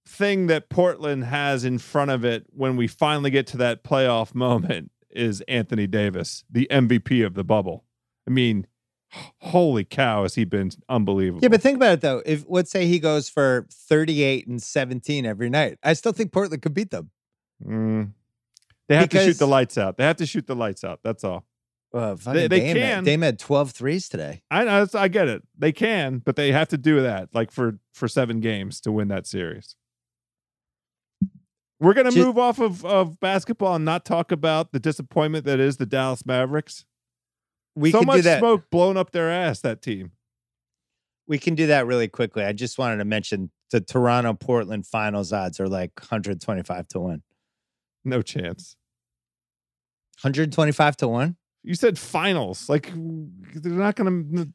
thing 0.07 0.47
that 0.47 0.69
Portland 0.69 1.25
has 1.25 1.63
in 1.63 1.77
front 1.77 2.11
of 2.11 2.25
it 2.25 2.45
when 2.49 2.75
we 2.75 2.87
finally 2.87 3.29
get 3.29 3.47
to 3.47 3.57
that 3.57 3.83
playoff 3.83 4.33
moment 4.35 4.91
is 5.09 5.41
Anthony 5.41 5.87
Davis, 5.87 6.43
the 6.49 6.67
MVP 6.71 7.25
of 7.25 7.33
the 7.33 7.43
bubble. 7.43 7.85
I 8.27 8.31
mean, 8.31 8.67
holy 9.39 9.83
cow, 9.83 10.23
has 10.23 10.35
he 10.35 10.45
been 10.45 10.71
unbelievable? 10.89 11.41
Yeah, 11.41 11.49
but 11.49 11.61
think 11.61 11.75
about 11.75 11.93
it 11.93 12.01
though. 12.01 12.21
If 12.25 12.45
let's 12.47 12.71
say 12.71 12.87
he 12.87 12.99
goes 12.99 13.29
for 13.29 13.67
38 13.71 14.47
and 14.47 14.61
17 14.61 15.25
every 15.25 15.49
night, 15.49 15.77
I 15.83 15.93
still 15.93 16.13
think 16.13 16.31
Portland 16.31 16.61
could 16.61 16.73
beat 16.73 16.91
them. 16.91 17.11
Mm. 17.65 18.11
They 18.91 18.97
have 18.97 19.09
to 19.09 19.23
shoot 19.23 19.39
the 19.39 19.47
lights 19.47 19.77
out. 19.77 19.97
They 19.97 20.03
have 20.03 20.17
to 20.17 20.25
shoot 20.25 20.47
the 20.47 20.55
lights 20.55 20.83
out. 20.83 20.99
That's 21.03 21.23
all. 21.23 21.45
Well, 21.93 22.15
fucking 22.15 22.49
they 22.49 22.59
Dame, 22.59 22.75
can. 22.75 22.95
Had, 22.95 23.05
Dame 23.05 23.21
had 23.21 23.39
12 23.39 23.71
threes 23.71 24.07
today. 24.07 24.43
I 24.49 24.63
know. 24.63 24.85
I 24.93 25.07
get 25.07 25.27
it. 25.27 25.43
They 25.57 25.71
can, 25.71 26.19
but 26.19 26.35
they 26.35 26.51
have 26.51 26.69
to 26.69 26.77
do 26.77 27.01
that 27.01 27.29
like 27.33 27.51
for 27.51 27.79
for 27.93 28.07
seven 28.07 28.39
games 28.39 28.79
to 28.81 28.91
win 28.91 29.09
that 29.09 29.27
series. 29.27 29.75
We're 31.79 31.93
gonna 31.93 32.11
move 32.11 32.37
off 32.37 32.59
of 32.59 32.85
of 32.85 33.19
basketball 33.19 33.75
and 33.75 33.85
not 33.85 34.05
talk 34.05 34.31
about 34.31 34.71
the 34.71 34.79
disappointment 34.79 35.45
that 35.45 35.59
is 35.59 35.77
the 35.77 35.85
Dallas 35.85 36.25
Mavericks. 36.25 36.85
We 37.75 37.91
so 37.91 37.99
can 37.99 38.07
much 38.07 38.17
do 38.17 38.21
that. 38.23 38.39
smoke 38.39 38.69
blown 38.69 38.97
up 38.97 39.11
their 39.11 39.29
ass. 39.29 39.61
That 39.61 39.81
team. 39.81 40.11
We 41.27 41.39
can 41.39 41.55
do 41.55 41.67
that 41.67 41.87
really 41.87 42.07
quickly. 42.07 42.43
I 42.43 42.51
just 42.51 42.77
wanted 42.77 42.97
to 42.97 43.05
mention 43.05 43.51
the 43.71 43.79
Toronto 43.81 44.33
Portland 44.33 44.85
finals 44.85 45.31
odds 45.31 45.59
are 45.59 45.67
like 45.69 45.91
125 45.99 46.87
to 46.89 46.99
1. 46.99 47.23
No 48.03 48.21
chance. 48.21 48.75
125 50.21 50.97
to 50.97 51.07
1? 51.07 51.35
You 51.63 51.75
said 51.75 51.97
finals. 51.99 52.69
Like 52.69 52.91
they're 52.93 53.71
not 53.71 53.95
gonna. 53.95 54.45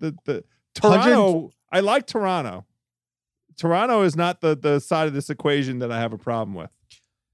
The 0.00 0.16
the 0.24 0.44
Toronto. 0.74 1.50
I 1.72 1.80
like 1.80 2.06
Toronto. 2.06 2.66
Toronto 3.56 4.02
is 4.02 4.16
not 4.16 4.40
the 4.40 4.56
the 4.56 4.80
side 4.80 5.06
of 5.06 5.14
this 5.14 5.30
equation 5.30 5.78
that 5.80 5.92
I 5.92 6.00
have 6.00 6.12
a 6.12 6.18
problem 6.18 6.54
with. 6.54 6.70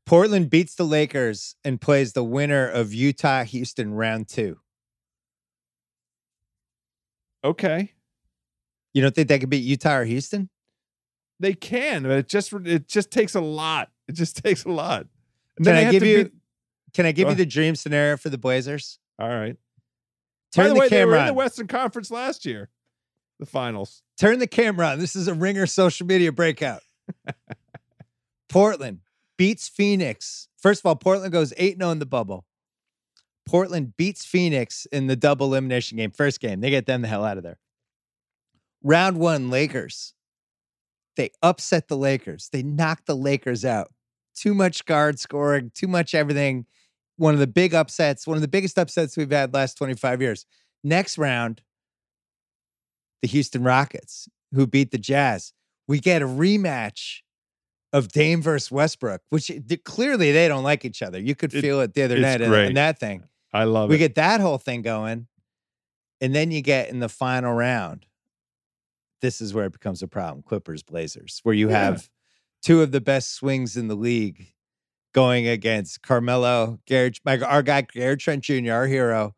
Portland 0.05 0.51
beats 0.51 0.74
the 0.74 0.84
Lakers 0.84 1.57
and 1.64 1.80
plays 1.80 2.12
the 2.12 2.22
winner 2.24 2.68
of 2.68 2.93
Utah 2.93 3.45
Houston 3.45 3.95
round 3.95 4.28
two. 4.28 4.59
Okay. 7.45 7.93
You 8.93 9.03
don't 9.03 9.14
think 9.14 9.28
they 9.28 9.39
could 9.39 9.51
beat 9.51 9.64
Utah 9.64 9.99
or 9.99 10.05
Houston? 10.05 10.49
They 11.39 11.55
can, 11.55 12.03
but 12.03 12.12
it 12.12 12.28
just 12.28 12.53
it 12.53 12.89
just 12.89 13.11
takes 13.11 13.34
a 13.34 13.41
lot. 13.41 13.91
It 14.09 14.12
just 14.12 14.37
takes 14.45 14.64
a 14.64 14.70
lot. 14.70 15.07
And 15.57 15.64
Can 15.64 15.74
then 15.74 15.87
I 15.87 15.91
give 15.91 16.03
you 16.03 16.24
beat- 16.24 16.32
can 16.97 17.05
I 17.05 17.12
give 17.12 17.28
you 17.28 17.34
the 17.34 17.44
dream 17.44 17.76
scenario 17.76 18.16
for 18.16 18.30
the 18.30 18.38
Blazers? 18.38 18.99
All 19.18 19.28
right. 19.28 19.55
Turn 20.55 20.64
By 20.64 20.68
the, 20.68 20.74
the, 20.74 20.80
way, 20.80 20.88
they 20.88 21.05
were 21.05 21.12
camera 21.12 21.20
in 21.20 21.26
the. 21.26 21.34
Western 21.34 21.66
Conference 21.66 22.11
last 22.11 22.47
year, 22.47 22.70
the 23.38 23.44
finals. 23.44 24.03
Turn 24.18 24.38
the 24.38 24.47
camera 24.47 24.88
on. 24.88 24.99
This 24.99 25.14
is 25.14 25.28
a 25.28 25.34
ringer 25.34 25.66
social 25.66 26.07
media 26.07 26.32
breakout. 26.32 26.80
Portland 28.49 29.01
beats 29.36 29.68
Phoenix. 29.68 30.49
First 30.57 30.80
of 30.80 30.86
all, 30.86 30.97
Portland 30.97 31.34
goes 31.34 31.53
8 31.59 31.76
0 31.76 31.90
in 31.90 31.99
the 31.99 32.07
bubble. 32.07 32.47
Portland 33.44 33.94
beats 33.99 34.24
Phoenix 34.24 34.86
in 34.86 35.07
the 35.07 35.16
double 35.16 35.49
elimination 35.49 35.99
game. 35.99 36.12
First 36.12 36.40
game. 36.40 36.62
They 36.62 36.70
get 36.70 36.86
them 36.86 37.03
the 37.03 37.09
hell 37.09 37.26
out 37.26 37.36
of 37.36 37.42
there. 37.42 37.59
Round 38.82 39.18
one, 39.18 39.51
Lakers. 39.51 40.14
They 41.16 41.30
upset 41.42 41.88
the 41.88 41.97
Lakers. 41.99 42.49
They 42.51 42.62
knock 42.62 43.05
the 43.05 43.16
Lakers 43.16 43.66
out. 43.66 43.92
Too 44.34 44.55
much 44.55 44.86
guard 44.86 45.18
scoring, 45.18 45.72
too 45.74 45.88
much 45.88 46.14
everything. 46.14 46.64
One 47.16 47.34
of 47.34 47.40
the 47.40 47.46
big 47.46 47.74
upsets, 47.74 48.26
one 48.26 48.36
of 48.36 48.42
the 48.42 48.48
biggest 48.48 48.78
upsets 48.78 49.16
we've 49.16 49.30
had 49.30 49.54
last 49.54 49.76
25 49.78 50.20
years. 50.20 50.44
Next 50.84 51.16
round, 51.18 51.62
the 53.22 53.28
Houston 53.28 53.62
Rockets, 53.64 54.28
who 54.52 54.66
beat 54.66 54.90
the 54.90 54.98
Jazz. 54.98 55.52
We 55.88 56.00
get 56.00 56.20
a 56.22 56.26
rematch 56.26 57.20
of 57.92 58.08
Dame 58.08 58.42
versus 58.42 58.70
Westbrook, 58.70 59.22
which 59.30 59.50
eh, 59.50 59.60
clearly 59.84 60.32
they 60.32 60.48
don't 60.48 60.64
like 60.64 60.84
each 60.84 61.00
other. 61.02 61.18
You 61.18 61.34
could 61.34 61.52
feel 61.52 61.80
it 61.80 61.94
the 61.94 62.02
other 62.02 62.18
night 62.18 62.40
in- 62.40 62.52
in 62.52 62.74
that 62.74 62.98
thing. 62.98 63.24
I 63.52 63.64
love 63.64 63.88
We 63.88 63.96
it. 63.96 64.00
get 64.00 64.14
that 64.16 64.40
whole 64.40 64.58
thing 64.58 64.82
going. 64.82 65.28
And 66.20 66.34
then 66.34 66.50
you 66.50 66.60
get 66.62 66.88
in 66.90 66.98
the 67.00 67.08
final 67.08 67.52
round. 67.54 68.06
This 69.22 69.40
is 69.40 69.54
where 69.54 69.66
it 69.66 69.72
becomes 69.72 70.02
a 70.02 70.08
problem 70.08 70.42
Clippers, 70.42 70.82
Blazers, 70.82 71.40
where 71.42 71.54
you 71.54 71.70
Yeah. 71.70 71.78
have 71.84 72.10
two 72.62 72.82
of 72.82 72.92
the 72.92 73.00
best 73.00 73.32
swings 73.32 73.76
in 73.76 73.88
the 73.88 73.94
league 73.94 74.52
going 75.16 75.48
against 75.48 76.02
Carmelo, 76.02 76.78
Garrett, 76.84 77.18
my, 77.24 77.38
our 77.38 77.62
guy, 77.62 77.80
Gary 77.80 78.18
Trent 78.18 78.44
Jr., 78.44 78.70
our 78.70 78.86
hero, 78.86 79.34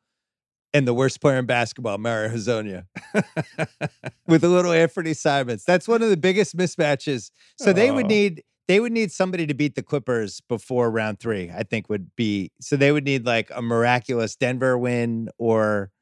and 0.75 0.89
the 0.89 0.93
worst 0.93 1.21
player 1.21 1.39
in 1.39 1.47
basketball, 1.47 1.99
Mario 1.99 2.29
Hezonja, 2.31 2.85
with 4.27 4.43
a 4.43 4.49
little 4.49 4.73
Anthony 4.73 5.15
Simons. 5.15 5.63
That's 5.65 5.87
one 5.87 6.03
of 6.03 6.11
the 6.11 6.17
biggest 6.17 6.57
mismatches. 6.57 7.31
So 7.59 7.73
they 7.73 7.93
would 7.93 8.07
oh. 8.07 8.09
need 8.09 8.43
they 8.67 8.81
would 8.81 8.93
need 8.93 9.13
somebody 9.13 9.47
to 9.47 9.55
beat 9.55 9.77
the 9.77 9.83
Clippers 9.83 10.43
before 10.43 10.91
round 10.91 11.21
three. 11.21 11.49
I 11.57 11.63
think 11.63 11.89
would 11.89 12.15
be 12.17 12.51
so 12.61 12.77
they 12.77 12.91
would 12.91 13.05
need 13.05 13.25
like 13.25 13.49
a 13.55 13.63
miraculous 13.63 14.35
Denver 14.35 14.77
win 14.77 15.31
or 15.39 15.93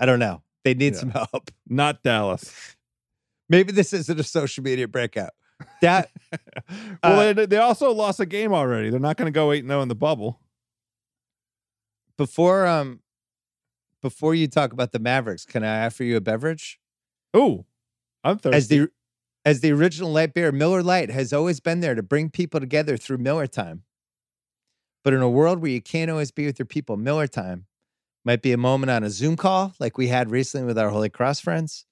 I 0.00 0.06
don't 0.06 0.18
know. 0.18 0.42
They 0.64 0.74
need 0.74 0.94
Yeah. 0.94 1.00
some 1.00 1.10
help. 1.32 1.52
Not 1.68 2.02
Dallas. 2.02 2.76
Maybe 3.48 3.70
this 3.72 3.92
isn't 3.92 4.18
a 4.18 4.24
social 4.24 4.64
media 4.64 4.88
breakout. 4.88 5.30
That 5.82 6.10
well, 7.02 7.20
Uh, 7.20 7.32
they, 7.32 7.46
they 7.46 7.56
also 7.56 7.92
lost 7.92 8.20
a 8.20 8.26
game 8.26 8.52
already. 8.52 8.90
They're 8.90 9.00
not 9.00 9.16
going 9.16 9.26
to 9.26 9.32
go 9.36 9.52
8 9.52 9.66
0 9.66 9.82
in 9.82 9.88
the 9.88 9.94
bubble. 9.94 10.40
before 12.16 12.66
um 12.66 13.00
before 14.00 14.34
you 14.34 14.46
talk 14.46 14.72
about 14.72 14.92
the 14.92 14.98
Mavericks, 15.00 15.44
can 15.44 15.64
I 15.64 15.86
offer 15.86 16.04
you 16.04 16.16
a 16.16 16.20
beverage? 16.20 16.78
Ooh, 17.36 17.64
I'm 18.22 18.38
thirsty. 18.38 18.56
As 18.56 18.68
the 18.68 18.88
as 19.44 19.60
the 19.60 19.72
original 19.72 20.12
light 20.12 20.34
beer, 20.34 20.52
Miller 20.52 20.82
Lite 20.82 21.10
has 21.10 21.32
always 21.32 21.58
been 21.60 21.80
there 21.80 21.94
to 21.94 22.02
bring 22.02 22.30
people 22.30 22.60
together 22.60 22.96
through 22.96 23.18
Miller 23.18 23.46
time. 23.46 23.82
But 25.04 25.14
in 25.14 25.22
a 25.22 25.30
world 25.30 25.60
where 25.60 25.70
you 25.70 25.80
can't 25.80 26.10
always 26.10 26.30
be 26.30 26.44
with 26.44 26.58
your 26.58 26.66
people, 26.66 26.96
Miller 26.96 27.26
time 27.26 27.66
might 28.24 28.42
be 28.42 28.52
a 28.52 28.58
moment 28.58 28.90
on 28.90 29.04
a 29.04 29.10
Zoom 29.10 29.36
call 29.36 29.74
like 29.80 29.96
we 29.96 30.08
had 30.08 30.30
recently 30.30 30.66
with 30.66 30.76
our 30.78 30.90
Holy 30.90 31.08
Cross 31.08 31.40
friends, 31.40 31.86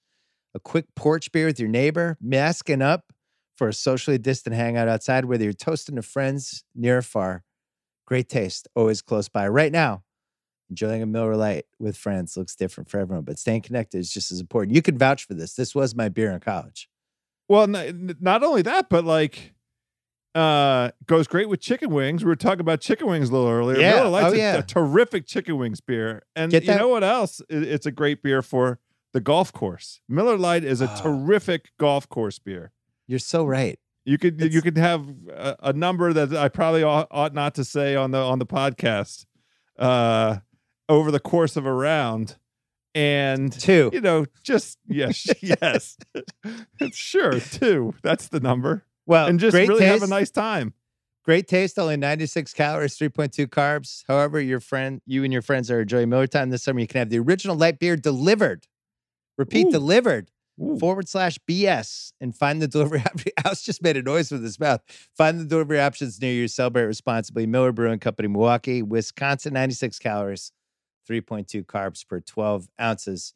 a 0.54 0.60
quick 0.60 0.86
porch 0.94 1.32
beer 1.32 1.46
with 1.46 1.58
your 1.58 1.68
neighbor, 1.68 2.18
masking 2.20 2.82
up 2.82 3.12
for 3.56 3.68
a 3.68 3.72
socially 3.72 4.18
distant 4.18 4.54
hangout 4.54 4.88
outside, 4.88 5.24
whether 5.24 5.44
you're 5.44 5.52
toasting 5.52 5.96
to 5.96 6.02
friends 6.02 6.64
near 6.74 6.98
or 6.98 7.02
far. 7.02 7.42
Great 8.06 8.28
taste, 8.28 8.68
always 8.76 9.02
close 9.02 9.28
by. 9.28 9.48
Right 9.48 9.72
now, 9.72 10.04
enjoying 10.70 11.02
a 11.02 11.06
Miller 11.06 11.36
Lite 11.36 11.64
with 11.78 11.96
friends 11.96 12.36
looks 12.36 12.54
different 12.54 12.88
for 12.90 13.00
everyone, 13.00 13.24
but 13.24 13.38
staying 13.38 13.62
connected 13.62 13.98
is 13.98 14.12
just 14.12 14.30
as 14.30 14.40
important. 14.40 14.74
You 14.76 14.82
can 14.82 14.98
vouch 14.98 15.26
for 15.26 15.34
this. 15.34 15.54
This 15.54 15.74
was 15.74 15.94
my 15.94 16.08
beer 16.08 16.30
in 16.30 16.40
college. 16.40 16.88
well, 17.48 17.66
not 17.66 18.42
only 18.42 18.62
that, 18.62 18.88
but 18.90 19.04
like, 19.04 19.54
uh, 20.34 20.90
goes 21.06 21.26
great 21.26 21.48
with 21.48 21.60
chicken 21.60 21.90
wings. 21.90 22.22
We 22.22 22.28
were 22.28 22.36
talking 22.36 22.60
about 22.60 22.80
chicken 22.80 23.06
wings 23.08 23.30
a 23.30 23.32
little 23.32 23.48
earlier. 23.48 23.78
Yeah. 23.80 23.92
Miller 23.94 24.08
Lite's 24.10 24.26
Oh, 24.32 24.34
a- 24.34 24.38
yeah. 24.38 24.56
a, 24.58 24.62
terrific 24.62 25.26
chicken 25.26 25.56
wings 25.56 25.80
beer. 25.80 26.22
And 26.36 26.52
you 26.52 26.60
know 26.60 26.88
what 26.88 27.02
else? 27.04 27.40
It's 27.48 27.86
a 27.86 27.90
great 27.92 28.22
beer 28.22 28.42
for 28.42 28.78
the 29.14 29.20
golf 29.20 29.50
course. 29.52 30.00
Miller 30.08 30.36
Lite 30.36 30.62
is 30.64 30.80
a 30.82 30.88
Ah. 30.90 31.00
terrific 31.00 31.70
golf 31.80 32.06
course 32.08 32.38
beer. 32.38 32.72
You're 33.06 33.18
so 33.18 33.44
right. 33.44 33.78
You 34.04 34.18
could 34.18 34.40
you 34.52 34.62
could 34.62 34.78
have 34.78 35.06
a, 35.30 35.56
a 35.64 35.72
number 35.72 36.12
that 36.12 36.32
I 36.36 36.48
probably 36.48 36.82
ought, 36.82 37.08
ought 37.10 37.34
not 37.34 37.54
to 37.56 37.64
say 37.64 37.96
on 37.96 38.10
the 38.12 38.18
on 38.18 38.38
the 38.38 38.46
podcast 38.46 39.26
uh, 39.78 40.38
over 40.88 41.10
the 41.10 41.18
course 41.20 41.56
of 41.56 41.66
a 41.66 41.72
round, 41.72 42.36
and 42.94 43.52
Two. 43.52 43.90
you 43.92 44.00
know 44.00 44.24
just 44.44 44.78
yes 44.86 45.26
yes 45.42 45.96
sure 46.92 47.40
two 47.40 47.94
that's 48.02 48.28
the 48.28 48.40
number 48.40 48.84
Well, 49.06 49.26
and 49.26 49.40
just 49.40 49.52
great 49.54 49.68
really 49.68 49.80
taste. 49.80 49.92
have 49.92 50.02
a 50.02 50.06
nice 50.06 50.30
time. 50.30 50.74
great 51.24 51.48
taste. 51.48 51.76
Only 51.78 51.96
96 51.96 52.52
calories, 52.54 52.96
3.2 52.96 53.46
carbs. 53.48 54.04
However, 54.06 54.40
your 54.40 54.60
friend, 54.60 55.00
you 55.06 55.24
and 55.24 55.32
your 55.32 55.42
friends 55.42 55.68
are 55.70 55.80
enjoying 55.80 56.08
Miller 56.08 56.26
time 56.28 56.50
this 56.50 56.62
summer. 56.62 56.78
You 56.80 56.86
can 56.86 57.00
have 57.00 57.10
the 57.10 57.18
original 57.18 57.56
light 57.56 57.78
beer 57.80 57.96
delivered. 57.96 58.66
Repeat, 59.36 59.66
Ooh. 59.66 59.70
delivered. 59.72 60.30
Ooh. 60.60 60.78
Forward 60.78 61.08
slash 61.08 61.38
BS 61.48 62.12
and 62.20 62.34
find 62.34 62.62
the 62.62 62.68
delivery. 62.68 63.02
House 63.44 63.62
just 63.62 63.82
made 63.82 63.96
a 63.96 64.02
noise 64.02 64.32
with 64.32 64.42
his 64.42 64.58
mouth. 64.58 64.80
Find 65.16 65.38
the 65.38 65.44
delivery 65.44 65.80
options 65.80 66.20
near 66.20 66.32
you. 66.32 66.48
Celebrate 66.48 66.84
responsibly. 66.84 67.46
Miller 67.46 67.72
Brewing 67.72 67.98
Company, 67.98 68.28
Milwaukee, 68.28 68.82
Wisconsin. 68.82 69.52
96 69.52 69.98
calories, 69.98 70.52
3.2 71.08 71.64
carbs 71.66 72.06
per 72.06 72.20
12 72.20 72.68
ounces. 72.80 73.34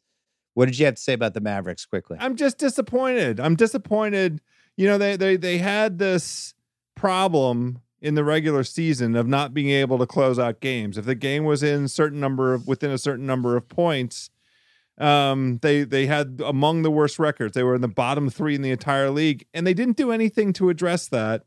What 0.53 0.65
did 0.65 0.79
you 0.79 0.85
have 0.85 0.95
to 0.95 1.01
say 1.01 1.13
about 1.13 1.33
the 1.33 1.41
Mavericks 1.41 1.85
quickly? 1.85 2.17
I'm 2.19 2.35
just 2.35 2.57
disappointed. 2.57 3.39
I'm 3.39 3.55
disappointed. 3.55 4.41
You 4.75 4.87
know, 4.87 4.97
they 4.97 5.15
they 5.15 5.37
they 5.37 5.59
had 5.59 5.97
this 5.97 6.55
problem 6.95 7.81
in 8.01 8.15
the 8.15 8.23
regular 8.23 8.63
season 8.63 9.15
of 9.15 9.27
not 9.27 9.53
being 9.53 9.69
able 9.69 9.99
to 9.99 10.07
close 10.07 10.39
out 10.39 10.59
games. 10.59 10.97
If 10.97 11.05
the 11.05 11.15
game 11.15 11.45
was 11.45 11.61
in 11.61 11.87
certain 11.87 12.19
number 12.19 12.53
of 12.53 12.67
within 12.67 12.91
a 12.91 12.97
certain 12.97 13.25
number 13.25 13.55
of 13.55 13.69
points, 13.69 14.30
um, 15.01 15.59
they 15.61 15.83
they 15.83 16.05
had 16.05 16.41
among 16.45 16.83
the 16.83 16.91
worst 16.91 17.19
records. 17.19 17.53
They 17.53 17.63
were 17.63 17.75
in 17.75 17.81
the 17.81 17.87
bottom 17.87 18.29
three 18.29 18.55
in 18.55 18.61
the 18.61 18.71
entire 18.71 19.09
league, 19.09 19.45
and 19.53 19.65
they 19.65 19.73
didn't 19.73 19.97
do 19.97 20.11
anything 20.11 20.53
to 20.53 20.69
address 20.69 21.07
that. 21.07 21.43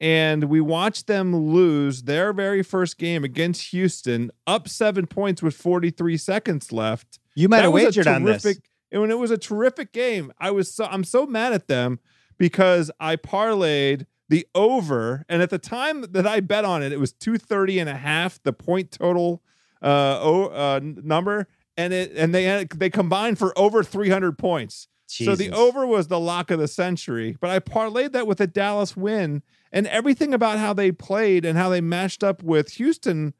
And 0.00 0.44
we 0.44 0.60
watched 0.60 1.06
them 1.06 1.34
lose 1.34 2.02
their 2.02 2.32
very 2.32 2.62
first 2.62 2.98
game 2.98 3.24
against 3.24 3.70
Houston, 3.70 4.30
up 4.46 4.68
seven 4.68 5.06
points 5.06 5.42
with 5.42 5.54
43 5.54 6.18
seconds 6.18 6.70
left 6.70 7.18
You 7.34 7.48
might 7.48 7.62
have 7.62 7.72
was 7.72 7.82
a 7.82 7.86
wagered 7.86 8.06
on 8.06 8.24
this. 8.24 8.44
And 8.92 9.00
when 9.00 9.10
it 9.10 9.18
was 9.18 9.30
a 9.30 9.38
terrific 9.38 9.92
game, 9.92 10.32
I 10.38 10.50
was 10.50 10.72
so 10.72 10.84
I'm 10.84 11.04
so 11.04 11.26
mad 11.26 11.52
at 11.52 11.68
them 11.68 11.98
because 12.38 12.90
I 13.00 13.16
parlayed 13.16 14.06
the 14.28 14.46
over, 14.54 15.24
and 15.28 15.40
at 15.40 15.50
the 15.50 15.58
time 15.58 16.02
that 16.10 16.26
I 16.26 16.40
bet 16.40 16.64
on 16.64 16.82
it, 16.82 16.92
it 16.92 16.98
was 16.98 17.12
230 17.12 17.78
and 17.78 17.88
a 17.88 17.94
half, 17.94 18.42
the 18.42 18.52
point 18.52 18.90
total 18.90 19.42
uh, 19.82 20.48
uh 20.48 20.80
number, 20.82 21.46
and 21.76 21.92
it 21.92 22.12
and 22.16 22.34
they 22.34 22.48
uh, 22.48 22.64
they 22.74 22.90
combined 22.90 23.38
for 23.38 23.56
over 23.58 23.82
300 23.82 24.38
points. 24.38 24.88
So 25.08 25.36
the 25.36 25.52
over 25.52 25.86
was 25.86 26.08
the 26.08 26.18
lock 26.18 26.50
of 26.50 26.58
the 26.58 26.66
century, 26.66 27.36
but 27.40 27.50
I 27.50 27.60
parlayed 27.60 28.12
that 28.12 28.26
with 28.26 28.40
a 28.40 28.46
Dallas 28.46 28.96
win, 28.96 29.42
and 29.70 29.86
everything 29.86 30.34
about 30.34 30.58
how 30.58 30.72
they 30.72 30.90
played 30.90 31.44
and 31.44 31.56
how 31.56 31.68
they 31.68 31.80
matched 31.80 32.24
up 32.24 32.42
with 32.42 32.72
Houston 32.72 33.32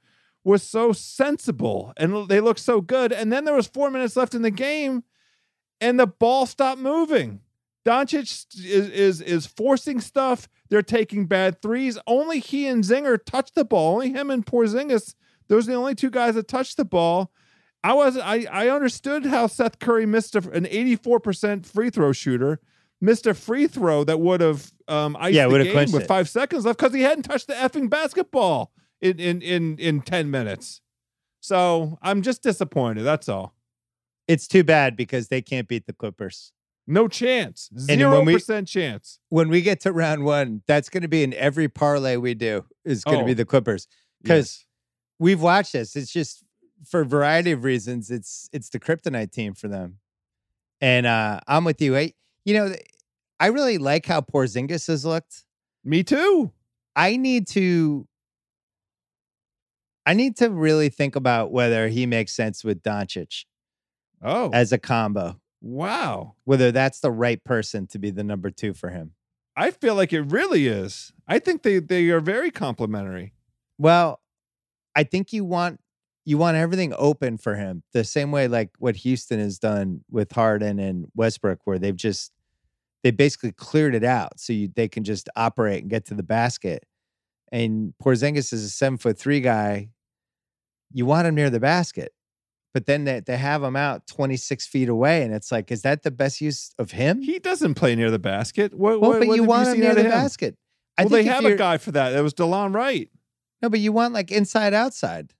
was 0.45 0.63
so 0.63 0.93
sensible, 0.93 1.93
and 1.97 2.29
they 2.29 2.41
looked 2.41 2.61
so 2.61 2.81
good. 2.81 3.13
And 3.13 3.33
then 3.33 3.45
there 3.45 3.55
was 3.55 3.67
four 3.67 3.91
minutes 3.91 4.15
left 4.15 4.33
in 4.33 4.43
the 4.43 4.51
game, 4.51 5.03
and 5.81 5.99
the 5.99 6.07
ball 6.07 6.47
stopped 6.47 6.81
moving. 6.81 7.41
Doncic 7.85 8.47
is 8.55 8.89
is 8.91 9.21
is 9.21 9.47
forcing 9.47 10.01
stuff. 10.01 10.49
They're 10.69 10.83
taking 10.83 11.27
bad 11.27 11.61
threes. 11.63 11.99
Only 12.07 12.39
he 12.39 12.69
and 12.69 12.85
Zinger 12.85 13.19
touched 13.25 13.57
the 13.57 13.65
ball. 13.65 13.95
Only 13.95 14.11
him 14.11 14.31
and 14.31 14.47
Porzingis. 14.47 15.15
Those 15.49 15.69
are 15.69 15.73
the 15.73 15.77
only 15.77 15.95
two 15.95 16.11
guys 16.11 16.35
that 16.35 16.49
touched 16.49 16.77
the 16.77 16.85
ball. 16.85 17.33
I 17.91 17.93
was 17.95 18.17
I 18.19 18.47
I 18.51 18.69
understood 18.69 19.27
how 19.27 19.47
Seth 19.47 19.79
Curry 19.79 20.07
missed 20.07 20.35
a, 20.35 20.39
an 20.51 20.65
84% 20.65 21.65
free 21.67 21.91
throw 21.91 22.13
shooter, 22.13 22.61
missed 23.01 23.27
a 23.27 23.35
free 23.35 23.67
throw 23.67 24.03
that 24.05 24.19
would 24.21 24.41
have 24.41 24.73
um 24.89 25.17
iced 25.19 25.35
Yeah, 25.35 25.49
the 25.49 25.63
game 25.65 25.93
with 25.93 26.03
it. 26.03 26.07
five 26.09 26.29
seconds 26.29 26.65
left 26.65 26.79
because 26.79 26.95
he 26.95 27.03
hadn't 27.03 27.23
touched 27.25 27.47
the 27.47 27.55
effing 27.55 27.89
basketball 27.89 28.73
in 29.01 29.19
in 29.21 29.41
in 29.43 29.79
in 29.79 30.01
10 30.01 30.31
minutes. 30.31 30.81
So 31.41 31.99
I'm 32.03 32.23
just 32.23 32.43
disappointed. 32.43 33.03
That's 33.05 33.29
all. 33.29 33.55
It's 34.27 34.49
too 34.49 34.65
bad 34.65 34.97
because 34.97 35.29
they 35.29 35.41
can't 35.41 35.69
beat 35.69 35.87
the 35.87 35.93
Clippers. 35.93 36.53
No 36.89 37.07
chance. 37.09 37.71
Zero 37.79 38.17
when 38.19 38.25
we- 38.27 38.33
percent 38.35 38.67
chance. 38.69 39.21
when 39.29 39.49
we 39.49 39.61
get 39.63 39.81
to 39.81 39.93
round 39.93 40.25
one, 40.25 40.63
that's 40.67 40.89
going 40.89 41.03
to 41.03 41.09
be 41.09 41.23
in 41.23 41.35
every 41.35 41.69
parlay 41.69 42.17
we 42.17 42.35
do. 42.35 42.65
is 42.85 43.05
going 43.05 43.19
to 43.21 43.25
be 43.25 43.33
Oh, 43.33 43.35
the 43.35 43.45
Clippers 43.45 43.87
because 44.23 44.47
Yes. 44.59 44.67
we've 45.19 45.43
watched 45.43 45.73
this. 45.73 45.95
It's 45.97 46.13
just 46.13 46.43
for 46.85 47.01
a 47.01 47.07
variety 47.07 47.53
of 47.53 47.65
reasons. 47.65 48.11
It's 48.11 48.49
it's 48.53 48.69
the 48.69 48.79
kryptonite 48.81 49.31
team 49.33 49.55
for 49.55 49.69
them, 49.69 49.99
and 50.81 51.07
uh 51.07 51.41
I'm 51.47 51.65
with 51.65 51.81
you. 51.81 51.97
I, 51.97 52.13
you 52.45 52.55
know, 52.55 52.75
I 53.41 53.47
really 53.49 53.79
like 53.79 54.07
how 54.07 54.21
Porzingis 54.21 54.87
has 54.89 55.05
looked. 55.05 55.45
me 55.85 56.03
too. 56.03 56.53
I 56.95 57.17
need 57.17 57.47
to. 57.49 58.07
I 60.05 60.15
need 60.15 60.37
to 60.37 60.51
really 60.51 60.89
think 60.89 61.17
about 61.17 61.51
whether 61.51 61.89
he 61.89 62.07
makes 62.07 62.33
sense 62.33 62.63
with 62.63 62.83
Doncic 62.83 63.45
Oh, 64.23 64.51
as 64.53 64.73
a 64.73 64.79
combo. 64.79 65.41
wow. 65.61 66.35
Whether 66.45 66.71
that's 66.73 67.01
the 67.01 67.11
right 67.11 67.43
person 67.43 67.87
to 67.89 67.99
be 67.99 68.11
the 68.11 68.23
number 68.25 68.51
two 68.51 68.73
for 68.73 68.91
him. 68.91 69.13
I 69.57 69.71
feel 69.71 69.95
like 69.95 70.13
it 70.13 70.21
really 70.23 70.67
is. 70.69 71.13
I 71.27 71.39
think 71.39 71.63
they 71.63 71.81
they 71.81 72.09
are 72.11 72.21
very 72.21 72.51
complimentary. 72.51 73.35
Well, 73.79 74.21
I 74.95 75.03
think 75.03 75.33
you 75.33 75.45
want 75.45 75.81
you 76.27 76.37
want 76.37 76.57
everything 76.57 76.93
open 76.99 77.39
for 77.39 77.55
him 77.55 77.85
the 77.93 78.03
same 78.03 78.33
way 78.33 78.49
like 78.49 78.71
what 78.79 78.97
Houston 78.97 79.39
has 79.39 79.59
done 79.59 80.01
with 80.11 80.33
Harden 80.33 80.81
and 80.81 81.07
Westbrook, 81.15 81.61
where 81.65 81.79
they've 81.79 81.97
just 81.97 82.33
they 83.05 83.13
basically 83.13 83.53
cleared 83.53 83.95
it 83.95 84.03
out 84.03 84.41
so 84.41 84.53
you, 84.53 84.69
they 84.75 84.89
can 84.89 85.05
just 85.05 85.29
operate 85.37 85.83
and 85.83 85.91
get 85.91 86.05
to 86.07 86.15
the 86.15 86.25
basket. 86.25 86.85
And 87.53 87.95
Porzingis 88.03 88.53
is 88.53 88.65
a 88.65 88.69
seven 88.69 88.99
foot 88.99 89.17
three 89.17 89.41
guy. 89.41 89.91
You 90.93 91.07
want 91.07 91.29
him 91.29 91.37
near 91.37 91.49
the 91.49 91.61
basket, 91.61 92.13
but 92.75 92.87
then 92.87 93.05
they, 93.05 93.21
they 93.21 93.37
have 93.37 93.63
him 93.63 93.77
out 93.77 94.09
26 94.09 94.67
feet 94.67 94.89
away. 94.89 95.23
And 95.23 95.33
it's 95.33 95.53
like, 95.53 95.71
is 95.71 95.83
that 95.83 96.03
the 96.03 96.11
best 96.11 96.41
use 96.41 96.75
of 96.77 96.91
him? 96.91 97.23
He 97.23 97.39
doesn't 97.39 97.75
play 97.75 97.95
near 97.95 98.11
the 98.11 98.19
basket. 98.19 98.75
What, 98.75 99.01
well, 99.01 99.13
what, 99.13 99.21
but 99.21 99.29
what 99.29 99.37
you 99.37 99.45
want 99.45 99.69
him 99.69 99.79
near 99.79 99.95
the 99.95 100.03
him? 100.03 100.11
basket. 100.11 100.57
I 100.99 101.05
Well, 101.05 101.11
they 101.11 101.25
have 101.25 101.45
a 101.45 101.55
guy 101.55 101.79
for 101.79 101.93
that. 101.93 102.11
That 102.11 102.23
was 102.23 102.35
Delon 102.35 102.75
Wright. 102.75 103.11
No, 103.63 103.69
but 103.69 103.79
you 103.79 103.93
want 103.93 104.13
like 104.13 104.33
inside 104.33 104.75
outside. 104.75 105.33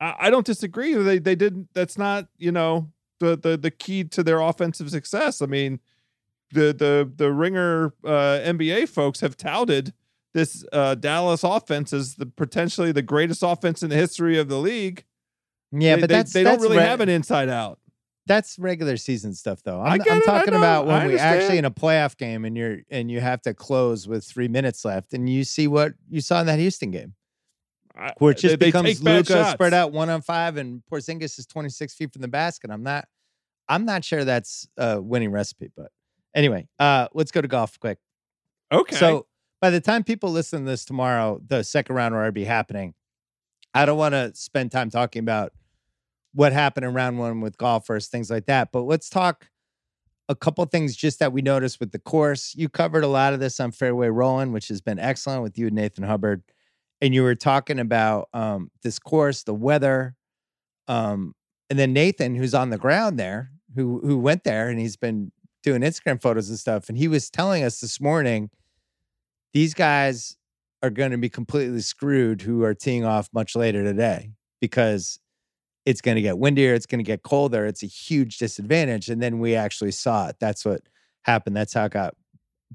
I, 0.00 0.14
I 0.20 0.30
don't 0.30 0.46
disagree. 0.46 0.94
They 0.94 1.18
they 1.18 1.34
didn't. 1.34 1.68
That's 1.74 1.98
not 1.98 2.28
you 2.38 2.52
know 2.52 2.90
the 3.20 3.36
the 3.36 3.56
the 3.56 3.70
key 3.70 4.04
to 4.04 4.22
their 4.22 4.40
offensive 4.40 4.90
success. 4.90 5.42
I 5.42 5.46
mean, 5.46 5.80
the 6.52 6.72
the 6.72 7.10
the 7.14 7.32
ringer 7.32 7.94
uh, 8.04 8.40
NBA 8.44 8.88
folks 8.88 9.20
have 9.20 9.36
touted 9.36 9.92
this 10.32 10.64
uh, 10.72 10.94
Dallas 10.94 11.42
offense 11.44 11.92
as 11.92 12.14
the 12.14 12.26
potentially 12.26 12.92
the 12.92 13.02
greatest 13.02 13.42
offense 13.42 13.82
in 13.82 13.90
the 13.90 13.96
history 13.96 14.38
of 14.38 14.48
the 14.48 14.58
league. 14.58 15.04
Yeah, 15.72 15.96
they, 15.96 16.00
but 16.02 16.08
they- 16.08 16.14
that's 16.16 16.32
they, 16.32 16.42
that's 16.44 16.56
don't 16.56 16.62
really 16.70 16.78
re- 16.82 16.88
have 16.88 17.00
an 17.00 17.08
inside 17.08 17.48
out. 17.48 17.78
that's 18.26 18.58
regular 18.58 18.96
season 18.96 19.34
stuff 19.34 19.62
though. 19.64 19.80
I'm, 19.80 20.00
I'm 20.10 20.22
talking 20.22 20.54
about 20.54 20.86
when 20.86 21.06
we 21.08 21.18
actually 21.18 21.58
in 21.58 21.64
a 21.64 21.70
playoff 21.70 22.16
game 22.16 22.44
and 22.44 22.56
you're 22.56 22.78
and 22.90 23.10
you 23.10 23.20
have 23.20 23.42
to 23.42 23.54
close 23.54 24.06
with 24.08 24.24
three 24.24 24.48
minutes 24.48 24.84
left 24.84 25.12
and 25.12 25.28
you 25.28 25.42
see 25.44 25.66
what 25.68 25.92
you 26.08 26.20
saw 26.20 26.40
in 26.40 26.46
that 26.46 26.58
Houston 26.58 26.90
game. 26.90 27.14
Where 28.18 28.32
it 28.32 28.38
just 28.38 28.58
they- 28.58 28.66
becomes 28.66 29.02
Luka 29.02 29.50
spread 29.52 29.74
out 29.74 29.92
one 29.92 30.08
on 30.08 30.22
five 30.22 30.56
and 30.56 30.82
Porzingis 30.90 31.38
is 31.38 31.46
26 31.46 31.94
feet 31.94 32.12
from 32.12 32.22
the 32.22 32.28
basket. 32.28 32.70
I'm 32.70 32.82
not 32.82 33.06
I'm 33.68 33.84
not 33.84 34.04
sure 34.04 34.24
that's 34.24 34.68
a 34.76 35.00
winning 35.00 35.30
recipe, 35.30 35.70
but 35.76 35.92
anyway, 36.34 36.68
uh 36.78 37.08
let's 37.14 37.30
go 37.30 37.40
to 37.40 37.48
golf 37.48 37.78
quick. 37.78 37.98
Okay. 38.72 38.96
So 38.96 39.26
by 39.60 39.70
the 39.70 39.80
time 39.80 40.04
people 40.04 40.30
listen 40.30 40.64
to 40.64 40.70
this 40.70 40.84
tomorrow, 40.84 41.40
the 41.46 41.62
second 41.62 41.94
round 41.94 42.14
will 42.14 42.20
already 42.20 42.34
be 42.34 42.44
happening. 42.44 42.94
I 43.74 43.84
don't 43.84 43.98
want 43.98 44.14
to 44.14 44.32
spend 44.34 44.72
time 44.72 44.90
talking 44.90 45.20
about 45.20 45.52
what 46.32 46.52
happened 46.52 46.86
in 46.86 46.94
round 46.94 47.18
one 47.18 47.40
with 47.40 47.58
golfers, 47.58 48.08
things 48.08 48.30
like 48.30 48.46
that. 48.46 48.72
But 48.72 48.82
let's 48.82 49.10
talk 49.10 49.50
a 50.28 50.34
couple 50.34 50.64
things 50.64 50.96
just 50.96 51.18
that 51.18 51.32
we 51.32 51.42
noticed 51.42 51.80
with 51.80 51.92
the 51.92 51.98
course. 51.98 52.54
You 52.56 52.68
covered 52.68 53.04
a 53.04 53.08
lot 53.08 53.32
of 53.34 53.40
this 53.40 53.58
on 53.60 53.72
Fairway 53.72 54.08
Rolling, 54.08 54.52
which 54.52 54.68
has 54.68 54.80
been 54.80 54.98
excellent 54.98 55.42
with 55.42 55.58
you 55.58 55.66
and 55.66 55.76
Nathan 55.76 56.04
Hubbard. 56.04 56.42
And 57.00 57.14
you 57.14 57.22
were 57.22 57.34
talking 57.34 57.78
about 57.78 58.28
um, 58.32 58.70
this 58.82 58.98
course, 58.98 59.42
the 59.42 59.54
weather, 59.54 60.14
um, 60.86 61.34
and 61.70 61.78
then 61.78 61.92
Nathan, 61.92 62.34
who's 62.34 62.54
on 62.54 62.70
the 62.70 62.78
ground 62.78 63.18
there, 63.18 63.52
who 63.74 64.00
who 64.00 64.18
went 64.18 64.44
there, 64.44 64.68
and 64.68 64.78
he's 64.78 64.96
been 64.96 65.32
doing 65.62 65.82
Instagram 65.82 66.20
photos 66.20 66.48
and 66.48 66.58
stuff. 66.58 66.88
And 66.88 66.98
he 66.98 67.08
was 67.08 67.30
telling 67.30 67.62
us 67.62 67.80
this 67.80 68.00
morning, 68.00 68.50
these 69.52 69.74
guys 69.74 70.36
are 70.82 70.90
going 70.90 71.10
to 71.10 71.18
be 71.18 71.28
completely 71.28 71.80
screwed 71.80 72.42
who 72.42 72.64
are 72.64 72.74
teeing 72.74 73.04
off 73.04 73.28
much 73.32 73.54
later 73.54 73.82
today 73.82 74.32
because 74.60 75.20
it's 75.84 76.00
going 76.00 76.14
to 76.14 76.22
get 76.22 76.38
windier, 76.38 76.74
it's 76.74 76.86
going 76.86 76.98
to 76.98 77.04
get 77.04 77.22
colder, 77.22 77.66
it's 77.66 77.82
a 77.82 77.86
huge 77.86 78.38
disadvantage. 78.38 79.08
And 79.08 79.22
then 79.22 79.38
we 79.38 79.54
actually 79.54 79.92
saw 79.92 80.28
it. 80.28 80.36
That's 80.40 80.64
what 80.64 80.82
happened. 81.22 81.56
That's 81.56 81.74
how 81.74 81.84
it 81.86 81.92
got 81.92 82.14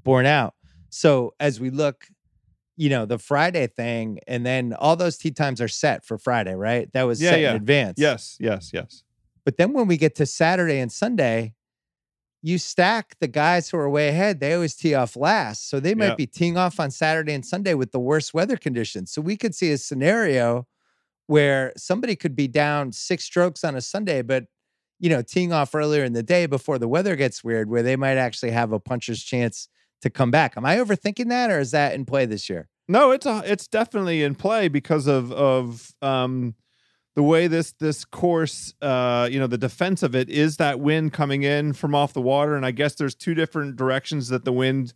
borne 0.02 0.26
out. 0.26 0.54
So 0.90 1.34
as 1.40 1.60
we 1.60 1.70
look, 1.70 2.06
you 2.76 2.88
know, 2.90 3.06
the 3.06 3.18
Friday 3.18 3.66
thing, 3.66 4.18
and 4.26 4.44
then 4.44 4.74
all 4.74 4.96
those 4.96 5.16
tee 5.16 5.30
times 5.30 5.60
are 5.60 5.68
set 5.68 6.04
for 6.04 6.18
Friday, 6.18 6.54
right? 6.54 6.92
That 6.92 7.04
was 7.04 7.20
Yeah, 7.20 7.30
set 7.30 7.40
yeah. 7.40 7.50
in 7.50 7.56
advance. 7.56 7.98
yes, 7.98 8.36
yes, 8.38 8.70
yes. 8.72 9.02
But 9.44 9.56
then 9.56 9.72
when 9.72 9.86
we 9.86 9.96
get 9.96 10.14
to 10.16 10.26
Saturday 10.26 10.78
and 10.78 10.90
Sunday, 10.92 11.54
you 12.42 12.58
stack 12.58 13.16
the 13.20 13.28
guys 13.28 13.70
who 13.70 13.78
are 13.78 13.88
way 13.88 14.08
ahead. 14.08 14.40
They 14.40 14.52
always 14.54 14.74
tee 14.76 14.94
off 14.94 15.16
last. 15.16 15.68
So 15.68 15.80
they 15.80 15.94
might 15.94 16.08
Yeah. 16.10 16.14
be 16.16 16.26
teeing 16.26 16.56
off 16.56 16.78
on 16.78 16.90
Saturday 16.90 17.32
and 17.32 17.44
Sunday 17.44 17.74
with 17.74 17.92
the 17.92 17.98
worst 17.98 18.34
weather 18.34 18.56
conditions. 18.56 19.10
So 19.10 19.20
we 19.22 19.36
could 19.36 19.54
see 19.54 19.72
a 19.72 19.78
scenario 19.78 20.66
where 21.26 21.72
somebody 21.76 22.14
could 22.14 22.36
be 22.36 22.46
down 22.48 22.92
six 22.92 23.24
strokes 23.24 23.64
on 23.64 23.74
a 23.74 23.80
Sunday, 23.80 24.22
but 24.22 24.44
you 24.98 25.10
know, 25.10 25.22
teeing 25.22 25.52
off 25.52 25.74
earlier 25.74 26.04
in 26.04 26.14
the 26.14 26.22
day 26.22 26.46
before 26.46 26.78
the 26.78 26.88
weather 26.88 27.16
gets 27.16 27.44
weird, 27.44 27.68
where 27.68 27.82
they 27.82 27.96
might 27.96 28.16
actually 28.16 28.50
have 28.52 28.72
a 28.72 28.80
puncher's 28.80 29.22
chance 29.22 29.68
to 30.02 30.10
come 30.10 30.30
back. 30.30 30.56
Am 30.56 30.64
I 30.64 30.76
overthinking 30.76 31.28
that 31.28 31.50
or 31.50 31.60
is 31.60 31.70
that 31.70 31.94
in 31.94 32.04
play 32.04 32.26
this 32.26 32.48
year? 32.48 32.68
No, 32.88 33.10
it's 33.10 33.26
a, 33.26 33.42
it's 33.44 33.66
definitely 33.66 34.22
in 34.22 34.34
play 34.34 34.68
because 34.68 35.06
of 35.06 35.32
of 35.32 35.94
um 36.02 36.54
the 37.14 37.22
way 37.22 37.46
this 37.46 37.72
this 37.72 38.04
course 38.04 38.74
uh 38.82 39.28
you 39.30 39.40
know 39.40 39.46
the 39.46 39.58
defense 39.58 40.02
of 40.02 40.14
it 40.14 40.28
is 40.28 40.58
that 40.58 40.78
wind 40.78 41.12
coming 41.12 41.42
in 41.42 41.72
from 41.72 41.94
off 41.94 42.12
the 42.12 42.20
water 42.20 42.54
and 42.54 42.64
I 42.64 42.70
guess 42.70 42.94
there's 42.94 43.14
two 43.14 43.34
different 43.34 43.76
directions 43.76 44.28
that 44.28 44.44
the 44.44 44.52
wind 44.52 44.92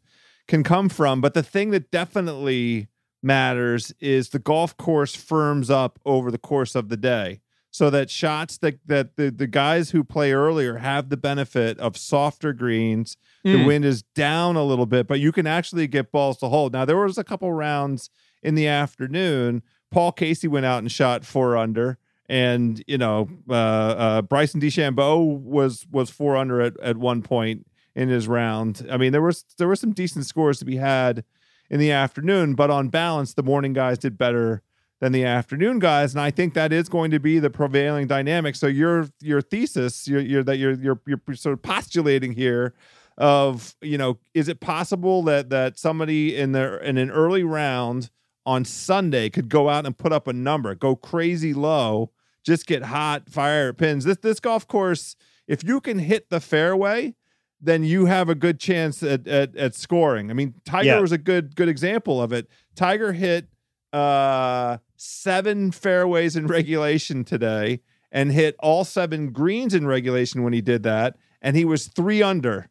can 0.47 0.63
come 0.63 0.89
from 0.89 1.21
but 1.21 1.35
the 1.35 1.43
thing 1.43 1.71
that 1.71 1.91
definitely 1.91 2.89
matters 3.23 3.93
is 4.01 4.29
the 4.29 4.39
golf 4.39 4.77
course 4.77 5.17
firms 5.17 5.71
up 5.71 5.99
over 6.05 6.31
the 6.31 6.39
course 6.39 6.75
of 6.75 6.91
the 6.91 6.97
day 6.97 7.41
so 7.71 7.89
that 7.91 8.11
shots 8.11 8.59
that 8.59 8.79
that 8.87 9.17
the, 9.17 9.31
the 9.31 9.47
guys 9.47 9.91
who 9.91 10.03
play 10.05 10.33
earlier 10.33 10.79
have 10.79 11.09
the 11.09 11.17
benefit 11.17 11.79
of 11.79 11.97
softer 11.97 12.53
greens 12.53 13.17
the 13.45 13.55
Mm. 13.57 13.67
wind 13.67 13.85
is 13.87 14.03
down 14.15 14.57
a 14.57 14.63
little 14.65 14.85
bit, 14.87 15.07
but 15.07 15.19
you 15.19 15.33
can 15.33 15.47
actually 15.47 15.87
get 15.87 16.13
balls 16.13 16.37
to 16.39 16.49
hold. 16.49 16.73
Now 16.75 16.85
there 16.85 16.99
was 16.99 17.17
a 17.17 17.25
couple 17.25 17.51
rounds 17.53 18.11
in 18.43 18.55
the 18.55 18.67
afternoon. 18.67 19.63
Paul 19.91 20.13
Casey 20.13 20.47
went 20.49 20.67
out 20.67 20.81
and 20.81 20.93
shot 20.93 21.25
four 21.25 21.57
under, 21.57 21.97
and 22.29 22.83
you 22.87 22.99
know 22.99 23.29
uh, 23.49 23.53
uh, 23.55 24.23
Bryson 24.23 24.61
DeChambeau 24.61 25.41
was 25.41 25.87
was 25.91 26.11
four 26.11 26.37
under 26.37 26.61
at, 26.61 26.79
at 26.81 26.97
one 26.99 27.23
point 27.23 27.67
in 27.95 28.09
his 28.09 28.29
round. 28.29 28.87
I 28.91 28.97
mean 28.99 29.13
there 29.13 29.23
was 29.23 29.45
there 29.59 29.69
were 29.69 29.77
some 29.77 29.93
decent 29.93 30.27
scores 30.27 30.59
to 30.59 30.65
be 30.65 30.77
had 30.77 31.25
in 31.71 31.79
the 31.81 31.91
afternoon, 31.93 32.55
but 32.55 32.69
on 32.71 32.89
balance, 32.89 33.33
the 33.35 33.43
morning 33.43 33.73
guys 33.73 33.97
did 33.99 34.19
better 34.19 34.63
than 35.01 35.13
the 35.13 35.25
afternoon 35.25 35.79
guys, 35.79 36.13
and 36.15 36.21
I 36.21 36.31
think 36.31 36.55
that 36.55 36.73
is 36.73 36.89
going 36.89 37.11
to 37.11 37.19
be 37.19 37.39
the 37.39 37.51
prevailing 37.51 38.07
dynamic. 38.07 38.55
So 38.55 38.67
your 38.67 39.09
your 39.21 39.41
thesis, 39.41 40.07
your, 40.07 40.21
your 40.21 40.43
that 40.45 40.57
you're 40.59 40.73
you're 40.73 41.01
you're 41.07 41.21
sort 41.37 41.55
of 41.55 41.63
postulating 41.63 42.33
here 42.33 42.75
of 43.19 43.75
you 43.83 43.99
know 43.99 44.19
is 44.35 44.49
it 44.49 44.61
possible 44.61 45.23
that 45.25 45.51
that 45.51 45.79
somebody 45.79 46.37
in 46.37 46.53
the 46.53 46.79
in 46.87 46.99
an 46.99 47.11
early 47.11 47.43
round 47.43 48.11
on 48.47 48.65
Sunday 48.65 49.29
could 49.31 49.49
go 49.49 49.69
out 49.69 49.85
and 49.87 49.97
put 49.97 50.13
up 50.13 50.27
a 50.27 50.33
number, 50.33 50.75
go 50.75 50.97
crazy 50.97 51.53
low, 51.55 52.11
just 52.45 52.67
get 52.67 52.85
hot, 52.85 53.29
fire 53.29 53.73
pins. 53.73 54.05
This 54.05 54.19
this 54.19 54.41
golf 54.41 54.67
course, 54.69 55.17
if 55.47 55.65
you 55.65 55.81
can 55.81 55.99
hit 55.99 56.29
the 56.31 56.41
fairway, 56.41 57.15
then 57.61 57.85
you 57.85 58.07
have 58.07 58.29
a 58.29 58.35
good 58.35 58.61
chance 58.61 59.03
at 59.03 59.27
at, 59.27 59.57
at 59.57 59.75
scoring. 59.75 60.31
I 60.31 60.35
mean, 60.35 60.55
Tiger 60.67 60.87
Yeah. 60.89 61.01
was 61.01 61.13
a 61.13 61.19
good 61.19 61.57
good 61.57 61.69
example 61.71 62.21
of 62.23 62.33
it. 62.35 62.49
Tiger 62.75 63.13
hit 63.13 63.49
uh 63.93 64.79
seven 65.03 65.71
fairways 65.71 66.37
in 66.37 66.47
regulation 66.47 67.25
today 67.25 67.81
and 68.13 68.33
hit 68.33 68.55
all 68.59 68.85
seven 68.85 69.33
greens 69.33 69.73
in 69.73 69.87
regulation 69.87 70.43
when 70.43 70.53
he 70.53 70.61
did 70.61 70.83
that 70.83 71.17
and 71.41 71.57
he 71.57 71.65
was 71.65 71.89
3 71.89 72.23
under. 72.23 72.69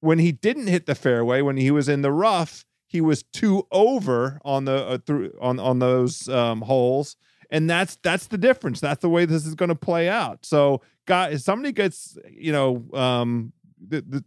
When 0.00 0.18
he 0.18 0.32
didn't 0.32 0.66
hit 0.66 0.86
the 0.86 0.96
fairway 0.96 1.42
when 1.42 1.56
he 1.56 1.70
was 1.70 1.88
in 1.88 2.02
the 2.02 2.10
rough 2.10 2.64
he 2.88 3.00
was 3.00 3.22
2 3.22 3.68
over 3.70 4.40
on 4.44 4.64
the 4.64 4.84
uh, 4.84 4.98
through 4.98 5.32
on 5.40 5.60
on 5.60 5.78
those 5.78 6.28
um 6.28 6.62
holes 6.62 7.14
and 7.52 7.70
that's 7.70 7.96
that's 8.02 8.26
the 8.26 8.38
difference. 8.38 8.80
That's 8.80 9.00
the 9.00 9.08
way 9.08 9.24
this 9.24 9.46
is 9.46 9.54
going 9.54 9.68
to 9.68 9.76
play 9.76 10.08
out. 10.08 10.44
So 10.44 10.80
guys 11.06 11.34
if 11.34 11.40
somebody 11.42 11.70
gets 11.70 12.18
you 12.28 12.50
know 12.50 12.84
um 12.94 13.52
the, 13.86 14.00
the 14.00 14.24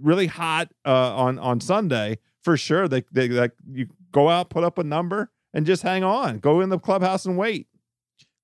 really 0.00 0.28
hot 0.28 0.72
uh 0.86 1.14
on 1.14 1.38
on 1.38 1.60
Sunday 1.60 2.20
for 2.40 2.56
sure 2.56 2.88
they 2.88 3.02
they 3.12 3.28
like 3.28 3.52
you 3.70 3.88
go 4.12 4.30
out 4.30 4.48
put 4.48 4.64
up 4.64 4.78
a 4.78 4.84
number 4.84 5.30
and 5.56 5.66
just 5.66 5.82
hang 5.82 6.04
on 6.04 6.38
go 6.38 6.60
in 6.60 6.68
the 6.68 6.78
clubhouse 6.78 7.26
and 7.26 7.36
wait 7.36 7.66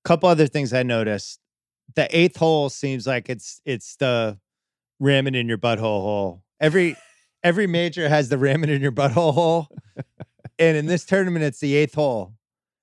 couple 0.03 0.29
other 0.29 0.47
things 0.47 0.73
I 0.73 0.83
noticed. 0.83 1.39
The 1.95 2.07
eighth 2.17 2.37
hole 2.37 2.69
seems 2.69 3.05
like 3.07 3.29
it's 3.29 3.61
it's 3.65 3.95
the 3.97 4.39
ram 4.99 5.27
it 5.27 5.35
in 5.35 5.47
your 5.47 5.57
butthole 5.57 5.79
hole. 5.79 6.43
Every 6.59 6.95
every 7.43 7.67
major 7.67 8.09
has 8.09 8.29
the 8.29 8.37
ram 8.37 8.63
it 8.63 8.69
in 8.69 8.81
your 8.81 8.91
butthole 8.91 9.33
hole, 9.33 9.67
and 10.59 10.77
in 10.77 10.85
this 10.85 11.05
tournament, 11.05 11.45
it's 11.45 11.59
the 11.59 11.75
eighth 11.75 11.95
hole. 11.95 12.33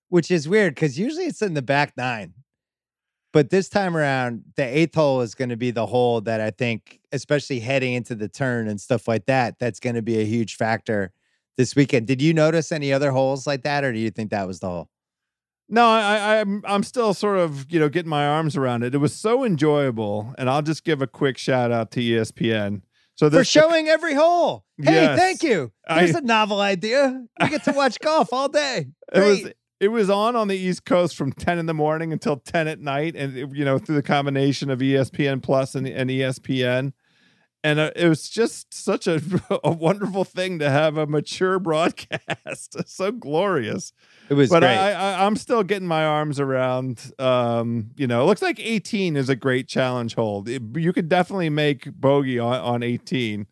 which 0.09 0.31
is 0.31 0.49
weird 0.49 0.75
because 0.75 0.99
usually 0.99 1.27
it's 1.27 1.43
in 1.43 1.55
the 1.55 1.63
back 1.63 1.97
nine. 1.97 2.35
But 3.33 3.51
this 3.51 3.69
time 3.69 3.97
around, 3.97 4.43
the 4.57 4.65
eighth 4.65 4.97
hole 4.97 5.21
is 5.21 5.37
going 5.37 5.51
to 5.51 5.57
be 5.57 5.71
the 5.71 5.87
hole 5.87 6.21
that 6.23 6.41
I 6.41 6.51
think, 6.51 7.01
especially 7.13 7.61
heading 7.61 7.95
into 7.95 8.17
the 8.17 8.29
turn 8.29 8.67
and 8.67 8.81
stuff 8.81 9.07
like 9.07 9.27
that, 9.27 9.61
that's 9.61 9.79
going 9.79 9.95
to 9.95 10.03
be 10.03 10.19
a 10.21 10.25
huge 10.25 10.57
factor 10.57 11.13
this 11.61 11.77
weekend. 11.77 12.07
Did 12.07 12.23
you 12.23 12.33
notice 12.33 12.73
any 12.73 12.91
other 12.91 13.11
holes 13.11 13.47
like 13.47 13.63
that, 13.65 13.85
or 13.85 13.93
do 13.93 13.99
you 13.99 14.11
think 14.11 14.31
that 14.31 14.47
was 14.47 14.61
the 14.61 14.69
hole? 14.69 14.89
No, 15.69 15.87
I, 15.87 16.41
I'm 16.41 16.63
I'm 16.67 16.83
still 16.83 17.13
sort 17.15 17.39
of 17.39 17.71
you 17.71 17.79
know 17.79 17.89
getting 17.91 18.09
my 18.09 18.27
arms 18.27 18.57
around 18.57 18.83
it. 18.83 18.95
It 18.95 18.99
was 18.99 19.15
so 19.15 19.45
enjoyable, 19.45 20.35
and 20.39 20.49
I'll 20.49 20.63
just 20.63 20.85
give 20.85 21.03
a 21.03 21.07
quick 21.07 21.37
shout 21.39 21.71
out 21.71 21.91
to 21.93 22.01
ESPN. 22.01 22.81
So 23.15 23.29
for 23.31 23.45
showing 23.59 23.89
every 23.89 24.15
hole. 24.15 24.65
Hey, 24.83 24.95
Yes. 24.95 25.19
thank 25.19 25.43
you. 25.43 25.71
Here's 25.87 26.17
I- 26.17 26.21
a 26.21 26.23
novel 26.23 26.61
idea. 26.61 27.23
We 27.41 27.49
get 27.51 27.65
to 27.65 27.73
watch 27.73 28.01
golf 28.01 28.33
all 28.33 28.49
day. 28.49 28.87
it 29.13 29.21
was 29.21 29.53
it 29.81 29.89
was 29.89 30.09
on 30.11 30.35
on 30.37 30.49
the 30.49 30.57
East 30.57 30.87
Coast 30.87 31.15
from 31.17 31.31
10 31.31 31.59
in 31.59 31.67
the 31.67 31.75
morning 31.75 32.13
until 32.13 32.37
10 32.39 32.67
at 32.69 32.81
night, 32.81 33.15
and 33.17 33.55
you 33.55 33.65
know 33.67 33.79
through 33.79 33.97
the 33.97 34.03
combination 34.03 34.71
of 34.71 34.79
ESPN 34.81 35.43
Plus 35.43 35.75
and, 35.75 35.87
and 35.87 36.09
ESPN. 36.09 36.93
And 37.63 37.79
uh, 37.79 37.91
it 37.95 38.09
was 38.09 38.29
just 38.29 38.73
such 38.73 39.07
a, 39.07 39.21
a 39.65 39.71
wonderful 39.71 40.25
thing 40.25 40.59
to 40.61 40.71
have 40.71 40.97
a 40.97 41.07
mature 41.07 41.59
broadcast. 41.59 42.77
so 42.89 43.13
glorious. 43.13 43.93
It 44.29 44.35
was 44.35 44.49
but 44.49 44.61
great. 44.61 44.77
I, 44.77 44.93
I, 44.93 45.27
I'm 45.27 45.37
still 45.37 45.63
getting 45.63 45.89
my 45.89 46.05
arms 46.05 46.41
around. 46.41 47.13
Um, 47.19 47.91
you 47.97 48.07
know, 48.07 48.23
it 48.23 48.27
looks 48.27 48.43
like 48.43 48.59
18 48.59 49.17
is 49.17 49.29
a 49.29 49.37
great 49.37 49.69
challenge 49.69 50.15
hold. 50.15 50.49
It- 50.49 50.63
you 50.77 50.93
could 50.93 51.09
definitely 51.09 51.51
make 51.51 51.93
bogey 51.93 52.39
on, 52.39 52.61
on 52.61 52.83
18. 52.83 53.47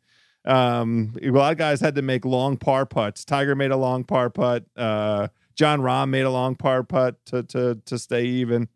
Um, 0.45 1.13
a 1.23 1.29
lot 1.31 1.53
of 1.53 1.59
guys 1.59 1.81
had 1.81 1.95
to 1.97 2.03
make 2.03 2.25
long 2.25 2.57
par 2.57 2.87
putts. 2.87 3.25
Tiger 3.25 3.55
made 3.55 3.71
a 3.71 3.77
long 3.77 4.05
par 4.05 4.31
putt. 4.31 4.65
Uh, 4.77 5.29
Jon 5.57 5.81
Rahm 5.81 6.09
made 6.09 6.23
a 6.23 6.31
long 6.31 6.55
par 6.55 6.85
putt 6.85 7.17
to 7.27 7.43
to 7.43 7.75
to 7.85 7.99
stay 7.99 8.25
even. 8.25 8.69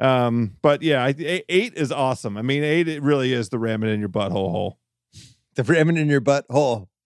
Um, 0.00 0.56
but 0.62 0.82
yeah, 0.82 1.04
I, 1.04 1.14
eight 1.48 1.74
is 1.74 1.90
awesome. 1.90 2.36
I 2.36 2.42
mean, 2.42 2.62
eight 2.62 2.86
it 2.88 3.02
really 3.02 3.32
is 3.32 3.48
the 3.48 3.58
ram 3.58 3.82
it 3.82 3.88
in 3.88 4.00
your 4.00 4.08
butthole 4.08 4.50
hole. 4.50 4.78
the 5.56 5.64
ramming 5.64 5.96
in 5.96 6.08
your 6.08 6.20
butt 6.20 6.46
hole. 6.50 6.88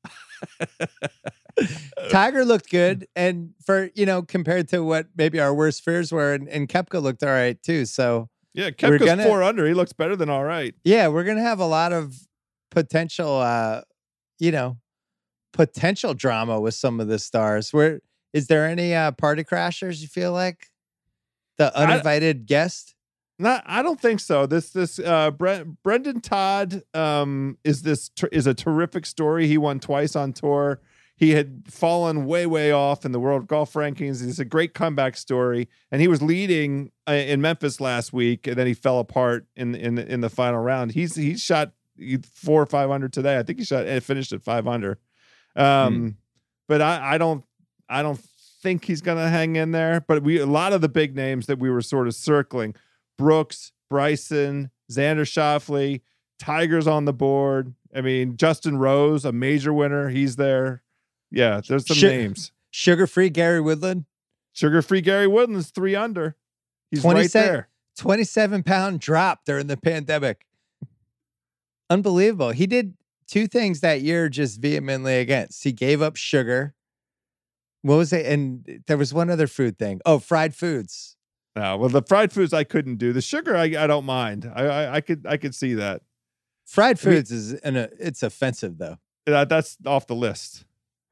Tiger 2.10 2.44
looked 2.44 2.70
good, 2.70 3.06
and 3.14 3.50
for 3.64 3.90
you 3.94 4.06
know, 4.06 4.22
compared 4.22 4.68
to 4.68 4.80
what 4.82 5.06
maybe 5.16 5.38
our 5.38 5.54
worst 5.54 5.84
fears 5.84 6.10
were, 6.10 6.32
and, 6.34 6.48
and 6.48 6.68
Koepka 6.68 7.00
looked 7.02 7.22
all 7.22 7.28
right 7.30 7.62
too. 7.62 7.84
So 7.86 8.28
Yeah, 8.54 8.70
Koepka's 8.70 9.04
gonna- 9.06 9.24
four 9.24 9.42
under. 9.42 9.66
He 9.66 9.74
looks 9.74 9.92
better 9.92 10.16
than 10.16 10.28
all 10.30 10.44
right. 10.44 10.74
yeah, 10.84 11.08
we're 11.08 11.24
gonna 11.24 11.42
have 11.42 11.60
a 11.60 11.66
lot 11.66 11.92
of 11.92 12.14
potential, 12.70 13.36
uh, 13.38 13.82
you 14.38 14.50
know, 14.50 14.78
potential 15.52 16.14
drama 16.14 16.58
with 16.60 16.74
some 16.74 17.00
of 17.00 17.08
the 17.08 17.18
stars. 17.18 17.72
Where 17.72 18.00
is 18.32 18.46
there 18.46 18.66
any 18.66 18.94
uh, 18.94 19.12
party 19.12 19.44
crashers? 19.44 20.00
You 20.00 20.08
feel 20.08 20.32
like 20.32 20.68
the 21.58 21.72
I- 21.76 21.84
uninvited 21.84 22.46
guest? 22.46 22.94
Not, 23.38 23.64
I 23.66 23.82
don't 23.82 24.00
think 24.00 24.20
so. 24.20 24.46
This 24.46 24.70
this 24.70 24.98
uh 25.00 25.30
Bre- 25.32 25.64
Brendan 25.82 26.20
Todd 26.20 26.82
um 26.94 27.58
is 27.64 27.82
this 27.82 28.08
ter- 28.10 28.28
is 28.30 28.46
a 28.46 28.54
terrific 28.54 29.04
story. 29.06 29.48
He 29.48 29.58
won 29.58 29.80
twice 29.80 30.14
on 30.14 30.32
tour. 30.32 30.80
He 31.16 31.30
had 31.30 31.62
fallen 31.68 32.26
way 32.26 32.46
way 32.46 32.70
off 32.72 33.04
in 33.04 33.12
the 33.12 33.18
world 33.18 33.46
golf 33.48 33.72
rankings. 33.72 34.26
It's 34.26 34.38
a 34.38 34.44
great 34.44 34.74
comeback 34.74 35.16
story, 35.16 35.68
and 35.90 36.00
he 36.00 36.08
was 36.08 36.20
leading 36.22 36.92
uh, 37.08 37.12
in 37.12 37.40
Memphis 37.40 37.80
last 37.80 38.12
week, 38.12 38.46
and 38.46 38.56
then 38.56 38.66
he 38.66 38.74
fell 38.74 38.98
apart 38.98 39.46
in 39.56 39.74
in 39.74 39.98
in 39.98 40.20
the 40.20 40.30
final 40.30 40.60
round. 40.60 40.92
He's 40.92 41.16
he 41.16 41.36
shot 41.36 41.72
four 42.34 42.62
or 42.62 42.66
five 42.66 42.90
under 42.90 43.08
today. 43.08 43.38
I 43.38 43.42
think 43.42 43.58
he 43.58 43.64
shot 43.64 43.86
and 43.86 44.02
finished 44.04 44.32
at 44.32 44.42
five 44.42 44.66
under. 44.68 44.98
Um, 45.56 46.16
but 46.68 46.80
I 46.80 47.14
I 47.14 47.18
don't 47.18 47.44
I 47.88 48.02
don't 48.02 48.20
think 48.62 48.84
he's 48.84 49.00
gonna 49.02 49.28
hang 49.28 49.56
in 49.56 49.72
there. 49.72 50.04
But 50.06 50.22
we 50.22 50.38
a 50.38 50.46
lot 50.46 50.72
of 50.72 50.80
the 50.80 50.88
big 50.88 51.14
names 51.16 51.46
that 51.46 51.58
we 51.58 51.68
were 51.70 51.82
sort 51.82 52.06
of 52.06 52.14
circling. 52.14 52.74
Brooks, 53.18 53.72
Bryson, 53.90 54.70
Xander 54.90 55.26
Schauffele, 55.26 56.00
Tigers 56.38 56.86
on 56.86 57.04
the 57.04 57.12
board. 57.12 57.74
I 57.94 58.00
mean, 58.00 58.36
Justin 58.36 58.78
Rose, 58.78 59.24
a 59.24 59.32
major 59.32 59.72
winner, 59.72 60.08
he's 60.08 60.36
there. 60.36 60.82
Yeah, 61.30 61.60
there's 61.66 61.86
some 61.86 61.96
Shit. 61.96 62.10
names. 62.12 62.52
Sugar 62.70 63.06
free 63.06 63.28
Gary 63.28 63.60
Woodland, 63.60 64.06
Sugar 64.52 64.80
free 64.80 65.00
Gary 65.02 65.26
Woodland's 65.26 65.70
three 65.70 65.94
under. 65.94 66.36
He's 66.90 67.02
20 67.02 67.20
right 67.20 67.32
there. 67.32 67.68
twenty 67.98 68.24
seven 68.24 68.62
pound 68.62 69.00
drop 69.00 69.44
during 69.44 69.66
the 69.66 69.76
pandemic. 69.76 70.46
Unbelievable. 71.90 72.50
He 72.50 72.66
did 72.66 72.94
two 73.26 73.46
things 73.46 73.80
that 73.80 74.00
year 74.00 74.28
just 74.28 74.60
vehemently 74.60 75.18
against. 75.18 75.64
He 75.64 75.72
gave 75.72 76.00
up 76.00 76.16
sugar. 76.16 76.74
What 77.82 77.96
was 77.96 78.12
it? 78.12 78.26
And 78.26 78.82
there 78.86 78.96
was 78.96 79.12
one 79.12 79.28
other 79.30 79.46
food 79.46 79.78
thing. 79.78 80.00
Oh, 80.06 80.18
fried 80.18 80.54
foods. 80.54 81.16
No, 81.54 81.76
well, 81.76 81.88
the 81.90 82.02
fried 82.02 82.32
foods 82.32 82.52
I 82.52 82.64
couldn't 82.64 82.96
do. 82.96 83.12
The 83.12 83.20
sugar 83.20 83.56
I, 83.56 83.64
I 83.64 83.86
don't 83.86 84.06
mind. 84.06 84.50
I, 84.54 84.62
I 84.64 84.94
I 84.96 85.00
could 85.00 85.26
I 85.28 85.36
could 85.36 85.54
see 85.54 85.74
that. 85.74 86.02
Fried 86.64 86.98
I 87.04 87.08
mean- 87.08 87.16
foods 87.16 87.30
is 87.30 87.52
an, 87.54 87.76
uh, 87.76 87.88
it's 87.98 88.22
offensive 88.22 88.78
though. 88.78 88.96
That 89.26 89.48
that's 89.48 89.76
off 89.84 90.06
the 90.06 90.14
list. 90.14 90.64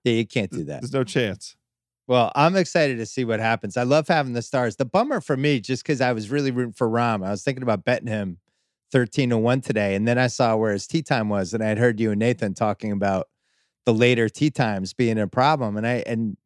Yeah, 0.04 0.14
you 0.14 0.26
can't 0.26 0.50
do 0.50 0.64
that. 0.64 0.80
There's 0.80 0.92
no 0.94 1.04
chance. 1.04 1.56
Well, 2.06 2.32
I'm 2.34 2.56
excited 2.56 2.96
to 2.98 3.06
see 3.06 3.24
what 3.24 3.38
happens. 3.38 3.76
I 3.76 3.82
love 3.84 4.08
having 4.08 4.32
the 4.32 4.42
stars. 4.42 4.76
The 4.76 4.84
bummer 4.84 5.20
for 5.20 5.36
me, 5.36 5.60
just 5.60 5.84
because 5.84 6.00
I 6.00 6.12
was 6.12 6.30
really 6.30 6.50
rooting 6.50 6.72
for 6.72 6.88
Rahm. 6.88 7.24
I 7.24 7.30
was 7.30 7.44
thinking 7.44 7.62
about 7.62 7.84
betting 7.84 8.08
him 8.08 8.38
13 8.90 9.30
to 9.30 9.38
1 9.38 9.60
today. 9.60 9.94
And 9.94 10.08
then 10.08 10.18
I 10.18 10.26
saw 10.26 10.56
where 10.56 10.72
his 10.72 10.88
tee 10.88 11.02
time 11.02 11.28
was. 11.28 11.54
And 11.54 11.62
I 11.62 11.66
had 11.68 11.78
heard 11.78 12.00
you 12.00 12.10
and 12.10 12.18
Nathan 12.18 12.54
talking 12.54 12.90
about 12.90 13.28
the 13.86 13.94
later 13.94 14.28
tee 14.28 14.50
times 14.50 14.92
being 14.92 15.18
a 15.20 15.28
problem. 15.28 15.76
And 15.76 15.86
I 15.86 16.02
and 16.06 16.36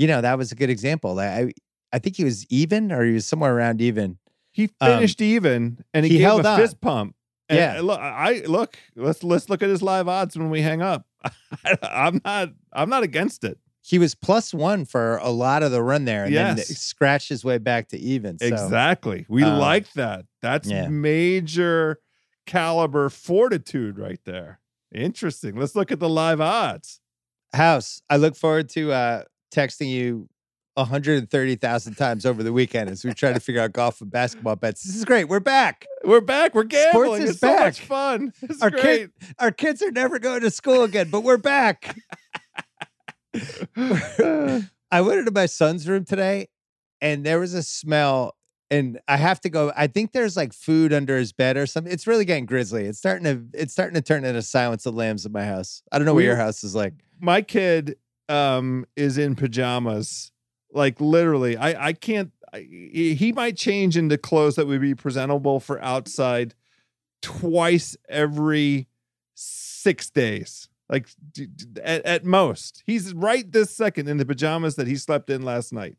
you 0.00 0.06
know, 0.06 0.20
that 0.22 0.38
was 0.38 0.50
a 0.50 0.54
good 0.54 0.70
example. 0.70 1.18
I 1.20 1.52
I 1.92 1.98
think 1.98 2.16
he 2.16 2.24
was 2.24 2.46
even 2.46 2.90
or 2.92 3.04
he 3.04 3.12
was 3.12 3.26
somewhere 3.26 3.54
around 3.54 3.80
even. 3.82 4.18
He 4.52 4.70
Um, 4.80 4.94
finished 4.96 5.20
even, 5.20 5.84
and 5.92 6.04
he, 6.06 6.12
he 6.12 6.18
gave 6.18 6.24
held 6.26 6.44
a 6.46 6.48
on. 6.48 6.58
fist 6.58 6.80
pump. 6.80 7.14
And 7.48 7.58
Yeah. 7.58 7.80
look, 7.82 8.00
I 8.00 8.42
look. 8.46 8.78
Let's 8.96 9.22
let's 9.22 9.48
look 9.50 9.62
at 9.62 9.68
his 9.68 9.82
live 9.82 10.08
odds 10.08 10.36
when 10.38 10.50
we 10.50 10.62
hang 10.62 10.80
up. 10.82 11.04
I'm 11.82 12.20
not 12.24 12.50
I'm 12.72 12.88
not 12.88 13.02
against 13.02 13.44
it. 13.44 13.58
He 13.82 13.98
was 13.98 14.14
plus 14.14 14.54
one 14.54 14.84
for 14.84 15.16
a 15.18 15.30
lot 15.30 15.62
of 15.62 15.70
the 15.72 15.82
run 15.82 16.04
there 16.04 16.24
and 16.24 16.34
then 16.34 16.58
scratched 16.58 17.28
his 17.28 17.44
way 17.44 17.58
back 17.58 17.88
to 17.88 17.98
even. 17.98 18.38
So 18.38 18.46
Exactly. 18.46 19.26
We 19.28 19.42
um, 19.42 19.58
like 19.58 19.92
that. 19.94 20.26
That's 20.42 20.68
yeah. 20.70 20.88
major 20.88 21.98
caliber 22.46 23.08
fortitude 23.08 23.98
right 23.98 24.20
there. 24.24 24.60
Interesting. 24.94 25.56
Let's 25.56 25.74
look 25.74 25.90
at 25.92 25.98
the 26.00 26.08
live 26.08 26.40
odds. 26.40 27.00
House, 27.52 28.00
I 28.08 28.16
look 28.16 28.36
forward 28.36 28.68
to 28.70 28.92
uh 28.92 29.22
texting 29.50 29.88
you 29.90 30.28
130,000 30.74 31.94
times 31.94 32.24
over 32.24 32.42
the 32.42 32.52
weekend 32.52 32.88
as 32.88 33.04
we 33.04 33.12
try 33.12 33.32
to 33.32 33.40
figure 33.40 33.60
out 33.60 33.72
golf 33.72 34.00
and 34.00 34.10
basketball 34.10 34.56
bets. 34.56 34.82
This 34.84 34.94
is 34.96 35.04
great. 35.04 35.24
We're 35.28 35.40
back. 35.40 35.86
We're 36.04 36.20
back. 36.20 36.54
We're 36.54 36.64
gambling. 36.64 37.04
Sports 37.06 37.24
is 37.24 37.30
it's 37.30 37.40
so 37.40 37.54
much 37.58 37.78
back. 37.78 37.86
fun. 37.86 38.32
It's 38.42 38.62
Our 38.62 38.70
great. 38.70 38.82
kid- 38.82 39.10
Our 39.38 39.50
kids 39.50 39.82
are 39.82 39.90
never 39.90 40.18
going 40.18 40.40
to 40.42 40.50
school 40.50 40.84
again, 40.84 41.10
but 41.10 41.22
we're 41.22 41.36
back. 41.38 41.96
I 43.76 45.00
went 45.00 45.18
into 45.20 45.30
my 45.32 45.46
son's 45.46 45.88
room 45.88 46.04
today 46.04 46.48
and 47.00 47.24
there 47.24 47.38
was 47.38 47.54
a 47.54 47.62
smell 47.62 48.36
and 48.70 49.00
I 49.08 49.16
have 49.16 49.40
to 49.42 49.48
go. 49.48 49.72
I 49.76 49.86
think 49.88 50.12
there's 50.12 50.36
like 50.36 50.52
food 50.52 50.92
under 50.92 51.16
his 51.16 51.32
bed 51.32 51.56
or 51.56 51.66
something. 51.66 51.92
It's 51.92 52.06
really 52.06 52.24
getting 52.24 52.46
grisly. 52.46 52.84
It's 52.86 52.98
starting 52.98 53.24
to 53.24 53.44
it's 53.60 53.72
starting 53.72 53.94
to 53.94 54.00
turn 54.02 54.24
into 54.24 54.42
Silence 54.42 54.86
of 54.86 54.94
Lambs 54.94 55.26
in 55.26 55.32
my 55.32 55.44
house. 55.44 55.82
I 55.92 55.98
don't 55.98 56.06
know 56.06 56.14
what 56.14 56.24
your 56.24 56.36
house 56.36 56.62
is 56.64 56.74
like. 56.74 56.94
my 57.20 57.42
kid 57.42 57.96
um 58.30 58.86
is 58.96 59.18
in 59.18 59.34
pajamas. 59.34 60.32
Like 60.72 61.00
literally 61.00 61.56
i 61.56 61.88
i 61.88 61.92
can't 61.92 62.30
I, 62.52 62.60
he 62.60 63.32
might 63.32 63.56
change 63.56 63.96
into 63.96 64.18
clothes 64.18 64.56
that 64.56 64.66
would 64.66 64.80
be 64.80 64.94
presentable 64.94 65.60
for 65.60 65.82
outside 65.82 66.54
twice 67.22 67.96
every 68.08 68.88
six 69.34 70.10
days. 70.10 70.68
Like 70.88 71.08
at, 71.82 72.04
at 72.04 72.24
most. 72.24 72.82
He's 72.86 73.14
right 73.14 73.50
this 73.50 73.70
second 73.70 74.08
in 74.08 74.16
the 74.16 74.24
pajamas 74.24 74.74
that 74.76 74.88
he 74.88 74.96
slept 74.96 75.30
in 75.30 75.42
last 75.42 75.72
night. 75.72 75.96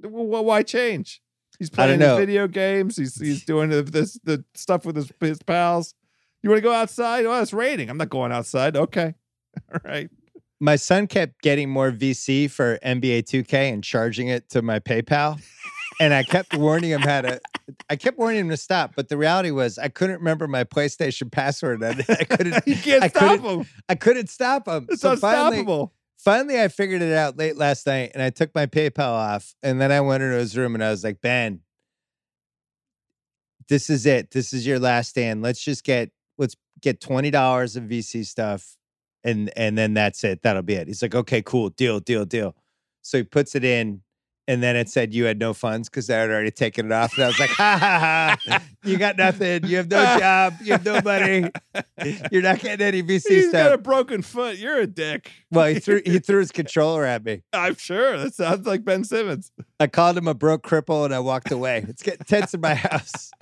Wh- 0.00 0.12
why 0.44 0.62
change? 0.62 1.20
He's 1.58 1.70
playing 1.70 1.98
video 1.98 2.46
games. 2.46 2.96
He's 2.96 3.20
he's 3.20 3.44
doing 3.44 3.70
the, 3.70 3.82
this 3.82 4.20
the 4.22 4.44
stuff 4.54 4.86
with 4.86 4.94
his, 4.94 5.12
his 5.20 5.42
pals. 5.42 5.94
You 6.40 6.50
want 6.50 6.58
to 6.58 6.62
go 6.62 6.72
outside? 6.72 7.26
Oh 7.26 7.42
it's 7.42 7.52
raining. 7.52 7.90
I'm 7.90 7.96
not 7.96 8.10
going 8.10 8.30
outside. 8.30 8.76
Okay. 8.76 9.14
All 9.72 9.80
right 9.84 10.08
My 10.60 10.76
son 10.76 11.06
kept 11.06 11.40
getting 11.42 11.70
more 11.70 11.92
VC 11.92 12.50
for 12.50 12.78
NBA 12.78 13.24
2K 13.24 13.72
and 13.72 13.84
charging 13.84 14.28
it 14.28 14.48
to 14.50 14.62
my 14.62 14.80
PayPal. 14.80 15.40
And 16.00 16.14
I 16.14 16.22
kept 16.22 16.56
warning 16.56 16.90
him 16.90 17.00
how 17.00 17.22
to 17.22 17.40
I 17.90 17.96
kept 17.96 18.18
warning 18.18 18.40
him 18.40 18.48
to 18.50 18.56
stop, 18.56 18.92
but 18.96 19.08
the 19.08 19.16
reality 19.16 19.50
was 19.50 19.78
I 19.78 19.88
couldn't 19.88 20.18
remember 20.18 20.48
my 20.48 20.64
PlayStation 20.64 21.30
password 21.30 21.82
and 21.82 22.04
I 22.08 22.24
couldn't 22.24 22.62
you 22.66 22.76
can't 22.76 23.02
I 23.02 23.08
stop 23.08 23.40
him 23.40 23.66
I 23.88 23.94
couldn't 23.94 24.28
stop 24.28 24.68
him. 24.68 24.86
It's 24.88 25.02
so 25.02 25.16
finally, 25.16 25.58
unstoppable. 25.58 25.92
finally 26.16 26.60
I 26.60 26.68
figured 26.68 27.02
it 27.02 27.12
out 27.12 27.36
late 27.36 27.56
last 27.56 27.86
night 27.86 28.12
and 28.14 28.22
I 28.22 28.30
took 28.30 28.54
my 28.54 28.66
PayPal 28.66 29.10
off 29.10 29.54
and 29.62 29.80
then 29.80 29.90
I 29.92 30.00
went 30.00 30.22
into 30.22 30.36
his 30.36 30.56
room 30.56 30.74
and 30.74 30.84
I 30.84 30.90
was 30.90 31.02
like, 31.02 31.20
Ben, 31.20 31.60
this 33.68 33.90
is 33.90 34.06
it. 34.06 34.30
This 34.30 34.52
is 34.52 34.66
your 34.66 34.78
last 34.78 35.10
stand. 35.10 35.42
Let's 35.42 35.62
just 35.62 35.84
get 35.84 36.10
let's 36.38 36.56
get 36.80 37.00
twenty 37.00 37.30
dollars 37.30 37.76
of 37.76 37.84
VC 37.84 38.24
stuff 38.24 38.77
and 39.24 39.50
and 39.56 39.76
then 39.76 39.94
that's 39.94 40.24
it. 40.24 40.42
That'll 40.42 40.62
be 40.62 40.74
it. 40.74 40.88
He's 40.88 41.02
like, 41.02 41.14
okay, 41.14 41.42
cool, 41.42 41.70
deal, 41.70 42.00
deal, 42.00 42.24
deal. 42.24 42.54
So 43.02 43.18
he 43.18 43.24
puts 43.24 43.54
it 43.54 43.64
in 43.64 44.02
and 44.48 44.62
then 44.62 44.76
it 44.76 44.88
said 44.88 45.12
you 45.12 45.26
had 45.26 45.38
no 45.38 45.52
funds 45.52 45.90
because 45.90 46.08
I 46.08 46.16
had 46.16 46.30
already 46.30 46.50
taken 46.50 46.86
it 46.86 46.92
off. 46.92 47.14
And 47.16 47.24
I 47.24 47.26
was 47.26 47.38
like, 47.38 47.50
ha 47.50 47.76
ha 47.78 48.38
ha, 48.42 48.62
you 48.82 48.96
got 48.96 49.18
nothing. 49.18 49.66
You 49.66 49.76
have 49.76 49.90
no 49.90 50.02
job. 50.18 50.54
You 50.62 50.72
have 50.72 50.84
no 50.86 51.02
money. 51.02 51.50
You're 52.32 52.40
not 52.40 52.58
getting 52.58 52.84
any 52.84 53.02
VC 53.04 53.20
stuff. 53.20 53.30
He's 53.30 53.52
got 53.52 53.74
a 53.74 53.78
broken 53.78 54.22
foot. 54.22 54.56
You're 54.56 54.80
a 54.80 54.86
dick. 54.86 55.30
Well, 55.50 55.66
he 55.66 55.78
threw 55.78 56.00
he 56.04 56.18
threw 56.18 56.38
his 56.40 56.50
controller 56.52 57.04
at 57.04 57.24
me. 57.26 57.42
I'm 57.52 57.76
sure. 57.76 58.16
That 58.16 58.34
sounds 58.34 58.66
like 58.66 58.86
Ben 58.86 59.04
Simmons. 59.04 59.52
I 59.78 59.86
called 59.86 60.16
him 60.16 60.26
a 60.26 60.34
broke 60.34 60.66
cripple 60.66 61.04
and 61.04 61.14
I 61.14 61.20
walked 61.20 61.50
away. 61.50 61.84
It's 61.86 62.02
getting 62.02 62.24
tense 62.24 62.54
in 62.54 62.62
my 62.62 62.74
house. 62.74 63.30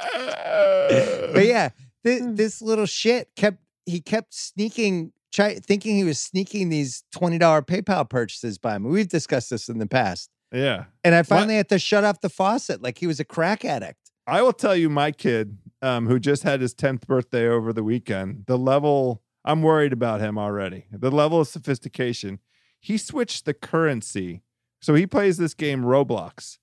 But 0.00 1.44
yeah, 1.44 1.70
this, 2.04 2.22
this 2.24 2.62
little 2.62 2.86
shit 2.86 3.30
kept 3.34 3.58
he 3.88 4.00
kept 4.00 4.34
sneaking, 4.34 5.12
thinking 5.32 5.96
he 5.96 6.04
was 6.04 6.18
sneaking 6.18 6.68
these 6.68 7.04
twenty 7.12 7.38
dollar 7.38 7.62
PayPal 7.62 8.08
purchases 8.08 8.58
by 8.58 8.78
me. 8.78 8.90
We've 8.90 9.08
discussed 9.08 9.50
this 9.50 9.68
in 9.68 9.78
the 9.78 9.86
past, 9.86 10.30
yeah. 10.52 10.84
and 11.04 11.14
I 11.14 11.22
finally 11.22 11.56
had 11.56 11.68
to 11.70 11.78
shut 11.78 12.04
off 12.04 12.20
the 12.20 12.28
faucet 12.28 12.82
like 12.82 12.98
he 12.98 13.06
was 13.06 13.20
a 13.20 13.24
crack 13.24 13.64
addict. 13.64 14.10
I 14.26 14.42
will 14.42 14.52
tell 14.52 14.76
you, 14.76 14.90
my 14.90 15.10
kid, 15.10 15.56
um, 15.80 16.06
who 16.06 16.18
just 16.18 16.42
had 16.42 16.60
his 16.60 16.74
10th 16.74 17.06
birthday 17.06 17.48
over 17.48 17.72
the 17.72 17.82
weekend, 17.82 18.44
the 18.46 18.58
level, 18.58 19.22
I'm 19.42 19.62
worried 19.62 19.94
about 19.94 20.20
him 20.20 20.36
already. 20.36 20.84
The 20.92 21.10
level 21.10 21.40
of 21.40 21.48
sophistication. 21.48 22.40
He 22.78 22.98
switched 22.98 23.46
the 23.46 23.54
currency. 23.54 24.42
So 24.82 24.94
he 24.94 25.06
plays 25.06 25.38
this 25.38 25.54
game, 25.54 25.82
Roblox, 25.82 26.58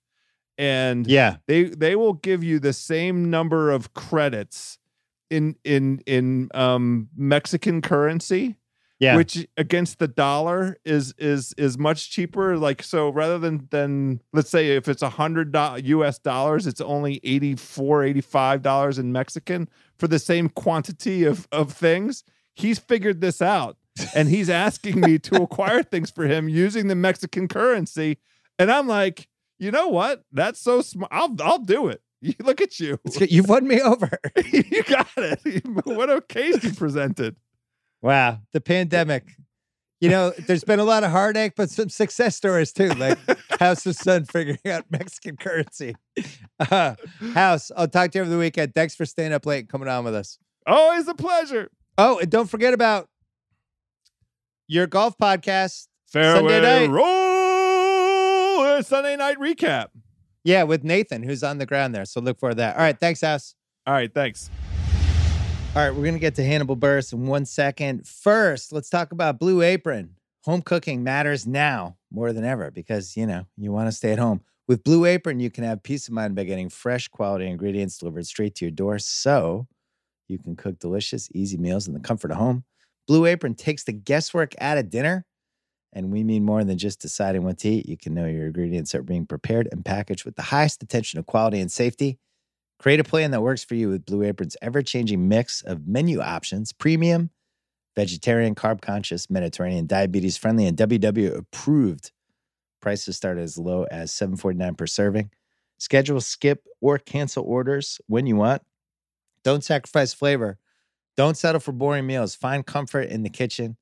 and 0.57 1.07
Yeah, 1.07 1.37
they 1.47 1.63
they 1.63 1.95
will 1.95 2.13
give 2.13 2.43
you 2.43 2.59
the 2.59 2.71
same 2.71 3.29
number 3.29 3.71
of 3.71 3.93
credits 3.93 4.77
in 5.35 5.55
in 5.63 6.01
in 6.05 6.49
um 6.53 7.09
Mexican 7.15 7.81
currency 7.81 8.57
yeah, 8.97 9.17
which 9.17 9.45
against 9.57 9.99
the 9.99 10.07
dollar 10.07 10.77
is 10.85 11.13
is 11.17 11.53
is 11.57 11.77
much 11.77 12.11
cheaper. 12.11 12.57
Like 12.57 12.81
so 12.81 13.09
rather 13.09 13.37
than 13.37 13.67
than 13.69 14.21
let's 14.31 14.49
say 14.49 14.75
if 14.75 14.87
it's 14.87 15.01
a 15.01 15.09
hundred 15.09 15.53
us 15.53 16.17
dollars 16.17 16.65
it's 16.65 16.79
only 16.79 17.19
84 17.23 18.03
85 18.03 18.61
dollars 18.61 18.97
in 18.97 19.11
mexican 19.11 19.67
for 19.97 20.07
the 20.07 20.19
same 20.19 20.47
quantity 20.47 21.25
of 21.25 21.47
of 21.51 21.73
things. 21.73 22.23
He's 22.55 22.79
figured 22.79 23.19
this 23.19 23.41
out 23.41 23.77
and 24.15 24.29
he's 24.29 24.49
asking 24.49 25.01
me 25.01 25.19
to 25.19 25.41
acquire 25.41 25.83
things 25.91 26.09
for 26.09 26.25
him 26.25 26.47
using 26.47 26.87
the 26.87 26.95
mexican 26.95 27.49
currency. 27.49 28.17
And 28.57 28.71
i'm 28.71 28.87
like 28.87 29.27
you 29.57 29.71
know 29.71 29.87
what? 29.87 30.23
That's 30.31 30.59
so 30.59 30.81
smart 30.81 31.11
i'll 31.11 31.35
i'll 31.41 31.59
do 31.59 31.89
it 31.89 32.01
you 32.29 32.33
look 32.43 32.59
at 32.61 32.79
you 32.79 32.99
you've 33.29 33.47
won 33.47 33.67
me 33.67 33.81
over. 33.81 34.09
you 34.51 34.83
got 34.83 35.07
it 35.17 35.65
what 35.85 36.09
a 36.09 36.21
case 36.21 36.63
you 36.63 36.73
presented 36.73 37.35
Wow, 38.01 38.39
the 38.53 38.61
pandemic. 38.61 39.23
You 39.99 40.09
know, 40.09 40.31
there's 40.45 40.63
been 40.63 40.79
a 40.79 40.83
lot 40.83 41.03
of 41.03 41.09
heartache, 41.09 41.53
but 41.55 41.69
some 41.71 41.89
success 41.89 42.35
stories 42.35 42.71
too, 42.71 42.89
like 42.89 43.17
House 43.59 43.85
of 43.87 43.95
Sun 43.95 44.25
figuring 44.25 44.59
out 44.67 44.85
Mexican 44.91 45.37
currency. 45.37 45.95
Uh, 46.59 46.95
House, 47.33 47.71
I'll 47.75 47.87
talk 47.87 48.11
to 48.11 48.19
you 48.19 48.21
over 48.23 48.29
the 48.29 48.37
weekend. 48.37 48.75
Thanks 48.75 48.93
for 48.93 49.05
staying 49.05 49.33
up 49.33 49.45
late 49.47 49.59
and 49.59 49.69
coming 49.69 49.87
on 49.87 50.03
with 50.03 50.13
us. 50.13 50.37
always 50.67 51.07
a 51.07 51.15
pleasure 51.15 51.69
Oh, 51.97 52.19
and 52.19 52.29
don't 52.29 52.49
forget 52.49 52.73
about 52.73 53.07
your 54.67 54.85
golf 54.85 55.17
podcast. 55.17 55.87
Fairway 56.07 56.61
night. 56.61 56.89
roll 56.89 58.83
Sunday 58.83 59.15
night 59.15 59.37
recap. 59.37 59.87
Yeah, 60.45 60.61
with 60.61 60.83
Nathan, 60.83 61.23
who's 61.23 61.43
on 61.43 61.57
the 61.57 61.65
ground 61.65 61.95
there. 61.95 62.05
So 62.05 62.21
look 62.21 62.39
for 62.39 62.53
that. 62.53 62.75
All 62.75 62.83
right, 62.83 62.97
thanks, 62.97 63.21
House. 63.21 63.55
All 63.87 63.95
right, 63.95 64.13
thanks. 64.13 64.51
All 65.75 65.81
right, 65.81 65.89
we're 65.89 66.03
going 66.03 66.13
to 66.13 66.19
get 66.19 66.35
to 66.35 66.43
Hannibal 66.43 66.77
Buress 66.77 67.11
in 67.11 67.25
one 67.25 67.45
second. 67.45 68.07
First, 68.07 68.71
let's 68.71 68.89
talk 68.89 69.11
about 69.11 69.39
Blue 69.39 69.63
Apron. 69.63 70.11
Home 70.43 70.61
cooking 70.61 71.03
matters 71.03 71.47
now 71.47 71.97
more 72.11 72.31
than 72.31 72.45
ever 72.45 72.69
because, 72.69 73.17
you 73.17 73.25
know, 73.25 73.47
you 73.57 73.71
want 73.71 73.87
to 73.87 73.91
stay 73.91 74.11
at 74.11 74.19
home. 74.19 74.41
With 74.67 74.83
Blue 74.83 75.05
Apron, 75.05 75.39
you 75.39 75.49
can 75.49 75.63
have 75.63 75.81
peace 75.81 76.07
of 76.07 76.13
mind 76.13 76.35
by 76.35 76.43
getting 76.43 76.69
fresh 76.69 77.07
quality 77.07 77.47
ingredients 77.47 77.97
delivered 77.97 78.27
straight 78.27 78.53
to 78.55 78.65
your 78.65 78.71
door 78.71 78.99
so 78.99 79.67
you 80.27 80.37
can 80.37 80.55
cook 80.55 80.77
delicious, 80.77 81.27
easy 81.33 81.57
meals 81.57 81.87
in 81.87 81.95
the 81.95 81.99
comfort 81.99 82.29
of 82.29 82.37
home. 82.37 82.65
Blue 83.07 83.25
Apron 83.25 83.55
takes 83.55 83.83
the 83.83 83.93
guesswork 83.93 84.53
out 84.61 84.77
of 84.77 84.91
dinner, 84.91 85.25
and 85.95 86.11
we 86.11 86.23
mean 86.23 86.43
more 86.43 86.63
than 86.65 86.77
just 86.77 86.99
deciding 86.99 87.43
what 87.43 87.57
to 87.59 87.69
eat. 87.69 87.87
You 87.87 87.97
can 87.97 88.13
know 88.13 88.25
your 88.25 88.47
ingredients 88.47 88.93
are 88.93 89.01
being 89.01 89.25
prepared 89.25 89.69
and 89.71 89.83
packaged 89.83 90.25
with 90.25 90.35
the 90.35 90.41
highest 90.43 90.83
attention 90.83 91.17
to 91.17 91.23
quality 91.23 91.61
and 91.61 91.71
safety. 91.71 92.19
Create 92.79 92.99
a 92.99 93.05
plan 93.05 93.31
that 93.31 93.41
works 93.41 93.63
for 93.63 93.75
you 93.75 93.87
with 93.87 94.05
Blue 94.05 94.21
Apron's 94.21 94.57
ever 94.61 94.81
changing 94.81 95.29
mix 95.29 95.61
of 95.61 95.87
menu 95.87 96.19
options 96.19 96.73
premium, 96.73 97.29
vegetarian, 97.95 98.53
carb 98.53 98.81
conscious, 98.81 99.29
Mediterranean, 99.29 99.87
diabetes 99.87 100.35
friendly, 100.35 100.67
and 100.67 100.77
WW 100.77 101.37
approved. 101.37 102.11
Prices 102.81 103.15
start 103.15 103.37
as 103.37 103.57
low 103.57 103.83
as 103.89 104.11
$7.49 104.11 104.77
per 104.77 104.85
serving. 104.85 105.31
Schedule, 105.77 106.19
skip, 106.19 106.65
or 106.81 106.99
cancel 106.99 107.45
orders 107.45 107.99
when 108.07 108.27
you 108.27 108.35
want. 108.35 108.61
Don't 109.43 109.63
sacrifice 109.63 110.13
flavor. 110.13 110.59
Don't 111.15 111.37
settle 111.37 111.61
for 111.61 111.71
boring 111.71 112.05
meals. 112.05 112.35
Find 112.35 112.65
comfort 112.65 113.07
in 113.09 113.23
the 113.23 113.29
kitchen 113.29 113.77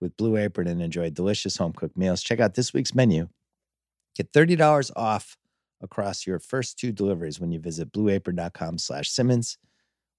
with 0.00 0.16
Blue 0.16 0.36
Apron 0.36 0.66
and 0.66 0.82
enjoy 0.82 1.10
delicious 1.10 1.56
home 1.56 1.72
cooked 1.72 1.96
meals. 1.96 2.22
Check 2.22 2.40
out 2.40 2.54
this 2.54 2.72
week's 2.72 2.94
menu. 2.94 3.28
Get 4.16 4.32
$30 4.32 4.90
off 4.96 5.36
across 5.82 6.26
your 6.26 6.38
first 6.38 6.78
two 6.78 6.92
deliveries 6.92 7.40
when 7.40 7.52
you 7.52 7.58
visit 7.58 7.92
blueapron.com 7.92 8.78
slash 8.78 9.10
Simmons. 9.10 9.58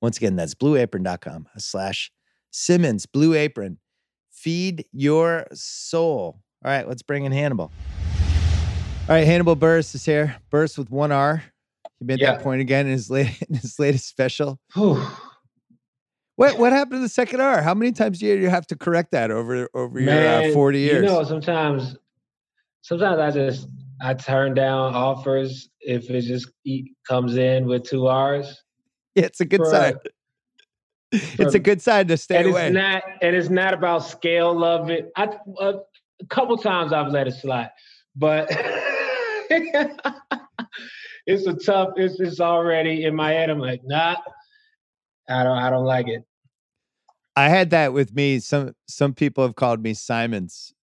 Once 0.01 0.17
again, 0.17 0.35
that's 0.35 0.55
blueapron.com 0.55 1.47
slash 1.57 2.11
Simmons. 2.51 3.05
Blue 3.05 3.33
Apron. 3.33 3.77
Feed 4.31 4.85
your 4.91 5.45
soul. 5.53 6.41
All 6.63 6.71
right, 6.71 6.87
let's 6.87 7.01
bring 7.01 7.25
in 7.25 7.31
Hannibal. 7.31 7.71
All 9.09 9.15
right, 9.15 9.25
Hannibal 9.25 9.55
Buress 9.55 9.93
is 9.93 10.05
here. 10.05 10.37
Buress 10.51 10.77
with 10.77 10.89
one 10.89 11.11
R. 11.11 11.43
He 11.99 12.05
made 12.05 12.19
that 12.21 12.41
point 12.41 12.61
again 12.61 12.85
in 12.85 12.93
his, 12.93 13.09
late, 13.09 13.41
in 13.49 13.55
his 13.55 13.77
latest 13.77 14.07
special. 14.07 14.59
What 16.41 16.57
what 16.57 16.73
happened 16.73 16.97
to 16.97 16.99
the 17.01 17.09
second 17.09 17.39
R? 17.39 17.61
How 17.61 17.75
many 17.75 17.91
times 17.91 18.17
do 18.17 18.25
you 18.25 18.49
have 18.49 18.65
to 18.67 18.75
correct 18.75 19.11
that 19.11 19.29
over 19.29 19.69
over 19.75 19.99
your 19.99 20.27
uh, 20.27 20.51
forty 20.53 20.79
years? 20.79 21.03
You 21.03 21.09
know, 21.09 21.23
sometimes, 21.23 21.95
sometimes 22.81 23.19
I 23.19 23.29
just 23.29 23.67
I 24.01 24.15
turn 24.15 24.55
down 24.55 24.95
offers 24.95 25.69
if 25.81 26.09
it 26.09 26.21
just 26.21 26.49
comes 27.07 27.37
in 27.37 27.67
with 27.67 27.83
two 27.83 28.07
R's. 28.07 28.59
yeah, 29.13 29.25
it's 29.25 29.39
a 29.39 29.45
good 29.45 29.59
for- 29.59 29.69
sign. 29.69 29.93
It's 31.37 31.53
a 31.55 31.59
good 31.59 31.81
sign 31.81 32.07
to 32.07 32.15
stay 32.15 32.37
and 32.37 32.49
away. 32.49 32.67
it's 32.67 32.73
not 32.73 33.03
and 33.21 33.35
it's 33.35 33.49
not 33.49 33.73
about 33.75 33.99
scale 33.99 34.63
of 34.63 34.89
it. 34.89 35.11
I 35.17 35.27
a, 35.59 35.73
a 36.21 36.25
couple 36.29 36.57
times 36.57 36.91
I've 36.91 37.11
let 37.11 37.27
it 37.27 37.33
slide, 37.33 37.69
but 38.15 38.47
it's 41.27 41.45
a 41.45 41.53
tough. 41.53 41.89
It's 41.97 42.19
it's 42.19 42.39
already 42.39 43.03
in 43.03 43.13
my 43.13 43.31
head. 43.31 43.49
I'm 43.49 43.59
like, 43.59 43.81
nah, 43.83 44.15
I 45.29 45.43
don't 45.43 45.57
I 45.57 45.69
don't 45.69 45.85
like 45.85 46.07
it. 46.07 46.23
I 47.35 47.49
had 47.49 47.69
that 47.71 47.93
with 47.93 48.13
me. 48.13 48.39
Some 48.39 48.75
some 48.87 49.13
people 49.13 49.43
have 49.43 49.55
called 49.55 49.81
me 49.81 49.93
Simons 49.93 50.73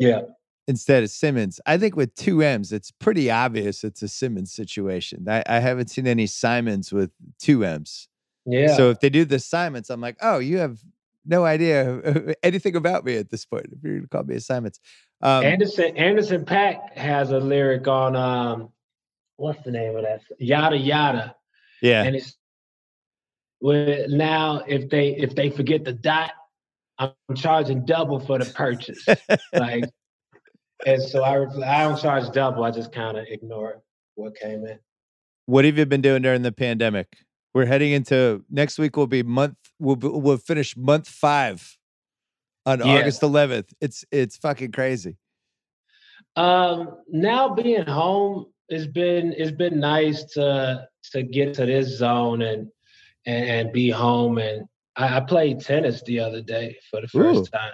Yeah, 0.00 0.22
instead 0.66 1.02
of 1.02 1.10
Simmons. 1.10 1.60
I 1.66 1.78
think 1.78 1.96
with 1.96 2.14
two 2.14 2.42
M's, 2.42 2.72
it's 2.72 2.90
pretty 2.90 3.30
obvious 3.30 3.84
it's 3.84 4.02
a 4.02 4.08
Simmons 4.08 4.52
situation. 4.52 5.26
I, 5.28 5.42
I 5.46 5.60
haven't 5.60 5.90
seen 5.90 6.06
any 6.06 6.26
Simons 6.26 6.92
with 6.92 7.10
two 7.38 7.64
M's. 7.64 8.08
yeah. 8.44 8.74
So 8.74 8.90
if 8.90 9.00
they 9.00 9.10
do 9.10 9.24
the 9.24 9.38
Simons, 9.38 9.90
I'm 9.90 10.00
like, 10.00 10.16
oh, 10.20 10.38
you 10.38 10.58
have 10.58 10.80
no 11.24 11.44
idea 11.44 12.34
anything 12.42 12.76
about 12.76 13.04
me 13.04 13.16
at 13.16 13.30
this 13.30 13.44
point. 13.44 13.66
If 13.72 13.82
you're 13.82 13.96
gonna 13.98 14.08
call 14.08 14.24
me 14.24 14.36
a 14.36 14.40
Simons, 14.40 14.80
um, 15.22 15.44
Anderson 15.44 15.96
Anderson 15.96 16.44
.Paak 16.44 16.96
has 16.96 17.30
a 17.30 17.38
lyric 17.38 17.86
on 17.86 18.16
um 18.16 18.70
what's 19.36 19.62
the 19.62 19.70
name 19.70 19.96
of 19.96 20.02
that? 20.02 20.20
Yada 20.38 20.76
yada. 20.76 21.36
yeah, 21.82 22.02
And 22.02 22.16
it's 22.16 22.36
well 23.66 24.06
now 24.08 24.62
if 24.68 24.88
they 24.90 25.08
if 25.16 25.34
they 25.34 25.50
forget 25.50 25.84
the 25.84 25.92
dot, 25.92 26.30
I'm 26.98 27.10
charging 27.34 27.84
double 27.84 28.20
for 28.20 28.38
the 28.38 28.44
purchase. 28.44 29.04
like 29.52 29.84
and 30.86 31.02
so 31.02 31.24
I 31.24 31.42
I 31.64 31.82
don't 31.82 31.98
charge 32.00 32.30
double, 32.32 32.62
I 32.62 32.70
just 32.70 32.92
kind 32.92 33.16
of 33.18 33.26
ignore 33.28 33.82
what 34.14 34.36
came 34.36 34.64
in. 34.66 34.78
what 35.46 35.64
have 35.64 35.76
you 35.76 35.84
been 35.86 36.00
doing 36.00 36.22
during 36.22 36.42
the 36.42 36.52
pandemic? 36.52 37.08
We're 37.54 37.66
heading 37.66 37.90
into 37.90 38.44
next 38.50 38.78
week. 38.78 38.96
Will 38.96 39.08
be 39.08 39.24
month. 39.24 39.56
We'll 39.80 39.96
we'll 39.96 40.36
finish 40.36 40.76
month 40.76 41.08
five 41.08 41.76
on 42.66 42.78
Yeah. 42.78 43.00
August 43.00 43.22
11th. 43.22 43.72
It's 43.80 44.04
it's 44.12 44.36
fucking 44.36 44.70
crazy. 44.72 45.16
Um, 46.36 46.98
now 47.08 47.52
being 47.54 47.84
home, 47.86 48.46
it's 48.68 48.86
been 48.86 49.32
it's 49.36 49.50
been 49.50 49.80
nice 49.80 50.22
to 50.34 50.86
to 51.12 51.22
get 51.24 51.54
to 51.54 51.66
this 51.66 51.98
zone 51.98 52.42
and 52.42 52.68
and, 53.26 53.44
and 53.44 53.72
be 53.72 53.90
home. 53.90 54.38
And 54.38 54.66
I, 54.96 55.18
I 55.18 55.20
played 55.20 55.60
tennis 55.60 56.02
the 56.04 56.20
other 56.20 56.40
day 56.40 56.76
for 56.90 57.00
the 57.00 57.08
first 57.08 57.40
Ooh. 57.40 57.44
time, 57.58 57.72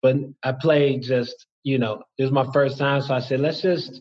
but 0.00 0.16
I 0.42 0.52
played 0.52 1.02
just 1.02 1.46
you 1.64 1.78
know 1.78 2.02
it 2.18 2.22
was 2.22 2.32
my 2.32 2.46
first 2.52 2.78
time, 2.78 3.02
so 3.02 3.14
I 3.14 3.20
said 3.20 3.40
let's 3.40 3.60
just 3.60 4.00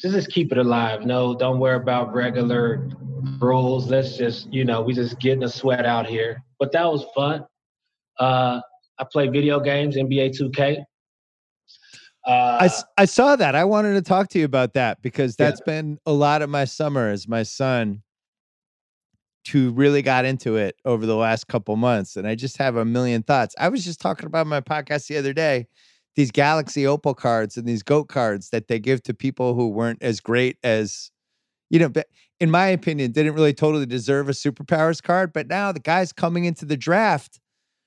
just 0.00 0.14
just 0.14 0.30
keep 0.30 0.52
it 0.52 0.58
alive. 0.58 1.06
No, 1.06 1.34
don't 1.34 1.58
worry 1.58 1.76
about 1.76 2.12
regular 2.12 2.88
rules. 3.40 3.90
Let's 3.90 4.16
just 4.16 4.52
you 4.52 4.64
know 4.64 4.82
we 4.82 4.92
just 4.92 5.18
getting 5.20 5.44
a 5.44 5.48
sweat 5.48 5.86
out 5.86 6.06
here. 6.06 6.42
But 6.58 6.72
that 6.72 6.84
was 6.84 7.04
fun. 7.14 7.44
Uh, 8.18 8.60
I 8.98 9.04
play 9.12 9.28
video 9.28 9.60
games, 9.60 9.96
NBA 9.96 10.38
2K. 10.40 10.82
Uh, 12.26 12.58
I, 12.60 12.70
I 13.02 13.04
saw 13.04 13.36
that. 13.36 13.54
I 13.54 13.64
wanted 13.64 13.94
to 13.94 14.02
talk 14.02 14.28
to 14.30 14.38
you 14.38 14.44
about 14.46 14.72
that 14.74 15.02
because 15.02 15.36
Yeah. 15.38 15.46
that's 15.46 15.60
been 15.60 15.98
a 16.06 16.12
lot 16.12 16.42
of 16.42 16.50
my 16.50 16.64
summer 16.64 17.08
as 17.10 17.28
my 17.28 17.42
son 17.42 18.02
who 19.48 19.70
really 19.70 20.02
got 20.02 20.24
into 20.24 20.56
it 20.56 20.76
over 20.84 21.06
the 21.06 21.16
last 21.16 21.46
couple 21.48 21.76
months. 21.76 22.16
And 22.16 22.26
I 22.26 22.34
just 22.34 22.56
have 22.58 22.76
a 22.76 22.84
million 22.84 23.22
thoughts. 23.22 23.54
I 23.58 23.68
was 23.68 23.84
just 23.84 24.00
talking 24.00 24.26
about 24.26 24.46
my 24.46 24.60
podcast 24.60 25.06
the 25.08 25.16
other 25.16 25.32
day, 25.32 25.66
these 26.14 26.30
Galaxy 26.30 26.86
Opal 26.86 27.14
cards 27.14 27.56
and 27.56 27.66
these 27.66 27.82
GOAT 27.82 28.04
cards 28.08 28.50
that 28.50 28.68
they 28.68 28.78
give 28.78 29.02
to 29.04 29.14
people 29.14 29.54
who 29.54 29.68
weren't 29.68 30.02
as 30.02 30.20
great 30.20 30.56
as, 30.64 31.10
you 31.70 31.78
know, 31.78 31.88
but 31.88 32.06
in 32.40 32.50
my 32.50 32.66
opinion, 32.68 33.12
didn't 33.12 33.34
really 33.34 33.54
totally 33.54 33.86
deserve 33.86 34.28
a 34.28 34.32
superpowers 34.32 35.02
card. 35.02 35.32
But 35.32 35.46
now 35.48 35.72
the 35.72 35.80
guys 35.80 36.12
coming 36.12 36.44
into 36.44 36.64
the 36.64 36.76
draft 36.76 37.40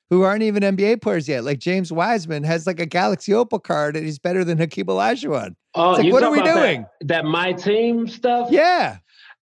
who 0.10 0.24
aren't 0.24 0.42
even 0.42 0.64
NBA 0.64 1.02
players 1.04 1.28
yet, 1.30 1.44
like 1.44 1.60
James 1.60 1.92
Wiseman 1.92 2.44
has 2.44 2.66
like 2.66 2.80
a 2.80 2.86
Galaxy 2.88 3.32
Opal 3.34 3.60
card 3.60 3.96
and 3.96 4.06
he's 4.06 4.18
better 4.18 4.44
than 4.44 4.58
Hakeem 4.58 4.86
Olajuwon. 4.88 5.56
oh, 5.76 5.92
like, 5.92 6.12
what 6.12 6.24
are 6.24 6.32
we 6.32 6.40
about 6.40 6.56
that- 6.56 6.62
doing? 6.66 6.86
That, 7.02 7.26
my 7.26 7.54
team 7.54 8.08
stuff. 8.08 8.50
Yeah. 8.52 8.98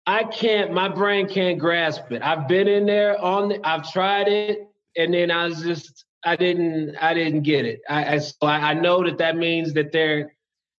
I 0.06 0.24
can't. 0.24 0.72
My 0.72 0.88
brain 0.88 1.28
can't 1.28 1.58
grasp 1.58 2.10
it. 2.12 2.22
I've 2.22 2.46
been 2.48 2.68
in 2.68 2.86
there 2.86 3.20
on. 3.20 3.48
The, 3.48 3.66
I've 3.66 3.90
tried 3.90 4.28
it, 4.28 4.68
and 4.96 5.12
then 5.12 5.30
I 5.30 5.46
was 5.46 5.62
just. 5.62 6.04
I 6.24 6.36
didn't. 6.36 6.96
I 6.96 7.14
didn't 7.14 7.42
get 7.42 7.64
it. 7.64 7.80
I. 7.88 8.14
I, 8.14 8.18
so 8.18 8.34
I 8.42 8.70
I 8.70 8.74
know 8.74 9.04
that 9.04 9.18
that 9.18 9.36
means 9.36 9.72
that 9.74 9.92
they're 9.92 10.32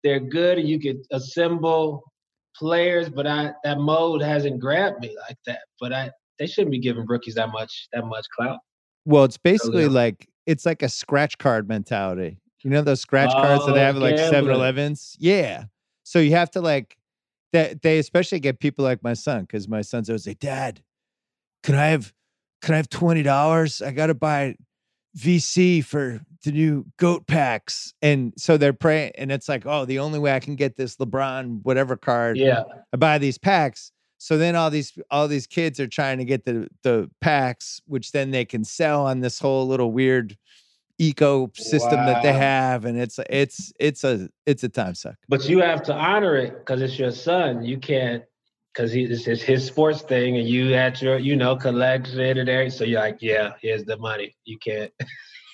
they're 0.03 0.19
good, 0.19 0.59
and 0.59 0.67
you 0.67 0.79
could 0.79 1.01
assemble 1.11 2.03
players, 2.55 3.09
but 3.09 3.27
I 3.27 3.53
that 3.63 3.79
mode 3.79 4.21
hasn't 4.21 4.59
grabbed 4.59 5.01
me 5.01 5.15
like 5.27 5.37
that. 5.45 5.61
But 5.79 5.93
I. 5.93 6.11
They 6.39 6.45
shouldn't 6.45 6.71
be 6.71 6.77
giving 6.77 7.07
rookies 7.07 7.33
that 7.33 7.49
much 7.51 7.87
that 7.93 8.05
much 8.05 8.27
clout. 8.35 8.59
Well, 9.05 9.23
it's 9.23 9.37
basically 9.37 9.83
yeah. 9.83 9.89
like 9.89 10.27
it's 10.45 10.65
like 10.65 10.83
a 10.83 10.89
scratch 10.89 11.37
card 11.39 11.67
mentality. 11.67 12.39
You 12.63 12.69
know 12.69 12.81
those 12.81 13.01
scratch 13.01 13.31
cards 13.31 13.65
that 13.65 13.73
they 13.73 13.79
Oh, 13.79 13.85
have 13.85 13.97
like 13.97 14.17
gambling. 14.17 14.55
7-Elevens? 14.55 15.15
Yeah. 15.19 15.65
So 16.03 16.19
you 16.19 16.31
have 16.31 16.51
to 16.51 16.61
like 16.61 16.97
that 17.53 17.81
they 17.81 17.99
especially 17.99 18.39
get 18.39 18.59
people 18.59 18.83
like 18.83 19.03
my 19.03 19.13
son, 19.13 19.41
because 19.41 19.67
my 19.67 19.81
son's 19.81 20.09
always 20.09 20.27
like, 20.27 20.39
Dad, 20.39 20.81
can 21.63 21.75
I 21.75 21.87
have 21.87 22.13
can 22.61 22.73
I 22.73 22.77
have 22.77 22.89
twenty 22.89 23.23
dollars? 23.23 23.81
I 23.81 23.91
gotta 23.91 24.13
buy 24.13 24.55
VC 25.17 25.83
for 25.83 26.21
the 26.43 26.51
new 26.51 26.85
goat 26.97 27.27
packs. 27.27 27.93
And 28.01 28.33
so 28.37 28.57
they're 28.57 28.73
praying, 28.73 29.13
and 29.17 29.31
it's 29.31 29.49
like, 29.49 29.65
oh, 29.65 29.85
the 29.85 29.99
only 29.99 30.19
way 30.19 30.33
I 30.33 30.39
can 30.39 30.55
get 30.55 30.77
this 30.77 30.97
LeBron 30.97 31.61
whatever 31.63 31.97
card 31.97 32.37
Yeah. 32.37 32.63
I 32.93 32.97
buy 32.97 33.17
these 33.17 33.37
packs. 33.37 33.91
So 34.19 34.37
then 34.37 34.55
all 34.55 34.69
these 34.69 34.97
all 35.11 35.27
these 35.27 35.47
kids 35.47 35.79
are 35.79 35.87
trying 35.87 36.17
to 36.17 36.25
get 36.25 36.45
the 36.45 36.67
the 36.83 37.09
packs, 37.21 37.81
which 37.85 38.11
then 38.11 38.31
they 38.31 38.45
can 38.45 38.63
sell 38.63 39.05
on 39.05 39.19
this 39.19 39.39
whole 39.39 39.67
little 39.67 39.91
weird 39.91 40.37
ecosystem 40.99 42.05
that 42.05 42.23
they 42.23 42.33
have, 42.33 42.85
and 42.85 42.99
it's 42.99 43.19
it's 43.29 43.71
it's 43.79 44.03
a 44.03 44.29
it's 44.45 44.63
a 44.63 44.69
time 44.69 44.95
suck. 44.95 45.15
But 45.29 45.47
you 45.47 45.59
have 45.59 45.83
to 45.83 45.93
honor 45.93 46.35
it 46.35 46.57
because 46.59 46.81
it's 46.81 46.97
your 46.97 47.11
son. 47.11 47.63
You 47.63 47.77
can't 47.77 48.23
because 48.73 48.91
he 48.91 49.05
this 49.05 49.27
is 49.27 49.41
his 49.41 49.65
sports 49.65 50.01
thing, 50.01 50.37
and 50.37 50.47
you 50.47 50.73
at 50.73 51.01
your 51.01 51.17
you 51.17 51.35
know 51.35 51.55
collection 51.55 52.19
and 52.19 52.49
everything. 52.49 52.69
So 52.71 52.83
you're 52.83 52.99
like, 53.01 53.17
yeah, 53.21 53.53
here's 53.61 53.83
the 53.85 53.97
money. 53.97 54.35
You 54.45 54.57
can't. 54.57 54.91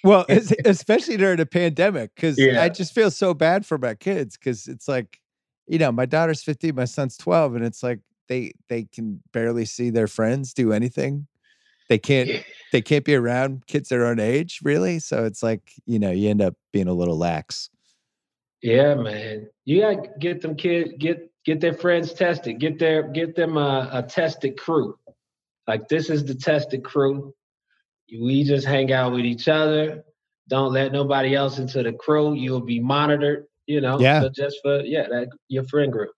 Well, 0.03 0.25
especially 0.65 1.17
during 1.17 1.37
the 1.37 1.45
pandemic, 1.45 2.11
because 2.15 2.37
Yeah. 2.37 2.61
I 2.61 2.69
just 2.69 2.93
feel 2.93 3.11
so 3.11 3.33
bad 3.33 3.65
for 3.65 3.77
my 3.77 3.95
kids 3.95 4.37
because 4.37 4.67
it's 4.67 4.87
like, 4.87 5.19
you 5.67 5.79
know, 5.79 5.91
my 5.93 6.05
daughter's 6.05 6.43
15, 6.43 6.75
my 6.75 6.83
son's 6.85 7.15
12, 7.15 7.55
and 7.55 7.65
it's 7.65 7.83
like 7.83 7.99
they 8.27 8.53
they 8.69 8.83
can 8.83 9.21
barely 9.31 9.65
see 9.65 9.89
their 9.89 10.07
friends 10.07 10.53
do 10.53 10.73
anything. 10.73 11.27
They 11.89 11.97
can't 11.97 12.29
they 12.73 12.81
can't 12.81 13.05
be 13.05 13.15
around 13.15 13.67
kids 13.67 13.87
their 13.87 14.05
own 14.05 14.19
age, 14.19 14.59
really. 14.63 14.99
So 14.99 15.23
it's 15.23 15.43
like, 15.43 15.71
you 15.85 15.99
know, 15.99 16.11
you 16.11 16.29
end 16.29 16.41
up 16.41 16.55
being 16.73 16.87
a 16.87 16.93
little 16.93 17.17
lax. 17.17 17.69
Yeah, 18.63 18.95
man. 18.95 19.47
You 19.63 19.81
gotta 19.81 20.09
get 20.19 20.41
them 20.41 20.55
kid 20.55 20.99
get 20.99 21.31
get 21.45 21.61
their 21.61 21.73
friends 21.73 22.13
tested. 22.13 22.59
Get 22.59 22.79
their 22.79 23.03
get 23.03 23.35
them 23.35 23.57
a, 23.57 23.89
a 23.93 24.03
tested 24.03 24.57
crew. 24.57 24.97
Like 25.67 25.87
this 25.87 26.09
is 26.09 26.25
the 26.25 26.35
tested 26.35 26.83
crew. 26.83 27.33
We 28.11 28.43
just 28.43 28.65
hang 28.65 28.91
out 28.91 29.13
with 29.13 29.25
each 29.25 29.47
other. 29.47 30.03
Don't 30.49 30.73
let 30.73 30.91
nobody 30.91 31.35
else 31.35 31.59
into 31.59 31.83
the 31.83 31.93
crew. 31.93 32.33
You'll 32.33 32.61
be 32.61 32.79
monitored. 32.79 33.45
You 33.67 33.81
know. 33.81 33.99
Yeah. 33.99 34.21
So 34.21 34.29
just 34.29 34.57
for 34.63 34.81
yeah, 34.81 35.07
that 35.09 35.29
your 35.47 35.63
friend 35.65 35.91
group. 35.91 36.11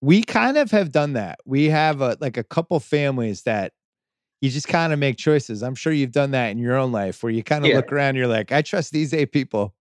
we 0.00 0.22
kind 0.22 0.58
of 0.58 0.70
have 0.70 0.90
done 0.90 1.14
that. 1.14 1.38
We 1.46 1.68
have 1.70 2.00
a, 2.00 2.16
like 2.20 2.36
a 2.36 2.44
couple 2.44 2.80
families 2.80 3.42
that 3.42 3.72
you 4.40 4.50
just 4.50 4.68
kind 4.68 4.92
of 4.92 4.98
make 4.98 5.16
choices. 5.16 5.62
I'm 5.62 5.74
sure 5.74 5.92
you've 5.92 6.12
done 6.12 6.32
that 6.32 6.50
in 6.50 6.58
your 6.58 6.76
own 6.76 6.92
life 6.92 7.22
where 7.22 7.32
you 7.32 7.42
kind 7.42 7.64
of 7.64 7.70
Yeah. 7.70 7.76
look 7.76 7.90
around, 7.92 8.16
you're 8.16 8.26
like, 8.26 8.52
I 8.52 8.62
trust 8.62 8.92
these 8.92 9.14
eight 9.14 9.32
people. 9.32 9.74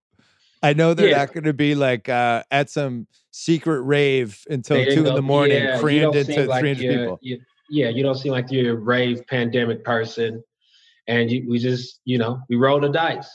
I 0.61 0.73
know 0.73 0.93
they're 0.93 1.09
Yeah. 1.09 1.17
not 1.17 1.33
going 1.33 1.43
to 1.43 1.53
be 1.53 1.75
like 1.75 2.07
uh, 2.07 2.43
at 2.49 2.69
some 2.69 3.07
secret 3.31 3.81
rave 3.81 4.41
until 4.49 4.77
They 4.77 4.95
two 4.95 5.05
in 5.07 5.15
the 5.15 5.21
morning, 5.21 5.61
yeah, 5.63 5.79
crammed 5.79 6.15
into 6.15 6.45
like 6.45 6.61
300 6.61 6.97
people. 6.99 7.19
you- 7.21 7.41
yeah, 7.69 7.89
you 7.89 8.03
don't 8.03 8.15
seem 8.15 8.31
like 8.31 8.51
you're 8.51 8.73
a 8.73 8.79
rave 8.79 9.25
pandemic 9.27 9.83
person. 9.83 10.43
And 11.07 11.29
you, 11.31 11.45
we 11.49 11.59
just, 11.59 11.99
you 12.05 12.17
know, 12.17 12.39
we 12.49 12.55
roll 12.55 12.79
the 12.79 12.89
dice. 12.89 13.29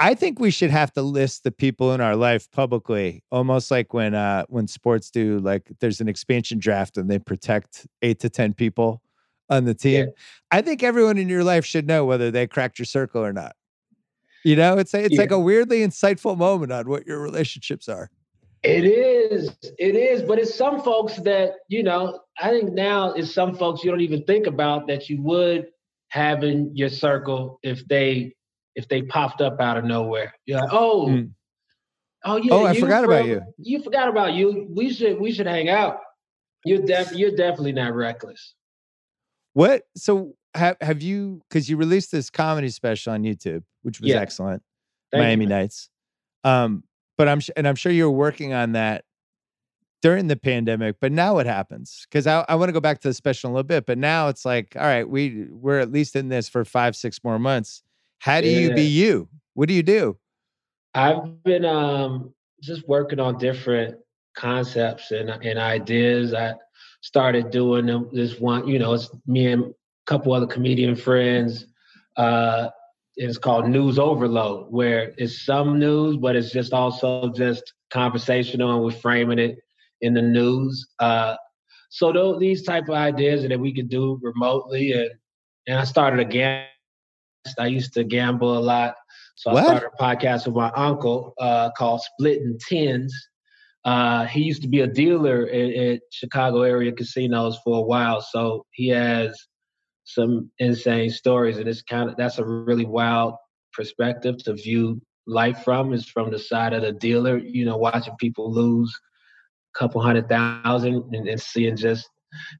I 0.00 0.14
think 0.14 0.38
we 0.38 0.50
should 0.50 0.70
have 0.70 0.92
to 0.92 1.02
list 1.02 1.44
the 1.44 1.50
people 1.50 1.92
in 1.92 2.00
our 2.00 2.14
life 2.14 2.50
publicly, 2.52 3.24
almost 3.32 3.70
like 3.70 3.92
when 3.94 4.14
uh 4.14 4.44
when 4.48 4.68
sports 4.68 5.10
do 5.10 5.38
like 5.40 5.70
there's 5.80 6.00
an 6.00 6.08
expansion 6.08 6.58
draft 6.58 6.96
and 6.98 7.10
they 7.10 7.18
protect 7.18 7.86
eight 8.02 8.20
to 8.20 8.28
ten 8.30 8.52
people 8.54 9.02
on 9.50 9.64
the 9.64 9.74
team. 9.74 10.06
Yeah. 10.06 10.12
I 10.50 10.62
think 10.62 10.82
everyone 10.82 11.18
in 11.18 11.28
your 11.28 11.44
life 11.44 11.64
should 11.64 11.86
know 11.86 12.04
whether 12.04 12.30
they 12.30 12.46
cracked 12.46 12.78
your 12.78 12.86
circle 12.86 13.24
or 13.24 13.32
not. 13.32 13.54
You 14.44 14.56
know, 14.56 14.78
it's 14.78 14.94
a, 14.94 15.04
it's 15.04 15.16
like 15.18 15.30
a 15.32 15.38
weirdly 15.38 15.80
insightful 15.80 16.36
moment 16.36 16.72
on 16.72 16.88
what 16.88 17.06
your 17.06 17.20
relationships 17.20 17.88
are. 17.88 18.10
It 18.62 18.84
is, 18.84 19.50
it 19.78 19.94
is, 19.94 20.22
but 20.22 20.38
it's 20.38 20.54
some 20.54 20.80
folks 20.82 21.16
that, 21.18 21.52
you 21.68 21.82
know, 21.82 22.20
I 22.40 22.50
think 22.50 22.72
now 22.72 23.12
it's 23.12 23.32
some 23.32 23.54
folks 23.56 23.84
you 23.84 23.90
don't 23.90 24.00
even 24.00 24.24
think 24.24 24.46
about 24.46 24.86
that 24.88 25.08
you 25.08 25.20
would 25.22 25.68
have 26.08 26.42
in 26.42 26.74
your 26.74 26.88
circle 26.88 27.58
if 27.62 27.86
they 27.88 28.34
if 28.74 28.88
they 28.88 29.02
popped 29.02 29.40
up 29.40 29.60
out 29.60 29.76
of 29.76 29.84
nowhere. 29.84 30.32
You're 30.46 30.60
like, 30.60 30.70
oh, 30.72 31.06
Mm. 31.08 31.30
oh 32.24 32.36
yeah. 32.36 32.52
Oh, 32.52 32.64
I 32.64 32.78
forgot 32.78 33.04
about 33.04 33.26
you. 33.26 33.42
You 33.58 33.82
forgot 33.82 34.08
about 34.08 34.34
you. 34.34 34.66
We 34.70 34.92
should 34.92 35.20
we 35.20 35.32
should 35.32 35.46
hang 35.46 35.68
out. 35.68 35.98
You're 36.64 36.82
def- 36.82 37.12
you're 37.14 37.34
definitely 37.36 37.72
not 37.72 37.94
reckless. 37.94 38.54
What 39.54 39.82
so 39.96 40.34
have 40.54 40.76
have 40.80 41.02
you 41.02 41.42
because 41.48 41.68
you 41.68 41.76
released 41.76 42.12
this 42.12 42.30
comedy 42.30 42.68
special 42.68 43.12
on 43.12 43.22
YouTube, 43.22 43.62
which 43.82 44.00
was 44.00 44.10
Yeah. 44.10 44.20
excellent. 44.20 44.62
Thank 45.10 45.22
Miami 45.22 45.46
man. 45.46 45.60
Nights. 45.60 45.90
Um, 46.44 46.84
but 47.16 47.28
I'm 47.28 47.40
and 47.56 47.66
I'm 47.66 47.74
sure 47.74 47.92
you 47.92 48.04
were 48.04 48.16
working 48.16 48.52
on 48.52 48.72
that 48.72 49.04
during 50.02 50.28
the 50.28 50.36
pandemic. 50.36 50.96
But 51.00 51.12
now 51.12 51.34
what 51.34 51.46
happens? 51.46 52.06
Because 52.08 52.26
I, 52.26 52.44
I 52.48 52.54
want 52.54 52.68
to 52.68 52.72
go 52.72 52.80
back 52.80 53.00
to 53.00 53.08
the 53.08 53.14
special 53.14 53.48
in 53.48 53.52
a 53.52 53.54
little 53.54 53.66
bit. 53.66 53.86
But 53.86 53.98
now 53.98 54.28
it's 54.28 54.44
like, 54.44 54.76
all 54.76 54.82
right, 54.82 55.08
we 55.08 55.46
we're 55.50 55.80
at 55.80 55.90
least 55.90 56.14
in 56.16 56.28
this 56.28 56.48
for 56.48 56.64
five 56.64 56.94
six 56.94 57.22
more 57.24 57.38
months. 57.38 57.82
How 58.20 58.40
do 58.40 58.48
you 58.48 58.74
be 58.74 58.82
you? 58.82 59.28
What 59.54 59.68
do 59.68 59.74
you 59.74 59.82
do? 59.82 60.16
I've 60.94 61.42
been 61.42 61.64
um, 61.64 62.32
just 62.62 62.86
working 62.88 63.20
on 63.20 63.38
different 63.38 63.96
concepts 64.36 65.10
and 65.10 65.30
and 65.30 65.58
ideas. 65.58 66.34
I 66.34 66.54
started 67.00 67.50
doing 67.50 68.08
this 68.12 68.38
one, 68.40 68.66
you 68.66 68.78
know, 68.78 68.92
it's 68.94 69.10
me 69.26 69.46
and 69.46 69.64
a 69.64 69.72
couple 70.06 70.32
other 70.32 70.46
comedian 70.46 70.96
friends. 70.96 71.66
Uh, 72.16 72.68
it's 73.16 73.38
called 73.38 73.68
News 73.68 73.98
Overload, 73.98 74.70
where 74.70 75.12
it's 75.16 75.44
some 75.44 75.78
news, 75.78 76.16
but 76.16 76.36
it's 76.36 76.52
just 76.52 76.72
also 76.72 77.32
just 77.32 77.72
conversational, 77.90 78.72
and 78.72 78.84
we're 78.84 78.90
framing 78.92 79.38
it 79.38 79.58
in 80.00 80.14
the 80.14 80.22
news. 80.22 80.86
Uh, 81.00 81.36
so 81.90 82.12
those, 82.12 82.38
these 82.38 82.62
type 82.62 82.84
of 82.88 82.94
ideas 82.94 83.46
that 83.46 83.58
we 83.58 83.74
could 83.74 83.88
do 83.88 84.18
remotely, 84.22 84.92
and 84.92 85.10
and 85.66 85.78
I 85.78 85.84
started 85.84 86.20
a 86.20 86.24
game. 86.24 86.64
I 87.58 87.66
used 87.66 87.94
to 87.94 88.04
gamble 88.04 88.58
a 88.58 88.60
lot, 88.60 88.94
so 89.36 89.52
What? 89.52 89.62
I 89.62 89.64
started 89.64 89.90
a 89.98 90.02
podcast 90.02 90.46
with 90.46 90.56
my 90.56 90.70
uncle 90.76 91.34
uh, 91.40 91.70
called 91.76 92.02
Splitting 92.02 92.58
Tens. 92.68 93.14
Uh, 93.84 94.26
he 94.26 94.42
used 94.42 94.62
to 94.62 94.68
be 94.68 94.80
a 94.80 94.86
dealer 94.86 95.48
at, 95.48 95.70
at 95.70 96.00
Chicago 96.10 96.62
area 96.62 96.92
casinos 96.92 97.58
for 97.64 97.78
a 97.78 97.82
while, 97.82 98.20
so 98.20 98.64
he 98.72 98.88
has 98.88 99.38
some 100.04 100.50
insane 100.58 101.10
stories, 101.10 101.58
and 101.58 101.68
it's 101.68 101.82
kind 101.82 102.10
of 102.10 102.16
that's 102.16 102.38
a 102.38 102.44
really 102.44 102.84
wild 102.84 103.34
perspective 103.72 104.36
to 104.44 104.54
view 104.54 105.00
life 105.26 105.62
from. 105.64 105.92
Is 105.92 106.08
from 106.08 106.30
the 106.30 106.38
side 106.38 106.72
of 106.72 106.82
the 106.82 106.92
dealer, 106.92 107.38
you 107.38 107.64
know, 107.64 107.76
watching 107.76 108.14
people 108.18 108.52
lose 108.52 108.92
a 109.74 109.78
couple 109.78 110.00
hundred 110.02 110.28
thousand 110.28 111.04
and, 111.12 111.28
and 111.28 111.40
seeing 111.40 111.76
just 111.76 112.08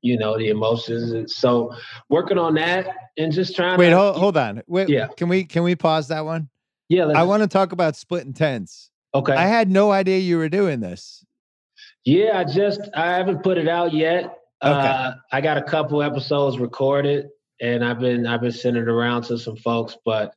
you 0.03 0.19
know 0.19 0.39
the 0.39 0.49
emotions. 0.49 1.13
And 1.13 1.31
so 1.31 1.75
working 2.09 2.39
on 2.39 2.55
that 2.55 2.89
and 3.17 3.33
just 3.33 3.57
trying 3.57 3.79
Wait, 3.79 3.91
to 3.91 3.97
hold, 3.97 4.17
hold 4.17 4.37
on. 4.37 4.63
Wait, 4.67 4.89
Yeah. 4.89 5.09
can 5.17 5.29
we 5.29 5.45
can 5.45 5.63
we 5.63 5.75
pause 5.75 6.09
that 6.09 6.25
one? 6.25 6.49
yeah. 6.89 7.05
Let's, 7.05 7.19
I 7.19 7.23
want 7.25 7.43
to 7.43 7.49
talk 7.49 7.73
about 7.73 7.97
splitting 7.97 8.33
tens. 8.33 8.91
Okay. 9.19 9.33
I 9.35 9.47
had 9.47 9.71
no 9.71 9.91
idea 9.93 10.19
you 10.19 10.39
were 10.39 10.49
doing 10.49 10.81
this. 10.81 11.25
Yeah, 12.05 12.39
I 12.39 12.45
just 12.45 12.81
I 12.95 13.07
haven't 13.17 13.43
put 13.43 13.59
it 13.59 13.69
out 13.69 13.93
yet. 13.93 14.35
Uh, 14.61 15.13
I 15.31 15.41
got 15.41 15.57
a 15.59 15.63
couple 15.63 16.03
episodes 16.03 16.59
recorded, 16.59 17.29
and 17.61 17.85
I've 17.85 18.01
been 18.01 18.27
I've 18.27 18.41
been 18.41 18.53
sending 18.53 18.83
it 18.83 18.89
around 18.89 19.23
to 19.25 19.39
some 19.39 19.57
folks, 19.57 19.97
but 20.05 20.35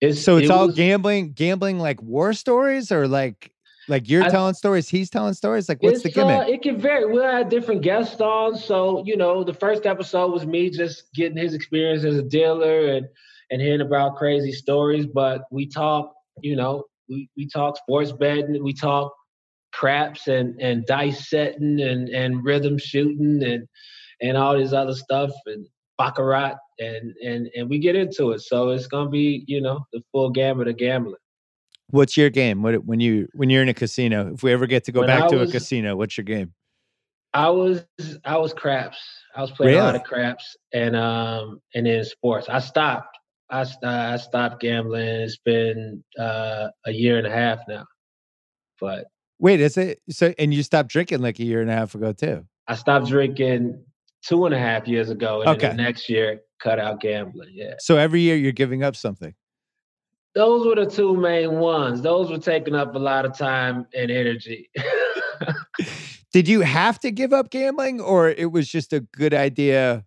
it's 0.00 0.22
So 0.22 0.36
it's 0.38 0.46
it 0.46 0.50
all 0.50 0.66
was- 0.66 0.76
gambling, 0.76 1.32
gambling 1.32 1.78
like 1.78 2.02
war 2.02 2.32
stories 2.32 2.90
or 2.90 3.06
like 3.06 3.52
Like 3.88 4.08
you're 4.08 4.24
I- 4.24 4.28
telling 4.28 4.54
stories, 4.54 4.88
he's 4.88 5.08
telling 5.10 5.34
stories. 5.34 5.68
Like 5.68 5.82
what's 5.82 6.02
the 6.02 6.10
gimmick? 6.10 6.48
Uh, 6.48 6.50
it 6.52 6.62
can 6.62 6.80
vary. 6.80 7.06
We 7.06 7.20
had 7.20 7.48
different 7.48 7.82
guests 7.82 8.20
on, 8.20 8.56
so 8.56 9.02
you 9.06 9.16
know, 9.16 9.44
the 9.44 9.54
first 9.54 9.86
episode 9.86 10.32
was 10.32 10.46
me 10.46 10.70
just 10.70 11.12
getting 11.14 11.36
his 11.36 11.54
experience 11.54 12.04
as 12.04 12.16
a 12.16 12.22
dealer 12.22 12.94
and 12.94 13.06
and 13.50 13.60
hearing 13.62 13.80
about 13.82 14.16
crazy 14.16 14.52
stories. 14.52 15.06
But 15.06 15.44
we 15.50 15.66
talk, 15.66 16.12
you 16.42 16.56
know, 16.56 16.84
we 17.08 17.28
we 17.36 17.48
talk 17.48 17.76
sports 17.76 18.12
betting, 18.12 18.62
we 18.62 18.72
talk 18.72 19.12
craps 19.72 20.28
and 20.28 20.60
and 20.60 20.86
dice 20.86 21.28
setting 21.28 21.80
and 21.80 22.08
and 22.08 22.44
rhythm 22.44 22.78
shooting 22.78 23.42
and 23.42 23.66
and 24.20 24.36
all 24.36 24.58
this 24.58 24.72
other 24.72 24.94
stuff 24.94 25.30
and 25.46 25.66
baccarat 25.98 26.54
and 26.78 27.14
and 27.24 27.48
and 27.54 27.68
we 27.68 27.78
get 27.78 27.96
into 27.96 28.30
it. 28.32 28.40
So 28.40 28.70
it's 28.70 28.86
gonna 28.86 29.10
be, 29.10 29.44
you 29.46 29.60
know, 29.60 29.80
the 29.92 30.02
full 30.12 30.30
gamut 30.30 30.68
of 30.68 30.76
gambling. 30.76 31.16
What's 31.90 32.16
your 32.16 32.30
game? 32.30 32.62
What 32.62 32.84
when 32.84 33.00
you 33.00 33.28
when 33.34 33.50
you're 33.50 33.62
in 33.62 33.68
a 33.68 33.74
casino? 33.74 34.32
If 34.34 34.42
we 34.42 34.52
ever 34.52 34.66
get 34.66 34.84
to 34.84 34.92
go 34.92 35.00
When 35.00 35.08
back 35.08 35.24
I 35.24 35.28
to 35.28 35.36
was- 35.38 35.50
a 35.50 35.52
casino, 35.52 35.96
what's 35.96 36.16
your 36.16 36.24
game? 36.24 36.52
I 37.34 37.50
was 37.50 37.84
I 38.24 38.38
was 38.38 38.54
craps. 38.54 38.98
I 39.36 39.42
was 39.42 39.50
playing 39.50 39.76
a 39.78 39.82
lot 39.82 39.94
of 39.94 40.02
craps 40.02 40.56
and 40.72 40.96
um 40.96 41.60
and 41.74 41.84
then 41.86 42.02
sports. 42.04 42.48
I 42.48 42.58
stopped. 42.58 43.17
I 43.50 43.64
I 43.82 44.16
stopped 44.16 44.60
gambling. 44.60 45.06
It's 45.06 45.38
been 45.38 46.04
uh, 46.18 46.68
a 46.86 46.92
year 46.92 47.18
and 47.18 47.26
a 47.26 47.30
half 47.30 47.60
now, 47.68 47.84
but 48.80 49.06
Wait, 49.40 49.60
is 49.60 49.76
it 49.76 50.00
so? 50.10 50.34
And 50.38 50.52
you 50.52 50.62
stopped 50.62 50.90
drinking 50.90 51.20
like 51.20 51.38
a 51.38 51.44
year 51.44 51.60
and 51.60 51.70
a 51.70 51.74
half 51.74 51.94
ago 51.94 52.12
too. 52.12 52.44
I 52.66 52.74
stopped 52.74 53.06
drinking 53.06 53.82
two 54.26 54.44
and 54.46 54.54
a 54.54 54.58
half 54.58 54.86
years 54.88 55.10
ago, 55.10 55.42
and 55.42 55.50
Okay. 55.50 55.68
the 55.68 55.74
next 55.74 56.08
year 56.08 56.40
cut 56.60 56.78
out 56.80 57.00
gambling. 57.00 57.50
Yeah, 57.52 57.74
So 57.78 57.96
every 57.96 58.20
year 58.20 58.36
you're 58.36 58.52
giving 58.52 58.82
up 58.82 58.96
something. 58.96 59.34
those 60.34 60.66
were 60.66 60.74
the 60.74 60.90
two 60.90 61.16
main 61.16 61.58
ones. 61.58 62.02
Those 62.02 62.30
were 62.30 62.38
taking 62.38 62.74
up 62.74 62.94
a 62.94 62.98
lot 62.98 63.24
of 63.24 63.36
time 63.38 63.86
and 63.94 64.10
energy. 64.10 64.68
Did 66.32 66.46
you 66.48 66.60
have 66.60 66.98
to 67.00 67.10
give 67.10 67.32
up 67.32 67.50
gambling, 67.50 68.00
or 68.00 68.28
it 68.28 68.52
was 68.52 68.68
just 68.68 68.92
a 68.92 69.00
good 69.00 69.32
idea 69.32 70.04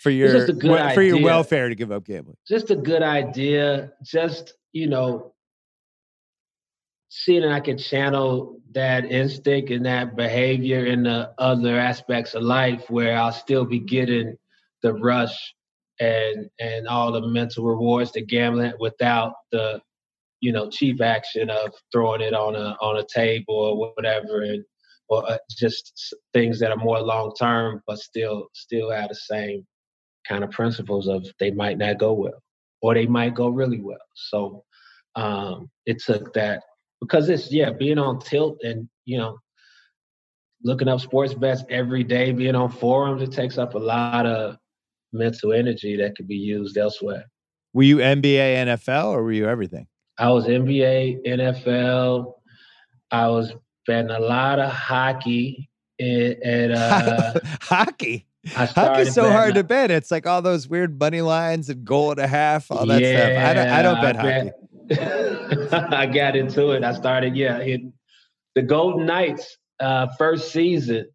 for 0.00 0.10
your 0.10 0.32
just 0.32 0.48
a 0.48 0.52
good 0.52 0.70
wel- 0.70 0.94
for 0.94 1.02
your 1.02 1.22
welfare 1.22 1.68
to 1.68 1.74
give 1.74 1.90
up 1.90 2.04
gambling? 2.04 2.36
just 2.46 2.70
a 2.70 2.76
good 2.76 3.02
idea. 3.02 3.92
Just 4.02 4.54
you 4.72 4.88
know, 4.88 5.34
seeing 7.08 7.42
that 7.42 7.52
I 7.52 7.60
could 7.60 7.78
channel 7.78 8.60
that 8.72 9.04
instinct 9.04 9.70
and 9.70 9.86
that 9.86 10.16
behavior 10.16 10.84
in 10.86 11.04
the 11.04 11.32
other 11.38 11.78
aspects 11.78 12.34
of 12.34 12.42
life, 12.42 12.90
where 12.90 13.16
I'll 13.16 13.32
still 13.32 13.64
be 13.64 13.78
getting 13.78 14.36
the 14.82 14.94
rush 14.94 15.54
and 16.00 16.50
and 16.60 16.88
all 16.88 17.12
the 17.12 17.26
mental 17.26 17.64
rewards 17.64 18.10
to 18.12 18.20
gambling 18.22 18.72
without 18.80 19.34
the 19.52 19.80
you 20.40 20.52
know 20.52 20.68
cheap 20.68 21.00
action 21.00 21.50
of 21.50 21.72
throwing 21.92 22.20
it 22.20 22.34
on 22.34 22.56
a 22.56 22.76
on 22.80 22.98
a 22.98 23.04
table 23.12 23.54
or 23.54 23.92
whatever 23.94 24.42
and 24.42 24.64
or 25.08 25.30
uh, 25.30 25.38
just 25.50 26.14
things 26.32 26.58
that 26.58 26.70
are 26.70 26.76
more 26.76 27.00
long 27.00 27.32
term 27.38 27.80
but 27.86 27.98
still 27.98 28.48
still 28.52 28.90
have 28.90 29.08
the 29.08 29.14
same 29.14 29.64
kind 30.28 30.44
of 30.44 30.50
principles 30.50 31.08
of 31.08 31.26
they 31.38 31.50
might 31.50 31.78
not 31.78 31.98
go 31.98 32.12
well 32.12 32.42
or 32.82 32.94
they 32.94 33.06
might 33.06 33.34
go 33.34 33.48
really 33.48 33.80
well. 33.80 33.96
So 34.14 34.64
um, 35.16 35.70
it 35.86 36.02
took 36.02 36.32
that 36.34 36.62
because 37.00 37.28
it's 37.28 37.52
yeah 37.52 37.70
being 37.70 37.98
on 37.98 38.20
tilt 38.20 38.58
and 38.62 38.88
you 39.04 39.18
know 39.18 39.38
looking 40.64 40.88
up 40.88 41.00
sports 41.00 41.34
bets 41.34 41.62
every 41.68 42.02
day, 42.02 42.32
being 42.32 42.54
on 42.54 42.70
forums, 42.70 43.22
it 43.22 43.32
takes 43.32 43.58
up 43.58 43.74
a 43.74 43.78
lot 43.78 44.26
of 44.26 44.56
mental 45.12 45.52
energy 45.52 45.96
that 45.96 46.16
could 46.16 46.26
be 46.26 46.36
used 46.36 46.76
elsewhere. 46.76 47.24
Were 47.74 47.82
you 47.82 47.98
NBA, 47.98 48.56
NFL, 48.56 49.06
or 49.06 49.22
were 49.22 49.32
you 49.32 49.46
everything? 49.46 49.86
I 50.18 50.30
was 50.30 50.46
NBA, 50.46 51.26
NFL. 51.26 52.34
I 53.10 53.28
was 53.28 53.52
betting 53.86 54.10
a 54.10 54.20
lot 54.20 54.58
of 54.58 54.70
hockey. 54.70 55.68
At, 56.00 56.42
at 56.42 56.70
uh, 56.72 57.34
Hockey. 57.60 58.26
I 58.56 58.66
Hockey's 58.66 59.14
so 59.14 59.30
hard 59.30 59.54
to 59.54 59.64
bet. 59.64 59.90
It's 59.90 60.10
like 60.10 60.26
all 60.26 60.42
those 60.42 60.68
weird 60.68 60.98
money 60.98 61.20
lines 61.22 61.68
and 61.68 61.84
goal 61.84 62.10
and 62.10 62.20
a 62.20 62.26
half, 62.26 62.70
all 62.70 62.86
that 62.86 63.02
stuff. 63.02 63.44
I 63.44 63.54
don't, 63.54 63.68
I 63.68 63.82
don't 63.82 64.00
bet 64.02 64.16
hockey. 64.16 64.50
bet- 65.70 65.92
I 65.94 66.06
got 66.06 66.36
into 66.36 66.70
it. 66.72 66.84
I 66.84 66.92
started, 66.94 67.36
yeah, 67.36 67.58
the 68.54 68.62
Golden 68.62 69.06
Knights 69.06 69.56
uh, 69.80 70.08
first 70.18 70.52
season. 70.52 71.06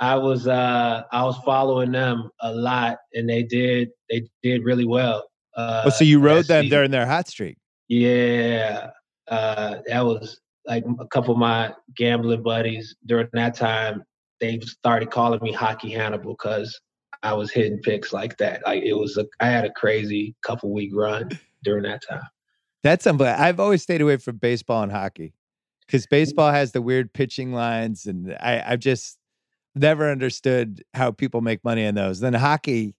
I 0.00 0.14
was 0.14 0.46
uh, 0.46 1.02
I 1.10 1.24
was 1.24 1.36
following 1.44 1.90
them 1.92 2.30
a 2.40 2.52
lot, 2.52 2.98
and 3.14 3.28
they 3.28 3.42
did 3.42 3.88
they 4.08 4.28
did 4.42 4.62
really 4.64 4.84
well. 4.86 5.28
Uh, 5.56 5.82
Oh, 5.86 5.90
so 5.90 6.04
you 6.04 6.20
rode 6.20 6.46
them 6.46 6.62
season. 6.62 6.76
during 6.76 6.90
their 6.92 7.04
hot 7.06 7.26
streak. 7.28 7.58
Yeah, 7.88 8.90
uh, 9.26 9.76
that 9.86 10.04
was 10.04 10.40
like 10.66 10.84
a 11.00 11.06
couple 11.08 11.32
of 11.32 11.38
my 11.38 11.72
gambling 11.96 12.42
buddies 12.44 12.94
during 13.06 13.28
that 13.32 13.54
time. 13.56 14.04
They 14.40 14.60
started 14.60 15.10
calling 15.10 15.40
me 15.42 15.52
Hockey 15.52 15.90
Hannibal 15.90 16.34
because 16.34 16.80
I 17.22 17.32
was 17.34 17.50
hitting 17.50 17.78
picks 17.78 18.12
like 18.12 18.36
that. 18.38 18.62
Like 18.64 18.82
it 18.82 18.94
was 18.94 19.16
a, 19.16 19.26
I 19.40 19.48
had 19.48 19.64
a 19.64 19.72
crazy 19.72 20.34
couple 20.42 20.72
week 20.72 20.90
run 20.94 21.30
during 21.64 21.82
that 21.84 22.02
time. 22.08 22.22
That's 22.82 23.06
unbelievable. 23.06 23.42
I've 23.42 23.60
always 23.60 23.82
stayed 23.82 24.00
away 24.00 24.18
from 24.18 24.36
baseball 24.36 24.82
and 24.82 24.92
hockey 24.92 25.34
because 25.86 26.06
baseball 26.06 26.52
has 26.52 26.72
the 26.72 26.82
weird 26.82 27.12
pitching 27.12 27.52
lines, 27.52 28.06
and 28.06 28.36
I, 28.40 28.62
I've 28.64 28.80
just 28.80 29.18
never 29.74 30.10
understood 30.10 30.84
how 30.94 31.10
people 31.10 31.40
make 31.40 31.64
money 31.64 31.86
on 31.86 31.94
those. 31.94 32.20
Then 32.20 32.34
hockey, 32.34 32.94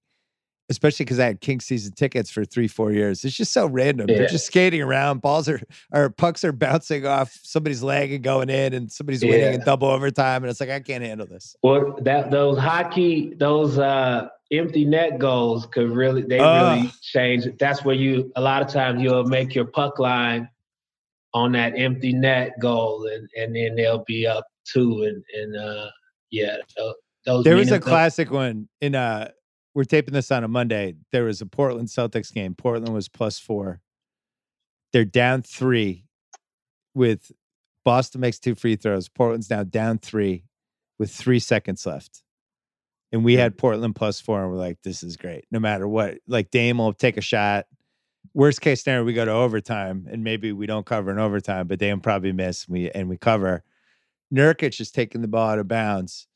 especially 0.69 1.05
because 1.05 1.19
I 1.19 1.25
had 1.25 1.41
King 1.41 1.59
season 1.59 1.93
tickets 1.93 2.29
for 2.29 2.45
three, 2.45 2.67
four 2.67 2.91
years, 2.91 3.25
it's 3.25 3.35
just 3.35 3.51
so 3.51 3.65
random. 3.65 4.07
They're 4.07 4.27
just 4.27 4.45
skating 4.45 4.81
around, 4.81 5.21
balls 5.21 5.49
are 5.49 5.61
or 5.91 6.09
pucks 6.09 6.43
are 6.43 6.51
bouncing 6.51 7.05
off 7.05 7.37
somebody's 7.43 7.81
leg 7.81 8.11
and 8.11 8.23
going 8.23 8.49
in, 8.49 8.73
and 8.73 8.91
somebody's 8.91 9.23
winning 9.23 9.55
in 9.55 9.61
double 9.61 9.87
overtime, 9.87 10.43
and 10.43 10.51
it's 10.51 10.59
like 10.59 10.69
I 10.69 10.79
can't 10.79 11.03
handle 11.03 11.27
this. 11.27 11.55
Well, 11.63 11.97
that 12.01 12.31
those 12.31 12.59
hockey, 12.59 13.33
those 13.35 13.79
uh, 13.79 14.29
empty 14.51 14.85
net 14.85 15.19
goals 15.19 15.65
could 15.65 15.89
really 15.89 16.21
they 16.21 16.39
Ugh. 16.39 16.77
really 16.77 16.91
change. 17.01 17.47
That's 17.57 17.83
where 17.83 17.95
you 17.95 18.31
a 18.35 18.41
lot 18.41 18.61
of 18.61 18.67
times 18.67 19.01
you'll 19.01 19.25
make 19.25 19.55
your 19.55 19.65
puck 19.65 19.99
line 19.99 20.49
on 21.33 21.51
that 21.53 21.73
empty 21.77 22.13
net 22.13 22.53
goal, 22.61 23.07
and 23.11 23.27
and 23.35 23.55
then 23.55 23.75
they'll 23.75 24.03
be 24.05 24.27
up 24.27 24.45
two, 24.65 25.03
and 25.03 25.23
and 25.33 25.57
uh, 25.57 25.89
yeah, 26.29 26.57
tho- 26.77 26.93
those. 27.25 27.43
There 27.43 27.55
was 27.55 27.71
a 27.71 27.79
classic 27.79 28.29
one 28.31 28.69
in 28.81 28.93
uh 28.95 29.29
we're 29.79 29.85
taping 29.85 30.13
this 30.13 30.29
on 30.29 30.43
a 30.43 30.47
Monday. 30.49 30.93
There 31.13 31.23
was 31.23 31.39
a 31.39 31.45
Portland 31.45 31.87
Celtics 31.87 32.33
game. 32.33 32.53
Portland 32.53 32.93
was 32.93 33.07
plus 33.07 33.39
four. 33.39 33.79
They're 34.91 35.05
down 35.05 35.41
three 35.41 36.03
with 36.93 37.31
Boston 37.85 38.19
makes 38.19 38.39
two 38.39 38.55
free 38.55 38.75
throws. 38.75 39.07
Portland's 39.07 39.49
now 39.49 39.63
down 39.63 39.99
three 39.99 40.43
with 40.97 41.11
three 41.11 41.39
seconds 41.39 41.85
left. 41.85 42.23
And 43.13 43.23
we 43.23 43.35
had 43.35 43.57
Portland 43.57 43.95
plus 43.95 44.19
four, 44.19 44.41
and 44.41 44.51
we're 44.51 44.57
like, 44.57 44.79
this 44.83 45.01
is 45.01 45.15
great. 45.15 45.45
No 45.49 45.61
matter 45.61 45.87
what. 45.87 46.17
Like 46.27 46.51
Dame 46.51 46.79
will 46.79 46.91
take 46.91 47.15
a 47.15 47.21
shot. 47.21 47.65
Worst 48.33 48.59
case 48.59 48.83
scenario, 48.83 49.05
we 49.05 49.13
go 49.13 49.23
to 49.23 49.31
overtime, 49.31 50.09
and 50.11 50.25
maybe 50.25 50.51
we 50.51 50.65
don't 50.65 50.85
cover 50.85 51.09
in 51.09 51.19
overtime, 51.19 51.67
but 51.69 51.79
Dame 51.79 52.01
probably 52.01 52.33
miss 52.33 52.65
and 52.65 52.73
we 52.73 52.91
and 52.91 53.07
we 53.07 53.15
cover. 53.15 53.63
Nurkic 54.29 54.81
is 54.81 54.91
taking 54.91 55.21
the 55.21 55.29
ball 55.29 55.51
out 55.51 55.59
of 55.59 55.69
bounds 55.69 56.27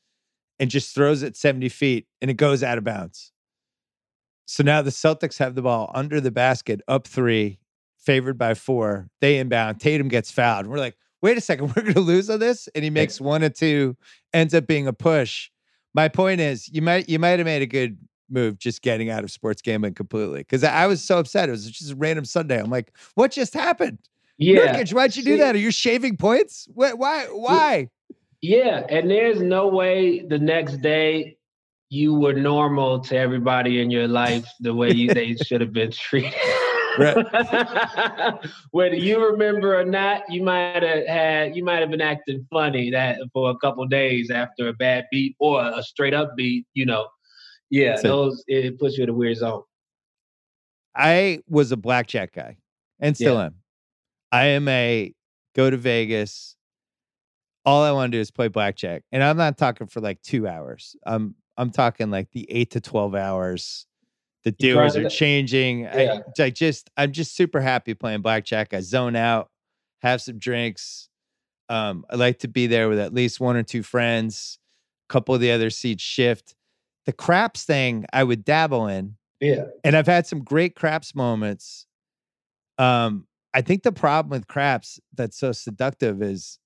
and 0.58 0.70
just 0.70 0.94
throws 0.94 1.22
it 1.22 1.36
70 1.36 1.68
feet 1.68 2.06
and 2.22 2.30
it 2.30 2.38
goes 2.38 2.62
out 2.62 2.78
of 2.78 2.84
bounds. 2.84 3.32
So 4.46 4.62
now 4.62 4.82
the 4.82 4.90
Celtics 4.90 5.38
have 5.38 5.54
the 5.54 5.62
ball 5.62 5.90
under 5.94 6.20
the 6.20 6.30
basket, 6.30 6.80
up 6.88 7.06
three, 7.06 7.58
favored 7.98 8.38
by 8.38 8.54
four. 8.54 9.08
They 9.20 9.38
inbound. 9.38 9.80
Tatum 9.80 10.08
gets 10.08 10.30
fouled. 10.30 10.66
We're 10.66 10.78
like, 10.78 10.96
wait 11.22 11.38
a 11.38 11.40
second, 11.40 11.68
we're 11.76 11.82
going 11.82 11.94
to 11.94 12.00
lose 12.00 12.28
on 12.30 12.40
this. 12.40 12.68
And 12.74 12.84
he 12.84 12.90
makes 12.90 13.20
one 13.20 13.42
or 13.42 13.48
two, 13.48 13.96
ends 14.32 14.54
up 14.54 14.66
being 14.66 14.86
a 14.86 14.92
push. 14.92 15.50
My 15.94 16.08
point 16.08 16.40
is, 16.40 16.68
you 16.72 16.82
might 16.82 17.08
you 17.08 17.18
might 17.18 17.38
have 17.38 17.46
made 17.46 17.62
a 17.62 17.66
good 17.66 17.96
move 18.28 18.58
just 18.58 18.82
getting 18.82 19.10
out 19.10 19.22
of 19.22 19.30
sports 19.30 19.62
gambling 19.62 19.94
completely 19.94 20.40
because 20.40 20.64
I 20.64 20.86
was 20.86 21.02
so 21.02 21.18
upset. 21.18 21.48
It 21.48 21.52
was 21.52 21.70
just 21.70 21.92
a 21.92 21.96
random 21.96 22.24
Sunday. 22.24 22.58
I'm 22.58 22.70
like, 22.70 22.92
what 23.14 23.30
just 23.30 23.54
happened? 23.54 23.98
yeah, 24.36 24.74
Nurkic, 24.74 24.92
why'd 24.92 25.14
you 25.14 25.22
do 25.22 25.36
that? 25.36 25.54
Are 25.54 25.58
you 25.58 25.70
shaving 25.70 26.16
points? 26.16 26.66
What, 26.74 26.98
why? 26.98 27.26
Why? 27.26 27.90
yeah, 28.44 28.84
and 28.90 29.10
there's 29.10 29.40
no 29.40 29.68
way 29.68 30.20
the 30.20 30.38
next 30.38 30.82
day 30.82 31.38
you 31.94 32.12
were 32.12 32.32
normal 32.32 32.98
to 32.98 33.16
everybody 33.16 33.80
in 33.80 33.88
your 33.88 34.08
life 34.08 34.44
the 34.58 34.74
way 34.74 34.90
you, 34.90 35.14
they 35.14 35.36
should 35.36 35.60
have 35.60 35.72
been 35.72 35.92
treated. 35.92 36.34
Whether 38.72 38.96
you 38.96 39.24
remember 39.24 39.78
or 39.78 39.84
not, 39.84 40.22
you 40.28 40.42
might 40.42 40.82
have 40.82 41.06
had 41.06 41.56
you 41.56 41.64
might 41.64 41.80
have 41.80 41.90
been 41.90 42.00
acting 42.00 42.46
funny 42.50 42.90
that 42.90 43.18
for 43.32 43.50
a 43.50 43.56
couple 43.58 43.86
days 43.86 44.30
after 44.30 44.68
a 44.68 44.72
bad 44.72 45.06
beat 45.12 45.36
or 45.38 45.64
a 45.64 45.82
straight 45.82 46.14
up 46.14 46.36
beat. 46.36 46.66
You 46.74 46.86
know, 46.86 47.06
yeah, 47.70 47.96
So- 47.96 48.08
those 48.08 48.44
it 48.48 48.78
puts 48.78 48.98
you 48.98 49.04
in 49.04 49.10
a 49.10 49.14
weird 49.14 49.36
zone. 49.36 49.62
I 50.96 51.40
was 51.48 51.72
a 51.72 51.76
blackjack 51.76 52.32
guy 52.32 52.56
and 53.00 53.16
still 53.16 53.38
am. 53.38 53.56
I 54.30 54.46
am 54.46 54.66
a 54.68 55.12
go 55.54 55.70
to 55.70 55.76
Vegas. 55.76 56.56
All 57.64 57.82
I 57.82 57.92
want 57.92 58.12
to 58.12 58.18
do 58.18 58.20
is 58.20 58.30
play 58.30 58.48
blackjack. 58.48 59.02
And 59.10 59.22
I'm 59.22 59.36
not 59.36 59.56
talking 59.58 59.86
for 59.86 60.00
like 60.00 60.20
two 60.22 60.46
hours. 60.46 60.94
I'm 61.06 61.34
I'm 61.56 61.70
talking 61.70 62.10
like 62.10 62.30
the 62.32 62.50
eight 62.50 62.70
to 62.72 62.80
twelve 62.80 63.14
hours. 63.14 63.86
The 64.44 64.52
dealers 64.52 64.94
are 64.96 65.08
changing. 65.08 65.80
Yeah. 65.80 66.18
I, 66.38 66.42
I 66.42 66.50
just 66.50 66.90
I'm 66.96 67.12
just 67.12 67.34
super 67.36 67.60
happy 67.60 67.94
playing 67.94 68.20
blackjack. 68.22 68.74
I 68.74 68.80
zone 68.80 69.16
out, 69.16 69.50
have 70.02 70.20
some 70.20 70.38
drinks. 70.38 71.08
Um, 71.70 72.04
I 72.10 72.16
like 72.16 72.40
to 72.40 72.48
be 72.48 72.66
there 72.66 72.88
with 72.90 72.98
at 72.98 73.14
least 73.14 73.40
one 73.40 73.56
or 73.56 73.62
two 73.62 73.82
friends. 73.82 74.58
A 75.08 75.12
couple 75.12 75.34
of 75.34 75.40
the 75.40 75.50
other 75.50 75.70
seats 75.70 76.02
shift. 76.02 76.54
The 77.06 77.12
craps 77.12 77.64
thing 77.64 78.04
I 78.12 78.24
would 78.24 78.44
dabble 78.44 78.86
in, 78.86 79.16
Yeah. 79.40 79.64
and 79.82 79.96
I've 79.96 80.06
had 80.06 80.26
some 80.26 80.42
great 80.42 80.74
craps 80.74 81.14
moments. 81.14 81.86
Um, 82.78 83.26
I 83.54 83.60
think 83.62 83.82
the 83.82 83.92
problem 83.92 84.30
with 84.30 84.46
craps 84.48 84.98
that's 85.14 85.38
so 85.38 85.52
seductive 85.52 86.22
is 86.22 86.58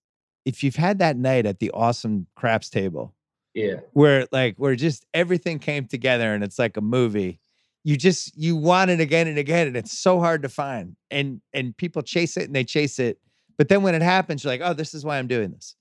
if 0.44 0.62
you've 0.64 0.76
had 0.76 0.98
that 1.00 1.16
night 1.16 1.44
at 1.46 1.58
the 1.58 1.70
awesome 1.72 2.26
craps 2.34 2.70
table 2.70 3.14
Yeah. 3.58 3.80
where 3.92 4.26
like 4.30 4.56
where 4.56 4.76
just 4.76 5.04
everything 5.14 5.58
came 5.58 5.86
together 5.86 6.32
and 6.32 6.44
it's 6.44 6.58
like 6.58 6.76
a 6.76 6.80
movie 6.80 7.40
you 7.84 7.96
just 7.96 8.36
you 8.36 8.54
want 8.56 8.90
it 8.90 9.00
again 9.00 9.26
and 9.26 9.38
again 9.38 9.66
and 9.66 9.76
it's 9.76 9.98
so 9.98 10.20
hard 10.20 10.42
to 10.42 10.48
find 10.48 10.96
and 11.10 11.40
and 11.52 11.76
people 11.76 12.02
chase 12.02 12.36
it 12.36 12.44
and 12.44 12.54
they 12.54 12.64
chase 12.64 12.98
it 12.98 13.18
but 13.56 13.68
then 13.68 13.82
when 13.82 13.94
it 13.94 14.02
happens 14.02 14.44
you're 14.44 14.52
like 14.52 14.60
oh 14.62 14.72
this 14.74 14.94
is 14.94 15.04
why 15.04 15.18
i'm 15.18 15.26
doing 15.26 15.50
this 15.50 15.74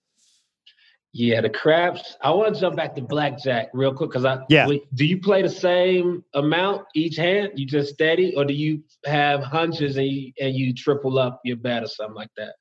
Yeah, 1.14 1.42
the 1.42 1.50
craps. 1.50 2.16
I 2.22 2.30
want 2.32 2.54
to 2.54 2.60
jump 2.60 2.76
back 2.76 2.94
to 2.96 3.02
blackjack 3.02 3.70
real 3.74 3.94
quick 3.94 4.10
because 4.12 4.26
I 4.26 4.40
Yeah. 4.50 4.68
do 4.94 5.06
you 5.06 5.20
play 5.20 5.42
the 5.42 5.50
same 5.50 6.24
amount 6.34 6.86
each 6.96 7.16
hand? 7.16 7.54
You 7.56 7.66
just 7.66 7.94
steady, 7.94 8.36
or 8.36 8.46
do 8.46 8.54
you 8.54 8.84
have 9.06 9.42
hunches 9.42 9.98
and 9.98 10.06
you 10.08 10.32
and 10.40 10.54
you 10.54 10.74
triple 10.74 11.18
up 11.18 11.40
your 11.44 11.58
bet 11.58 11.82
or 11.84 11.88
something 11.88 12.16
like 12.16 12.34
that? 12.38 12.56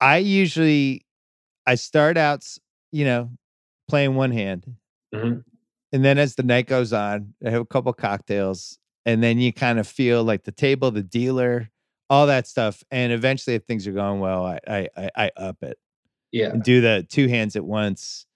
i 0.00 0.16
usually 0.18 1.04
i 1.66 1.74
start 1.76 2.16
out 2.16 2.44
you 2.92 3.04
know 3.04 3.30
playing 3.92 4.14
one 4.14 4.30
hand 4.32 4.64
Mhm. 5.14 5.44
and 5.92 6.02
then 6.04 6.16
as 6.18 6.34
the 6.36 6.42
night 6.42 6.66
goes 6.66 6.92
on 6.94 7.34
i 7.46 7.50
have 7.50 7.60
a 7.60 7.66
couple 7.66 7.92
cocktails 7.92 8.78
and 9.04 9.22
then 9.22 9.38
you 9.38 9.52
kind 9.52 9.78
of 9.78 9.86
feel 9.86 10.24
like 10.24 10.44
the 10.44 10.52
table 10.52 10.90
the 10.90 11.02
dealer 11.02 11.70
all 12.08 12.26
that 12.26 12.46
stuff 12.46 12.82
and 12.90 13.12
eventually 13.12 13.54
if 13.54 13.64
things 13.64 13.86
are 13.86 13.92
going 13.92 14.18
well 14.20 14.46
i 14.46 14.58
i 14.66 14.88
i, 14.96 15.10
I 15.26 15.30
up 15.36 15.62
it 15.62 15.76
Yeah. 16.32 16.50
and 16.52 16.62
do 16.62 16.80
the 16.80 17.06
two 17.08 17.28
hands 17.28 17.54
at 17.56 17.64
once. 17.64 18.26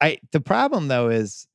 I 0.00 0.18
the 0.30 0.40
problem 0.40 0.86
though 0.88 1.08
is 1.08 1.48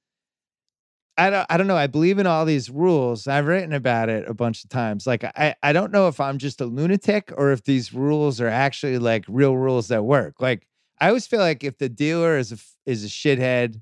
I 1.18 1.30
don't 1.30 1.46
I 1.50 1.58
don't 1.58 1.68
know. 1.68 1.78
I 1.78 1.88
believe 1.88 2.20
in 2.20 2.26
all 2.28 2.46
these 2.46 2.70
rules. 2.70 3.28
I've 3.28 3.46
written 3.46 3.74
about 3.74 4.10
it 4.10 4.28
a 4.28 4.34
bunch 4.34 4.64
of 4.64 4.70
times. 4.70 5.06
Like 5.06 5.24
I 5.24 5.56
I 5.62 5.72
don't 5.74 5.92
know 5.92 6.08
if 6.08 6.20
I'm 6.20 6.38
just 6.38 6.60
a 6.62 6.66
lunatic 6.66 7.32
or 7.38 7.52
if 7.52 7.64
these 7.64 7.94
rules 7.94 8.42
are 8.42 8.48
actually 8.48 8.98
like 8.98 9.24
real 9.28 9.56
rules 9.56 9.88
that 9.90 10.04
work. 10.04 10.36
Like 10.42 10.68
I 11.02 11.08
always 11.08 11.26
feel 11.28 11.40
like 11.40 11.64
if 11.64 11.80
the 11.80 11.90
dealer 11.90 12.38
is 12.38 12.52
a 12.52 12.58
is 12.86 13.04
a 13.04 13.08
shithead 13.08 13.82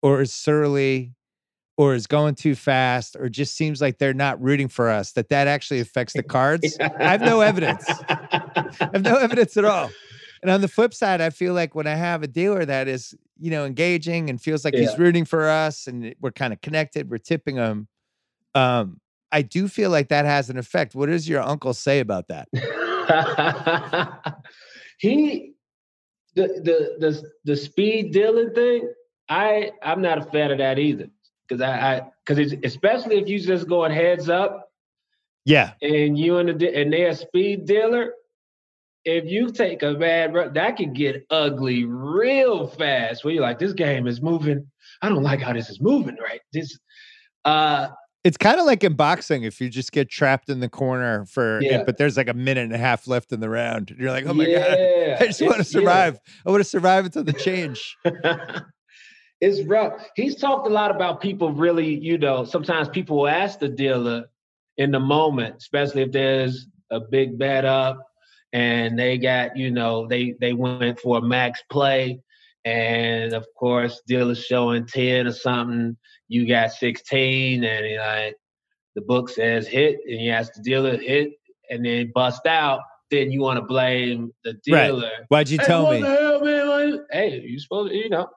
or 0.00 0.20
is 0.22 0.32
surly 0.32 1.12
or 1.76 1.94
is 1.94 2.06
going 2.06 2.36
too 2.36 2.54
fast 2.54 3.16
or 3.18 3.28
just 3.28 3.56
seems 3.56 3.80
like 3.80 3.98
they're 3.98 4.14
not 4.14 4.40
rooting 4.40 4.68
for 4.68 4.88
us 4.88 5.12
that 5.12 5.28
that 5.28 5.48
actually 5.48 5.80
affects 5.80 6.14
the 6.14 6.22
cards. 6.22 6.78
I 6.80 7.10
have 7.10 7.20
no 7.20 7.40
evidence. 7.40 7.84
I 8.08 8.88
have 8.92 9.02
no 9.02 9.16
evidence 9.16 9.56
at 9.56 9.64
all. 9.64 9.90
And 10.42 10.50
on 10.50 10.60
the 10.60 10.68
flip 10.68 10.94
side, 10.94 11.20
I 11.20 11.30
feel 11.30 11.52
like 11.52 11.74
when 11.74 11.86
I 11.88 11.96
have 11.96 12.22
a 12.22 12.26
dealer 12.28 12.64
that 12.64 12.86
is, 12.88 13.14
you 13.38 13.50
know, 13.50 13.64
engaging 13.64 14.30
and 14.30 14.40
feels 14.40 14.64
like 14.64 14.74
Yeah. 14.74 14.82
he's 14.82 14.98
rooting 14.98 15.24
for 15.24 15.48
us 15.48 15.86
and 15.88 16.14
we're 16.20 16.30
kind 16.30 16.52
of 16.52 16.60
connected, 16.60 17.10
we're 17.10 17.18
tipping 17.18 17.56
him. 17.56 17.88
Um, 18.54 19.00
I 19.32 19.42
do 19.42 19.66
feel 19.66 19.90
like 19.90 20.08
that 20.08 20.24
has 20.24 20.48
an 20.48 20.56
effect. 20.56 20.94
What 20.94 21.06
does 21.06 21.28
your 21.28 21.42
uncle 21.42 21.74
say 21.74 21.98
about 21.98 22.28
that? 22.28 22.48
he 24.98 25.55
the 26.36 26.46
the 26.62 26.96
the 27.00 27.30
the 27.44 27.56
speed 27.56 28.12
dealing 28.12 28.50
thing. 28.54 28.92
I 29.28 29.72
I'm 29.82 30.02
not 30.02 30.18
a 30.18 30.22
fan 30.22 30.52
of 30.52 30.58
that 30.58 30.78
either 30.78 31.08
because 31.48 31.60
I 31.62 31.96
I 31.96 32.02
because 32.24 32.54
especially 32.64 33.18
if 33.18 33.28
you 33.28 33.40
just 33.40 33.68
going 33.68 33.92
heads 33.92 34.28
up 34.28 34.70
Yeah. 35.44 35.72
and 35.82 36.16
you 36.18 36.38
and 36.38 36.60
the 36.60 36.76
and 36.80 36.92
they're 36.92 37.08
a 37.08 37.14
speed 37.16 37.66
dealer. 37.66 38.12
If 39.04 39.24
you 39.30 39.50
take 39.52 39.84
a 39.84 39.94
bad 39.94 40.34
run, 40.34 40.52
that 40.54 40.76
can 40.76 40.92
get 40.92 41.26
ugly 41.30 41.84
real 41.84 42.66
fast. 42.66 43.24
Where 43.24 43.32
you're 43.34 43.42
like, 43.42 43.60
this 43.60 43.72
game 43.72 44.08
is 44.08 44.20
moving. 44.20 44.66
I 45.00 45.08
don't 45.08 45.22
like 45.22 45.40
how 45.40 45.52
this 45.52 45.70
is 45.70 45.80
moving. 45.80 46.16
Right. 46.20 46.40
This. 46.52 46.78
Uh. 47.44 47.88
It's 48.26 48.36
kind 48.36 48.58
of 48.58 48.66
like 48.66 48.82
in 48.82 48.94
boxing 48.94 49.44
if 49.44 49.60
you 49.60 49.68
just 49.68 49.92
get 49.92 50.10
trapped 50.10 50.48
in 50.48 50.58
the 50.58 50.68
corner 50.68 51.24
for 51.26 51.58
eh, 51.58 51.68
Yeah. 51.70 51.84
but 51.84 51.96
there's 51.96 52.16
like 52.16 52.28
a 52.28 52.34
minute 52.34 52.64
and 52.64 52.72
a 52.72 52.78
half 52.78 53.06
left 53.06 53.30
in 53.32 53.38
the 53.38 53.48
round. 53.48 53.94
You're 53.96 54.10
like, 54.10 54.26
oh 54.26 54.34
my 54.34 54.46
God, 54.46 54.62
I 55.20 55.26
just 55.26 55.40
want 55.40 55.54
to 55.54 55.60
it's- 55.60 55.72
yeah. 55.74 55.80
survive. 55.80 56.18
I 56.44 56.50
want 56.50 56.60
to 56.60 56.68
survive 56.68 57.04
until 57.04 57.22
the 57.22 57.32
change. 57.32 57.96
it's 59.40 59.62
rough. 59.68 60.02
He's 60.16 60.36
talked 60.36 60.66
a 60.66 60.70
lot 60.70 60.90
about 60.90 61.20
people 61.20 61.52
really, 61.52 61.94
you 61.94 62.18
know, 62.18 62.44
sometimes 62.44 62.88
people 62.88 63.18
will 63.18 63.28
ask 63.28 63.58
the 63.58 63.68
dealer 63.68 64.24
in 64.76 64.90
the 64.90 65.00
moment, 65.00 65.56
especially 65.58 66.02
if 66.02 66.12
there's 66.12 66.66
a 66.90 67.00
big 67.00 67.38
bet 67.38 67.64
up 67.64 67.98
and 68.52 68.98
they 68.98 69.18
got, 69.18 69.56
you 69.56 69.70
know, 69.70 70.06
they 70.08 70.34
they 70.40 70.52
went 70.52 70.98
for 71.00 71.18
a 71.18 71.22
max 71.22 71.62
play. 71.70 72.20
And 72.64 73.32
of 73.34 73.46
course, 73.56 74.02
dealer's 74.08 74.44
showing 74.44 74.86
10 74.86 75.28
or 75.28 75.32
something, 75.32 75.96
you 76.28 76.46
got 76.46 76.72
16, 76.72 77.64
and 77.64 77.86
he 77.86 77.98
like 77.98 78.36
the 78.94 79.02
book 79.02 79.28
says 79.28 79.66
hit, 79.68 79.98
and 80.06 80.20
you 80.20 80.30
ask 80.30 80.52
the 80.54 80.62
dealer 80.62 80.96
hit, 80.96 81.30
and 81.70 81.84
then 81.84 82.10
bust 82.14 82.46
out, 82.46 82.80
then 83.10 83.30
you 83.30 83.40
want 83.42 83.58
to 83.58 83.62
blame 83.64 84.32
the 84.44 84.50
Right. 84.68 84.86
dealer. 84.86 85.10
Why'd 85.28 85.48
you 85.48 85.58
Hey, 85.58 85.66
tell 85.66 85.90
me? 85.92 86.00
the 86.00 86.06
hell, 86.06 86.40
man? 86.44 87.06
Hey, 87.10 87.40
you 87.40 87.58
supposed 87.58 87.92
to, 87.92 87.96
you 87.96 88.08
know. 88.08 88.28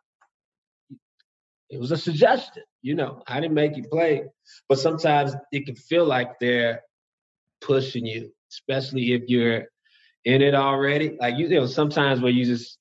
It 1.69 1.79
was 1.79 1.91
a 1.91 1.97
suggestion, 1.97 2.63
you 2.81 2.95
know. 2.95 3.21
I 3.27 3.39
didn't 3.39 3.53
make 3.53 3.77
you 3.77 3.83
play, 3.83 4.23
but 4.67 4.79
sometimes 4.79 5.35
it 5.51 5.65
can 5.65 5.75
feel 5.75 6.05
like 6.05 6.39
they're 6.39 6.81
pushing 7.61 8.05
you, 8.05 8.31
especially 8.51 9.13
if 9.13 9.23
you're 9.27 9.65
in 10.25 10.41
it 10.41 10.55
already. 10.55 11.15
Like 11.19 11.37
you, 11.37 11.47
you 11.47 11.59
know, 11.59 11.65
sometimes 11.67 12.21
where 12.21 12.31
you 12.31 12.45
just. 12.45 12.77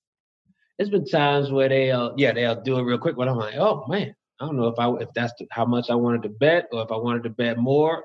There's 0.79 0.91
been 0.91 1.07
times 1.07 1.51
where 1.51 1.69
they'll, 1.69 2.15
yeah, 2.17 2.33
they'll 2.33 2.63
do 2.63 2.79
it 2.79 2.83
real 2.83 2.99
quick, 2.99 3.17
but 3.17 3.27
I'm 3.29 3.37
like, 3.37 3.57
oh 3.57 3.85
man, 3.89 4.15
I 4.41 4.47
don't 4.47 4.57
know 4.57 4.69
if 4.69 4.79
I 4.79 4.89
if 5.03 5.09
that's 5.15 5.33
the, 5.39 5.47
how 5.51 5.65
much 5.65 5.91
I 5.91 5.95
wanted 5.95 6.23
to 6.23 6.29
bet 6.29 6.67
or 6.73 6.83
if 6.83 6.93
I 6.93 6.97
wanted 6.97 7.25
to 7.25 7.31
bet 7.31 7.59
more. 7.59 8.05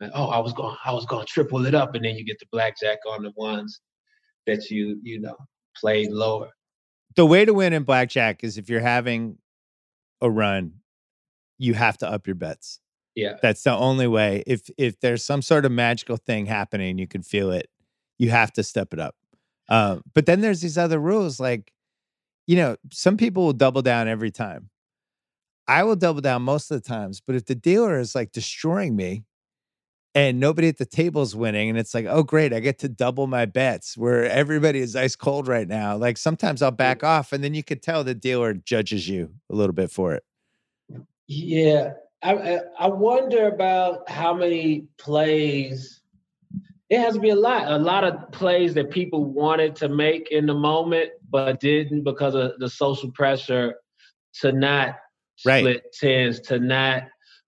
Like, 0.00 0.12
oh, 0.14 0.28
I 0.28 0.38
was 0.38 0.52
going, 0.52 0.76
I 0.84 0.92
was 0.92 1.06
going 1.06 1.26
to 1.26 1.32
triple 1.32 1.66
it 1.66 1.74
up, 1.74 1.94
and 1.94 2.04
then 2.04 2.14
you 2.14 2.24
get 2.24 2.38
the 2.38 2.46
blackjack 2.52 2.98
on 3.08 3.22
the 3.24 3.32
ones 3.36 3.80
that 4.46 4.70
you, 4.70 5.00
you 5.02 5.20
know, 5.20 5.36
played 5.76 6.10
lower. 6.10 6.50
the 7.16 7.26
way 7.26 7.44
to 7.44 7.52
win 7.52 7.72
in 7.72 7.82
blackjack 7.82 8.44
is 8.44 8.58
if 8.58 8.70
you're 8.70 8.80
having 8.80 9.38
a 10.20 10.30
run, 10.30 10.74
you 11.58 11.74
have 11.74 11.98
to 11.98 12.08
up 12.08 12.26
your 12.26 12.36
bets. 12.36 12.80
Yeah. 13.16 13.34
That's 13.42 13.62
the 13.64 13.74
only 13.74 14.06
way. 14.06 14.44
If 14.46 14.70
if 14.78 15.00
there's 15.00 15.24
some 15.24 15.42
sort 15.42 15.64
of 15.64 15.72
magical 15.72 16.16
thing 16.16 16.46
happening, 16.46 16.98
you 16.98 17.08
can 17.08 17.22
feel 17.22 17.50
it. 17.50 17.68
You 18.18 18.30
have 18.30 18.52
to 18.52 18.62
step 18.62 18.92
it 18.92 19.00
up. 19.00 19.16
Um, 19.68 20.02
but 20.14 20.26
then 20.26 20.40
there's 20.40 20.60
these 20.60 20.78
other 20.78 20.98
rules, 21.00 21.40
like 21.40 21.72
you 22.46 22.56
know, 22.56 22.76
some 22.92 23.16
people 23.16 23.44
will 23.44 23.52
double 23.52 23.82
down 23.82 24.06
every 24.08 24.30
time. 24.30 24.70
I 25.68 25.84
will 25.84 25.96
double 25.96 26.22
down 26.22 26.42
most 26.42 26.70
of 26.70 26.82
the 26.82 26.88
times, 26.88 27.20
but 27.20 27.36
if 27.36 27.44
the 27.44 27.54
dealer 27.54 27.98
is 27.98 28.14
like 28.14 28.32
destroying 28.32 28.96
me 28.96 29.24
and 30.14 30.40
nobody 30.40 30.68
at 30.68 30.78
the 30.78 30.86
table 30.86 31.20
is 31.20 31.36
winning, 31.36 31.68
and 31.68 31.78
it's 31.78 31.94
like, 31.94 32.06
oh, 32.06 32.22
great, 32.22 32.54
I 32.54 32.60
get 32.60 32.78
to 32.80 32.88
double 32.88 33.26
my 33.26 33.44
bets 33.44 33.96
where 33.96 34.24
everybody 34.24 34.80
is 34.80 34.96
ice 34.96 35.14
cold 35.14 35.46
right 35.46 35.68
now. 35.68 35.96
Like 35.96 36.16
sometimes 36.16 36.62
I'll 36.62 36.70
back 36.70 37.04
off, 37.04 37.32
and 37.32 37.44
then 37.44 37.52
you 37.54 37.62
could 37.62 37.82
tell 37.82 38.02
the 38.02 38.14
dealer 38.14 38.54
judges 38.54 39.06
you 39.06 39.34
a 39.50 39.54
little 39.54 39.74
bit 39.74 39.90
for 39.90 40.14
it. 40.14 40.24
Yeah, 41.26 41.92
I 42.22 42.32
I- 42.34 42.60
I 42.78 42.86
wonder 42.88 43.48
about 43.48 44.08
how 44.10 44.32
many 44.32 44.86
plays. 44.96 46.00
It 46.88 47.00
has 47.00 47.14
to 47.14 47.20
be 47.20 47.30
a 47.30 47.36
lot. 47.36 47.70
A 47.70 47.76
lot 47.78 48.02
of 48.04 48.32
plays 48.32 48.72
that 48.74 48.90
people 48.90 49.22
wanted 49.26 49.76
to 49.76 49.90
make 49.90 50.28
in 50.32 50.46
the 50.46 50.54
moment, 50.54 51.10
but 51.28 51.60
didn't 51.60 52.02
because 52.04 52.34
of 52.34 52.58
the 52.58 52.70
social 52.70 53.12
pressure 53.12 53.74
to 54.40 54.52
not 54.52 54.96
Right. 55.44 55.60
split 55.60 55.84
tens, 55.98 56.40
to 56.40 56.58
not 56.58 57.04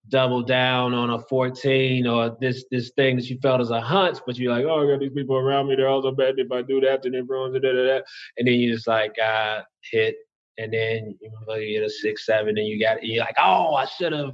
double 0.09 0.43
down 0.43 0.93
on 0.95 1.11
a 1.11 1.19
14 1.29 2.07
or 2.07 2.37
this 2.41 2.65
this 2.71 2.91
thing 2.97 3.17
that 3.17 3.29
you 3.31 3.39
felt 3.41 3.61
as 3.61 3.71
a 3.71 3.81
hunch, 3.81 4.19
but 4.27 4.37
you're 4.39 4.53
like, 4.53 4.65
oh, 4.65 4.83
I 4.87 4.91
got 4.93 5.01
these 5.01 5.13
people 5.13 5.37
around 5.37 5.69
me. 5.69 5.77
They're 5.77 5.89
also 5.89 6.11
bad. 6.13 6.35
if 6.39 6.51
I 6.51 6.63
do 6.63 6.81
that, 6.81 7.03
then 7.03 7.13
da, 7.13 7.23
da, 7.23 7.73
da. 7.73 8.01
and 8.39 8.47
then 8.49 8.55
you 8.55 8.73
just 8.75 8.87
like 8.89 9.15
uh, 9.19 9.63
hit, 9.91 10.17
and 10.59 10.73
then 10.73 11.17
you 11.21 11.79
get 11.79 11.85
a 11.87 11.91
six, 11.91 12.27
seven, 12.27 12.57
and 12.59 12.67
you 12.67 12.81
got 12.81 13.05
you're 13.05 13.25
like, 13.25 13.37
oh, 13.39 13.75
I 13.75 13.85
should 13.87 14.13
have. 14.13 14.33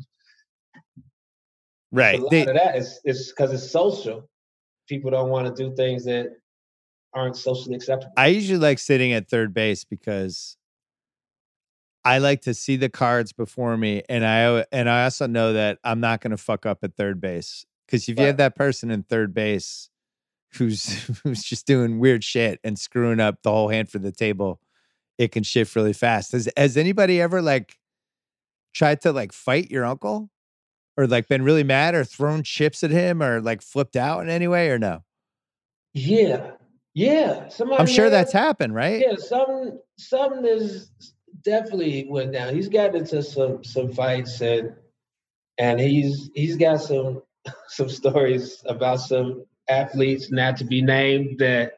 Right. 1.93 2.19
A 2.19 2.23
lot 2.23 2.31
They- 2.31 2.47
of 2.47 2.55
that 2.55 2.77
is 2.77 3.01
is 3.05 3.33
because 3.33 3.53
it's 3.53 3.71
social. 3.71 4.29
People 4.89 5.11
don't 5.11 5.31
want 5.31 5.47
to 5.55 5.63
do 5.63 5.75
things 5.75 6.05
that 6.05 6.29
aren't 7.13 7.37
socially 7.37 7.75
acceptable. 7.75 8.13
I 8.17 8.29
usually 8.29 8.59
like 8.59 8.79
sitting 8.79 9.13
at 9.13 9.29
third 9.29 9.53
base 9.53 9.85
because 9.85 10.57
I 12.07 12.19
like 12.19 12.43
to 12.43 12.55
see 12.55 12.77
the 12.77 12.89
cards 12.89 13.33
before 13.33 13.77
me, 13.77 14.03
and 14.09 14.25
I 14.25 14.65
and 14.71 14.89
I 14.89 15.05
also 15.05 15.27
know 15.27 15.55
that 15.55 15.79
I'm 15.83 15.99
not 15.99 16.21
going 16.21 16.31
to 16.31 16.37
fuck 16.37 16.65
up 16.65 16.85
at 16.85 16.95
third 16.95 17.21
base 17.21 17.67
because 17.87 18.09
if 18.09 18.19
you 18.19 18.25
have 18.27 18.37
that 18.37 18.55
person 18.55 18.93
in 18.93 19.03
third 19.03 19.35
base 19.35 19.91
who's 20.55 21.03
who's 21.25 21.43
just 21.43 21.67
doing 21.67 21.99
weird 21.99 22.23
shit 22.23 22.61
and 22.63 22.79
screwing 22.79 23.19
up 23.19 23.43
the 23.43 23.51
whole 23.51 23.69
hand 23.71 23.91
for 23.91 23.99
the 23.99 24.13
table, 24.13 24.61
it 25.19 25.33
can 25.33 25.43
shift 25.43 25.75
really 25.75 25.93
fast. 25.93 26.31
Has 26.31 26.49
has 26.57 26.77
anybody 26.77 27.21
ever 27.21 27.43
like 27.43 27.77
tried 28.73 29.01
to 29.01 29.11
like 29.11 29.33
fight 29.33 29.71
your 29.73 29.85
uncle, 29.85 30.31
or 30.97 31.09
like 31.09 31.27
been 31.27 31.43
really 31.43 31.65
mad 31.65 31.97
or 31.97 32.05
thrown 32.05 32.45
chips 32.45 32.85
at 32.85 32.93
him 32.93 33.21
or 33.21 33.41
like 33.41 33.63
flipped 33.63 33.97
out 33.97 34.21
in 34.23 34.29
any 34.29 34.47
way 34.47 34.71
or 34.71 34.79
no? 34.79 35.03
yeah, 35.93 36.53
Yeah, 36.95 37.49
somebody. 37.49 37.81
I'm 37.81 37.87
sure 37.87 38.05
had- 38.05 38.13
that's 38.13 38.33
happened, 38.33 38.75
right? 38.75 39.01
Yeah, 39.01 39.17
something 39.17 39.79
something 39.99 40.45
is 40.45 40.91
definitely 41.47 42.07
went 42.11 42.33
down. 42.33 42.55
He's 42.55 42.69
gotten 42.69 42.97
into 42.97 43.23
some 43.23 43.65
some 43.65 43.93
fights 43.93 44.43
and 44.43 44.75
and 45.59 45.81
he's 45.81 46.29
he's 46.35 46.57
got 46.57 46.83
some 46.83 47.23
some 47.69 47.89
stories 47.89 48.63
about 48.67 49.01
some 49.01 49.47
athletes 49.69 50.31
not 50.31 50.57
to 50.59 50.65
be 50.65 50.83
named 50.83 51.39
that 51.39 51.73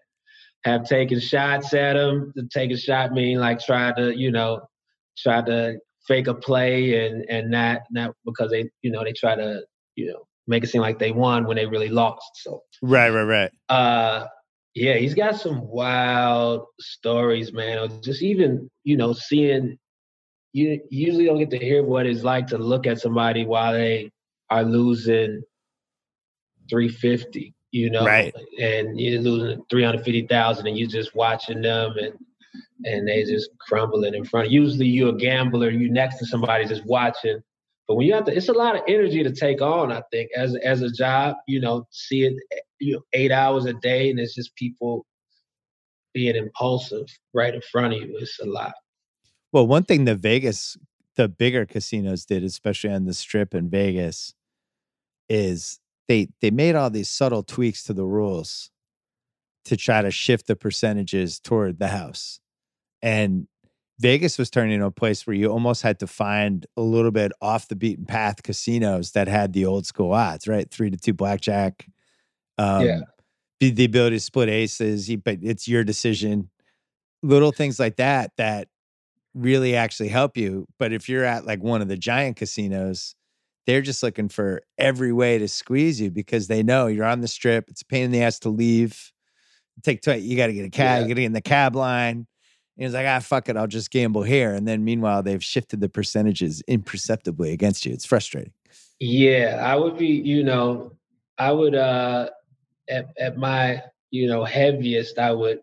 have 0.64 0.84
taken 0.84 1.20
shots 1.20 1.72
at 1.74 1.96
him. 1.96 2.32
To 2.36 2.48
take 2.52 2.72
a 2.72 2.76
shot 2.76 3.12
mean 3.12 3.38
like 3.38 3.60
try 3.60 3.92
to, 3.92 4.18
you 4.18 4.32
know, 4.32 4.62
try 5.16 5.42
to 5.42 5.78
fake 6.08 6.26
a 6.26 6.34
play 6.34 7.06
and 7.06 7.24
and 7.28 7.50
not 7.50 7.82
not 7.92 8.14
because 8.24 8.50
they, 8.50 8.68
you 8.82 8.90
know, 8.90 9.04
they 9.04 9.12
try 9.12 9.36
to, 9.36 9.60
you 9.94 10.06
know, 10.08 10.26
make 10.48 10.64
it 10.64 10.68
seem 10.68 10.80
like 10.80 10.98
they 10.98 11.12
won 11.12 11.46
when 11.46 11.56
they 11.56 11.66
really 11.66 11.90
lost. 11.90 12.30
So 12.36 12.62
Right, 12.82 13.10
right, 13.10 13.22
right. 13.22 13.50
uh 13.68 14.26
yeah, 14.74 14.94
he's 14.94 15.14
got 15.14 15.36
some 15.36 15.66
wild 15.66 16.66
stories, 16.80 17.52
man. 17.52 17.78
Or 17.78 17.88
just 18.00 18.22
even, 18.22 18.70
you 18.84 18.96
know, 18.96 19.12
seeing 19.12 19.78
you 20.52 20.80
usually 20.90 21.26
don't 21.26 21.38
get 21.38 21.50
to 21.50 21.58
hear 21.58 21.82
what 21.82 22.06
it's 22.06 22.22
like 22.22 22.46
to 22.48 22.58
look 22.58 22.86
at 22.86 23.00
somebody 23.00 23.44
while 23.44 23.72
they 23.72 24.10
are 24.50 24.64
losing 24.64 25.42
350, 26.70 27.54
you 27.72 27.90
know, 27.90 28.04
Right. 28.06 28.34
and 28.60 28.98
you're 28.98 29.20
losing 29.20 29.62
350,000 29.70 30.66
and 30.66 30.78
you're 30.78 30.88
just 30.88 31.14
watching 31.14 31.62
them 31.62 31.92
and 31.98 32.14
and 32.84 33.08
they 33.08 33.24
just 33.24 33.50
crumbling 33.58 34.14
in 34.14 34.24
front. 34.24 34.46
of 34.46 34.52
Usually 34.52 34.86
you're 34.86 35.14
a 35.14 35.18
gambler, 35.18 35.70
you 35.70 35.90
next 35.90 36.18
to 36.18 36.26
somebody 36.26 36.64
just 36.64 36.86
watching. 36.86 37.42
But 37.86 37.96
when 37.96 38.06
you 38.06 38.14
have 38.14 38.24
to, 38.26 38.36
it's 38.36 38.48
a 38.48 38.52
lot 38.52 38.76
of 38.76 38.82
energy 38.86 39.22
to 39.22 39.32
take 39.32 39.60
on. 39.60 39.90
I 39.92 40.02
think 40.12 40.30
as 40.36 40.54
as 40.56 40.82
a 40.82 40.90
job, 40.90 41.36
you 41.46 41.60
know, 41.60 41.86
see 41.90 42.24
it, 42.24 42.34
you 42.80 42.94
know, 42.94 43.02
eight 43.12 43.32
hours 43.32 43.64
a 43.66 43.74
day, 43.74 44.10
and 44.10 44.18
it's 44.18 44.34
just 44.34 44.54
people 44.56 45.06
being 46.14 46.36
impulsive 46.36 47.06
right 47.34 47.54
in 47.54 47.60
front 47.60 47.94
of 47.94 48.00
you. 48.00 48.16
It's 48.18 48.38
a 48.40 48.46
lot. 48.46 48.72
Well, 49.52 49.66
one 49.66 49.84
thing 49.84 50.04
the 50.04 50.14
Vegas, 50.14 50.76
the 51.16 51.28
bigger 51.28 51.64
casinos 51.66 52.24
did, 52.24 52.44
especially 52.44 52.90
on 52.90 53.04
the 53.04 53.14
strip 53.14 53.54
in 53.54 53.70
Vegas, 53.70 54.34
is 55.28 55.80
they 56.08 56.28
they 56.40 56.50
made 56.50 56.74
all 56.74 56.90
these 56.90 57.10
subtle 57.10 57.42
tweaks 57.42 57.82
to 57.84 57.92
the 57.92 58.04
rules 58.04 58.70
to 59.66 59.76
try 59.76 60.02
to 60.02 60.10
shift 60.10 60.46
the 60.46 60.56
percentages 60.56 61.38
toward 61.38 61.78
the 61.78 61.88
house. 61.88 62.40
And 63.02 63.46
Vegas 64.00 64.38
was 64.38 64.48
turning 64.48 64.74
into 64.74 64.86
a 64.86 64.90
place 64.90 65.26
where 65.26 65.34
you 65.34 65.50
almost 65.50 65.82
had 65.82 65.98
to 66.00 66.06
find 66.06 66.66
a 66.76 66.82
little 66.82 67.10
bit 67.10 67.32
off 67.42 67.68
the 67.68 67.76
beaten 67.76 68.06
path 68.06 68.42
casinos 68.42 69.12
that 69.12 69.28
had 69.28 69.52
the 69.52 69.66
old 69.66 69.86
school 69.86 70.12
odds, 70.12 70.46
right? 70.46 70.70
Three 70.70 70.90
to 70.90 70.96
two 70.96 71.12
blackjack. 71.12 71.86
Um, 72.58 72.84
Yeah. 72.84 73.00
The, 73.60 73.70
the 73.70 73.84
ability 73.86 74.16
to 74.16 74.20
split 74.20 74.48
aces, 74.48 75.10
but 75.24 75.38
it's 75.42 75.66
your 75.66 75.82
decision. 75.82 76.48
Little 77.24 77.50
things 77.50 77.80
like 77.80 77.96
that 77.96 78.30
that 78.36 78.68
really 79.34 79.74
actually 79.74 80.08
help 80.10 80.36
you. 80.36 80.66
But 80.78 80.92
if 80.92 81.08
you're 81.08 81.24
at 81.24 81.44
like 81.44 81.60
one 81.60 81.82
of 81.82 81.88
the 81.88 81.96
giant 81.96 82.36
casinos, 82.36 83.16
they're 83.66 83.82
just 83.82 84.02
looking 84.02 84.28
for 84.28 84.62
every 84.78 85.12
way 85.12 85.38
to 85.38 85.48
squeeze 85.48 86.00
you 86.00 86.10
because 86.10 86.46
they 86.46 86.62
know 86.62 86.86
you're 86.86 87.04
on 87.04 87.20
the 87.20 87.26
strip. 87.28 87.68
It's 87.68 87.82
a 87.82 87.84
pain 87.86 88.04
in 88.04 88.10
the 88.12 88.22
ass 88.22 88.38
to 88.40 88.48
leave. 88.48 89.10
Take 89.82 90.02
tw- 90.02 90.20
you 90.20 90.36
got 90.36 90.46
to 90.46 90.52
get 90.52 90.64
a 90.64 90.70
cab, 90.70 90.80
Yeah. 90.80 90.94
you 91.00 91.02
got 91.08 91.14
to 91.16 91.20
get 91.22 91.26
in 91.26 91.32
the 91.32 91.40
cab 91.40 91.74
line. 91.74 92.26
And 92.76 92.86
it's 92.86 92.94
like, 92.94 93.06
ah, 93.08 93.18
fuck 93.18 93.48
it, 93.48 93.56
I'll 93.56 93.66
just 93.66 93.90
gamble 93.90 94.22
here. 94.22 94.54
And 94.54 94.68
then 94.68 94.84
meanwhile, 94.84 95.24
they've 95.24 95.42
shifted 95.42 95.80
the 95.80 95.88
percentages 95.88 96.62
imperceptibly 96.68 97.52
against 97.52 97.84
you. 97.84 97.92
It's 97.92 98.06
frustrating. 98.06 98.52
Yeah, 99.00 99.60
I 99.64 99.74
would 99.74 99.98
be, 99.98 100.06
you 100.06 100.44
know, 100.44 100.92
I 101.38 101.50
would 101.50 101.74
uh 101.74 102.30
at 102.90 103.06
at 103.18 103.36
my, 103.36 103.82
you 104.10 104.26
know, 104.26 104.44
heaviest, 104.44 105.18
I 105.18 105.32
would 105.32 105.60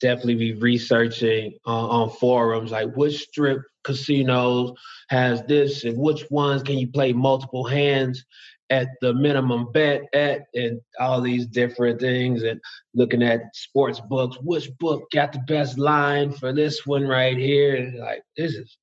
definitely 0.00 0.34
be 0.34 0.52
researching 0.54 1.54
on, 1.64 1.90
on 1.90 2.10
forums 2.10 2.70
like 2.70 2.94
which 2.96 3.22
strip 3.22 3.62
casinos 3.84 4.72
has 5.08 5.42
this 5.44 5.84
and 5.84 5.96
which 5.96 6.24
ones 6.30 6.62
can 6.62 6.76
you 6.76 6.88
play 6.88 7.12
multiple 7.12 7.64
hands 7.64 8.24
at 8.68 8.88
the 9.00 9.14
minimum 9.14 9.70
bet 9.72 10.02
at 10.12 10.42
and 10.54 10.80
all 10.98 11.20
these 11.20 11.46
different 11.46 12.00
things 12.00 12.42
and 12.42 12.60
looking 12.94 13.22
at 13.22 13.40
sports 13.54 14.00
books 14.00 14.36
which 14.42 14.70
book 14.78 15.04
got 15.12 15.32
the 15.32 15.38
best 15.46 15.78
line 15.78 16.32
for 16.32 16.52
this 16.52 16.84
one 16.84 17.06
right 17.06 17.36
here 17.38 17.76
and 17.76 17.98
like 17.98 18.22
this 18.36 18.54
is 18.54 18.76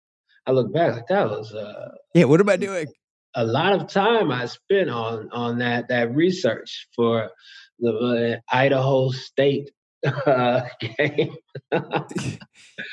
i 0.47 0.51
look 0.51 0.73
back 0.73 0.93
like 0.95 1.07
that 1.07 1.29
was 1.29 1.53
uh 1.53 1.89
Yeah, 2.15 2.25
what 2.25 2.39
am 2.39 2.49
I 2.49 2.55
doing? 2.55 2.87
a 3.35 3.45
lot 3.45 3.73
of 3.73 3.87
time 3.87 4.31
I 4.31 4.45
spent 4.45 4.89
on 4.89 5.29
on 5.31 5.57
that 5.59 5.89
that 5.89 6.15
research 6.15 6.87
for 6.95 7.29
the 7.83 8.39
uh, 8.51 8.55
Idaho 8.55 9.09
State 9.11 9.71
uh, 10.25 10.61
game. 10.79 11.35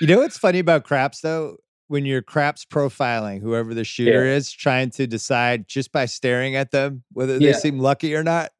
You 0.00 0.06
know 0.06 0.18
what's 0.18 0.36
funny 0.38 0.58
about 0.58 0.84
craps 0.84 1.20
though? 1.20 1.56
When 1.88 2.04
you're 2.06 2.22
craps 2.22 2.64
profiling 2.64 3.40
whoever 3.40 3.74
the 3.74 3.82
shooter 3.82 4.24
is, 4.24 4.52
trying 4.52 4.90
to 4.90 5.08
decide 5.08 5.66
just 5.66 5.90
by 5.90 6.06
staring 6.06 6.54
at 6.54 6.70
them 6.70 7.02
whether 7.12 7.38
they 7.38 7.48
Yeah. 7.48 7.56
seem 7.56 7.80
lucky 7.80 8.14
or 8.14 8.22
not. 8.22 8.52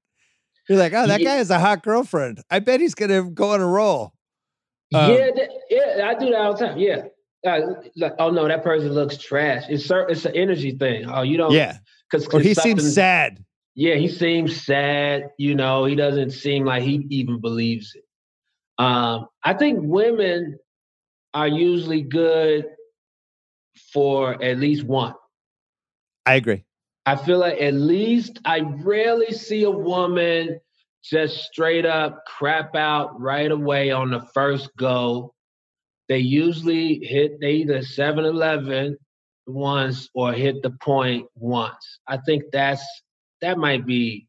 You're 0.68 0.78
like, 0.78 0.92
oh, 0.94 1.06
that 1.06 1.20
Ye- 1.20 1.26
guy 1.26 1.34
has 1.34 1.50
a 1.50 1.58
hot 1.60 1.82
girlfriend. 1.84 2.42
I 2.50 2.58
bet 2.58 2.80
he's 2.80 2.94
gonna 2.94 3.30
go 3.30 3.52
on 3.52 3.60
a 3.60 3.66
roll. 3.66 4.14
Um, 4.92 5.12
yeah, 5.12 5.28
yeah, 5.70 6.08
I 6.08 6.14
do 6.14 6.30
that 6.30 6.40
all 6.40 6.56
the 6.56 6.66
time. 6.66 6.78
Yeah. 6.78 7.02
Uh, 7.46 7.60
like, 7.96 8.14
oh 8.18 8.30
no, 8.30 8.48
that 8.48 8.64
person 8.64 8.92
looks 8.92 9.16
trash. 9.16 9.62
It's 9.68 9.88
it's 9.90 10.24
an 10.24 10.34
energy 10.34 10.72
thing. 10.72 11.06
Oh, 11.08 11.22
you 11.22 11.36
don't. 11.36 11.52
yeah. 11.52 11.78
Cause, 12.10 12.26
he 12.42 12.54
seems 12.54 12.92
sad. 12.94 13.44
Yeah, 13.80 13.94
he 13.94 14.08
seems 14.08 14.62
sad. 14.62 15.30
You 15.38 15.54
know, 15.54 15.86
he 15.86 15.94
doesn't 15.94 16.32
seem 16.32 16.66
like 16.66 16.82
he 16.82 17.06
even 17.08 17.40
believes 17.40 17.94
it. 17.94 18.04
Um, 18.76 19.28
I 19.42 19.54
think 19.54 19.78
women 19.80 20.58
are 21.32 21.48
usually 21.48 22.02
good 22.02 22.66
for 23.90 24.34
at 24.44 24.58
least 24.58 24.84
one. 24.84 25.14
I 26.26 26.34
agree. 26.34 26.62
I 27.06 27.16
feel 27.16 27.38
like 27.38 27.58
at 27.58 27.72
least 27.72 28.38
I 28.44 28.60
rarely 28.60 29.32
see 29.32 29.62
a 29.62 29.70
woman 29.70 30.60
just 31.02 31.38
straight 31.44 31.86
up 31.86 32.24
crap 32.26 32.76
out 32.76 33.18
right 33.18 33.50
away 33.50 33.92
on 33.92 34.10
the 34.10 34.20
first 34.34 34.68
go. 34.76 35.32
They 36.10 36.18
usually 36.18 36.98
hit 37.02 37.40
they 37.40 37.52
either 37.52 37.80
7 37.80 38.26
Eleven 38.26 38.98
once 39.46 40.10
or 40.12 40.34
hit 40.34 40.62
the 40.62 40.72
point 40.82 41.28
once. 41.34 41.98
I 42.06 42.18
think 42.18 42.42
that's 42.52 42.84
that 43.40 43.58
might 43.58 43.86
be 43.86 44.26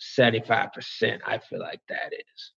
75%. 0.00 1.20
I 1.26 1.38
feel 1.38 1.60
like 1.60 1.80
that 1.88 2.12
is. 2.12 2.52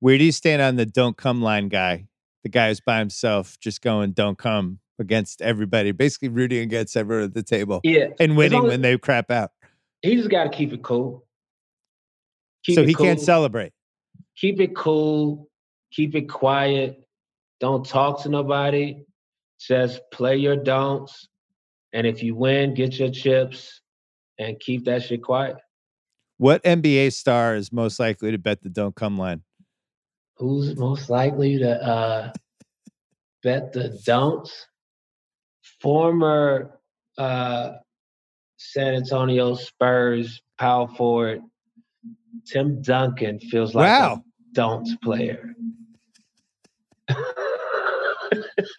Where 0.00 0.18
do 0.18 0.24
you 0.24 0.32
stand 0.32 0.60
on 0.62 0.76
the 0.76 0.86
don't 0.86 1.16
come 1.16 1.42
line 1.42 1.68
guy? 1.68 2.06
The 2.42 2.48
guy 2.48 2.68
who's 2.68 2.80
by 2.80 2.98
himself, 2.98 3.56
just 3.60 3.82
going 3.82 4.12
don't 4.12 4.36
come 4.36 4.80
against 4.98 5.40
everybody, 5.42 5.92
basically 5.92 6.28
rooting 6.28 6.58
against 6.62 6.96
everyone 6.96 7.24
at 7.26 7.34
the 7.34 7.42
table 7.42 7.80
Yeah. 7.84 8.08
and 8.18 8.36
winning 8.36 8.58
long 8.58 8.66
as- 8.66 8.70
when 8.72 8.82
they 8.82 8.98
crap 8.98 9.30
out. 9.30 9.52
He 10.02 10.16
just 10.16 10.30
got 10.30 10.44
to 10.44 10.50
keep 10.50 10.72
it 10.72 10.82
cool. 10.82 11.24
Keep 12.64 12.74
so 12.74 12.82
it 12.82 12.88
he 12.88 12.94
can't 12.94 13.20
celebrate. 13.20 13.72
keep 14.36 14.60
it 14.60 14.74
cool, 14.74 15.48
keep 15.92 16.14
it 16.16 16.28
quiet, 16.28 17.06
don't 17.60 17.86
talk 17.86 18.22
to 18.22 18.28
nobody, 18.28 19.04
just 19.60 20.00
play 20.10 20.36
your 20.36 20.56
don'ts. 20.56 21.28
And 21.92 22.06
if 22.06 22.22
you 22.22 22.34
win, 22.34 22.74
get 22.74 22.98
your 22.98 23.10
chips 23.10 23.81
and 24.42 24.58
keep 24.60 24.84
that 24.84 25.02
shit 25.02 25.22
quiet. 25.22 25.56
What 26.38 26.62
NBA 26.64 27.12
star 27.12 27.54
is 27.54 27.72
most 27.72 28.00
likely 28.00 28.30
to 28.32 28.38
bet 28.38 28.62
the 28.62 28.68
don't 28.68 28.94
come 28.94 29.16
line? 29.16 29.42
Who's 30.36 30.76
most 30.76 31.08
likely 31.08 31.58
to 31.58 31.82
uh, 31.82 32.32
bet 33.42 33.72
the 33.72 33.98
don'ts? 34.04 34.66
Former 35.80 36.78
uh, 37.18 37.72
San 38.56 38.94
Antonio 38.94 39.54
Spurs 39.54 40.40
power 40.58 40.88
forward 40.88 41.42
Tim 42.46 42.80
Duncan 42.82 43.38
feels 43.40 43.74
like 43.74 43.88
wow. 43.88 44.14
a 44.14 44.22
don'ts 44.54 44.96
player. 45.02 45.54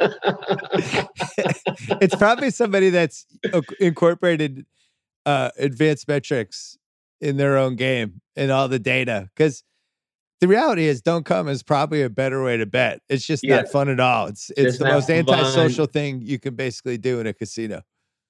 it's 2.02 2.16
probably 2.16 2.50
somebody 2.50 2.90
that's 2.90 3.26
incorporated 3.80 4.66
uh, 5.26 5.50
advanced 5.58 6.08
metrics 6.08 6.78
in 7.22 7.38
their 7.38 7.58
own 7.58 7.76
game 7.76 8.22
and 8.36 8.52
all 8.52 8.68
the 8.68 8.80
data. 8.80 9.30
Because 9.36 9.64
the 10.42 10.48
reality 10.48 10.86
is, 10.86 11.02
don't 11.02 11.26
come 11.26 11.48
is 11.48 11.64
probably 11.64 12.02
a 12.02 12.10
better 12.10 12.44
way 12.44 12.58
to 12.58 12.66
bet. 12.66 13.00
It's 13.10 13.26
just 13.26 13.44
Yeah. 13.44 13.58
not 13.58 13.70
fun 13.70 13.88
at 13.90 14.00
all. 14.00 14.28
It's 14.28 14.50
it's 14.52 14.60
It's 14.60 14.78
the 14.80 14.86
most 14.86 15.08
fun. 15.08 15.18
antisocial 15.20 15.86
thing 15.86 16.22
you 16.22 16.38
can 16.40 16.56
basically 16.56 16.98
do 16.98 17.20
in 17.22 17.28
a 17.28 17.34
casino. 17.34 17.82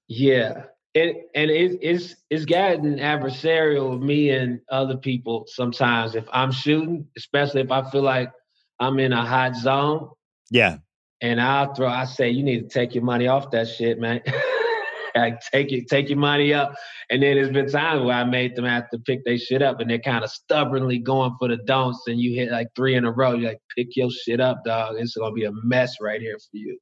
Yeah. 0.08 0.64
And 0.96 1.16
and 1.34 1.50
it, 1.50 1.80
it's 1.82 2.16
it's 2.30 2.46
gotten 2.46 2.98
adversarial 2.98 3.94
with 3.94 4.04
me 4.04 4.30
and 4.30 4.60
other 4.70 4.96
people 4.96 5.46
sometimes 5.48 6.14
if 6.14 6.26
I'm 6.32 6.52
shooting, 6.52 7.08
especially 7.18 7.62
if 7.62 7.72
I 7.72 7.90
feel 7.90 8.04
like 8.04 8.32
I'm 8.80 9.00
in 9.00 9.12
a 9.12 9.26
hot 9.26 9.56
zone 9.56 10.10
Yeah. 10.52 10.78
and 11.22 11.42
I'll 11.42 11.74
throw 11.74 11.88
I 11.88 12.06
say 12.06 12.30
you 12.30 12.44
need 12.44 12.62
to 12.62 12.68
take 12.68 12.94
your 12.94 13.04
money 13.04 13.26
off 13.28 13.50
that 13.52 13.68
shit, 13.70 14.00
man. 14.00 14.22
like 15.16 15.40
take 15.42 15.72
it, 15.72 15.88
take 15.88 16.10
your 16.10 16.18
money 16.18 16.54
up. 16.54 16.76
And 17.10 17.22
then 17.22 17.36
there's 17.36 17.52
been 17.52 17.70
times 17.70 18.04
where 18.04 18.16
I 18.16 18.24
made 18.24 18.56
them 18.56 18.66
have 18.66 18.90
to 18.92 19.00
pick 19.00 19.24
their 19.26 19.38
shit 19.38 19.62
up, 19.62 19.80
and 19.80 19.90
they're 19.90 20.00
kind 20.00 20.24
of 20.24 20.30
stubbornly 20.30 21.00
going 21.00 21.36
for 21.40 21.48
the 21.48 21.58
don'ts, 21.58 22.04
and 22.08 22.20
you 22.20 22.34
hit 22.36 22.52
like 22.52 22.68
three 22.76 22.96
in 22.96 23.06
a 23.06 23.12
row. 23.12 23.34
You're 23.34 23.52
like, 23.52 23.62
pick 23.76 23.96
your 23.96 24.10
shit 24.10 24.40
up, 24.40 24.64
dog. 24.66 24.96
It's 24.98 25.16
gonna 25.16 25.34
be 25.34 25.46
a 25.46 25.52
mess 25.64 25.96
right 26.02 26.22
here 26.22 26.38
for 26.38 26.58
you. 26.58 26.78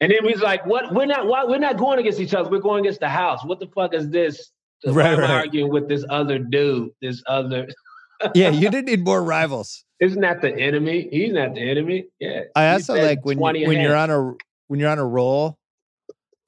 And 0.00 0.10
then 0.10 0.24
he's 0.24 0.40
like, 0.40 0.64
"What? 0.64 0.94
We're 0.94 1.06
not. 1.06 1.26
Why, 1.26 1.44
we're 1.44 1.58
not 1.58 1.76
going 1.76 1.98
against 1.98 2.20
each 2.20 2.32
other. 2.32 2.48
We're 2.48 2.60
going 2.60 2.80
against 2.80 3.00
the 3.00 3.08
house. 3.08 3.44
What 3.44 3.60
the 3.60 3.68
fuck 3.74 3.94
is 3.94 4.08
this? 4.08 4.50
Right, 4.86 5.12
I'm 5.12 5.20
right. 5.20 5.30
arguing 5.30 5.70
with 5.70 5.90
this 5.90 6.06
other 6.08 6.38
dude. 6.38 6.88
This 7.02 7.22
other. 7.26 7.68
yeah, 8.34 8.48
you 8.48 8.70
didn't 8.70 8.86
need 8.86 9.04
more 9.04 9.22
rivals. 9.22 9.84
Isn't 10.00 10.22
that 10.22 10.40
the 10.40 10.56
enemy? 10.58 11.06
He's 11.12 11.34
not 11.34 11.54
the 11.54 11.60
enemy. 11.60 12.06
Yeah. 12.18 12.44
I 12.56 12.72
also 12.72 12.94
like 12.94 13.22
when 13.22 13.36
you, 13.56 13.68
when 13.68 13.78
you're 13.82 13.94
on 13.94 14.08
a 14.08 14.32
when 14.68 14.80
you're 14.80 14.88
on 14.88 14.98
a 14.98 15.06
roll, 15.06 15.58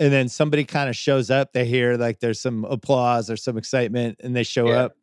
and 0.02 0.12
then 0.12 0.28
somebody 0.28 0.64
kind 0.64 0.88
of 0.88 0.96
shows 0.96 1.30
up. 1.30 1.52
They 1.52 1.64
hear 1.64 1.96
like 1.96 2.18
there's 2.20 2.40
some 2.40 2.64
applause 2.64 3.30
or 3.30 3.36
some 3.36 3.56
excitement, 3.56 4.20
and 4.22 4.34
they 4.34 4.42
show 4.42 4.68
Yeah. 4.68 4.84
up, 4.84 4.96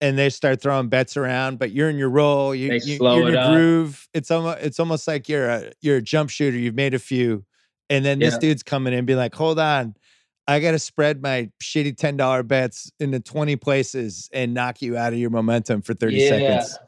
and 0.00 0.18
they 0.18 0.28
start 0.28 0.60
throwing 0.60 0.88
bets 0.88 1.16
around. 1.16 1.58
But 1.58 1.70
you're 1.72 1.88
in 1.88 1.96
your 1.96 2.10
role. 2.10 2.54
You, 2.54 2.68
They 2.68 2.74
you, 2.84 2.96
slow 2.96 3.16
you're 3.16 3.28
in 3.28 3.34
it 3.34 3.36
your 3.36 3.40
up. 3.42 3.52
groove. 3.54 4.08
It's 4.12 4.30
almost 4.30 4.58
it's 4.60 4.78
almost 4.80 5.08
like 5.08 5.28
you're 5.28 5.48
a 5.48 5.72
you're 5.80 5.96
a 5.96 6.02
jump 6.02 6.30
shooter. 6.30 6.58
You've 6.58 6.74
made 6.74 6.92
a 6.94 6.98
few, 6.98 7.44
and 7.88 8.04
then 8.04 8.18
this 8.18 8.36
dude's 8.38 8.62
coming 8.62 8.92
in, 8.92 8.98
and 9.00 9.06
be 9.06 9.14
like, 9.14 9.34
hold 9.34 9.58
on. 9.58 9.94
I 10.48 10.60
got 10.60 10.72
to 10.72 10.78
spread 10.78 11.22
my 11.22 11.50
shitty 11.62 11.96
ten 11.96 12.16
dollar 12.16 12.42
bets 12.44 12.92
into 13.00 13.18
twenty 13.20 13.56
places 13.56 14.28
and 14.32 14.54
knock 14.54 14.80
you 14.82 14.96
out 14.96 15.12
of 15.12 15.18
your 15.18 15.30
momentum 15.30 15.82
for 15.82 15.92
thirty 15.94 16.18
Yeah. 16.18 16.28
seconds. 16.28 16.78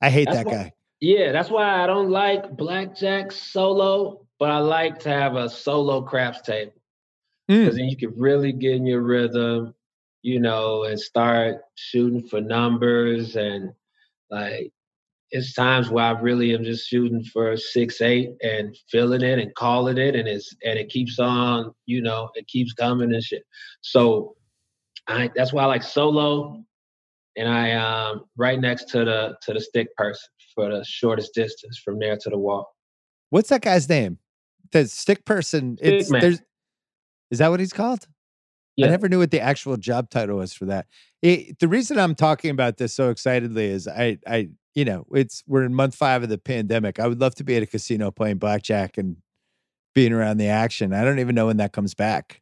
I 0.00 0.08
hate 0.08 0.24
That's 0.26 0.38
that 0.38 0.46
why- 0.46 0.52
guy. 0.52 0.72
Yeah, 1.04 1.32
that's 1.32 1.50
why 1.50 1.82
I 1.82 1.86
don't 1.88 2.10
like 2.10 2.56
blackjack 2.56 3.32
solo, 3.32 4.24
but 4.38 4.50
I 4.52 4.58
like 4.58 5.00
to 5.00 5.08
have 5.08 5.34
a 5.34 5.48
solo 5.50 6.00
craps 6.00 6.40
table 6.42 6.72
Mm. 7.50 7.64
because 7.64 7.76
then 7.76 7.88
you 7.88 7.96
can 7.96 8.12
really 8.16 8.52
get 8.52 8.76
in 8.76 8.86
your 8.86 9.02
rhythm, 9.02 9.74
you 10.22 10.40
know, 10.40 10.84
and 10.84 10.98
start 10.98 11.62
shooting 11.74 12.26
for 12.26 12.40
numbers 12.40 13.36
and 13.36 13.72
like 14.30 14.72
it's 15.30 15.54
times 15.54 15.88
where 15.88 16.04
I 16.04 16.20
really 16.20 16.54
am 16.54 16.62
just 16.62 16.88
shooting 16.88 17.24
for 17.24 17.56
six 17.56 18.00
eight 18.00 18.30
and 18.42 18.76
feeling 18.90 19.22
it 19.22 19.38
and 19.38 19.54
calling 19.54 19.98
it 19.98 20.14
and 20.14 20.28
it's 20.28 20.54
and 20.64 20.78
it 20.78 20.90
keeps 20.90 21.18
on, 21.18 21.74
you 21.86 22.02
know, 22.02 22.30
it 22.34 22.46
keeps 22.46 22.74
coming 22.74 23.12
and 23.12 23.22
shit. 23.22 23.42
So 23.80 24.36
I 25.08 25.30
that's 25.34 25.52
why 25.52 25.62
I 25.62 25.66
like 25.66 25.82
solo 25.82 26.62
and 27.36 27.48
I 27.48 27.72
um 27.72 28.24
right 28.36 28.60
next 28.60 28.90
to 28.90 29.04
the 29.04 29.36
to 29.42 29.54
the 29.54 29.60
stick 29.60 29.94
person 29.96 30.28
for 30.54 30.70
the 30.70 30.84
shortest 30.84 31.34
distance 31.34 31.78
from 31.78 31.98
there 31.98 32.16
to 32.16 32.30
the 32.30 32.38
wall. 32.38 32.76
What's 33.30 33.48
that 33.48 33.62
guy's 33.62 33.88
name? 33.88 34.18
The 34.72 34.86
stick 34.86 35.24
person. 35.24 35.78
It's 35.80 36.10
Stickman. 36.10 36.20
there's. 36.20 36.40
Is 37.32 37.38
that 37.38 37.48
what 37.50 37.58
he's 37.58 37.72
called? 37.72 38.06
Yeah. 38.76 38.86
I 38.86 38.90
never 38.90 39.08
knew 39.08 39.18
what 39.18 39.30
the 39.32 39.40
actual 39.40 39.76
job 39.76 40.08
title 40.10 40.36
was 40.36 40.52
for 40.52 40.66
that. 40.66 40.86
It, 41.22 41.58
the 41.58 41.66
reason 41.66 41.98
I'm 41.98 42.14
talking 42.14 42.50
about 42.50 42.76
this 42.76 42.94
so 42.94 43.10
excitedly 43.10 43.66
is 43.66 43.88
I, 43.88 44.18
I, 44.26 44.50
you 44.74 44.84
know, 44.84 45.04
it's 45.12 45.42
we're 45.48 45.64
in 45.64 45.74
month 45.74 45.94
five 45.94 46.22
of 46.22 46.28
the 46.28 46.38
pandemic. 46.38 47.00
I 47.00 47.06
would 47.08 47.20
love 47.20 47.34
to 47.36 47.44
be 47.44 47.56
at 47.56 47.62
a 47.62 47.66
casino 47.66 48.10
playing 48.10 48.38
blackjack 48.38 48.96
and 48.98 49.16
being 49.94 50.12
around 50.12 50.36
the 50.38 50.46
action. 50.46 50.94
I 50.94 51.04
don't 51.04 51.18
even 51.18 51.34
know 51.34 51.46
when 51.46 51.56
that 51.58 51.72
comes 51.72 51.94
back. 51.94 52.40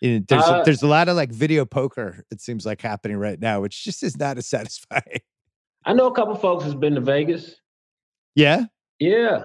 You 0.00 0.18
know, 0.18 0.24
there's 0.28 0.42
Uh, 0.42 0.62
there's 0.64 0.82
a 0.82 0.86
lot 0.86 1.08
of 1.08 1.16
like 1.16 1.30
video 1.30 1.64
poker. 1.64 2.24
It 2.30 2.40
seems 2.40 2.66
like 2.66 2.82
happening 2.82 3.16
right 3.16 3.40
now, 3.40 3.60
which 3.62 3.84
just 3.84 4.02
is 4.02 4.18
not 4.18 4.36
as 4.36 4.46
satisfying. 4.48 5.20
I 5.86 5.92
know 5.94 6.06
a 6.06 6.14
couple 6.14 6.34
folks 6.34 6.64
has 6.64 6.74
been 6.74 6.94
to 6.94 7.00
Vegas. 7.00 7.56
yeah, 8.34 8.64
Yeah. 8.98 9.44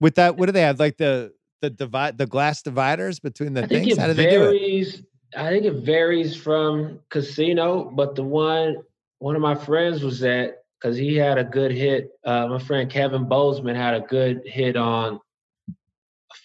with 0.00 0.14
that, 0.16 0.36
what 0.36 0.46
do 0.46 0.52
they 0.52 0.62
have? 0.62 0.78
Like 0.80 0.96
the 0.98 1.32
the 1.62 1.70
divide 1.70 2.18
the 2.18 2.26
glass 2.26 2.62
dividers 2.62 3.18
between 3.20 3.54
the 3.54 3.64
I 3.64 3.66
think 3.66 3.84
things. 3.86 3.98
it 3.98 4.00
How 4.00 4.06
do 4.08 4.14
they 4.14 4.30
do 4.30 4.42
it? 4.44 4.50
varies. 4.52 5.02
I 5.36 5.50
think 5.50 5.64
it 5.64 5.84
varies 5.84 6.36
from 6.36 7.00
casino, 7.10 7.84
but 7.94 8.14
the 8.14 8.22
one 8.22 8.76
one 9.18 9.34
of 9.36 9.42
my 9.42 9.54
friends 9.54 10.02
was 10.02 10.22
at 10.22 10.58
because 10.80 10.96
he 10.96 11.16
had 11.16 11.38
a 11.38 11.44
good 11.44 11.72
hit. 11.72 12.10
Uh, 12.24 12.46
my 12.48 12.58
friend 12.58 12.90
Kevin 12.90 13.26
Bozeman 13.28 13.74
had 13.76 13.94
a 13.94 14.00
good 14.00 14.42
hit 14.44 14.76
on 14.76 15.18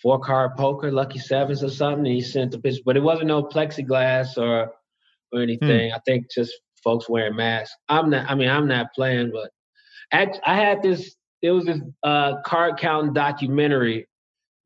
four 0.01 0.19
card 0.19 0.51
poker, 0.57 0.91
lucky 0.91 1.19
sevens 1.19 1.63
or 1.63 1.69
something. 1.69 2.05
And 2.05 2.15
he 2.15 2.21
sent 2.21 2.51
the 2.51 2.59
picture, 2.59 2.81
but 2.85 2.97
it 2.97 3.01
wasn't 3.03 3.27
no 3.27 3.43
plexiglass 3.43 4.37
or 4.37 4.71
Hmm. 5.31 5.37
or 5.37 5.41
anything. 5.41 5.91
I 5.93 5.99
think 6.05 6.29
just 6.31 6.53
folks 6.83 7.07
wearing 7.09 7.35
masks. 7.35 7.75
I'm 7.89 8.09
not. 8.09 8.29
I 8.29 8.35
mean, 8.35 8.49
I'm 8.49 8.67
not 8.67 8.93
playing, 8.93 9.31
but 9.31 9.51
act, 10.11 10.39
I 10.45 10.55
had 10.55 10.81
this. 10.81 11.15
It 11.41 11.51
was 11.51 11.65
this 11.65 11.79
uh, 12.03 12.41
card 12.41 12.77
counting 12.77 13.13
documentary 13.13 14.07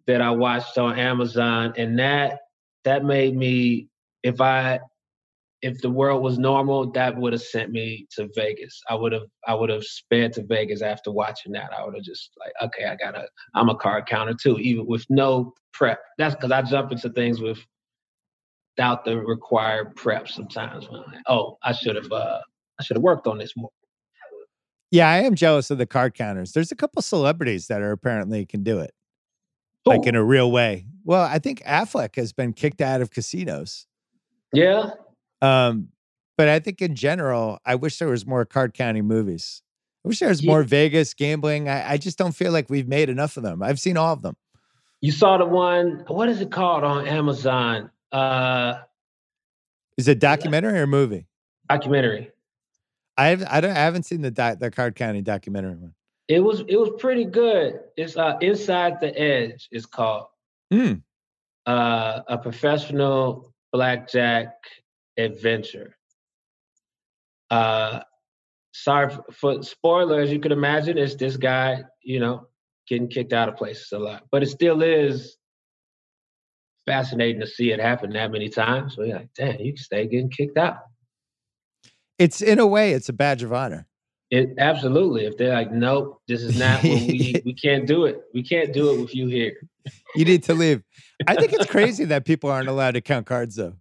that 0.07 0.21
I 0.21 0.31
watched 0.31 0.77
on 0.77 0.97
Amazon, 0.99 1.73
and 1.77 1.97
that 1.99 2.39
that 2.83 3.03
made 3.03 3.35
me. 3.35 3.89
If 4.23 4.41
I 4.41 4.79
if 5.61 5.81
the 5.81 5.89
world 5.89 6.21
was 6.21 6.37
normal, 6.37 6.91
that 6.91 7.17
would 7.17 7.33
have 7.33 7.41
sent 7.41 7.71
me 7.71 8.05
to 8.11 8.29
Vegas. 8.35 8.79
I 8.89 8.95
would 8.95 9.11
have 9.11 9.23
I 9.47 9.55
would 9.55 9.69
have 9.69 9.83
sped 9.83 10.33
to 10.33 10.43
Vegas 10.43 10.81
after 10.81 11.11
watching 11.11 11.51
that. 11.53 11.71
I 11.75 11.83
would 11.83 11.95
have 11.95 12.03
just 12.03 12.31
like, 12.39 12.53
okay, 12.61 12.85
I 12.85 12.95
gotta 12.95 13.27
I'm 13.55 13.69
a 13.69 13.75
card 13.75 14.05
counter 14.05 14.35
too, 14.39 14.59
even 14.59 14.85
with 14.85 15.05
no 15.09 15.53
prep. 15.73 15.99
That's 16.17 16.35
because 16.35 16.51
I 16.51 16.61
jump 16.61 16.91
into 16.91 17.09
things 17.09 17.41
with 17.41 17.57
without 18.77 19.05
the 19.05 19.17
required 19.17 19.95
prep 19.95 20.27
sometimes. 20.27 20.89
When 20.89 21.01
like, 21.01 21.23
oh, 21.27 21.57
I 21.63 21.71
should 21.71 21.95
have 21.95 22.11
uh 22.11 22.39
I 22.79 22.83
should 22.83 22.97
have 22.97 23.03
worked 23.03 23.25
on 23.25 23.37
this 23.39 23.53
more. 23.55 23.71
Yeah, 24.91 25.09
I 25.09 25.17
am 25.17 25.35
jealous 25.35 25.71
of 25.71 25.77
the 25.77 25.87
card 25.87 26.13
counters. 26.13 26.51
There's 26.51 26.71
a 26.71 26.75
couple 26.75 27.01
celebrities 27.01 27.67
that 27.67 27.81
are 27.81 27.91
apparently 27.91 28.45
can 28.45 28.63
do 28.63 28.79
it, 28.79 28.93
like 29.85 30.05
in 30.07 30.15
a 30.15 30.23
real 30.23 30.51
way. 30.51 30.85
Well, 31.03 31.23
I 31.23 31.39
think 31.39 31.61
Affleck 31.63 32.15
has 32.15 32.33
been 32.33 32.53
kicked 32.53 32.81
out 32.81 33.01
of 33.01 33.11
casinos. 33.11 33.85
yeah, 34.53 34.89
Um, 35.41 35.89
but 36.37 36.47
I 36.49 36.59
think 36.59 36.81
in 36.81 36.95
general, 36.95 37.59
I 37.65 37.75
wish 37.75 37.99
there 37.99 38.07
was 38.09 38.25
more 38.25 38.45
card 38.45 38.73
counting 38.73 39.05
movies. 39.05 39.61
I 40.03 40.07
wish 40.09 40.19
there 40.19 40.29
was 40.29 40.41
Ye- 40.43 40.47
more 40.49 40.63
Vegas 40.63 41.13
gambling. 41.13 41.67
I, 41.69 41.91
I 41.93 41.97
just 41.97 42.17
don't 42.17 42.33
feel 42.35 42.51
like 42.51 42.69
we've 42.69 42.87
made 42.87 43.09
enough 43.09 43.37
of 43.37 43.43
them. 43.43 43.63
I've 43.63 43.79
seen 43.79 43.97
all 43.97 44.13
of 44.13 44.21
them. 44.21 44.35
you 45.01 45.11
saw 45.11 45.37
the 45.37 45.45
one. 45.45 46.03
What 46.07 46.29
is 46.29 46.41
it 46.41 46.51
called 46.51 46.83
on 46.83 47.07
Amazon? 47.07 47.89
Uh, 48.11 48.75
Is 49.97 50.07
it 50.07 50.19
documentary 50.19 50.79
or 50.79 50.87
movie? 50.87 51.25
documentary. 51.69 52.31
I 53.17 53.27
have, 53.27 53.43
I 53.49 53.61
don't 53.61 53.71
I 53.71 53.75
haven't 53.79 54.03
seen 54.03 54.21
the 54.21 54.29
doc, 54.29 54.59
the 54.59 54.69
card 54.69 54.95
counting 54.95 55.23
documentary 55.23 55.75
one. 55.75 55.94
It 56.27 56.39
was 56.39 56.61
it 56.67 56.75
was 56.77 56.89
pretty 56.99 57.25
good. 57.25 57.79
It's 57.97 58.17
uh 58.17 58.37
Inside 58.41 58.99
the 58.99 59.17
Edge. 59.19 59.67
It's 59.71 59.85
called 59.85 60.27
Hmm. 60.71 60.93
uh, 61.67 62.21
a 62.27 62.37
professional 62.39 63.53
blackjack 63.71 64.53
adventure. 65.17 65.95
Uh, 67.51 68.01
sorry 68.73 69.09
for, 69.13 69.25
for 69.31 69.63
spoiler, 69.63 70.21
as 70.21 70.31
you 70.31 70.39
could 70.39 70.51
imagine, 70.51 70.97
it's 70.97 71.15
this 71.15 71.37
guy, 71.37 71.83
you 72.01 72.19
know, 72.19 72.47
getting 72.87 73.07
kicked 73.07 73.31
out 73.33 73.47
of 73.47 73.55
places 73.55 73.91
a 73.91 73.99
lot, 73.99 74.23
but 74.31 74.41
it 74.41 74.47
still 74.47 74.81
is 74.81 75.37
fascinating 76.87 77.41
to 77.41 77.47
see 77.47 77.71
it 77.71 77.79
happen 77.79 78.11
that 78.13 78.31
many 78.31 78.49
times. 78.49 78.95
So 78.95 79.03
you're 79.03 79.17
like, 79.17 79.29
damn, 79.35 79.59
you 79.59 79.73
can 79.73 79.77
stay 79.83 80.07
getting 80.07 80.29
kicked 80.29 80.57
out. 80.57 80.77
It's 82.17 82.41
in 82.41 82.59
a 82.59 82.67
way, 82.67 82.93
it's 82.93 83.09
a 83.09 83.13
badge 83.13 83.43
of 83.43 83.53
honor. 83.53 83.87
It 84.31 84.55
absolutely. 84.57 85.25
If 85.25 85.37
they're 85.37 85.53
like, 85.53 85.71
nope, 85.71 86.21
this 86.27 86.41
is 86.41 86.57
not 86.57 86.83
what 86.83 87.01
we 87.01 87.41
we 87.45 87.53
can't 87.53 87.85
do 87.85 88.05
it. 88.05 88.21
We 88.33 88.43
can't 88.43 88.73
do 88.73 88.91
it 88.91 88.99
with 88.99 89.15
you 89.15 89.27
here. 89.27 89.53
You 90.15 90.25
need 90.25 90.43
to 90.43 90.53
leave. 90.53 90.83
I 91.27 91.35
think 91.35 91.53
it's 91.53 91.65
crazy 91.67 92.05
that 92.05 92.25
people 92.25 92.49
aren't 92.49 92.69
allowed 92.69 92.95
to 92.95 93.01
count 93.01 93.27
cards 93.27 93.55
though. 93.55 93.75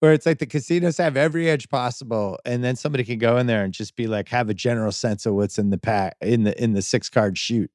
Where 0.00 0.12
it's 0.12 0.26
like 0.26 0.38
the 0.38 0.46
casinos 0.46 0.98
have 0.98 1.16
every 1.16 1.48
edge 1.48 1.68
possible, 1.70 2.38
and 2.44 2.62
then 2.62 2.76
somebody 2.76 3.04
can 3.04 3.18
go 3.18 3.38
in 3.38 3.46
there 3.46 3.64
and 3.64 3.72
just 3.72 3.96
be 3.96 4.06
like, 4.06 4.28
have 4.28 4.50
a 4.50 4.54
general 4.54 4.92
sense 4.92 5.24
of 5.24 5.34
what's 5.34 5.58
in 5.58 5.70
the 5.70 5.78
pack 5.78 6.16
in 6.20 6.44
the 6.44 6.62
in 6.62 6.72
the 6.72 6.82
six 6.82 7.08
card 7.08 7.38
shoot. 7.38 7.70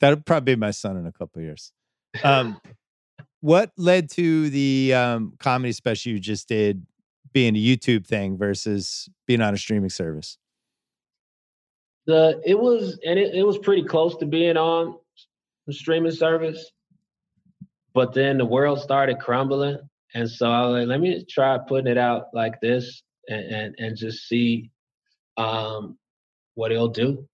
that'll 0.00 0.20
probably 0.20 0.56
be 0.56 0.60
my 0.60 0.72
son 0.72 0.96
in 0.96 1.06
a 1.06 1.12
couple 1.12 1.38
of 1.38 1.44
years. 1.44 1.72
Um, 2.24 2.60
what 3.40 3.70
led 3.76 4.10
to 4.10 4.50
the 4.50 4.92
um, 4.94 5.34
comedy 5.38 5.72
special 5.72 6.12
you 6.12 6.18
just 6.18 6.48
did 6.48 6.84
being 7.32 7.54
a 7.54 7.58
YouTube 7.58 8.06
thing 8.06 8.36
versus 8.36 9.08
being 9.28 9.40
on 9.40 9.54
a 9.54 9.56
streaming 9.56 9.88
service? 9.88 10.36
The 12.10 12.40
it 12.44 12.58
was 12.58 12.98
and 13.06 13.18
it, 13.18 13.34
it 13.34 13.44
was 13.44 13.58
pretty 13.58 13.84
close 13.84 14.16
to 14.16 14.26
being 14.26 14.56
on 14.56 14.96
the 15.66 15.72
streaming 15.72 16.12
service 16.12 16.72
but 17.94 18.14
then 18.14 18.38
the 18.38 18.44
world 18.44 18.80
started 18.80 19.18
crumbling. 19.18 19.78
And 20.14 20.28
so 20.28 20.50
i 20.50 20.66
was 20.66 20.80
like 20.80 20.88
let 20.88 21.00
me 21.00 21.24
try 21.28 21.56
putting 21.58 21.90
it 21.90 21.98
out 21.98 22.26
like 22.34 22.60
this 22.60 23.02
and 23.28 23.44
and, 23.54 23.74
and 23.78 23.96
just 23.96 24.26
see 24.28 24.70
um 25.36 25.96
what 26.54 26.72
it'll 26.72 26.88
do 26.88 27.28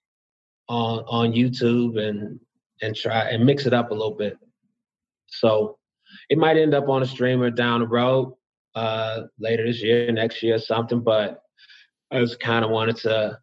on 0.69 0.99
on 1.09 1.33
youtube 1.33 1.99
and 1.99 2.39
and 2.83 2.95
try 2.95 3.31
and 3.31 3.47
mix 3.47 3.65
it 3.65 3.73
up 3.73 3.91
a 3.91 3.95
little 3.95 4.15
bit. 4.15 4.37
So 5.27 5.79
it 6.29 6.37
might 6.37 6.59
end 6.59 6.75
up 6.75 6.89
on 6.91 7.03
a 7.03 7.07
streamer 7.07 7.51
down 7.51 7.81
the 7.81 7.89
road 7.89 8.35
uh 8.75 9.23
later 9.39 9.67
this 9.67 9.83
year 9.83 10.13
next 10.13 10.43
year 10.43 10.59
something 10.59 11.01
but 11.01 11.43
i 12.11 12.21
just 12.21 12.39
kind 12.39 12.63
of 12.63 12.71
wanted 12.71 12.97
to 12.97 13.39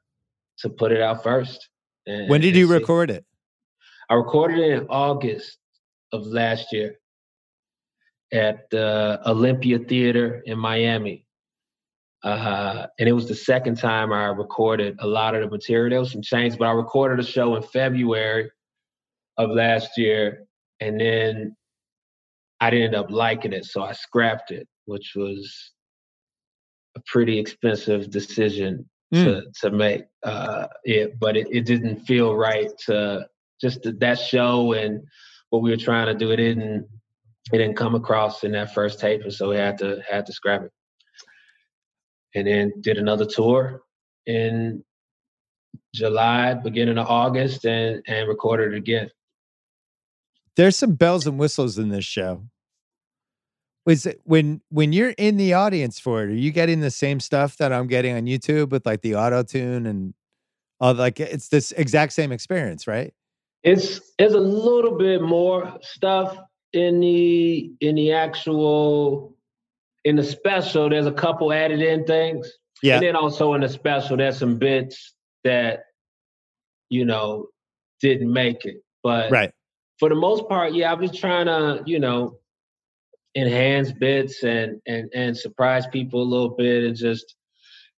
to 0.60 0.70
put 0.70 0.92
it 0.92 1.02
out 1.02 1.24
first. 1.24 1.70
and- 2.06 2.30
When 2.30 2.42
did 2.42 2.56
you 2.56 2.68
see. 2.68 2.74
record 2.74 3.10
it? 3.10 3.26
I 4.10 4.16
recorded 4.16 4.60
it 4.60 4.72
in 4.82 4.88
August 4.90 5.58
of 6.12 6.26
last 6.28 6.72
year 6.74 7.00
at 8.32 8.70
the 8.70 9.22
Olympia 9.26 9.80
Theater 9.80 10.42
in 10.46 10.58
Miami. 10.60 11.26
Uh, 12.24 12.88
and 13.00 13.10
it 13.10 13.14
was 13.14 13.28
the 13.28 13.36
second 13.36 13.78
time 13.78 14.14
I 14.14 14.26
recorded 14.28 14.96
a 15.00 15.08
lot 15.08 15.36
of 15.36 15.42
the 15.42 15.50
material. 15.50 15.90
There 15.90 16.00
was 16.00 16.12
some 16.12 16.22
change, 16.22 16.58
but 16.58 16.66
I 16.68 16.72
recorded 16.72 17.20
a 17.20 17.28
show 17.28 17.56
in 17.56 17.64
February 17.64 18.50
of 19.38 19.50
last 19.50 19.98
year, 19.98 20.46
and 20.80 21.00
then 21.00 21.56
I 22.62 22.70
didn't 22.70 22.88
end 22.88 22.96
up 22.96 23.12
liking 23.12 23.52
it, 23.54 23.66
so 23.66 23.84
I 23.84 23.92
scrapped 23.92 24.52
it, 24.52 24.68
which 24.86 25.14
was 25.16 25.72
a 26.96 27.02
pretty 27.06 27.40
expensive 27.40 28.10
decision 28.10 28.90
to 29.14 29.44
to 29.62 29.72
make. 29.72 30.06
Uh, 30.24 30.68
yeah, 30.86 31.06
but 31.20 31.38
it, 31.38 31.48
it 31.52 31.66
didn't 31.66 32.02
feel 32.02 32.36
right 32.36 32.70
to 32.86 33.28
just 33.62 33.88
that 34.00 34.20
show 34.20 34.74
and 34.74 35.04
what 35.50 35.62
we 35.62 35.70
were 35.70 35.78
trying 35.78 36.08
to 36.08 36.14
do. 36.14 36.32
It 36.32 36.38
didn't 36.38 36.88
it 37.52 37.58
didn't 37.58 37.76
come 37.76 37.96
across 37.96 38.44
in 38.44 38.52
that 38.54 38.74
first 38.74 39.00
tape, 39.00 39.22
and 39.24 39.34
so 39.34 39.50
we 39.50 39.58
had 39.58 39.78
to 39.80 40.02
had 40.10 40.26
to 40.26 40.34
scrap 40.34 40.64
it. 40.64 40.72
And 42.36 42.48
then 42.48 42.74
did 42.82 42.98
another 42.98 43.26
tour 43.26 43.84
in 44.26 44.84
July, 45.94 46.56
beginning 46.56 46.98
of 46.98 47.08
August, 47.08 47.66
and 47.66 48.02
and 48.08 48.28
recorded 48.28 48.74
it 48.74 48.78
again. 48.78 49.10
There's 50.56 50.78
some 50.78 50.94
bells 50.94 51.26
and 51.26 51.40
whistles 51.40 51.78
in 51.78 51.90
this 51.90 52.06
show. 52.06 52.44
Was 53.86 54.06
it 54.06 54.22
when 54.24 54.62
when 54.70 54.94
you're 54.94 55.14
in 55.18 55.38
the 55.38 55.54
audience 55.54 56.00
for 56.00 56.24
it? 56.24 56.30
Are 56.30 56.36
you 56.36 56.52
getting 56.52 56.80
the 56.80 56.92
same 56.92 57.20
stuff 57.20 57.58
that 57.58 57.74
I'm 57.74 57.88
getting 57.88 58.16
on 58.16 58.24
YouTube 58.26 58.70
with 58.70 58.86
like 58.86 59.02
the 59.02 59.16
auto 59.16 59.44
tune 59.44 59.86
and 59.86 60.14
all 60.80 60.94
like 60.94 61.20
it's 61.20 61.50
this 61.50 61.72
exact 61.74 62.14
same 62.14 62.32
experience, 62.32 62.88
right? 62.88 63.14
It's 63.64 64.00
it's 64.18 64.34
a 64.34 64.40
little 64.40 64.98
bit 64.98 65.22
more 65.22 65.78
stuff 65.82 66.38
in 66.72 67.00
the 67.02 67.72
in 67.82 67.96
the 67.96 68.14
actual 68.14 69.36
in 70.06 70.16
the 70.16 70.24
special. 70.24 70.90
There's 70.90 71.06
a 71.06 71.12
couple 71.12 71.52
added 71.54 71.82
in 71.82 72.06
things. 72.06 72.52
Yeah. 72.82 72.96
And 72.96 73.04
then 73.04 73.16
also 73.16 73.54
in 73.54 73.62
the 73.62 73.70
special, 73.70 74.18
there's 74.18 74.38
some 74.38 74.58
bits 74.58 75.14
that, 75.46 75.86
you 76.90 77.06
know, 77.06 77.48
didn't 78.02 78.32
make 78.32 78.66
it. 78.66 78.84
But 79.04 79.32
Right. 79.32 79.52
for 80.00 80.10
the 80.10 80.16
most 80.16 80.50
part, 80.50 80.74
yeah, 80.74 80.92
I 80.92 80.96
was 80.96 81.18
trying 81.18 81.46
to, 81.46 81.82
you 81.86 82.00
know, 82.00 82.38
enhance 83.36 83.92
bits 83.92 84.44
and 84.44 84.80
and 84.86 85.10
and 85.14 85.38
surprise 85.38 85.88
people 85.88 86.22
a 86.22 86.24
little 86.24 86.56
bit 86.56 86.84
and 86.84 86.96
just 86.96 87.36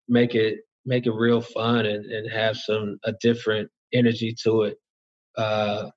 make 0.07 0.35
it 0.35 0.59
make 0.85 1.05
it 1.05 1.11
real 1.11 1.41
fun 1.41 1.85
and, 1.85 2.05
and 2.05 2.31
have 2.31 2.55
some 2.55 2.97
a 3.03 3.13
different 3.21 3.69
energy 3.93 4.35
to 4.43 4.63
it. 4.63 4.77
Uh 5.37 5.89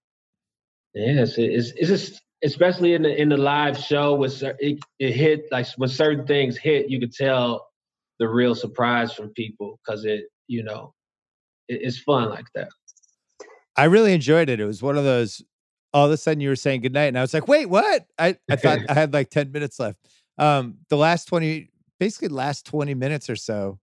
yes, 0.94 1.34
it's 1.38 1.72
it's 1.76 1.88
just 1.88 2.22
especially 2.44 2.94
in 2.94 3.02
the 3.02 3.20
in 3.20 3.28
the 3.28 3.36
live 3.36 3.78
show 3.78 4.14
with 4.14 4.42
it, 4.42 4.78
it 4.98 5.12
hit 5.12 5.44
like 5.50 5.66
when 5.76 5.88
certain 5.88 6.26
things 6.26 6.56
hit, 6.56 6.90
you 6.90 7.00
could 7.00 7.12
tell 7.12 7.68
the 8.18 8.28
real 8.28 8.54
surprise 8.54 9.12
from 9.12 9.30
people 9.30 9.78
because 9.84 10.04
it, 10.04 10.24
you 10.48 10.62
know, 10.62 10.92
it, 11.68 11.80
it's 11.82 11.98
fun 11.98 12.30
like 12.30 12.46
that. 12.54 12.68
I 13.76 13.84
really 13.84 14.12
enjoyed 14.12 14.48
it. 14.48 14.58
It 14.58 14.64
was 14.64 14.82
one 14.82 14.98
of 14.98 15.04
those 15.04 15.42
all 15.92 16.06
of 16.06 16.12
a 16.12 16.16
sudden 16.16 16.40
you 16.40 16.48
were 16.48 16.56
saying 16.56 16.80
goodnight 16.82 17.08
and 17.08 17.18
I 17.18 17.22
was 17.22 17.32
like, 17.34 17.48
wait, 17.48 17.66
what? 17.66 18.06
I, 18.18 18.36
I 18.50 18.56
thought 18.56 18.80
I 18.88 18.94
had 18.94 19.12
like 19.12 19.30
10 19.30 19.52
minutes 19.52 19.78
left. 19.80 19.98
Um, 20.36 20.78
the 20.88 20.96
last 20.96 21.26
20, 21.26 21.70
basically 21.98 22.28
last 22.28 22.66
20 22.66 22.94
minutes 22.94 23.28
or 23.30 23.36
so 23.36 23.78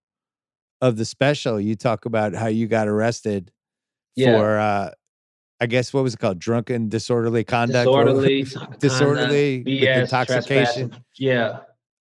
of 0.82 0.98
the 0.98 1.06
special, 1.06 1.60
you 1.60 1.76
talk 1.76 2.06
about 2.06 2.34
how 2.34 2.48
you 2.48 2.68
got 2.68 2.88
arrested 2.88 3.52
Yeah. 4.16 4.38
for 4.38 4.60
uh 4.60 4.92
I 5.62 5.68
guess 5.68 5.94
what 5.94 6.04
was 6.04 6.14
it 6.16 6.20
called? 6.20 6.38
Drunken 6.38 6.90
disorderly 6.90 7.46
conduct. 7.46 7.86
Disorderly, 7.88 8.44
disorderly 8.80 9.64
conduct, 9.64 9.84
BS, 9.84 10.02
intoxication. 10.02 10.96
Yeah. 11.18 11.60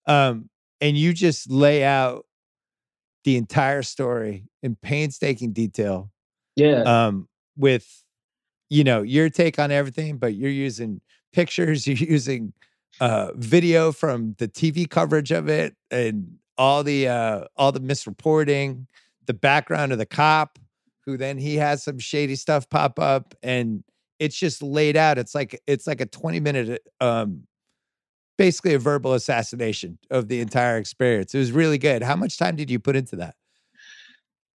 Um, 0.08 0.50
and 0.80 0.98
you 0.98 1.12
just 1.12 1.48
lay 1.48 1.84
out 1.84 2.26
the 3.22 3.36
entire 3.36 3.82
story 3.82 4.48
in 4.64 4.74
painstaking 4.74 5.52
detail 5.52 6.10
Yeah. 6.56 6.82
um, 6.82 7.28
with 7.56 8.03
you 8.70 8.84
know 8.84 9.02
your 9.02 9.30
take 9.30 9.58
on 9.58 9.70
everything, 9.70 10.18
but 10.18 10.34
you're 10.34 10.50
using 10.50 11.00
pictures, 11.32 11.86
you're 11.86 11.96
using 11.96 12.52
uh, 13.00 13.32
video 13.34 13.92
from 13.92 14.34
the 14.38 14.48
TV 14.48 14.88
coverage 14.88 15.32
of 15.32 15.48
it, 15.48 15.74
and 15.90 16.38
all 16.56 16.82
the 16.82 17.08
uh, 17.08 17.44
all 17.56 17.72
the 17.72 17.80
misreporting, 17.80 18.86
the 19.26 19.34
background 19.34 19.92
of 19.92 19.98
the 19.98 20.06
cop, 20.06 20.58
who 21.04 21.16
then 21.16 21.38
he 21.38 21.56
has 21.56 21.82
some 21.82 21.98
shady 21.98 22.36
stuff 22.36 22.68
pop 22.68 22.98
up, 22.98 23.34
and 23.42 23.84
it's 24.18 24.36
just 24.36 24.62
laid 24.62 24.96
out. 24.96 25.18
It's 25.18 25.34
like 25.34 25.60
it's 25.66 25.86
like 25.86 26.00
a 26.00 26.06
20 26.06 26.40
minute, 26.40 26.82
um, 27.00 27.42
basically 28.38 28.74
a 28.74 28.78
verbal 28.78 29.14
assassination 29.14 29.98
of 30.10 30.28
the 30.28 30.40
entire 30.40 30.78
experience. 30.78 31.34
It 31.34 31.38
was 31.38 31.52
really 31.52 31.78
good. 31.78 32.02
How 32.02 32.16
much 32.16 32.38
time 32.38 32.56
did 32.56 32.70
you 32.70 32.78
put 32.78 32.96
into 32.96 33.16
that? 33.16 33.34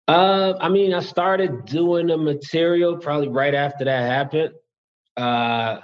Uh, 0.09 0.57
I 0.59 0.69
mean, 0.69 0.91
I 0.95 1.01
started 1.01 1.65
doing 1.65 2.07
the 2.07 2.17
material 2.17 2.97
probably 2.97 3.27
right 3.27 3.53
after 3.53 3.85
that 3.85 4.09
happened. 4.09 4.55
Uh, 5.15 5.81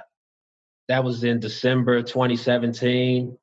that 0.87 1.03
was 1.03 1.23
in 1.23 1.39
December 1.39 2.01
2017. 2.01 3.37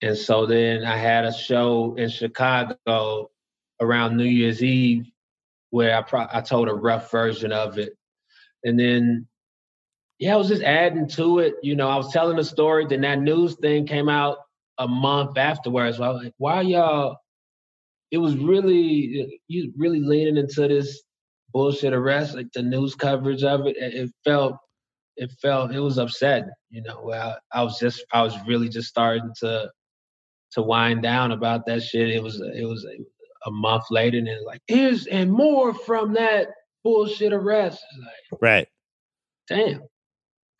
And 0.00 0.16
so 0.16 0.46
then 0.46 0.84
I 0.84 0.96
had 0.96 1.24
a 1.24 1.32
show 1.32 1.96
in 1.98 2.08
Chicago 2.08 3.32
around 3.80 4.16
New 4.16 4.22
Year's 4.22 4.62
Eve 4.62 5.10
where 5.70 5.96
I 5.98 6.02
pro- 6.02 6.28
I 6.32 6.40
told 6.40 6.68
a 6.68 6.74
rough 6.74 7.10
version 7.10 7.50
of 7.50 7.76
it. 7.76 7.94
And 8.62 8.78
then 8.78 9.26
yeah, 10.20 10.34
I 10.34 10.36
was 10.36 10.46
just 10.46 10.62
adding 10.62 11.08
to 11.08 11.40
it. 11.40 11.54
You 11.64 11.74
know, 11.74 11.88
I 11.88 11.96
was 11.96 12.12
telling 12.12 12.36
the 12.36 12.44
story, 12.44 12.86
then 12.86 13.00
that 13.00 13.18
news 13.18 13.56
thing 13.56 13.88
came 13.88 14.08
out 14.08 14.38
a 14.78 14.86
month 14.86 15.36
afterwards. 15.36 15.98
I 15.98 16.10
was 16.10 16.22
like, 16.22 16.34
why 16.38 16.60
y'all 16.60 17.18
it 18.14 18.18
was 18.18 18.36
really 18.36 19.40
you 19.48 19.72
really 19.76 19.98
leaning 19.98 20.36
into 20.36 20.68
this 20.68 21.02
bullshit 21.52 21.92
arrest, 21.92 22.36
like 22.36 22.46
the 22.54 22.62
news 22.62 22.94
coverage 22.94 23.42
of 23.42 23.66
it. 23.66 23.76
It 23.76 24.08
felt 24.24 24.54
it 25.16 25.32
felt 25.42 25.74
it 25.74 25.80
was 25.80 25.98
upsetting, 25.98 26.52
you 26.70 26.82
know. 26.82 27.00
Well, 27.02 27.36
I 27.52 27.64
was 27.64 27.76
just 27.80 28.04
I 28.12 28.22
was 28.22 28.36
really 28.46 28.68
just 28.68 28.86
starting 28.86 29.32
to 29.40 29.68
to 30.52 30.62
wind 30.62 31.02
down 31.02 31.32
about 31.32 31.66
that 31.66 31.82
shit. 31.82 32.08
It 32.10 32.22
was 32.22 32.40
it 32.40 32.64
was 32.64 32.84
a, 32.84 33.48
a 33.48 33.50
month 33.50 33.84
later, 33.90 34.18
and 34.18 34.46
like 34.46 34.60
here's 34.68 35.08
and 35.08 35.32
more 35.32 35.74
from 35.74 36.12
that 36.14 36.46
bullshit 36.84 37.32
arrest. 37.32 37.82
Like, 38.30 38.40
right. 38.40 38.68
Damn. 39.48 39.82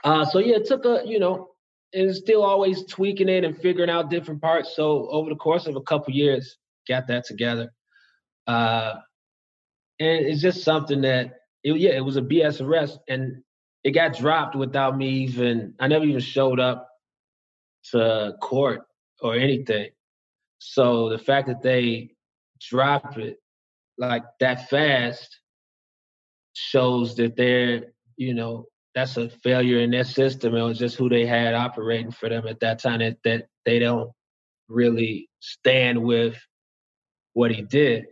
Uh, 0.03 0.25
so 0.25 0.41
yeah, 0.41 0.57
it 0.57 0.67
took 0.67 0.85
a 0.87 1.03
you 1.07 1.21
know, 1.21 1.51
and 1.93 2.13
still 2.13 2.43
always 2.43 2.85
tweaking 2.87 3.29
it 3.29 3.45
and 3.45 3.57
figuring 3.57 3.91
out 3.91 4.11
different 4.11 4.43
parts. 4.43 4.75
So 4.75 5.09
over 5.09 5.31
the 5.31 5.37
course 5.37 5.69
of 5.69 5.77
a 5.77 5.83
couple 5.83 6.13
years, 6.13 6.59
got 6.89 7.07
that 7.09 7.25
together. 7.25 7.73
Uh, 8.47 8.95
and 10.01 10.27
it's 10.27 10.43
just 10.43 10.65
something 10.65 11.03
that 11.03 11.35
it, 11.63 11.77
yeah, 11.79 11.93
it 11.93 12.05
was 12.05 12.17
a 12.17 12.23
BS 12.23 12.61
arrest, 12.61 12.99
and 13.09 13.43
it 13.83 13.93
got 13.93 14.17
dropped 14.17 14.55
without 14.55 14.97
me 14.97 15.09
even. 15.25 15.75
I 15.81 15.89
never 15.89 16.05
even 16.05 16.21
showed 16.21 16.61
up 16.61 16.89
to 17.93 18.35
court 18.41 18.83
or 19.21 19.35
anything. 19.35 19.91
So 20.59 21.09
the 21.09 21.19
fact 21.19 21.49
that 21.49 21.63
they 21.63 22.11
dropped 22.61 23.19
it 23.19 23.39
like 23.99 24.25
that 24.41 24.69
fast 24.69 25.41
shows 26.55 27.17
that 27.17 27.37
they're, 27.37 27.93
you 28.17 28.35
know, 28.35 28.67
that's 28.95 29.17
a 29.17 29.29
failure 29.29 29.81
in 29.81 29.91
their 29.91 30.05
system. 30.05 30.55
It 30.55 30.63
was 30.63 30.79
just 30.79 30.97
who 30.97 31.09
they 31.09 31.27
had 31.27 31.55
operating 31.55 32.13
for 32.13 32.29
them 32.29 32.47
at 32.47 32.61
that 32.61 32.81
time 32.81 33.01
that, 33.01 33.19
that 33.25 33.49
they 33.65 33.79
don't 33.79 34.11
really 34.69 35.29
stand 35.41 36.03
with 36.03 36.37
what 37.35 37.51
he 37.51 37.63
did. 37.63 38.07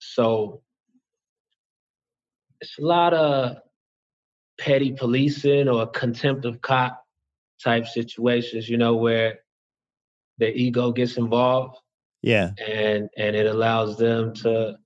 So 0.00 0.62
it's 2.60 2.78
a 2.78 2.82
lot 2.82 3.14
of 3.14 3.56
petty 4.58 4.92
policing 4.92 5.68
or 5.68 5.86
contempt 5.86 6.44
of 6.44 6.60
cop 6.60 7.04
type 7.62 7.86
situations, 7.86 8.68
you 8.68 8.76
know, 8.76 8.96
where 8.96 9.40
their 10.38 10.52
ego 10.52 10.92
gets 10.92 11.16
involved. 11.16 11.78
Yeah. 12.22 12.50
And 12.66 13.08
and 13.16 13.36
it 13.36 13.46
allows 13.46 13.96
them 13.96 14.34
to 14.36 14.76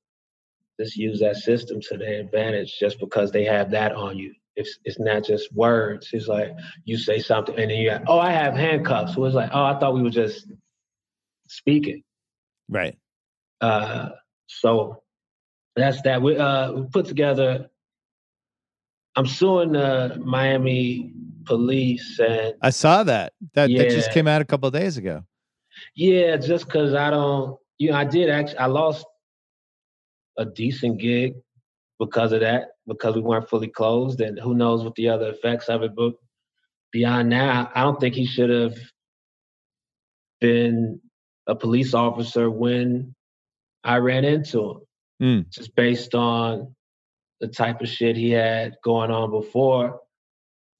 just 0.80 0.96
use 0.96 1.20
that 1.20 1.36
system 1.36 1.80
to 1.82 1.96
their 1.96 2.20
advantage 2.20 2.76
just 2.78 3.00
because 3.00 3.30
they 3.30 3.44
have 3.44 3.70
that 3.70 3.92
on 3.92 4.18
you. 4.18 4.34
It's 4.56 4.78
it's 4.84 4.98
not 4.98 5.24
just 5.24 5.52
words. 5.54 6.08
It's 6.12 6.28
like 6.28 6.52
you 6.84 6.96
say 6.96 7.18
something 7.18 7.58
and 7.58 7.70
then 7.70 7.78
you 7.78 7.90
have, 7.90 8.04
oh, 8.06 8.18
I 8.18 8.30
have 8.30 8.54
handcuffs. 8.54 9.14
So 9.14 9.24
it's 9.24 9.34
like, 9.34 9.50
oh, 9.52 9.64
I 9.64 9.78
thought 9.78 9.94
we 9.94 10.02
were 10.02 10.10
just 10.10 10.50
speaking. 11.48 12.02
Right. 12.68 12.96
Uh 13.60 14.10
so 14.46 15.02
that's 15.74 16.02
that. 16.02 16.22
We 16.22 16.36
uh 16.36 16.72
we 16.72 16.82
put 16.88 17.06
together 17.06 17.68
I'm 19.16 19.26
suing 19.26 19.72
the 19.72 20.20
Miami 20.22 21.14
police 21.46 22.18
and 22.18 22.54
I 22.60 22.70
saw 22.70 23.02
that. 23.04 23.32
That 23.54 23.70
yeah. 23.70 23.82
that 23.82 23.90
just 23.90 24.12
came 24.12 24.28
out 24.28 24.42
a 24.42 24.44
couple 24.44 24.70
days 24.70 24.98
ago. 24.98 25.24
Yeah, 25.94 26.36
just 26.36 26.66
because 26.66 26.94
I 26.94 27.10
don't, 27.10 27.58
you 27.78 27.90
know, 27.90 27.96
I 27.96 28.04
did 28.04 28.30
actually, 28.30 28.58
I 28.58 28.66
lost 28.66 29.06
a 30.38 30.44
decent 30.44 30.98
gig 30.98 31.34
because 31.98 32.32
of 32.32 32.40
that, 32.40 32.68
because 32.86 33.14
we 33.14 33.22
weren't 33.22 33.48
fully 33.48 33.68
closed, 33.68 34.20
and 34.20 34.38
who 34.38 34.54
knows 34.54 34.84
what 34.84 34.94
the 34.96 35.08
other 35.08 35.30
effects 35.30 35.68
of 35.68 35.82
it. 35.82 35.94
But 35.94 36.14
beyond 36.92 37.32
that, 37.32 37.72
I 37.74 37.82
don't 37.82 37.98
think 37.98 38.14
he 38.14 38.26
should 38.26 38.50
have 38.50 38.76
been 40.40 41.00
a 41.46 41.54
police 41.54 41.94
officer 41.94 42.50
when 42.50 43.14
I 43.86 43.98
ran 43.98 44.24
into 44.24 44.70
him, 44.70 44.80
mm. 45.22 45.50
just 45.50 45.74
based 45.76 46.14
on 46.16 46.74
the 47.40 47.46
type 47.46 47.80
of 47.80 47.88
shit 47.88 48.16
he 48.16 48.32
had 48.32 48.74
going 48.82 49.12
on 49.12 49.30
before. 49.30 50.00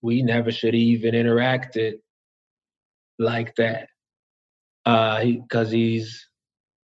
We 0.03 0.23
never 0.23 0.51
should 0.51 0.75
have 0.75 0.81
even 0.81 1.15
interacted 1.15 1.95
like 3.19 3.55
that 3.57 3.89
uh, 4.85 5.25
because 5.25 5.71
he, 5.71 5.93
he's, 5.93 6.29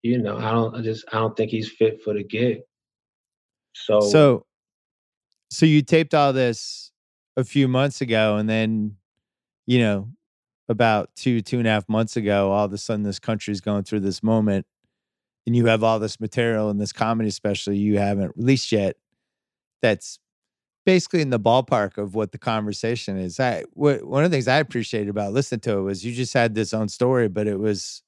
you 0.02 0.18
know, 0.18 0.38
I 0.38 0.52
don't 0.52 0.74
I 0.74 0.80
just 0.80 1.04
I 1.12 1.18
don't 1.18 1.36
think 1.36 1.50
he's 1.50 1.70
fit 1.70 2.02
for 2.02 2.14
the 2.14 2.24
gig. 2.24 2.60
So, 3.74 4.00
so, 4.00 4.46
so 5.50 5.66
you 5.66 5.82
taped 5.82 6.14
all 6.14 6.32
this 6.32 6.92
a 7.36 7.44
few 7.44 7.68
months 7.68 8.00
ago, 8.00 8.36
and 8.36 8.48
then, 8.48 8.96
you 9.66 9.80
know, 9.80 10.08
about 10.68 11.10
two 11.14 11.42
two 11.42 11.58
and 11.58 11.68
a 11.68 11.70
half 11.70 11.88
months 11.90 12.16
ago, 12.16 12.52
all 12.52 12.64
of 12.64 12.72
a 12.72 12.78
sudden 12.78 13.02
this 13.02 13.18
country's 13.18 13.60
going 13.60 13.84
through 13.84 14.00
this 14.00 14.22
moment, 14.22 14.66
and 15.46 15.54
you 15.54 15.66
have 15.66 15.84
all 15.84 15.98
this 15.98 16.20
material 16.20 16.68
and 16.70 16.80
this 16.80 16.92
comedy, 16.92 17.28
especially 17.28 17.76
you 17.76 17.98
haven't 17.98 18.36
released 18.36 18.72
yet. 18.72 18.96
That's 19.80 20.18
basically 20.84 21.20
in 21.20 21.30
the 21.30 21.40
ballpark 21.40 21.98
of 21.98 22.14
what 22.14 22.32
the 22.32 22.38
conversation 22.38 23.18
is. 23.18 23.38
I 23.38 23.64
what, 23.72 24.04
one 24.04 24.24
of 24.24 24.30
the 24.30 24.36
things 24.36 24.48
I 24.48 24.58
appreciated 24.58 25.08
about 25.08 25.32
listening 25.32 25.60
to 25.60 25.78
it 25.78 25.82
was 25.82 26.04
you 26.04 26.12
just 26.12 26.34
had 26.34 26.54
this 26.54 26.74
own 26.74 26.88
story, 26.88 27.28
but 27.28 27.46
it 27.46 27.58
was 27.58 28.02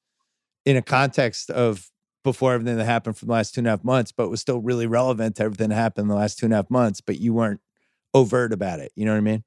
in 0.64 0.76
a 0.76 0.82
context 0.82 1.50
of 1.50 1.90
before 2.24 2.52
everything 2.52 2.76
that 2.76 2.84
happened 2.84 3.16
for 3.16 3.26
the 3.26 3.32
last 3.32 3.54
two 3.54 3.60
and 3.60 3.68
a 3.68 3.70
half 3.70 3.84
months, 3.84 4.12
but 4.12 4.28
was 4.28 4.40
still 4.40 4.60
really 4.60 4.86
relevant 4.86 5.36
to 5.36 5.44
everything 5.44 5.68
that 5.68 5.76
happened 5.76 6.04
in 6.04 6.08
the 6.08 6.14
last 6.14 6.38
two 6.38 6.46
and 6.46 6.52
a 6.52 6.56
half 6.56 6.70
months. 6.70 7.00
But 7.00 7.20
you 7.20 7.32
weren't 7.32 7.60
overt 8.14 8.52
about 8.52 8.80
it. 8.80 8.92
You 8.94 9.04
know 9.04 9.12
what 9.12 9.18
I 9.18 9.22
mean? 9.22 9.44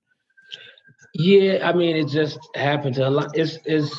Yeah, 1.14 1.68
I 1.68 1.74
mean 1.74 1.96
it 1.98 2.08
just 2.08 2.40
happened 2.56 2.96
to 2.96 3.08
a 3.08 3.10
lot. 3.10 3.32
It's 3.34 3.58
is 3.66 3.94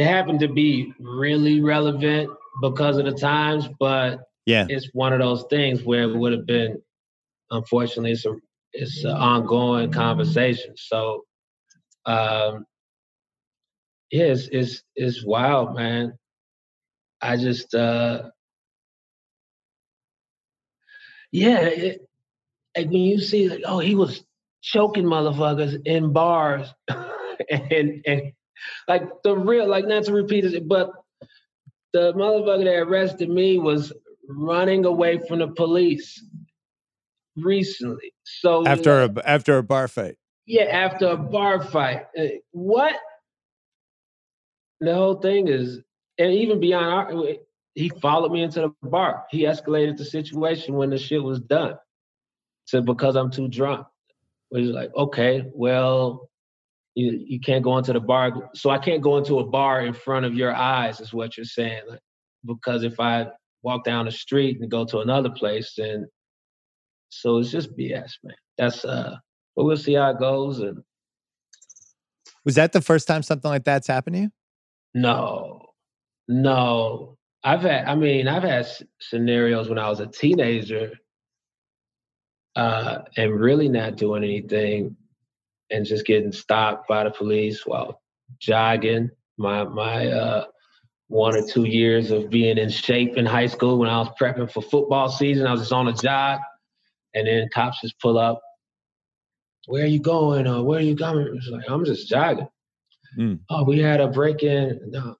it 0.00 0.06
happened 0.06 0.40
to 0.40 0.48
be 0.48 0.92
really 0.98 1.60
relevant 1.60 2.30
because 2.62 2.96
of 2.96 3.04
the 3.04 3.12
times, 3.12 3.68
but 3.78 4.20
yeah, 4.46 4.66
it's 4.68 4.88
one 4.92 5.12
of 5.12 5.18
those 5.18 5.44
things 5.50 5.82
where 5.82 6.02
it 6.04 6.16
would 6.16 6.32
have 6.32 6.46
been 6.46 6.80
unfortunately, 7.50 8.12
it's 8.12 8.24
a 8.24 8.34
it's 8.72 9.04
an 9.04 9.10
ongoing 9.10 9.92
conversation. 9.92 10.74
So, 10.76 11.24
um, 12.06 12.64
yeah, 14.10 14.26
it's 14.26 14.48
it's, 14.52 14.82
it's 14.94 15.24
wild, 15.24 15.74
man. 15.76 16.16
I 17.20 17.36
just, 17.36 17.74
uh, 17.74 18.30
yeah, 21.32 21.60
it, 21.60 22.00
like 22.76 22.86
when 22.86 22.94
you 22.94 23.20
see, 23.20 23.48
like, 23.48 23.62
oh, 23.66 23.80
he 23.80 23.94
was 23.94 24.24
choking 24.62 25.04
motherfuckers 25.04 25.80
in 25.84 26.12
bars, 26.12 26.72
and 27.50 28.02
and 28.06 28.32
like 28.88 29.02
the 29.22 29.36
real, 29.36 29.66
like 29.66 29.86
not 29.86 30.04
to 30.04 30.12
repeat 30.12 30.44
it, 30.44 30.68
but 30.68 30.90
the 31.92 32.12
motherfucker 32.14 32.64
that 32.64 32.76
arrested 32.76 33.28
me 33.28 33.58
was 33.58 33.92
running 34.28 34.84
away 34.84 35.18
from 35.26 35.40
the 35.40 35.48
police 35.48 36.24
recently. 37.36 38.12
So 38.24 38.66
after 38.66 39.02
a 39.02 39.12
after 39.24 39.58
a 39.58 39.62
bar 39.62 39.88
fight. 39.88 40.16
Yeah, 40.46 40.64
after 40.64 41.08
a 41.08 41.16
bar 41.16 41.62
fight. 41.62 42.06
Uh, 42.18 42.24
what? 42.52 42.96
The 44.80 44.94
whole 44.94 45.16
thing 45.16 45.48
is, 45.48 45.80
and 46.18 46.32
even 46.32 46.58
beyond 46.58 46.86
our, 46.86 47.34
he 47.74 47.90
followed 48.00 48.32
me 48.32 48.42
into 48.42 48.60
the 48.82 48.88
bar. 48.88 49.24
He 49.30 49.42
escalated 49.42 49.96
the 49.96 50.04
situation 50.04 50.74
when 50.74 50.90
the 50.90 50.98
shit 50.98 51.22
was 51.22 51.40
done. 51.40 51.74
Said 52.64 52.86
because 52.86 53.16
I'm 53.16 53.30
too 53.30 53.48
drunk. 53.48 53.86
He's 54.52 54.70
like, 54.70 54.90
okay, 54.96 55.44
well, 55.52 56.29
you, 56.94 57.24
you 57.26 57.40
can't 57.40 57.62
go 57.62 57.78
into 57.78 57.92
the 57.92 58.00
bar. 58.00 58.50
So 58.54 58.70
I 58.70 58.78
can't 58.78 59.02
go 59.02 59.16
into 59.18 59.38
a 59.38 59.46
bar 59.46 59.86
in 59.86 59.94
front 59.94 60.26
of 60.26 60.34
your 60.34 60.54
eyes, 60.54 61.00
is 61.00 61.12
what 61.12 61.36
you're 61.36 61.44
saying. 61.44 61.82
Like, 61.88 62.00
because 62.44 62.84
if 62.84 62.98
I 62.98 63.28
walk 63.62 63.84
down 63.84 64.06
the 64.06 64.12
street 64.12 64.60
and 64.60 64.70
go 64.70 64.84
to 64.86 65.00
another 65.00 65.30
place, 65.30 65.74
then 65.76 66.06
so 67.10 67.38
it's 67.38 67.50
just 67.50 67.76
BS, 67.76 68.12
man. 68.22 68.36
That's 68.56 68.84
uh, 68.84 69.16
but 69.56 69.64
we'll 69.64 69.76
see 69.76 69.94
how 69.94 70.10
it 70.10 70.18
goes. 70.18 70.60
And 70.60 70.82
was 72.44 72.54
that 72.54 72.72
the 72.72 72.80
first 72.80 73.06
time 73.06 73.22
something 73.22 73.50
like 73.50 73.64
that's 73.64 73.88
happened 73.88 74.16
to 74.16 74.22
you? 74.22 74.30
No, 74.94 75.66
no. 76.28 77.16
I've 77.42 77.62
had. 77.62 77.86
I 77.86 77.94
mean, 77.94 78.28
I've 78.28 78.42
had 78.42 78.66
scenarios 79.00 79.68
when 79.68 79.78
I 79.78 79.88
was 79.88 80.00
a 80.00 80.06
teenager, 80.06 80.92
uh, 82.54 82.98
and 83.16 83.40
really 83.40 83.68
not 83.68 83.96
doing 83.96 84.24
anything, 84.24 84.96
and 85.70 85.86
just 85.86 86.06
getting 86.06 86.32
stopped 86.32 86.88
by 86.88 87.04
the 87.04 87.10
police 87.10 87.66
while 87.66 88.00
jogging. 88.38 89.10
My 89.38 89.64
my 89.64 90.06
uh, 90.06 90.44
one 91.08 91.34
or 91.34 91.46
two 91.46 91.64
years 91.64 92.10
of 92.10 92.30
being 92.30 92.58
in 92.58 92.70
shape 92.70 93.16
in 93.16 93.26
high 93.26 93.46
school 93.46 93.78
when 93.78 93.88
I 93.88 93.98
was 93.98 94.10
prepping 94.20 94.50
for 94.50 94.62
football 94.62 95.08
season. 95.08 95.46
I 95.46 95.52
was 95.52 95.62
just 95.62 95.72
on 95.72 95.88
a 95.88 95.92
jog 95.92 96.40
and 97.14 97.26
then 97.26 97.48
cops 97.52 97.80
just 97.80 97.98
pull 98.00 98.18
up. 98.18 98.40
Where 99.66 99.84
are 99.84 99.88
you 99.88 100.00
going? 100.00 100.46
Or 100.46 100.62
where 100.62 100.78
are 100.78 100.82
you 100.82 100.96
coming? 100.96 101.32
It's 101.34 101.48
like 101.48 101.68
I'm 101.68 101.84
just 101.84 102.08
jogging. 102.08 102.48
Mm. 103.18 103.40
Oh, 103.50 103.64
we 103.64 103.80
had 103.80 104.00
a 104.00 104.08
break 104.08 104.42
in. 104.42 104.80
No. 104.86 105.16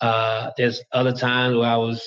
Uh, 0.00 0.50
there's 0.56 0.82
other 0.92 1.12
times 1.12 1.56
where 1.56 1.70
I 1.70 1.76
was, 1.76 2.02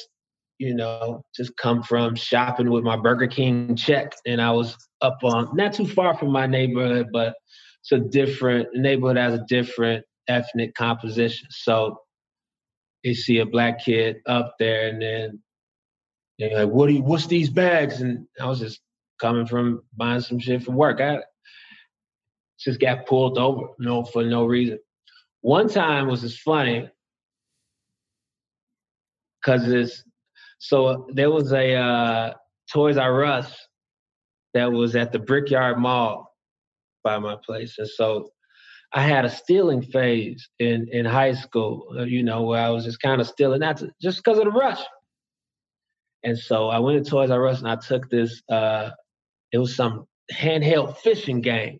you 0.59 0.75
know, 0.75 1.23
just 1.35 1.55
come 1.57 1.81
from 1.81 2.15
shopping 2.15 2.69
with 2.69 2.83
my 2.83 2.97
Burger 2.97 3.27
King 3.27 3.75
check, 3.75 4.13
and 4.27 4.41
I 4.41 4.51
was 4.51 4.77
up 5.01 5.17
on 5.23 5.55
not 5.55 5.73
too 5.73 5.87
far 5.87 6.15
from 6.17 6.31
my 6.31 6.45
neighborhood, 6.45 7.07
but 7.13 7.33
it's 7.81 7.93
a 7.93 7.99
different 7.99 8.67
neighborhood 8.73 9.17
has 9.17 9.33
a 9.33 9.45
different 9.47 10.05
ethnic 10.27 10.75
composition. 10.75 11.47
So 11.49 11.97
they 13.03 13.13
see 13.13 13.39
a 13.39 13.45
black 13.45 13.83
kid 13.83 14.17
up 14.27 14.55
there, 14.59 14.89
and 14.89 15.01
then 15.01 15.41
they're 16.37 16.65
like, 16.65 16.73
"What 16.73 16.87
do 16.87 16.93
you? 16.93 17.03
What's 17.03 17.27
these 17.27 17.49
bags?" 17.49 18.01
And 18.01 18.27
I 18.39 18.45
was 18.45 18.59
just 18.59 18.81
coming 19.21 19.45
from 19.45 19.81
buying 19.95 20.21
some 20.21 20.39
shit 20.39 20.63
from 20.63 20.75
work. 20.75 20.99
I 20.99 21.23
just 22.59 22.81
got 22.81 23.05
pulled 23.05 23.37
over, 23.37 23.61
you 23.79 23.85
know, 23.85 24.03
for 24.03 24.23
no 24.25 24.45
reason. 24.45 24.79
One 25.39 25.69
time 25.69 26.07
was 26.07 26.21
just 26.21 26.41
funny 26.41 26.89
because 29.41 29.65
it's 29.69 30.03
so 30.59 31.07
there 31.13 31.31
was 31.31 31.51
a 31.53 31.73
uh, 31.75 32.33
Toys 32.71 32.97
R 32.97 33.23
Us 33.25 33.55
that 34.53 34.71
was 34.71 34.95
at 34.95 35.11
the 35.11 35.19
Brickyard 35.19 35.79
Mall 35.79 36.35
by 37.03 37.17
my 37.17 37.37
place, 37.45 37.77
and 37.79 37.87
so 37.87 38.29
I 38.93 39.03
had 39.03 39.23
a 39.25 39.29
stealing 39.29 39.81
phase 39.81 40.49
in 40.59 40.87
in 40.91 41.05
high 41.05 41.33
school. 41.33 41.87
Uh, 41.97 42.03
you 42.03 42.23
know, 42.23 42.43
where 42.43 42.61
I 42.61 42.69
was 42.69 42.83
just 42.83 43.01
kind 43.01 43.21
of 43.21 43.27
stealing, 43.27 43.61
not 43.61 43.81
just 44.01 44.17
because 44.17 44.37
of 44.37 44.45
the 44.45 44.51
rush. 44.51 44.81
And 46.23 46.37
so 46.37 46.67
I 46.67 46.79
went 46.79 47.03
to 47.03 47.09
Toys 47.09 47.31
R 47.31 47.47
Us 47.47 47.59
and 47.59 47.69
I 47.69 47.77
took 47.77 48.09
this. 48.09 48.41
Uh, 48.51 48.89
it 49.53 49.59
was 49.59 49.75
some 49.75 50.07
handheld 50.33 50.97
fishing 50.97 51.39
game, 51.39 51.79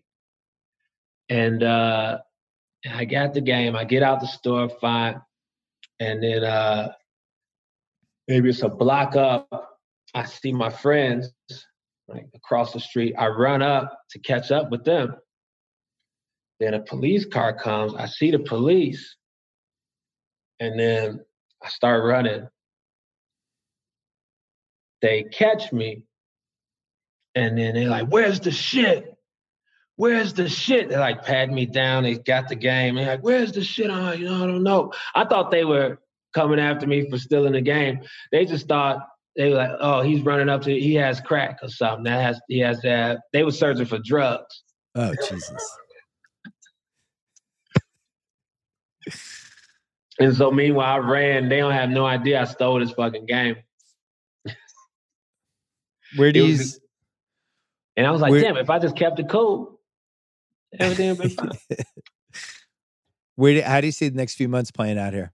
and 1.28 1.62
uh, 1.62 2.18
I 2.90 3.04
got 3.04 3.34
the 3.34 3.42
game. 3.42 3.76
I 3.76 3.84
get 3.84 4.02
out 4.02 4.20
the 4.20 4.26
store, 4.26 4.70
fine, 4.80 5.20
and 5.98 6.22
then 6.22 6.44
uh, 6.44 6.92
maybe 8.28 8.48
it's 8.48 8.62
a 8.62 8.68
block 8.68 9.16
up. 9.16 9.48
I 10.14 10.24
see 10.24 10.52
my 10.52 10.70
friends 10.70 11.32
across 12.34 12.72
the 12.72 12.80
street. 12.80 13.14
I 13.18 13.28
run 13.28 13.62
up 13.62 13.96
to 14.10 14.18
catch 14.18 14.50
up 14.50 14.70
with 14.70 14.84
them. 14.84 15.16
Then 16.58 16.74
a 16.74 16.80
police 16.80 17.24
car 17.24 17.54
comes. 17.54 17.94
I 17.94 18.06
see 18.06 18.30
the 18.30 18.38
police, 18.38 19.16
and 20.58 20.78
then 20.78 21.20
I 21.62 21.68
start 21.68 22.04
running. 22.04 22.48
They 25.00 25.22
catch 25.22 25.72
me, 25.72 26.04
and 27.34 27.56
then 27.56 27.74
they're 27.74 27.88
like, 27.88 28.08
"Where's 28.08 28.40
the 28.40 28.50
shit? 28.50 29.16
Where's 29.96 30.34
the 30.34 30.50
shit?" 30.50 30.90
They 30.90 30.98
like 30.98 31.24
pat 31.24 31.48
me 31.48 31.64
down. 31.64 32.02
They 32.02 32.16
got 32.18 32.48
the 32.48 32.56
game. 32.56 32.96
They're 32.96 33.06
like, 33.06 33.24
"Where's 33.24 33.52
the 33.52 33.64
shit 33.64 33.90
on?" 33.90 34.18
You 34.18 34.26
know, 34.26 34.44
I 34.44 34.46
don't 34.46 34.62
know. 34.62 34.92
I 35.14 35.24
thought 35.24 35.50
they 35.50 35.64
were 35.64 35.98
coming 36.34 36.58
after 36.60 36.86
me 36.86 37.08
for 37.10 37.18
stealing 37.18 37.52
the 37.52 37.60
game. 37.60 38.00
They 38.32 38.44
just 38.44 38.66
thought 38.68 38.98
they 39.36 39.48
were 39.50 39.56
like, 39.56 39.70
"Oh, 39.80 40.00
he's 40.02 40.22
running 40.22 40.48
up 40.48 40.62
to 40.62 40.70
he 40.78 40.94
has 40.94 41.20
crack 41.20 41.58
or 41.62 41.68
something." 41.68 42.04
That 42.04 42.22
has 42.22 42.40
he 42.48 42.58
has 42.60 42.80
that. 42.82 43.20
They 43.32 43.42
were 43.44 43.50
searching 43.52 43.86
for 43.86 43.98
drugs. 44.04 44.62
Oh 44.94 45.14
Jesus. 45.28 45.76
And 50.18 50.34
so 50.36 50.50
meanwhile, 50.50 50.96
I 50.96 50.98
ran. 50.98 51.48
They 51.48 51.58
don't 51.58 51.72
have 51.72 51.88
no 51.90 52.04
idea 52.04 52.40
I 52.42 52.44
stole 52.44 52.78
this 52.80 52.90
fucking 52.92 53.26
game. 53.26 53.56
Where 56.16 56.32
do 56.32 56.44
It 56.44 56.46
you? 56.46 56.52
was- 56.58 56.80
And 57.96 58.06
I 58.06 58.10
was 58.10 58.20
like, 58.20 58.30
Where- 58.32 58.42
damn, 58.42 58.56
if 58.56 58.68
I 58.68 58.78
just 58.78 58.96
kept 58.96 59.18
it 59.18 59.28
cool, 59.28 59.80
everything 60.78 61.08
would 61.16 61.22
be 61.22 61.28
fine. 61.34 61.50
Where? 63.36 63.54
Do, 63.54 63.62
how 63.62 63.80
do 63.80 63.86
you 63.86 63.92
see 63.92 64.08
the 64.10 64.16
next 64.16 64.34
few 64.34 64.48
months 64.48 64.70
playing 64.70 64.98
out 64.98 65.14
here? 65.14 65.32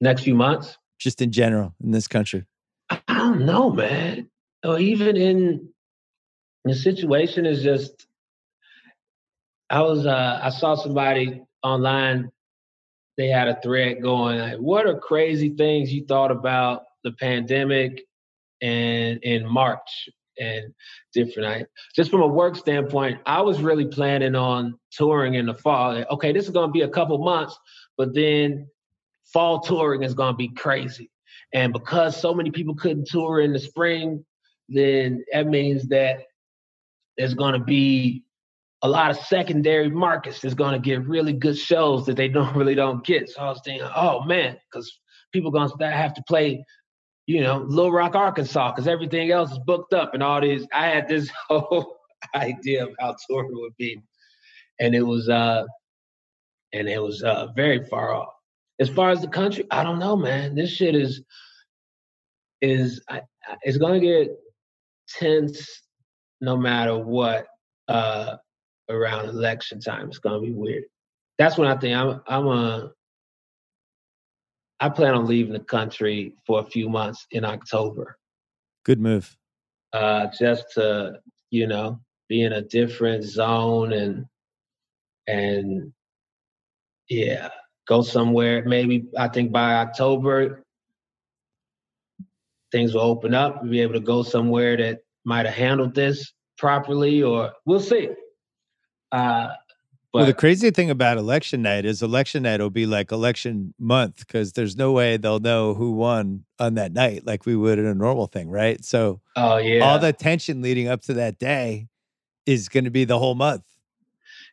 Next 0.00 0.22
few 0.22 0.34
months, 0.34 0.76
Just 0.98 1.22
in 1.22 1.32
general 1.32 1.74
in 1.82 1.90
this 1.90 2.08
country. 2.08 2.44
I 2.90 3.00
don't 3.08 3.46
know, 3.46 3.70
man. 3.70 4.28
Or 4.64 4.78
even 4.78 5.16
in 5.16 5.68
the 6.64 6.74
situation 6.74 7.46
is 7.46 7.62
just 7.62 8.06
I 9.70 9.82
was 9.82 10.06
uh 10.06 10.40
I 10.42 10.50
saw 10.50 10.74
somebody 10.74 11.42
online, 11.62 12.30
they 13.16 13.28
had 13.28 13.48
a 13.48 13.58
thread 13.62 14.02
going 14.02 14.38
like, 14.38 14.58
what 14.58 14.86
are 14.86 14.98
crazy 14.98 15.50
things 15.50 15.92
you 15.92 16.04
thought 16.06 16.30
about 16.30 16.82
the 17.04 17.12
pandemic 17.12 18.02
and 18.60 19.22
in 19.22 19.46
March 19.46 20.08
and 20.38 20.74
different 21.14 21.48
I 21.48 21.66
just 21.94 22.10
from 22.10 22.20
a 22.20 22.26
work 22.26 22.56
standpoint, 22.56 23.20
I 23.24 23.40
was 23.40 23.60
really 23.60 23.86
planning 23.86 24.34
on 24.34 24.78
touring 24.92 25.34
in 25.34 25.46
the 25.46 25.54
fall. 25.54 25.94
Like, 25.94 26.10
Okay, 26.10 26.32
this 26.32 26.44
is 26.44 26.50
gonna 26.50 26.72
be 26.72 26.82
a 26.82 26.88
couple 26.88 27.18
months, 27.18 27.58
but 27.96 28.14
then 28.14 28.68
fall 29.36 29.60
touring 29.60 30.02
is 30.02 30.14
gonna 30.14 30.34
be 30.34 30.48
crazy. 30.48 31.10
And 31.52 31.70
because 31.70 32.18
so 32.18 32.32
many 32.32 32.50
people 32.50 32.74
couldn't 32.74 33.06
tour 33.06 33.40
in 33.40 33.52
the 33.52 33.58
spring, 33.58 34.24
then 34.70 35.24
that 35.30 35.46
means 35.46 35.88
that 35.88 36.20
there's 37.18 37.34
going 37.34 37.52
to 37.52 37.64
be 37.64 38.24
a 38.82 38.88
lot 38.88 39.10
of 39.10 39.18
secondary 39.18 39.90
markets 39.90 40.40
that's 40.40 40.54
going 40.54 40.72
to 40.72 40.78
get 40.78 41.06
really 41.06 41.32
good 41.34 41.58
shows 41.58 42.06
that 42.06 42.16
they 42.16 42.28
don't 42.36 42.56
really 42.56 42.74
don't 42.74 43.04
get. 43.04 43.28
So 43.28 43.42
I 43.42 43.48
was 43.48 43.60
thinking, 43.62 43.86
oh 43.94 44.24
man, 44.24 44.56
because 44.70 44.90
people 45.32 45.50
going 45.50 45.70
to 45.70 45.90
have 45.90 46.14
to 46.14 46.22
play, 46.26 46.64
you 47.26 47.42
know, 47.42 47.58
Little 47.68 47.92
Rock, 47.92 48.14
Arkansas, 48.14 48.72
because 48.72 48.88
everything 48.88 49.30
else 49.30 49.52
is 49.52 49.58
booked 49.58 49.92
up 49.92 50.14
and 50.14 50.22
all 50.22 50.40
these. 50.40 50.66
I 50.72 50.86
had 50.86 51.08
this 51.08 51.30
whole 51.48 51.98
idea 52.34 52.84
of 52.84 52.94
how 52.98 53.16
touring 53.28 53.52
would 53.52 53.76
be, 53.76 54.00
and 54.80 54.94
it 54.94 55.02
was, 55.02 55.28
uh, 55.28 55.64
and 56.72 56.88
it 56.88 57.02
was 57.02 57.22
uh, 57.22 57.48
very 57.54 57.84
far 57.84 58.14
off. 58.14 58.35
As 58.78 58.88
far 58.88 59.10
as 59.10 59.22
the 59.22 59.28
country, 59.28 59.64
I 59.70 59.82
don't 59.82 59.98
know, 59.98 60.16
man. 60.16 60.54
This 60.54 60.70
shit 60.70 60.94
is 60.94 61.22
is 62.60 63.02
I, 63.08 63.22
it's 63.62 63.78
gonna 63.78 64.00
get 64.00 64.30
tense 65.08 65.82
no 66.40 66.56
matter 66.56 66.96
what 66.98 67.46
uh 67.88 68.36
around 68.88 69.28
election 69.28 69.80
time. 69.80 70.08
It's 70.08 70.18
gonna 70.18 70.40
be 70.40 70.52
weird. 70.52 70.84
That's 71.38 71.56
when 71.56 71.68
I 71.68 71.76
think 71.76 71.96
I'm 71.96 72.20
I'm 72.26 72.46
a 72.46 72.92
I 74.78 74.90
plan 74.90 75.14
on 75.14 75.26
leaving 75.26 75.54
the 75.54 75.60
country 75.60 76.34
for 76.46 76.60
a 76.60 76.64
few 76.64 76.88
months 76.90 77.26
in 77.30 77.44
October. 77.44 78.18
Good 78.84 79.00
move. 79.00 79.36
Uh 79.92 80.26
just 80.38 80.66
to, 80.74 81.20
you 81.50 81.66
know, 81.66 82.00
be 82.28 82.42
in 82.42 82.52
a 82.52 82.62
different 82.62 83.24
zone 83.24 83.92
and 83.92 84.26
and 85.26 85.92
yeah, 87.08 87.48
go 87.86 88.02
somewhere. 88.02 88.64
Maybe 88.64 89.06
I 89.16 89.28
think 89.28 89.52
by 89.52 89.74
October 89.74 90.62
things 92.72 92.94
will 92.94 93.02
open 93.02 93.34
up. 93.34 93.62
We'll 93.62 93.70
be 93.70 93.80
able 93.80 93.94
to 93.94 94.00
go 94.00 94.22
somewhere 94.22 94.76
that 94.76 95.00
might 95.24 95.46
have 95.46 95.54
handled 95.54 95.94
this 95.94 96.32
properly, 96.58 97.22
or 97.22 97.52
we'll 97.64 97.80
see. 97.80 98.10
Uh, 99.12 99.48
but 100.12 100.20
well, 100.20 100.26
the 100.26 100.34
crazy 100.34 100.70
thing 100.70 100.88
about 100.88 101.18
election 101.18 101.62
night 101.62 101.84
is 101.84 102.02
election 102.02 102.44
night 102.44 102.60
will 102.60 102.70
be 102.70 102.86
like 102.86 103.12
election 103.12 103.74
month 103.78 104.20
because 104.20 104.52
there's 104.52 104.76
no 104.76 104.92
way 104.92 105.16
they'll 105.16 105.40
know 105.40 105.74
who 105.74 105.92
won 105.92 106.44
on 106.58 106.74
that 106.74 106.92
night 106.92 107.26
like 107.26 107.44
we 107.44 107.54
would 107.54 107.78
in 107.78 107.86
a 107.86 107.94
normal 107.94 108.26
thing, 108.26 108.48
right? 108.48 108.82
So 108.84 109.20
oh 109.36 109.58
yeah, 109.58 109.84
all 109.84 109.98
the 109.98 110.12
tension 110.12 110.62
leading 110.62 110.88
up 110.88 111.02
to 111.02 111.14
that 111.14 111.38
day 111.38 111.88
is 112.46 112.68
going 112.68 112.84
to 112.84 112.90
be 112.90 113.04
the 113.04 113.18
whole 113.18 113.34
month. 113.34 113.64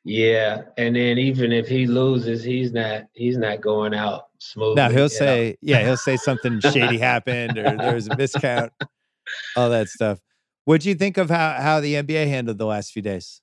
Yeah. 0.04 0.64
And 0.78 0.96
then 0.96 1.18
even 1.18 1.52
if 1.52 1.68
he 1.68 1.88
loses, 1.88 2.44
he's 2.44 2.72
not 2.72 3.04
he's 3.14 3.38
not 3.38 3.62
going 3.62 3.94
out 3.94 4.28
smooth. 4.40 4.76
Now 4.76 4.90
he'll 4.90 5.10
say, 5.10 5.58
yeah, 5.62 5.84
he'll 5.84 5.98
say 5.98 6.18
something 6.18 6.60
shady 6.72 6.98
happened 6.98 7.58
or 7.58 7.78
there 7.78 7.96
was 7.96 8.08
a 8.08 8.12
miscount, 8.12 8.70
all 9.56 9.70
that 9.70 9.90
stuff. 9.90 10.20
What 10.66 10.82
do 10.82 10.90
you 10.90 10.96
think 10.96 11.18
of 11.18 11.30
how 11.30 11.54
how 11.54 11.80
the 11.80 11.96
NBA 11.96 12.28
handled 12.28 12.58
the 12.58 12.66
last 12.66 12.92
few 12.92 13.02
days? 13.02 13.42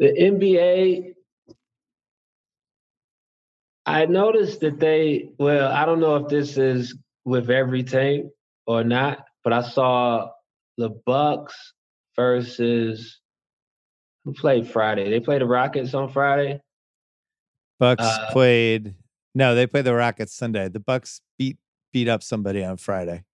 the 0.00 0.08
NBA. 0.08 1.12
I 3.86 4.06
noticed 4.06 4.60
that 4.60 4.80
they 4.80 5.30
well, 5.38 5.70
I 5.70 5.84
don't 5.84 6.00
know 6.00 6.16
if 6.16 6.28
this 6.28 6.56
is 6.56 6.96
with 7.24 7.50
every 7.50 7.84
team 7.84 8.30
or 8.66 8.82
not, 8.82 9.26
but 9.44 9.52
I 9.52 9.62
saw 9.62 10.30
the 10.78 10.88
Bucks 10.88 11.74
versus 12.16 13.19
who 14.24 14.32
played 14.32 14.68
Friday. 14.68 15.10
They 15.10 15.20
played 15.20 15.40
the 15.40 15.46
Rockets 15.46 15.94
on 15.94 16.08
Friday. 16.10 16.60
Bucks 17.78 18.04
Uh, 18.04 18.30
played 18.32 18.94
no, 19.34 19.54
they 19.54 19.66
played 19.66 19.84
the 19.84 19.94
Rockets 19.94 20.34
Sunday. 20.34 20.68
The 20.68 20.80
Bucks 20.80 21.20
beat 21.38 21.56
beat 21.92 22.08
up 22.08 22.22
somebody 22.22 22.64
on 22.64 22.76
Friday. 22.76 23.24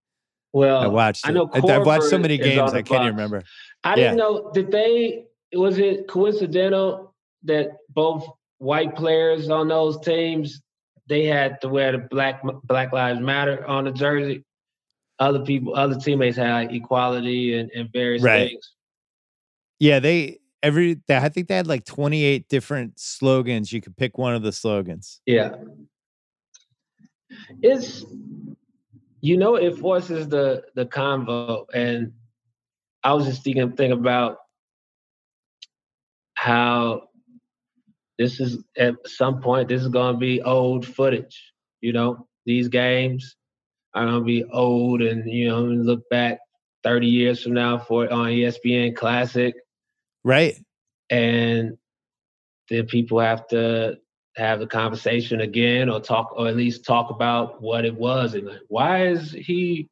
Well, 0.53 0.79
I 0.79 0.87
watched. 0.87 1.27
I 1.29 1.33
know 1.33 1.51
I- 1.53 1.59
I've 1.59 1.87
watched 1.87 2.05
so 2.05 2.19
many 2.19 2.39
games 2.39 2.73
I 2.73 2.83
can't 2.83 3.03
even 3.05 3.17
remember. 3.17 3.43
I 3.85 3.95
didn't 3.95 4.17
know 4.17 4.51
did 4.53 4.71
they 4.71 5.27
was 5.55 5.79
it 5.79 6.07
coincidental 6.09 7.15
that 7.45 7.71
both 7.91 8.27
white 8.59 8.95
players 8.97 9.51
on 9.51 9.69
those 9.69 10.01
teams 10.01 10.61
they 11.09 11.25
had 11.25 11.61
to 11.61 11.69
wear 11.69 11.93
the 11.93 11.99
black 11.99 12.43
Black 12.65 12.93
Lives 12.93 13.21
Matter 13.21 13.65
on 13.67 13.85
the 13.85 13.93
jersey. 13.93 14.45
Other 15.19 15.41
people, 15.45 15.75
other 15.75 15.95
teammates 15.99 16.37
had 16.37 16.53
like, 16.53 16.73
equality 16.73 17.57
and, 17.59 17.71
and 17.71 17.89
various 17.93 18.23
Right. 18.23 18.51
things. 18.51 18.73
Yeah, 19.79 19.99
they 20.01 20.41
every 20.67 21.01
I 21.09 21.29
think 21.29 21.47
they 21.47 21.57
had 21.57 21.69
like 21.69 21.85
28 21.85 22.49
different 22.49 22.99
slogans. 22.99 23.73
You 23.73 23.81
could 23.81 23.97
pick 23.97 24.19
one 24.19 24.35
of 24.35 24.43
the 24.43 24.53
slogans. 24.53 25.21
Yeah. 25.25 25.55
It's 27.63 28.05
you 29.21 29.37
know 29.37 29.55
it 29.57 29.79
forces 29.79 30.29
the 30.29 30.65
the 30.75 30.87
convo 30.87 31.67
and 31.73 32.13
I 33.05 33.13
was 33.13 33.27
just 33.27 33.45
thinking 33.45 33.73
thinking 33.73 33.99
about 33.99 34.39
how 36.35 37.09
this 38.19 38.41
is 38.41 38.59
at 38.77 38.95
some 39.07 39.41
point 39.41 39.69
this 39.69 39.83
is 39.83 39.89
gonna 39.89 40.19
be 40.19 40.43
old 40.43 40.85
footage. 40.87 41.53
You 41.81 41.93
know, 41.93 42.27
these 42.45 42.69
games 42.69 43.37
are 43.95 44.07
gonna 44.07 44.25
be 44.25 44.45
old, 44.45 45.03
and 45.03 45.31
you 45.31 45.49
know, 45.49 45.63
look 45.63 46.09
back 46.11 46.39
30 46.83 47.07
years 47.07 47.43
from 47.43 47.53
now 47.53 47.79
for 47.79 48.11
on 48.13 48.29
ESPN 48.29 48.97
Classic, 48.97 49.55
Right. 50.27 50.57
and 51.09 51.79
then 52.69 52.87
people 52.87 53.21
have 53.21 53.47
to 53.49 53.97
have 54.35 54.59
the 54.59 54.67
conversation 54.67 55.41
again, 55.41 55.89
or 55.89 56.01
talk, 56.01 56.33
or 56.37 56.49
at 56.49 56.57
least 56.57 56.85
talk 56.85 57.11
about 57.11 57.63
what 57.63 57.85
it 57.85 57.95
was, 57.95 58.35
and 58.35 58.47
like, 58.49 58.59
why 58.69 59.07
is 59.07 59.31
he, 59.31 59.89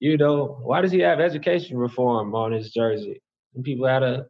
you 0.00 0.16
know, 0.16 0.58
why 0.62 0.80
does 0.80 0.90
he 0.92 1.00
have 1.00 1.20
education 1.20 1.76
reform 1.76 2.34
on 2.34 2.52
his 2.52 2.70
jersey? 2.72 3.20
And 3.54 3.62
people 3.62 3.86
had 3.86 3.98
to 4.00 4.26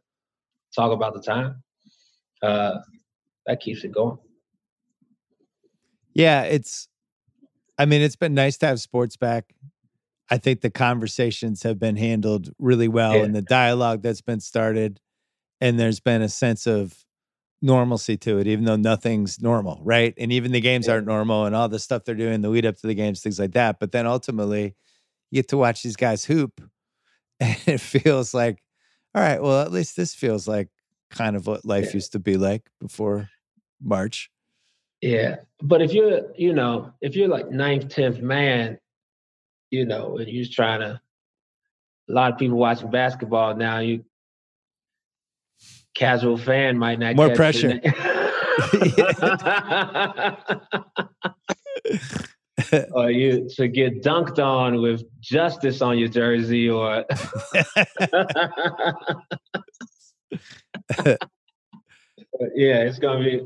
talk 0.75 0.91
about 0.91 1.13
the 1.13 1.21
time. 1.21 1.63
Uh, 2.43 2.79
that 3.45 3.61
keeps 3.61 3.85
it 3.85 3.93
going. 3.93 4.17
Yeah, 6.13 6.43
it's 6.43 6.89
I 7.77 7.85
mean, 7.85 8.01
it's 8.01 8.15
been 8.17 8.33
nice 8.33 8.57
to 8.57 8.67
have 8.67 8.81
sports 8.81 9.15
back. 9.15 9.53
I 10.29 10.37
think 10.37 10.59
the 10.59 10.69
conversations 10.69 11.63
have 11.63 11.79
been 11.79 11.95
handled 11.95 12.51
really 12.59 12.89
well 12.89 13.13
Yeah. 13.15 13.23
and 13.23 13.33
the 13.35 13.41
dialogue 13.41 14.01
that's 14.01 14.21
been 14.21 14.41
started 14.41 14.99
and 15.61 15.79
there's 15.79 15.99
been 15.99 16.21
a 16.21 16.29
sense 16.29 16.67
of 16.67 17.03
normalcy 17.61 18.15
to 18.17 18.37
it 18.37 18.47
even 18.47 18.65
though 18.65 18.75
nothing's 18.75 19.41
normal, 19.41 19.81
right? 19.83 20.13
And 20.17 20.31
even 20.31 20.51
the 20.51 20.61
games 20.61 20.87
aren't 20.87 21.07
normal 21.07 21.45
and 21.45 21.55
all 21.55 21.67
the 21.67 21.79
stuff 21.79 22.03
they're 22.05 22.13
doing 22.15 22.41
the 22.41 22.49
lead 22.49 22.65
up 22.65 22.77
to 22.77 22.87
the 22.87 22.93
games 22.93 23.21
things 23.21 23.39
like 23.39 23.53
that, 23.53 23.79
but 23.79 23.91
then 23.91 24.05
ultimately 24.05 24.75
you 25.31 25.41
get 25.41 25.47
to 25.49 25.57
watch 25.57 25.81
these 25.83 25.95
guys 25.95 26.23
hoop 26.25 26.61
and 27.39 27.57
it 27.65 27.79
feels 27.81 28.33
like 28.33 28.61
all 29.15 29.23
right, 29.23 29.41
well, 29.41 29.61
at 29.61 29.71
least 29.71 29.95
this 29.95 30.13
feels 30.13 30.47
like 30.47 30.69
kind 31.09 31.35
of 31.35 31.47
what 31.47 31.65
life 31.65 31.85
Yeah. 31.85 31.93
used 31.95 32.11
to 32.11 32.19
be 32.19 32.37
like 32.37 32.69
before 32.79 33.29
March. 33.81 34.29
Yeah, 35.01 35.37
but 35.61 35.81
if 35.81 35.93
you're, 35.93 36.21
you 36.35 36.53
know, 36.53 36.91
if 37.01 37.15
you're 37.15 37.27
like 37.27 37.49
ninth, 37.49 37.89
tenth 37.89 38.19
man, 38.19 38.77
you 39.71 39.85
know, 39.85 40.17
and 40.17 40.27
you're 40.27 40.45
trying 40.51 40.81
to, 40.81 41.01
a 42.09 42.13
lot 42.13 42.31
of 42.31 42.37
people 42.39 42.57
watching 42.57 42.89
basketball 42.89 43.55
now. 43.55 43.79
You 43.79 44.03
casual 45.97 46.37
fan 46.37 46.77
might 46.77 46.99
not 46.99 47.15
More 47.15 47.33
pressure. 47.33 47.81
or 52.91 53.09
you 53.11 53.49
to 53.55 53.67
get 53.67 54.03
dunked 54.03 54.37
on 54.39 54.81
with 54.81 55.03
justice 55.19 55.81
on 55.81 55.97
your 55.97 56.07
jersey, 56.07 56.69
or 56.69 57.03
yeah, 62.55 62.83
it's 62.83 62.99
gonna 62.99 63.23
be 63.23 63.41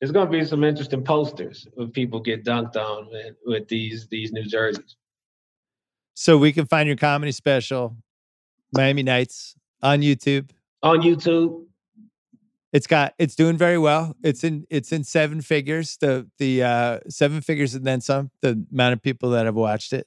it's 0.00 0.12
gonna 0.12 0.30
be 0.30 0.44
some 0.44 0.64
interesting 0.64 1.02
posters 1.02 1.66
when 1.74 1.90
people 1.90 2.20
get 2.20 2.44
dunked 2.44 2.76
on 2.76 3.08
with, 3.10 3.34
with 3.46 3.68
these 3.68 4.08
these 4.08 4.32
new 4.32 4.44
jerseys. 4.44 4.96
So 6.14 6.36
we 6.36 6.52
can 6.52 6.66
find 6.66 6.86
your 6.86 6.96
comedy 6.96 7.32
special, 7.32 7.96
Miami 8.72 9.02
Nights, 9.02 9.56
on 9.82 10.02
YouTube. 10.02 10.50
On 10.82 11.00
YouTube, 11.00 11.64
It's 12.72 12.86
got 12.86 13.14
it's 13.18 13.34
doing 13.36 13.56
very 13.56 13.78
well. 13.78 14.16
It's 14.22 14.42
in 14.44 14.66
it's 14.70 14.92
in 14.92 15.04
seven 15.04 15.40
figures. 15.40 15.96
The 15.98 16.28
the 16.38 16.62
uh 16.62 16.98
seven 17.08 17.40
figures 17.40 17.74
and 17.74 17.84
then 17.86 18.00
some, 18.00 18.30
the 18.40 18.64
amount 18.72 18.94
of 18.94 19.02
people 19.02 19.30
that 19.30 19.46
have 19.46 19.54
watched 19.54 19.92
it. 19.92 20.06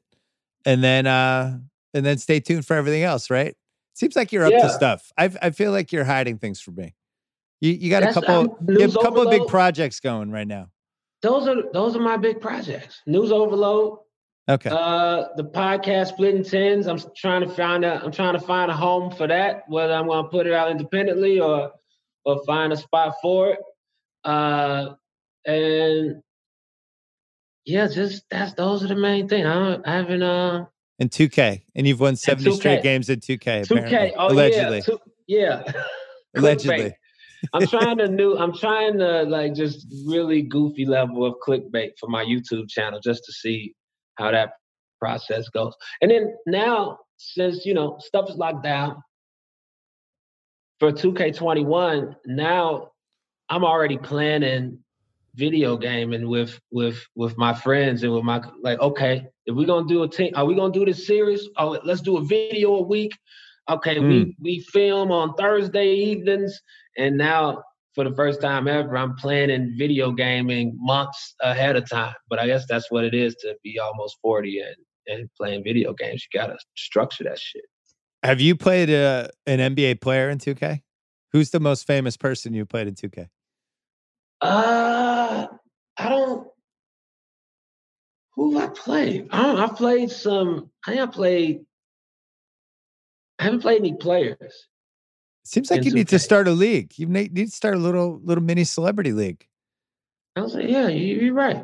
And 0.65 0.83
then 0.83 1.07
uh 1.07 1.59
and 1.93 2.05
then 2.05 2.17
stay 2.17 2.39
tuned 2.39 2.65
for 2.65 2.75
everything 2.75 3.03
else, 3.03 3.29
right? 3.29 3.55
Seems 3.93 4.15
like 4.17 4.33
you're 4.33 4.43
up 4.45 4.51
to 4.51 4.69
stuff. 4.69 5.11
I 5.17 5.29
I 5.41 5.51
feel 5.51 5.71
like 5.71 5.91
you're 5.93 6.03
hiding 6.03 6.37
things 6.39 6.59
from 6.59 6.75
me. 6.75 6.95
You 7.61 7.71
you 7.71 7.89
got 7.89 8.03
a 8.03 8.11
couple 8.13 8.57
you 8.67 8.81
have 8.81 8.95
a 8.95 8.99
couple 8.99 9.21
of 9.21 9.29
big 9.29 9.47
projects 9.47 9.99
going 10.01 10.29
right 10.31 10.47
now. 10.47 10.69
those 11.21 11.47
are 11.47 11.55
those 11.71 11.95
are 11.95 12.01
my 12.01 12.17
big 12.17 12.41
projects. 12.41 13.01
News 13.05 13.31
Overload, 13.31 13.99
Okay. 14.47 14.69
uh, 14.69 15.25
the 15.37 15.43
podcast 15.43 16.09
Splitting 16.09 16.43
Tens. 16.43 16.87
I'm 16.87 16.99
trying 17.15 17.41
to 17.41 17.49
find 17.49 17.83
a 17.83 18.03
I'm 18.03 18.11
trying 18.11 18.33
to 18.33 18.39
find 18.39 18.69
a 18.69 18.75
home 18.75 19.11
for 19.11 19.27
that. 19.27 19.63
Whether 19.67 19.93
I'm 19.93 20.07
gonna 20.07 20.27
put 20.27 20.45
it 20.45 20.53
out 20.53 20.69
independently 20.69 21.39
or 21.39 21.71
or 22.25 22.43
find 22.45 22.71
a 22.71 22.77
spot 22.77 23.15
for 23.21 23.51
it. 23.51 23.59
Uh, 24.23 24.93
and 25.45 26.21
yeah, 27.65 27.87
just 27.87 28.23
that's 28.29 28.53
those 28.53 28.83
are 28.83 28.87
the 28.87 28.95
main 28.95 29.27
thing. 29.27 29.45
I, 29.45 29.53
don't, 29.53 29.87
I 29.87 29.95
haven't 29.95 30.21
uh 30.21 30.65
and 30.99 31.09
2K. 31.09 31.63
And 31.75 31.87
you've 31.87 31.99
won 31.99 32.15
70 32.15 32.51
straight 32.53 32.81
games 32.81 33.09
in 33.09 33.19
2K. 33.19 33.67
two 33.67 33.75
apparently. 33.75 34.09
K. 34.09 34.13
Oh 34.17 34.31
Allegedly. 34.31 34.77
yeah, 34.77 34.83
two, 34.83 34.99
yeah. 35.27 35.71
Allegedly. 36.35 36.95
I'm 37.53 37.67
trying 37.67 37.97
to 37.97 38.07
new. 38.09 38.37
I'm 38.37 38.53
trying 38.53 38.97
to 38.99 39.23
like 39.23 39.53
just 39.53 39.87
really 40.05 40.41
goofy 40.41 40.85
level 40.85 41.25
of 41.25 41.35
clickbait 41.45 41.91
for 41.99 42.07
my 42.09 42.23
YouTube 42.23 42.69
channel 42.69 42.99
just 43.03 43.23
to 43.25 43.33
see 43.33 43.73
how 44.15 44.31
that 44.31 44.53
process 44.99 45.49
goes. 45.49 45.73
And 46.01 46.11
then 46.11 46.35
now, 46.45 46.99
since 47.17 47.65
you 47.65 47.73
know 47.73 47.97
stuff 47.99 48.29
is 48.29 48.35
locked 48.35 48.63
down 48.63 49.01
for 50.79 50.91
2K21, 50.91 52.15
now 52.25 52.91
I'm 53.49 53.63
already 53.63 53.97
planning 53.97 54.79
video 55.35 55.77
gaming 55.77 56.29
with 56.29 56.59
with 56.71 57.05
with 57.15 57.37
my 57.37 57.53
friends 57.53 58.03
and 58.03 58.13
with 58.13 58.23
my 58.23 58.41
like. 58.61 58.79
Okay, 58.79 59.27
if 59.45 59.55
we're 59.55 59.67
gonna 59.67 59.87
do 59.87 60.03
a 60.03 60.09
team, 60.09 60.31
are 60.35 60.45
we 60.45 60.55
gonna 60.55 60.73
do 60.73 60.85
this 60.85 61.05
series? 61.05 61.47
Oh, 61.57 61.79
let's 61.83 62.01
do 62.01 62.17
a 62.17 62.23
video 62.23 62.75
a 62.75 62.81
week. 62.81 63.17
Okay, 63.69 63.99
we 63.99 64.23
hmm. 64.23 64.29
we 64.39 64.59
film 64.59 65.11
on 65.11 65.33
Thursday 65.35 65.93
evenings, 65.93 66.61
and 66.97 67.17
now 67.17 67.63
for 67.95 68.03
the 68.03 68.13
first 68.13 68.41
time 68.41 68.67
ever, 68.67 68.97
I'm 68.97 69.15
planning 69.15 69.73
video 69.77 70.11
gaming 70.11 70.77
months 70.79 71.33
ahead 71.41 71.77
of 71.77 71.89
time. 71.89 72.13
But 72.29 72.39
I 72.39 72.45
guess 72.45 72.65
that's 72.67 72.91
what 72.91 73.05
it 73.05 73.15
is 73.15 73.35
to 73.35 73.55
be 73.63 73.79
almost 73.79 74.17
40 74.21 74.59
and 74.59 74.75
and 75.07 75.29
playing 75.37 75.63
video 75.63 75.93
games. 75.93 76.25
You 76.31 76.39
gotta 76.39 76.57
structure 76.75 77.23
that 77.23 77.39
shit. 77.39 77.63
Have 78.23 78.41
you 78.41 78.55
played 78.55 78.89
a, 78.89 79.29
an 79.45 79.59
NBA 79.59 80.01
player 80.01 80.29
in 80.29 80.39
2K? 80.39 80.81
Who's 81.31 81.51
the 81.51 81.59
most 81.59 81.85
famous 81.85 82.17
person 82.17 82.53
you 82.53 82.65
played 82.65 82.87
in 82.87 82.95
2K? 82.95 83.27
Uh, 84.41 85.47
I 85.97 86.09
don't. 86.09 86.47
Who 88.33 88.57
have 88.57 88.71
I 88.71 88.73
played? 88.73 89.27
I 89.31 89.43
don't, 89.43 89.59
I 89.59 89.67
played 89.67 90.11
some. 90.11 90.71
I 90.85 90.91
think 90.91 91.01
I 91.01 91.05
played. 91.05 91.65
I 93.39 93.43
haven't 93.43 93.61
played 93.61 93.79
any 93.79 93.93
players. 93.93 94.67
Seems 95.45 95.69
like 95.69 95.85
you 95.85 95.91
need 95.93 96.07
to 96.09 96.19
start 96.19 96.47
a 96.47 96.51
league. 96.51 96.93
You 96.97 97.05
ne- 97.07 97.29
need 97.31 97.45
to 97.49 97.55
start 97.55 97.75
a 97.75 97.79
little 97.79 98.19
little 98.23 98.43
mini 98.43 98.63
celebrity 98.63 99.11
league. 99.13 99.47
I 100.35 100.41
was 100.41 100.55
like, 100.55 100.67
yeah, 100.67 100.87
you, 100.87 101.15
you're 101.17 101.33
right. 101.33 101.63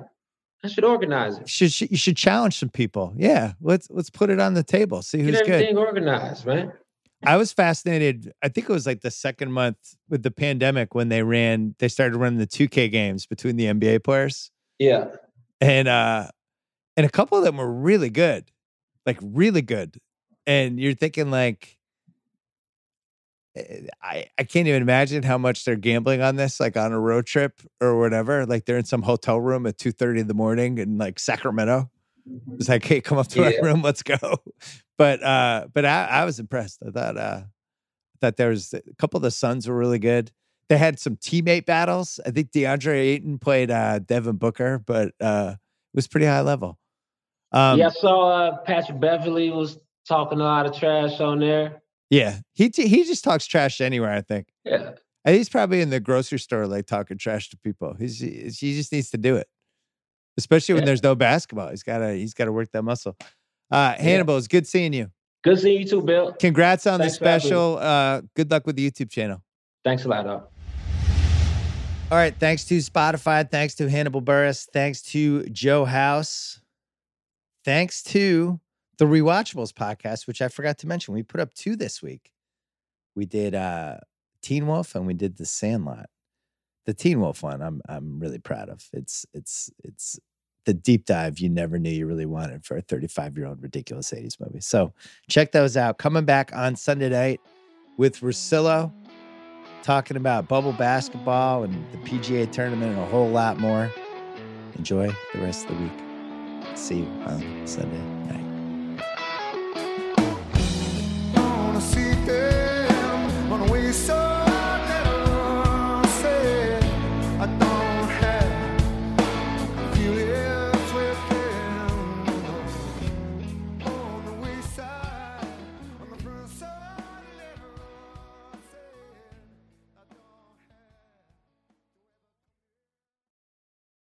I 0.64 0.68
should 0.68 0.84
organize 0.84 1.40
it. 1.40 1.49
should, 1.49 1.72
should 1.72 1.90
you 1.91 1.98
should 1.98 2.16
challenge 2.16 2.58
some 2.60 2.70
people. 2.70 3.14
Yeah, 3.18 3.53
let's 3.60 3.88
let's 3.90 4.12
put 4.12 4.30
it 4.30 4.40
on 4.40 4.53
the 4.53 4.64
table. 4.64 5.02
See 5.02 5.18
Get 5.18 5.26
who's 5.26 5.40
good. 5.41 5.49
everything 5.49 5.78
organized, 5.78 6.45
man. 6.45 6.72
I 7.24 7.38
was 7.38 7.52
fascinated. 7.53 8.32
I 8.41 8.48
think 8.49 8.70
it 8.70 8.74
was 8.74 8.86
like 8.88 9.02
the 9.02 9.12
second 9.12 9.52
month 9.52 9.78
with 10.10 10.24
the 10.24 10.32
pandemic 10.32 10.95
when 10.95 11.10
they 11.10 11.22
ran. 11.24 11.76
They 11.80 11.88
started 11.88 12.16
running 12.18 12.40
the 12.40 12.48
2K 12.48 12.91
games 12.91 13.26
between 13.28 13.58
the 13.58 13.66
NBA 13.66 14.03
players, 14.03 14.49
Yeah. 14.80 15.06
and 15.60 15.88
uh, 15.88 16.30
and 16.98 17.06
a 17.06 17.10
couple 17.10 17.38
of 17.38 17.44
them 17.44 17.58
were 17.58 17.72
really 17.72 18.10
good, 18.10 18.52
like 19.06 19.18
really 19.22 19.62
good. 19.64 19.98
And 20.48 20.80
you're 20.80 20.94
thinking 20.95 21.30
like, 21.32 21.78
I 23.56 24.28
I 24.38 24.44
can't 24.44 24.68
even 24.68 24.82
imagine 24.82 25.23
how 25.23 25.38
much 25.38 25.65
they're 25.65 25.76
gambling 25.76 26.22
on 26.22 26.36
this, 26.38 26.60
like 26.60 26.78
on 26.78 26.94
a 26.94 26.99
road 26.99 27.26
trip 27.26 27.61
or 27.82 27.99
whatever. 27.99 28.45
Like 28.45 28.65
they're 28.65 28.78
in 28.78 28.86
some 28.86 29.02
hotel 29.02 29.40
room 29.41 29.65
at 29.68 29.78
two 29.78 29.91
thirty 29.91 30.22
in 30.22 30.28
the 30.28 30.34
morning 30.34 30.78
in 30.78 30.98
like 30.98 31.19
Sacramento. 31.19 31.90
It's 32.57 32.69
like, 32.69 32.86
hey, 32.86 33.02
come 33.02 33.18
up 33.18 33.28
to 33.30 33.41
my 33.41 33.49
Yeah. 33.49 33.61
room, 33.61 33.82
let's 33.82 34.03
go. 34.03 34.18
But 34.98 35.23
uh, 35.23 35.68
but 35.73 35.84
I, 35.84 36.06
I 36.06 36.26
was 36.26 36.40
impressed. 36.40 36.84
I 36.88 36.91
thought 36.91 37.18
uh, 37.18 37.41
that 38.19 38.38
there 38.38 38.49
was 38.49 38.72
a 38.72 38.82
couple 38.99 39.18
of 39.18 39.23
the 39.23 39.32
Suns 39.32 39.68
were 39.68 39.76
really 39.76 39.98
good. 39.98 40.32
They 40.69 40.78
had 40.78 40.99
some 40.99 41.15
teammate 41.15 41.65
battles. 41.65 42.19
I 42.23 42.30
think 42.30 42.52
DeAndre 42.52 42.94
Ayton 42.99 43.40
played 43.40 43.72
uh, 43.72 43.98
Devin 43.98 44.36
Booker, 44.36 44.78
but 44.78 45.14
uh, 45.19 45.56
it 45.56 45.95
was 45.95 46.07
pretty 46.07 46.28
high 46.28 46.41
level. 46.41 46.78
Um, 47.52 47.80
yeah, 47.80 47.88
I 47.88 47.90
saw 47.90 48.30
uh, 48.30 48.57
Patrick 48.57 48.99
Beverley 48.99 49.49
was 49.49 49.80
talking 50.07 50.40
a 50.40 50.44
lot 50.44 50.68
of 50.68 50.78
trash 50.78 51.19
on 51.19 51.40
there. 51.40 51.81
Yeah, 52.11 52.39
he 52.53 52.69
t- 52.69 52.88
he 52.88 53.03
just 53.05 53.23
talks 53.23 53.47
trash 53.47 53.81
anywhere. 53.81 54.11
I 54.11 54.21
think. 54.21 54.49
Yeah. 54.65 54.91
And 55.25 55.35
he's 55.35 55.49
probably 55.49 55.81
in 55.81 55.89
the 55.91 55.99
grocery 55.99 56.39
store, 56.39 56.67
like 56.67 56.85
talking 56.88 57.17
trash 57.17 57.49
to 57.49 57.57
people. 57.57 57.95
He's 57.97 58.19
he 58.19 58.29
he 58.51 58.75
just 58.75 58.91
needs 58.91 59.09
to 59.11 59.17
do 59.17 59.35
it, 59.38 59.47
especially 60.38 60.73
when 60.73 60.83
Yeah. 60.83 60.88
there's 60.88 61.03
no 61.03 61.15
basketball. 61.15 61.69
He's 61.69 61.83
gotta 61.83 62.13
he's 62.13 62.33
gotta 62.35 62.51
work 62.51 62.69
that 62.73 62.83
muscle. 62.83 63.15
Uh, 63.71 63.93
Hannibal, 63.93 64.38
it's 64.38 64.47
good 64.47 64.67
seeing 64.67 64.93
you. 64.93 65.09
Good 65.43 65.59
seeing 65.59 65.81
you 65.81 65.88
too, 65.88 66.01
Bill. 66.01 66.33
Congrats 66.33 66.85
on 66.85 66.99
Thanks 66.99 67.13
the 67.17 67.19
for 67.19 67.25
having 67.29 67.43
me. 67.45 67.47
special. 67.49 67.77
Uh, 67.77 68.21
good 68.35 68.51
luck 68.51 68.67
with 68.67 68.75
the 68.75 68.91
YouTube 68.91 69.09
channel. 69.09 69.41
Thanks 69.83 70.03
a 70.05 70.09
lot. 70.09 70.27
All 70.27 70.41
right. 72.17 72.35
Thanks 72.38 72.65
to 72.65 72.77
Spotify. 72.79 73.49
Thanks 73.49 73.73
to 73.75 73.89
Hannibal 73.89 74.21
Buress. 74.21 74.67
Thanks 74.73 75.01
to 75.03 75.43
Joe 75.45 75.85
House. 75.85 76.59
Thanks 77.63 78.03
to 78.03 78.59
the 78.97 79.05
Rewatchables 79.05 79.73
podcast, 79.73 80.27
which 80.27 80.41
I 80.41 80.47
forgot 80.47 80.77
to 80.80 80.88
mention. 80.88 81.13
We 81.13 81.23
put 81.23 81.39
up 81.39 81.53
two 81.53 81.76
this 81.76 82.01
week. 82.01 82.31
We 83.15 83.26
did 83.26 83.55
uh 83.55 83.97
Teen 84.41 84.68
Wolf 84.68 84.95
and 84.95 85.05
we 85.05 85.13
did 85.13 85.38
The 85.38 85.45
Sandlot. 85.45 86.07
The 86.85 86.93
Teen 86.93 87.19
Wolf 87.19 87.43
one, 87.43 87.61
I'm 87.61 87.81
I'm 87.88 88.19
really 88.19 88.39
proud 88.39 88.69
of. 88.69 88.88
It's 88.93 89.26
it's 89.34 89.69
it's 89.84 90.19
the 90.65 90.73
deep 90.73 91.05
dive 91.05 91.39
you 91.39 91.49
never 91.49 91.80
knew 91.80 91.89
you 91.89 92.05
really 92.05 92.26
wanted 92.26 92.63
for 92.65 92.77
a 92.77 92.81
35 92.81 93.38
year 93.38 93.47
old 93.47 93.61
ridiculous 93.61 94.11
80s 94.11 94.39
movie. 94.39 94.61
So 94.61 94.93
check 95.30 95.51
those 95.51 95.76
out. 95.76 95.97
Coming 95.97 96.26
back 96.26 96.51
on 96.53 96.76
Sunday 96.76 97.09
night 97.09 97.41
with 97.97 98.19
Russillo, 98.19 98.91
talking 99.84 100.18
about 100.18 100.47
bubble 100.47 100.73
basketball 100.73 101.63
and 101.63 101.73
the 101.91 101.97
PGA 101.99 102.51
tournament 102.51 102.91
and 102.91 103.01
a 103.01 103.05
whole 103.05 103.30
lot 103.30 103.59
more. 103.59 103.91
Enjoy 104.76 105.07
the 105.34 105.39
rest 105.39 105.69
of 105.69 105.77
the 105.77 105.84
week. 105.84 106.77
See 106.77 106.99
you 106.99 107.07
on 107.26 107.68
Sunday 107.68 107.99
night. 108.34 108.51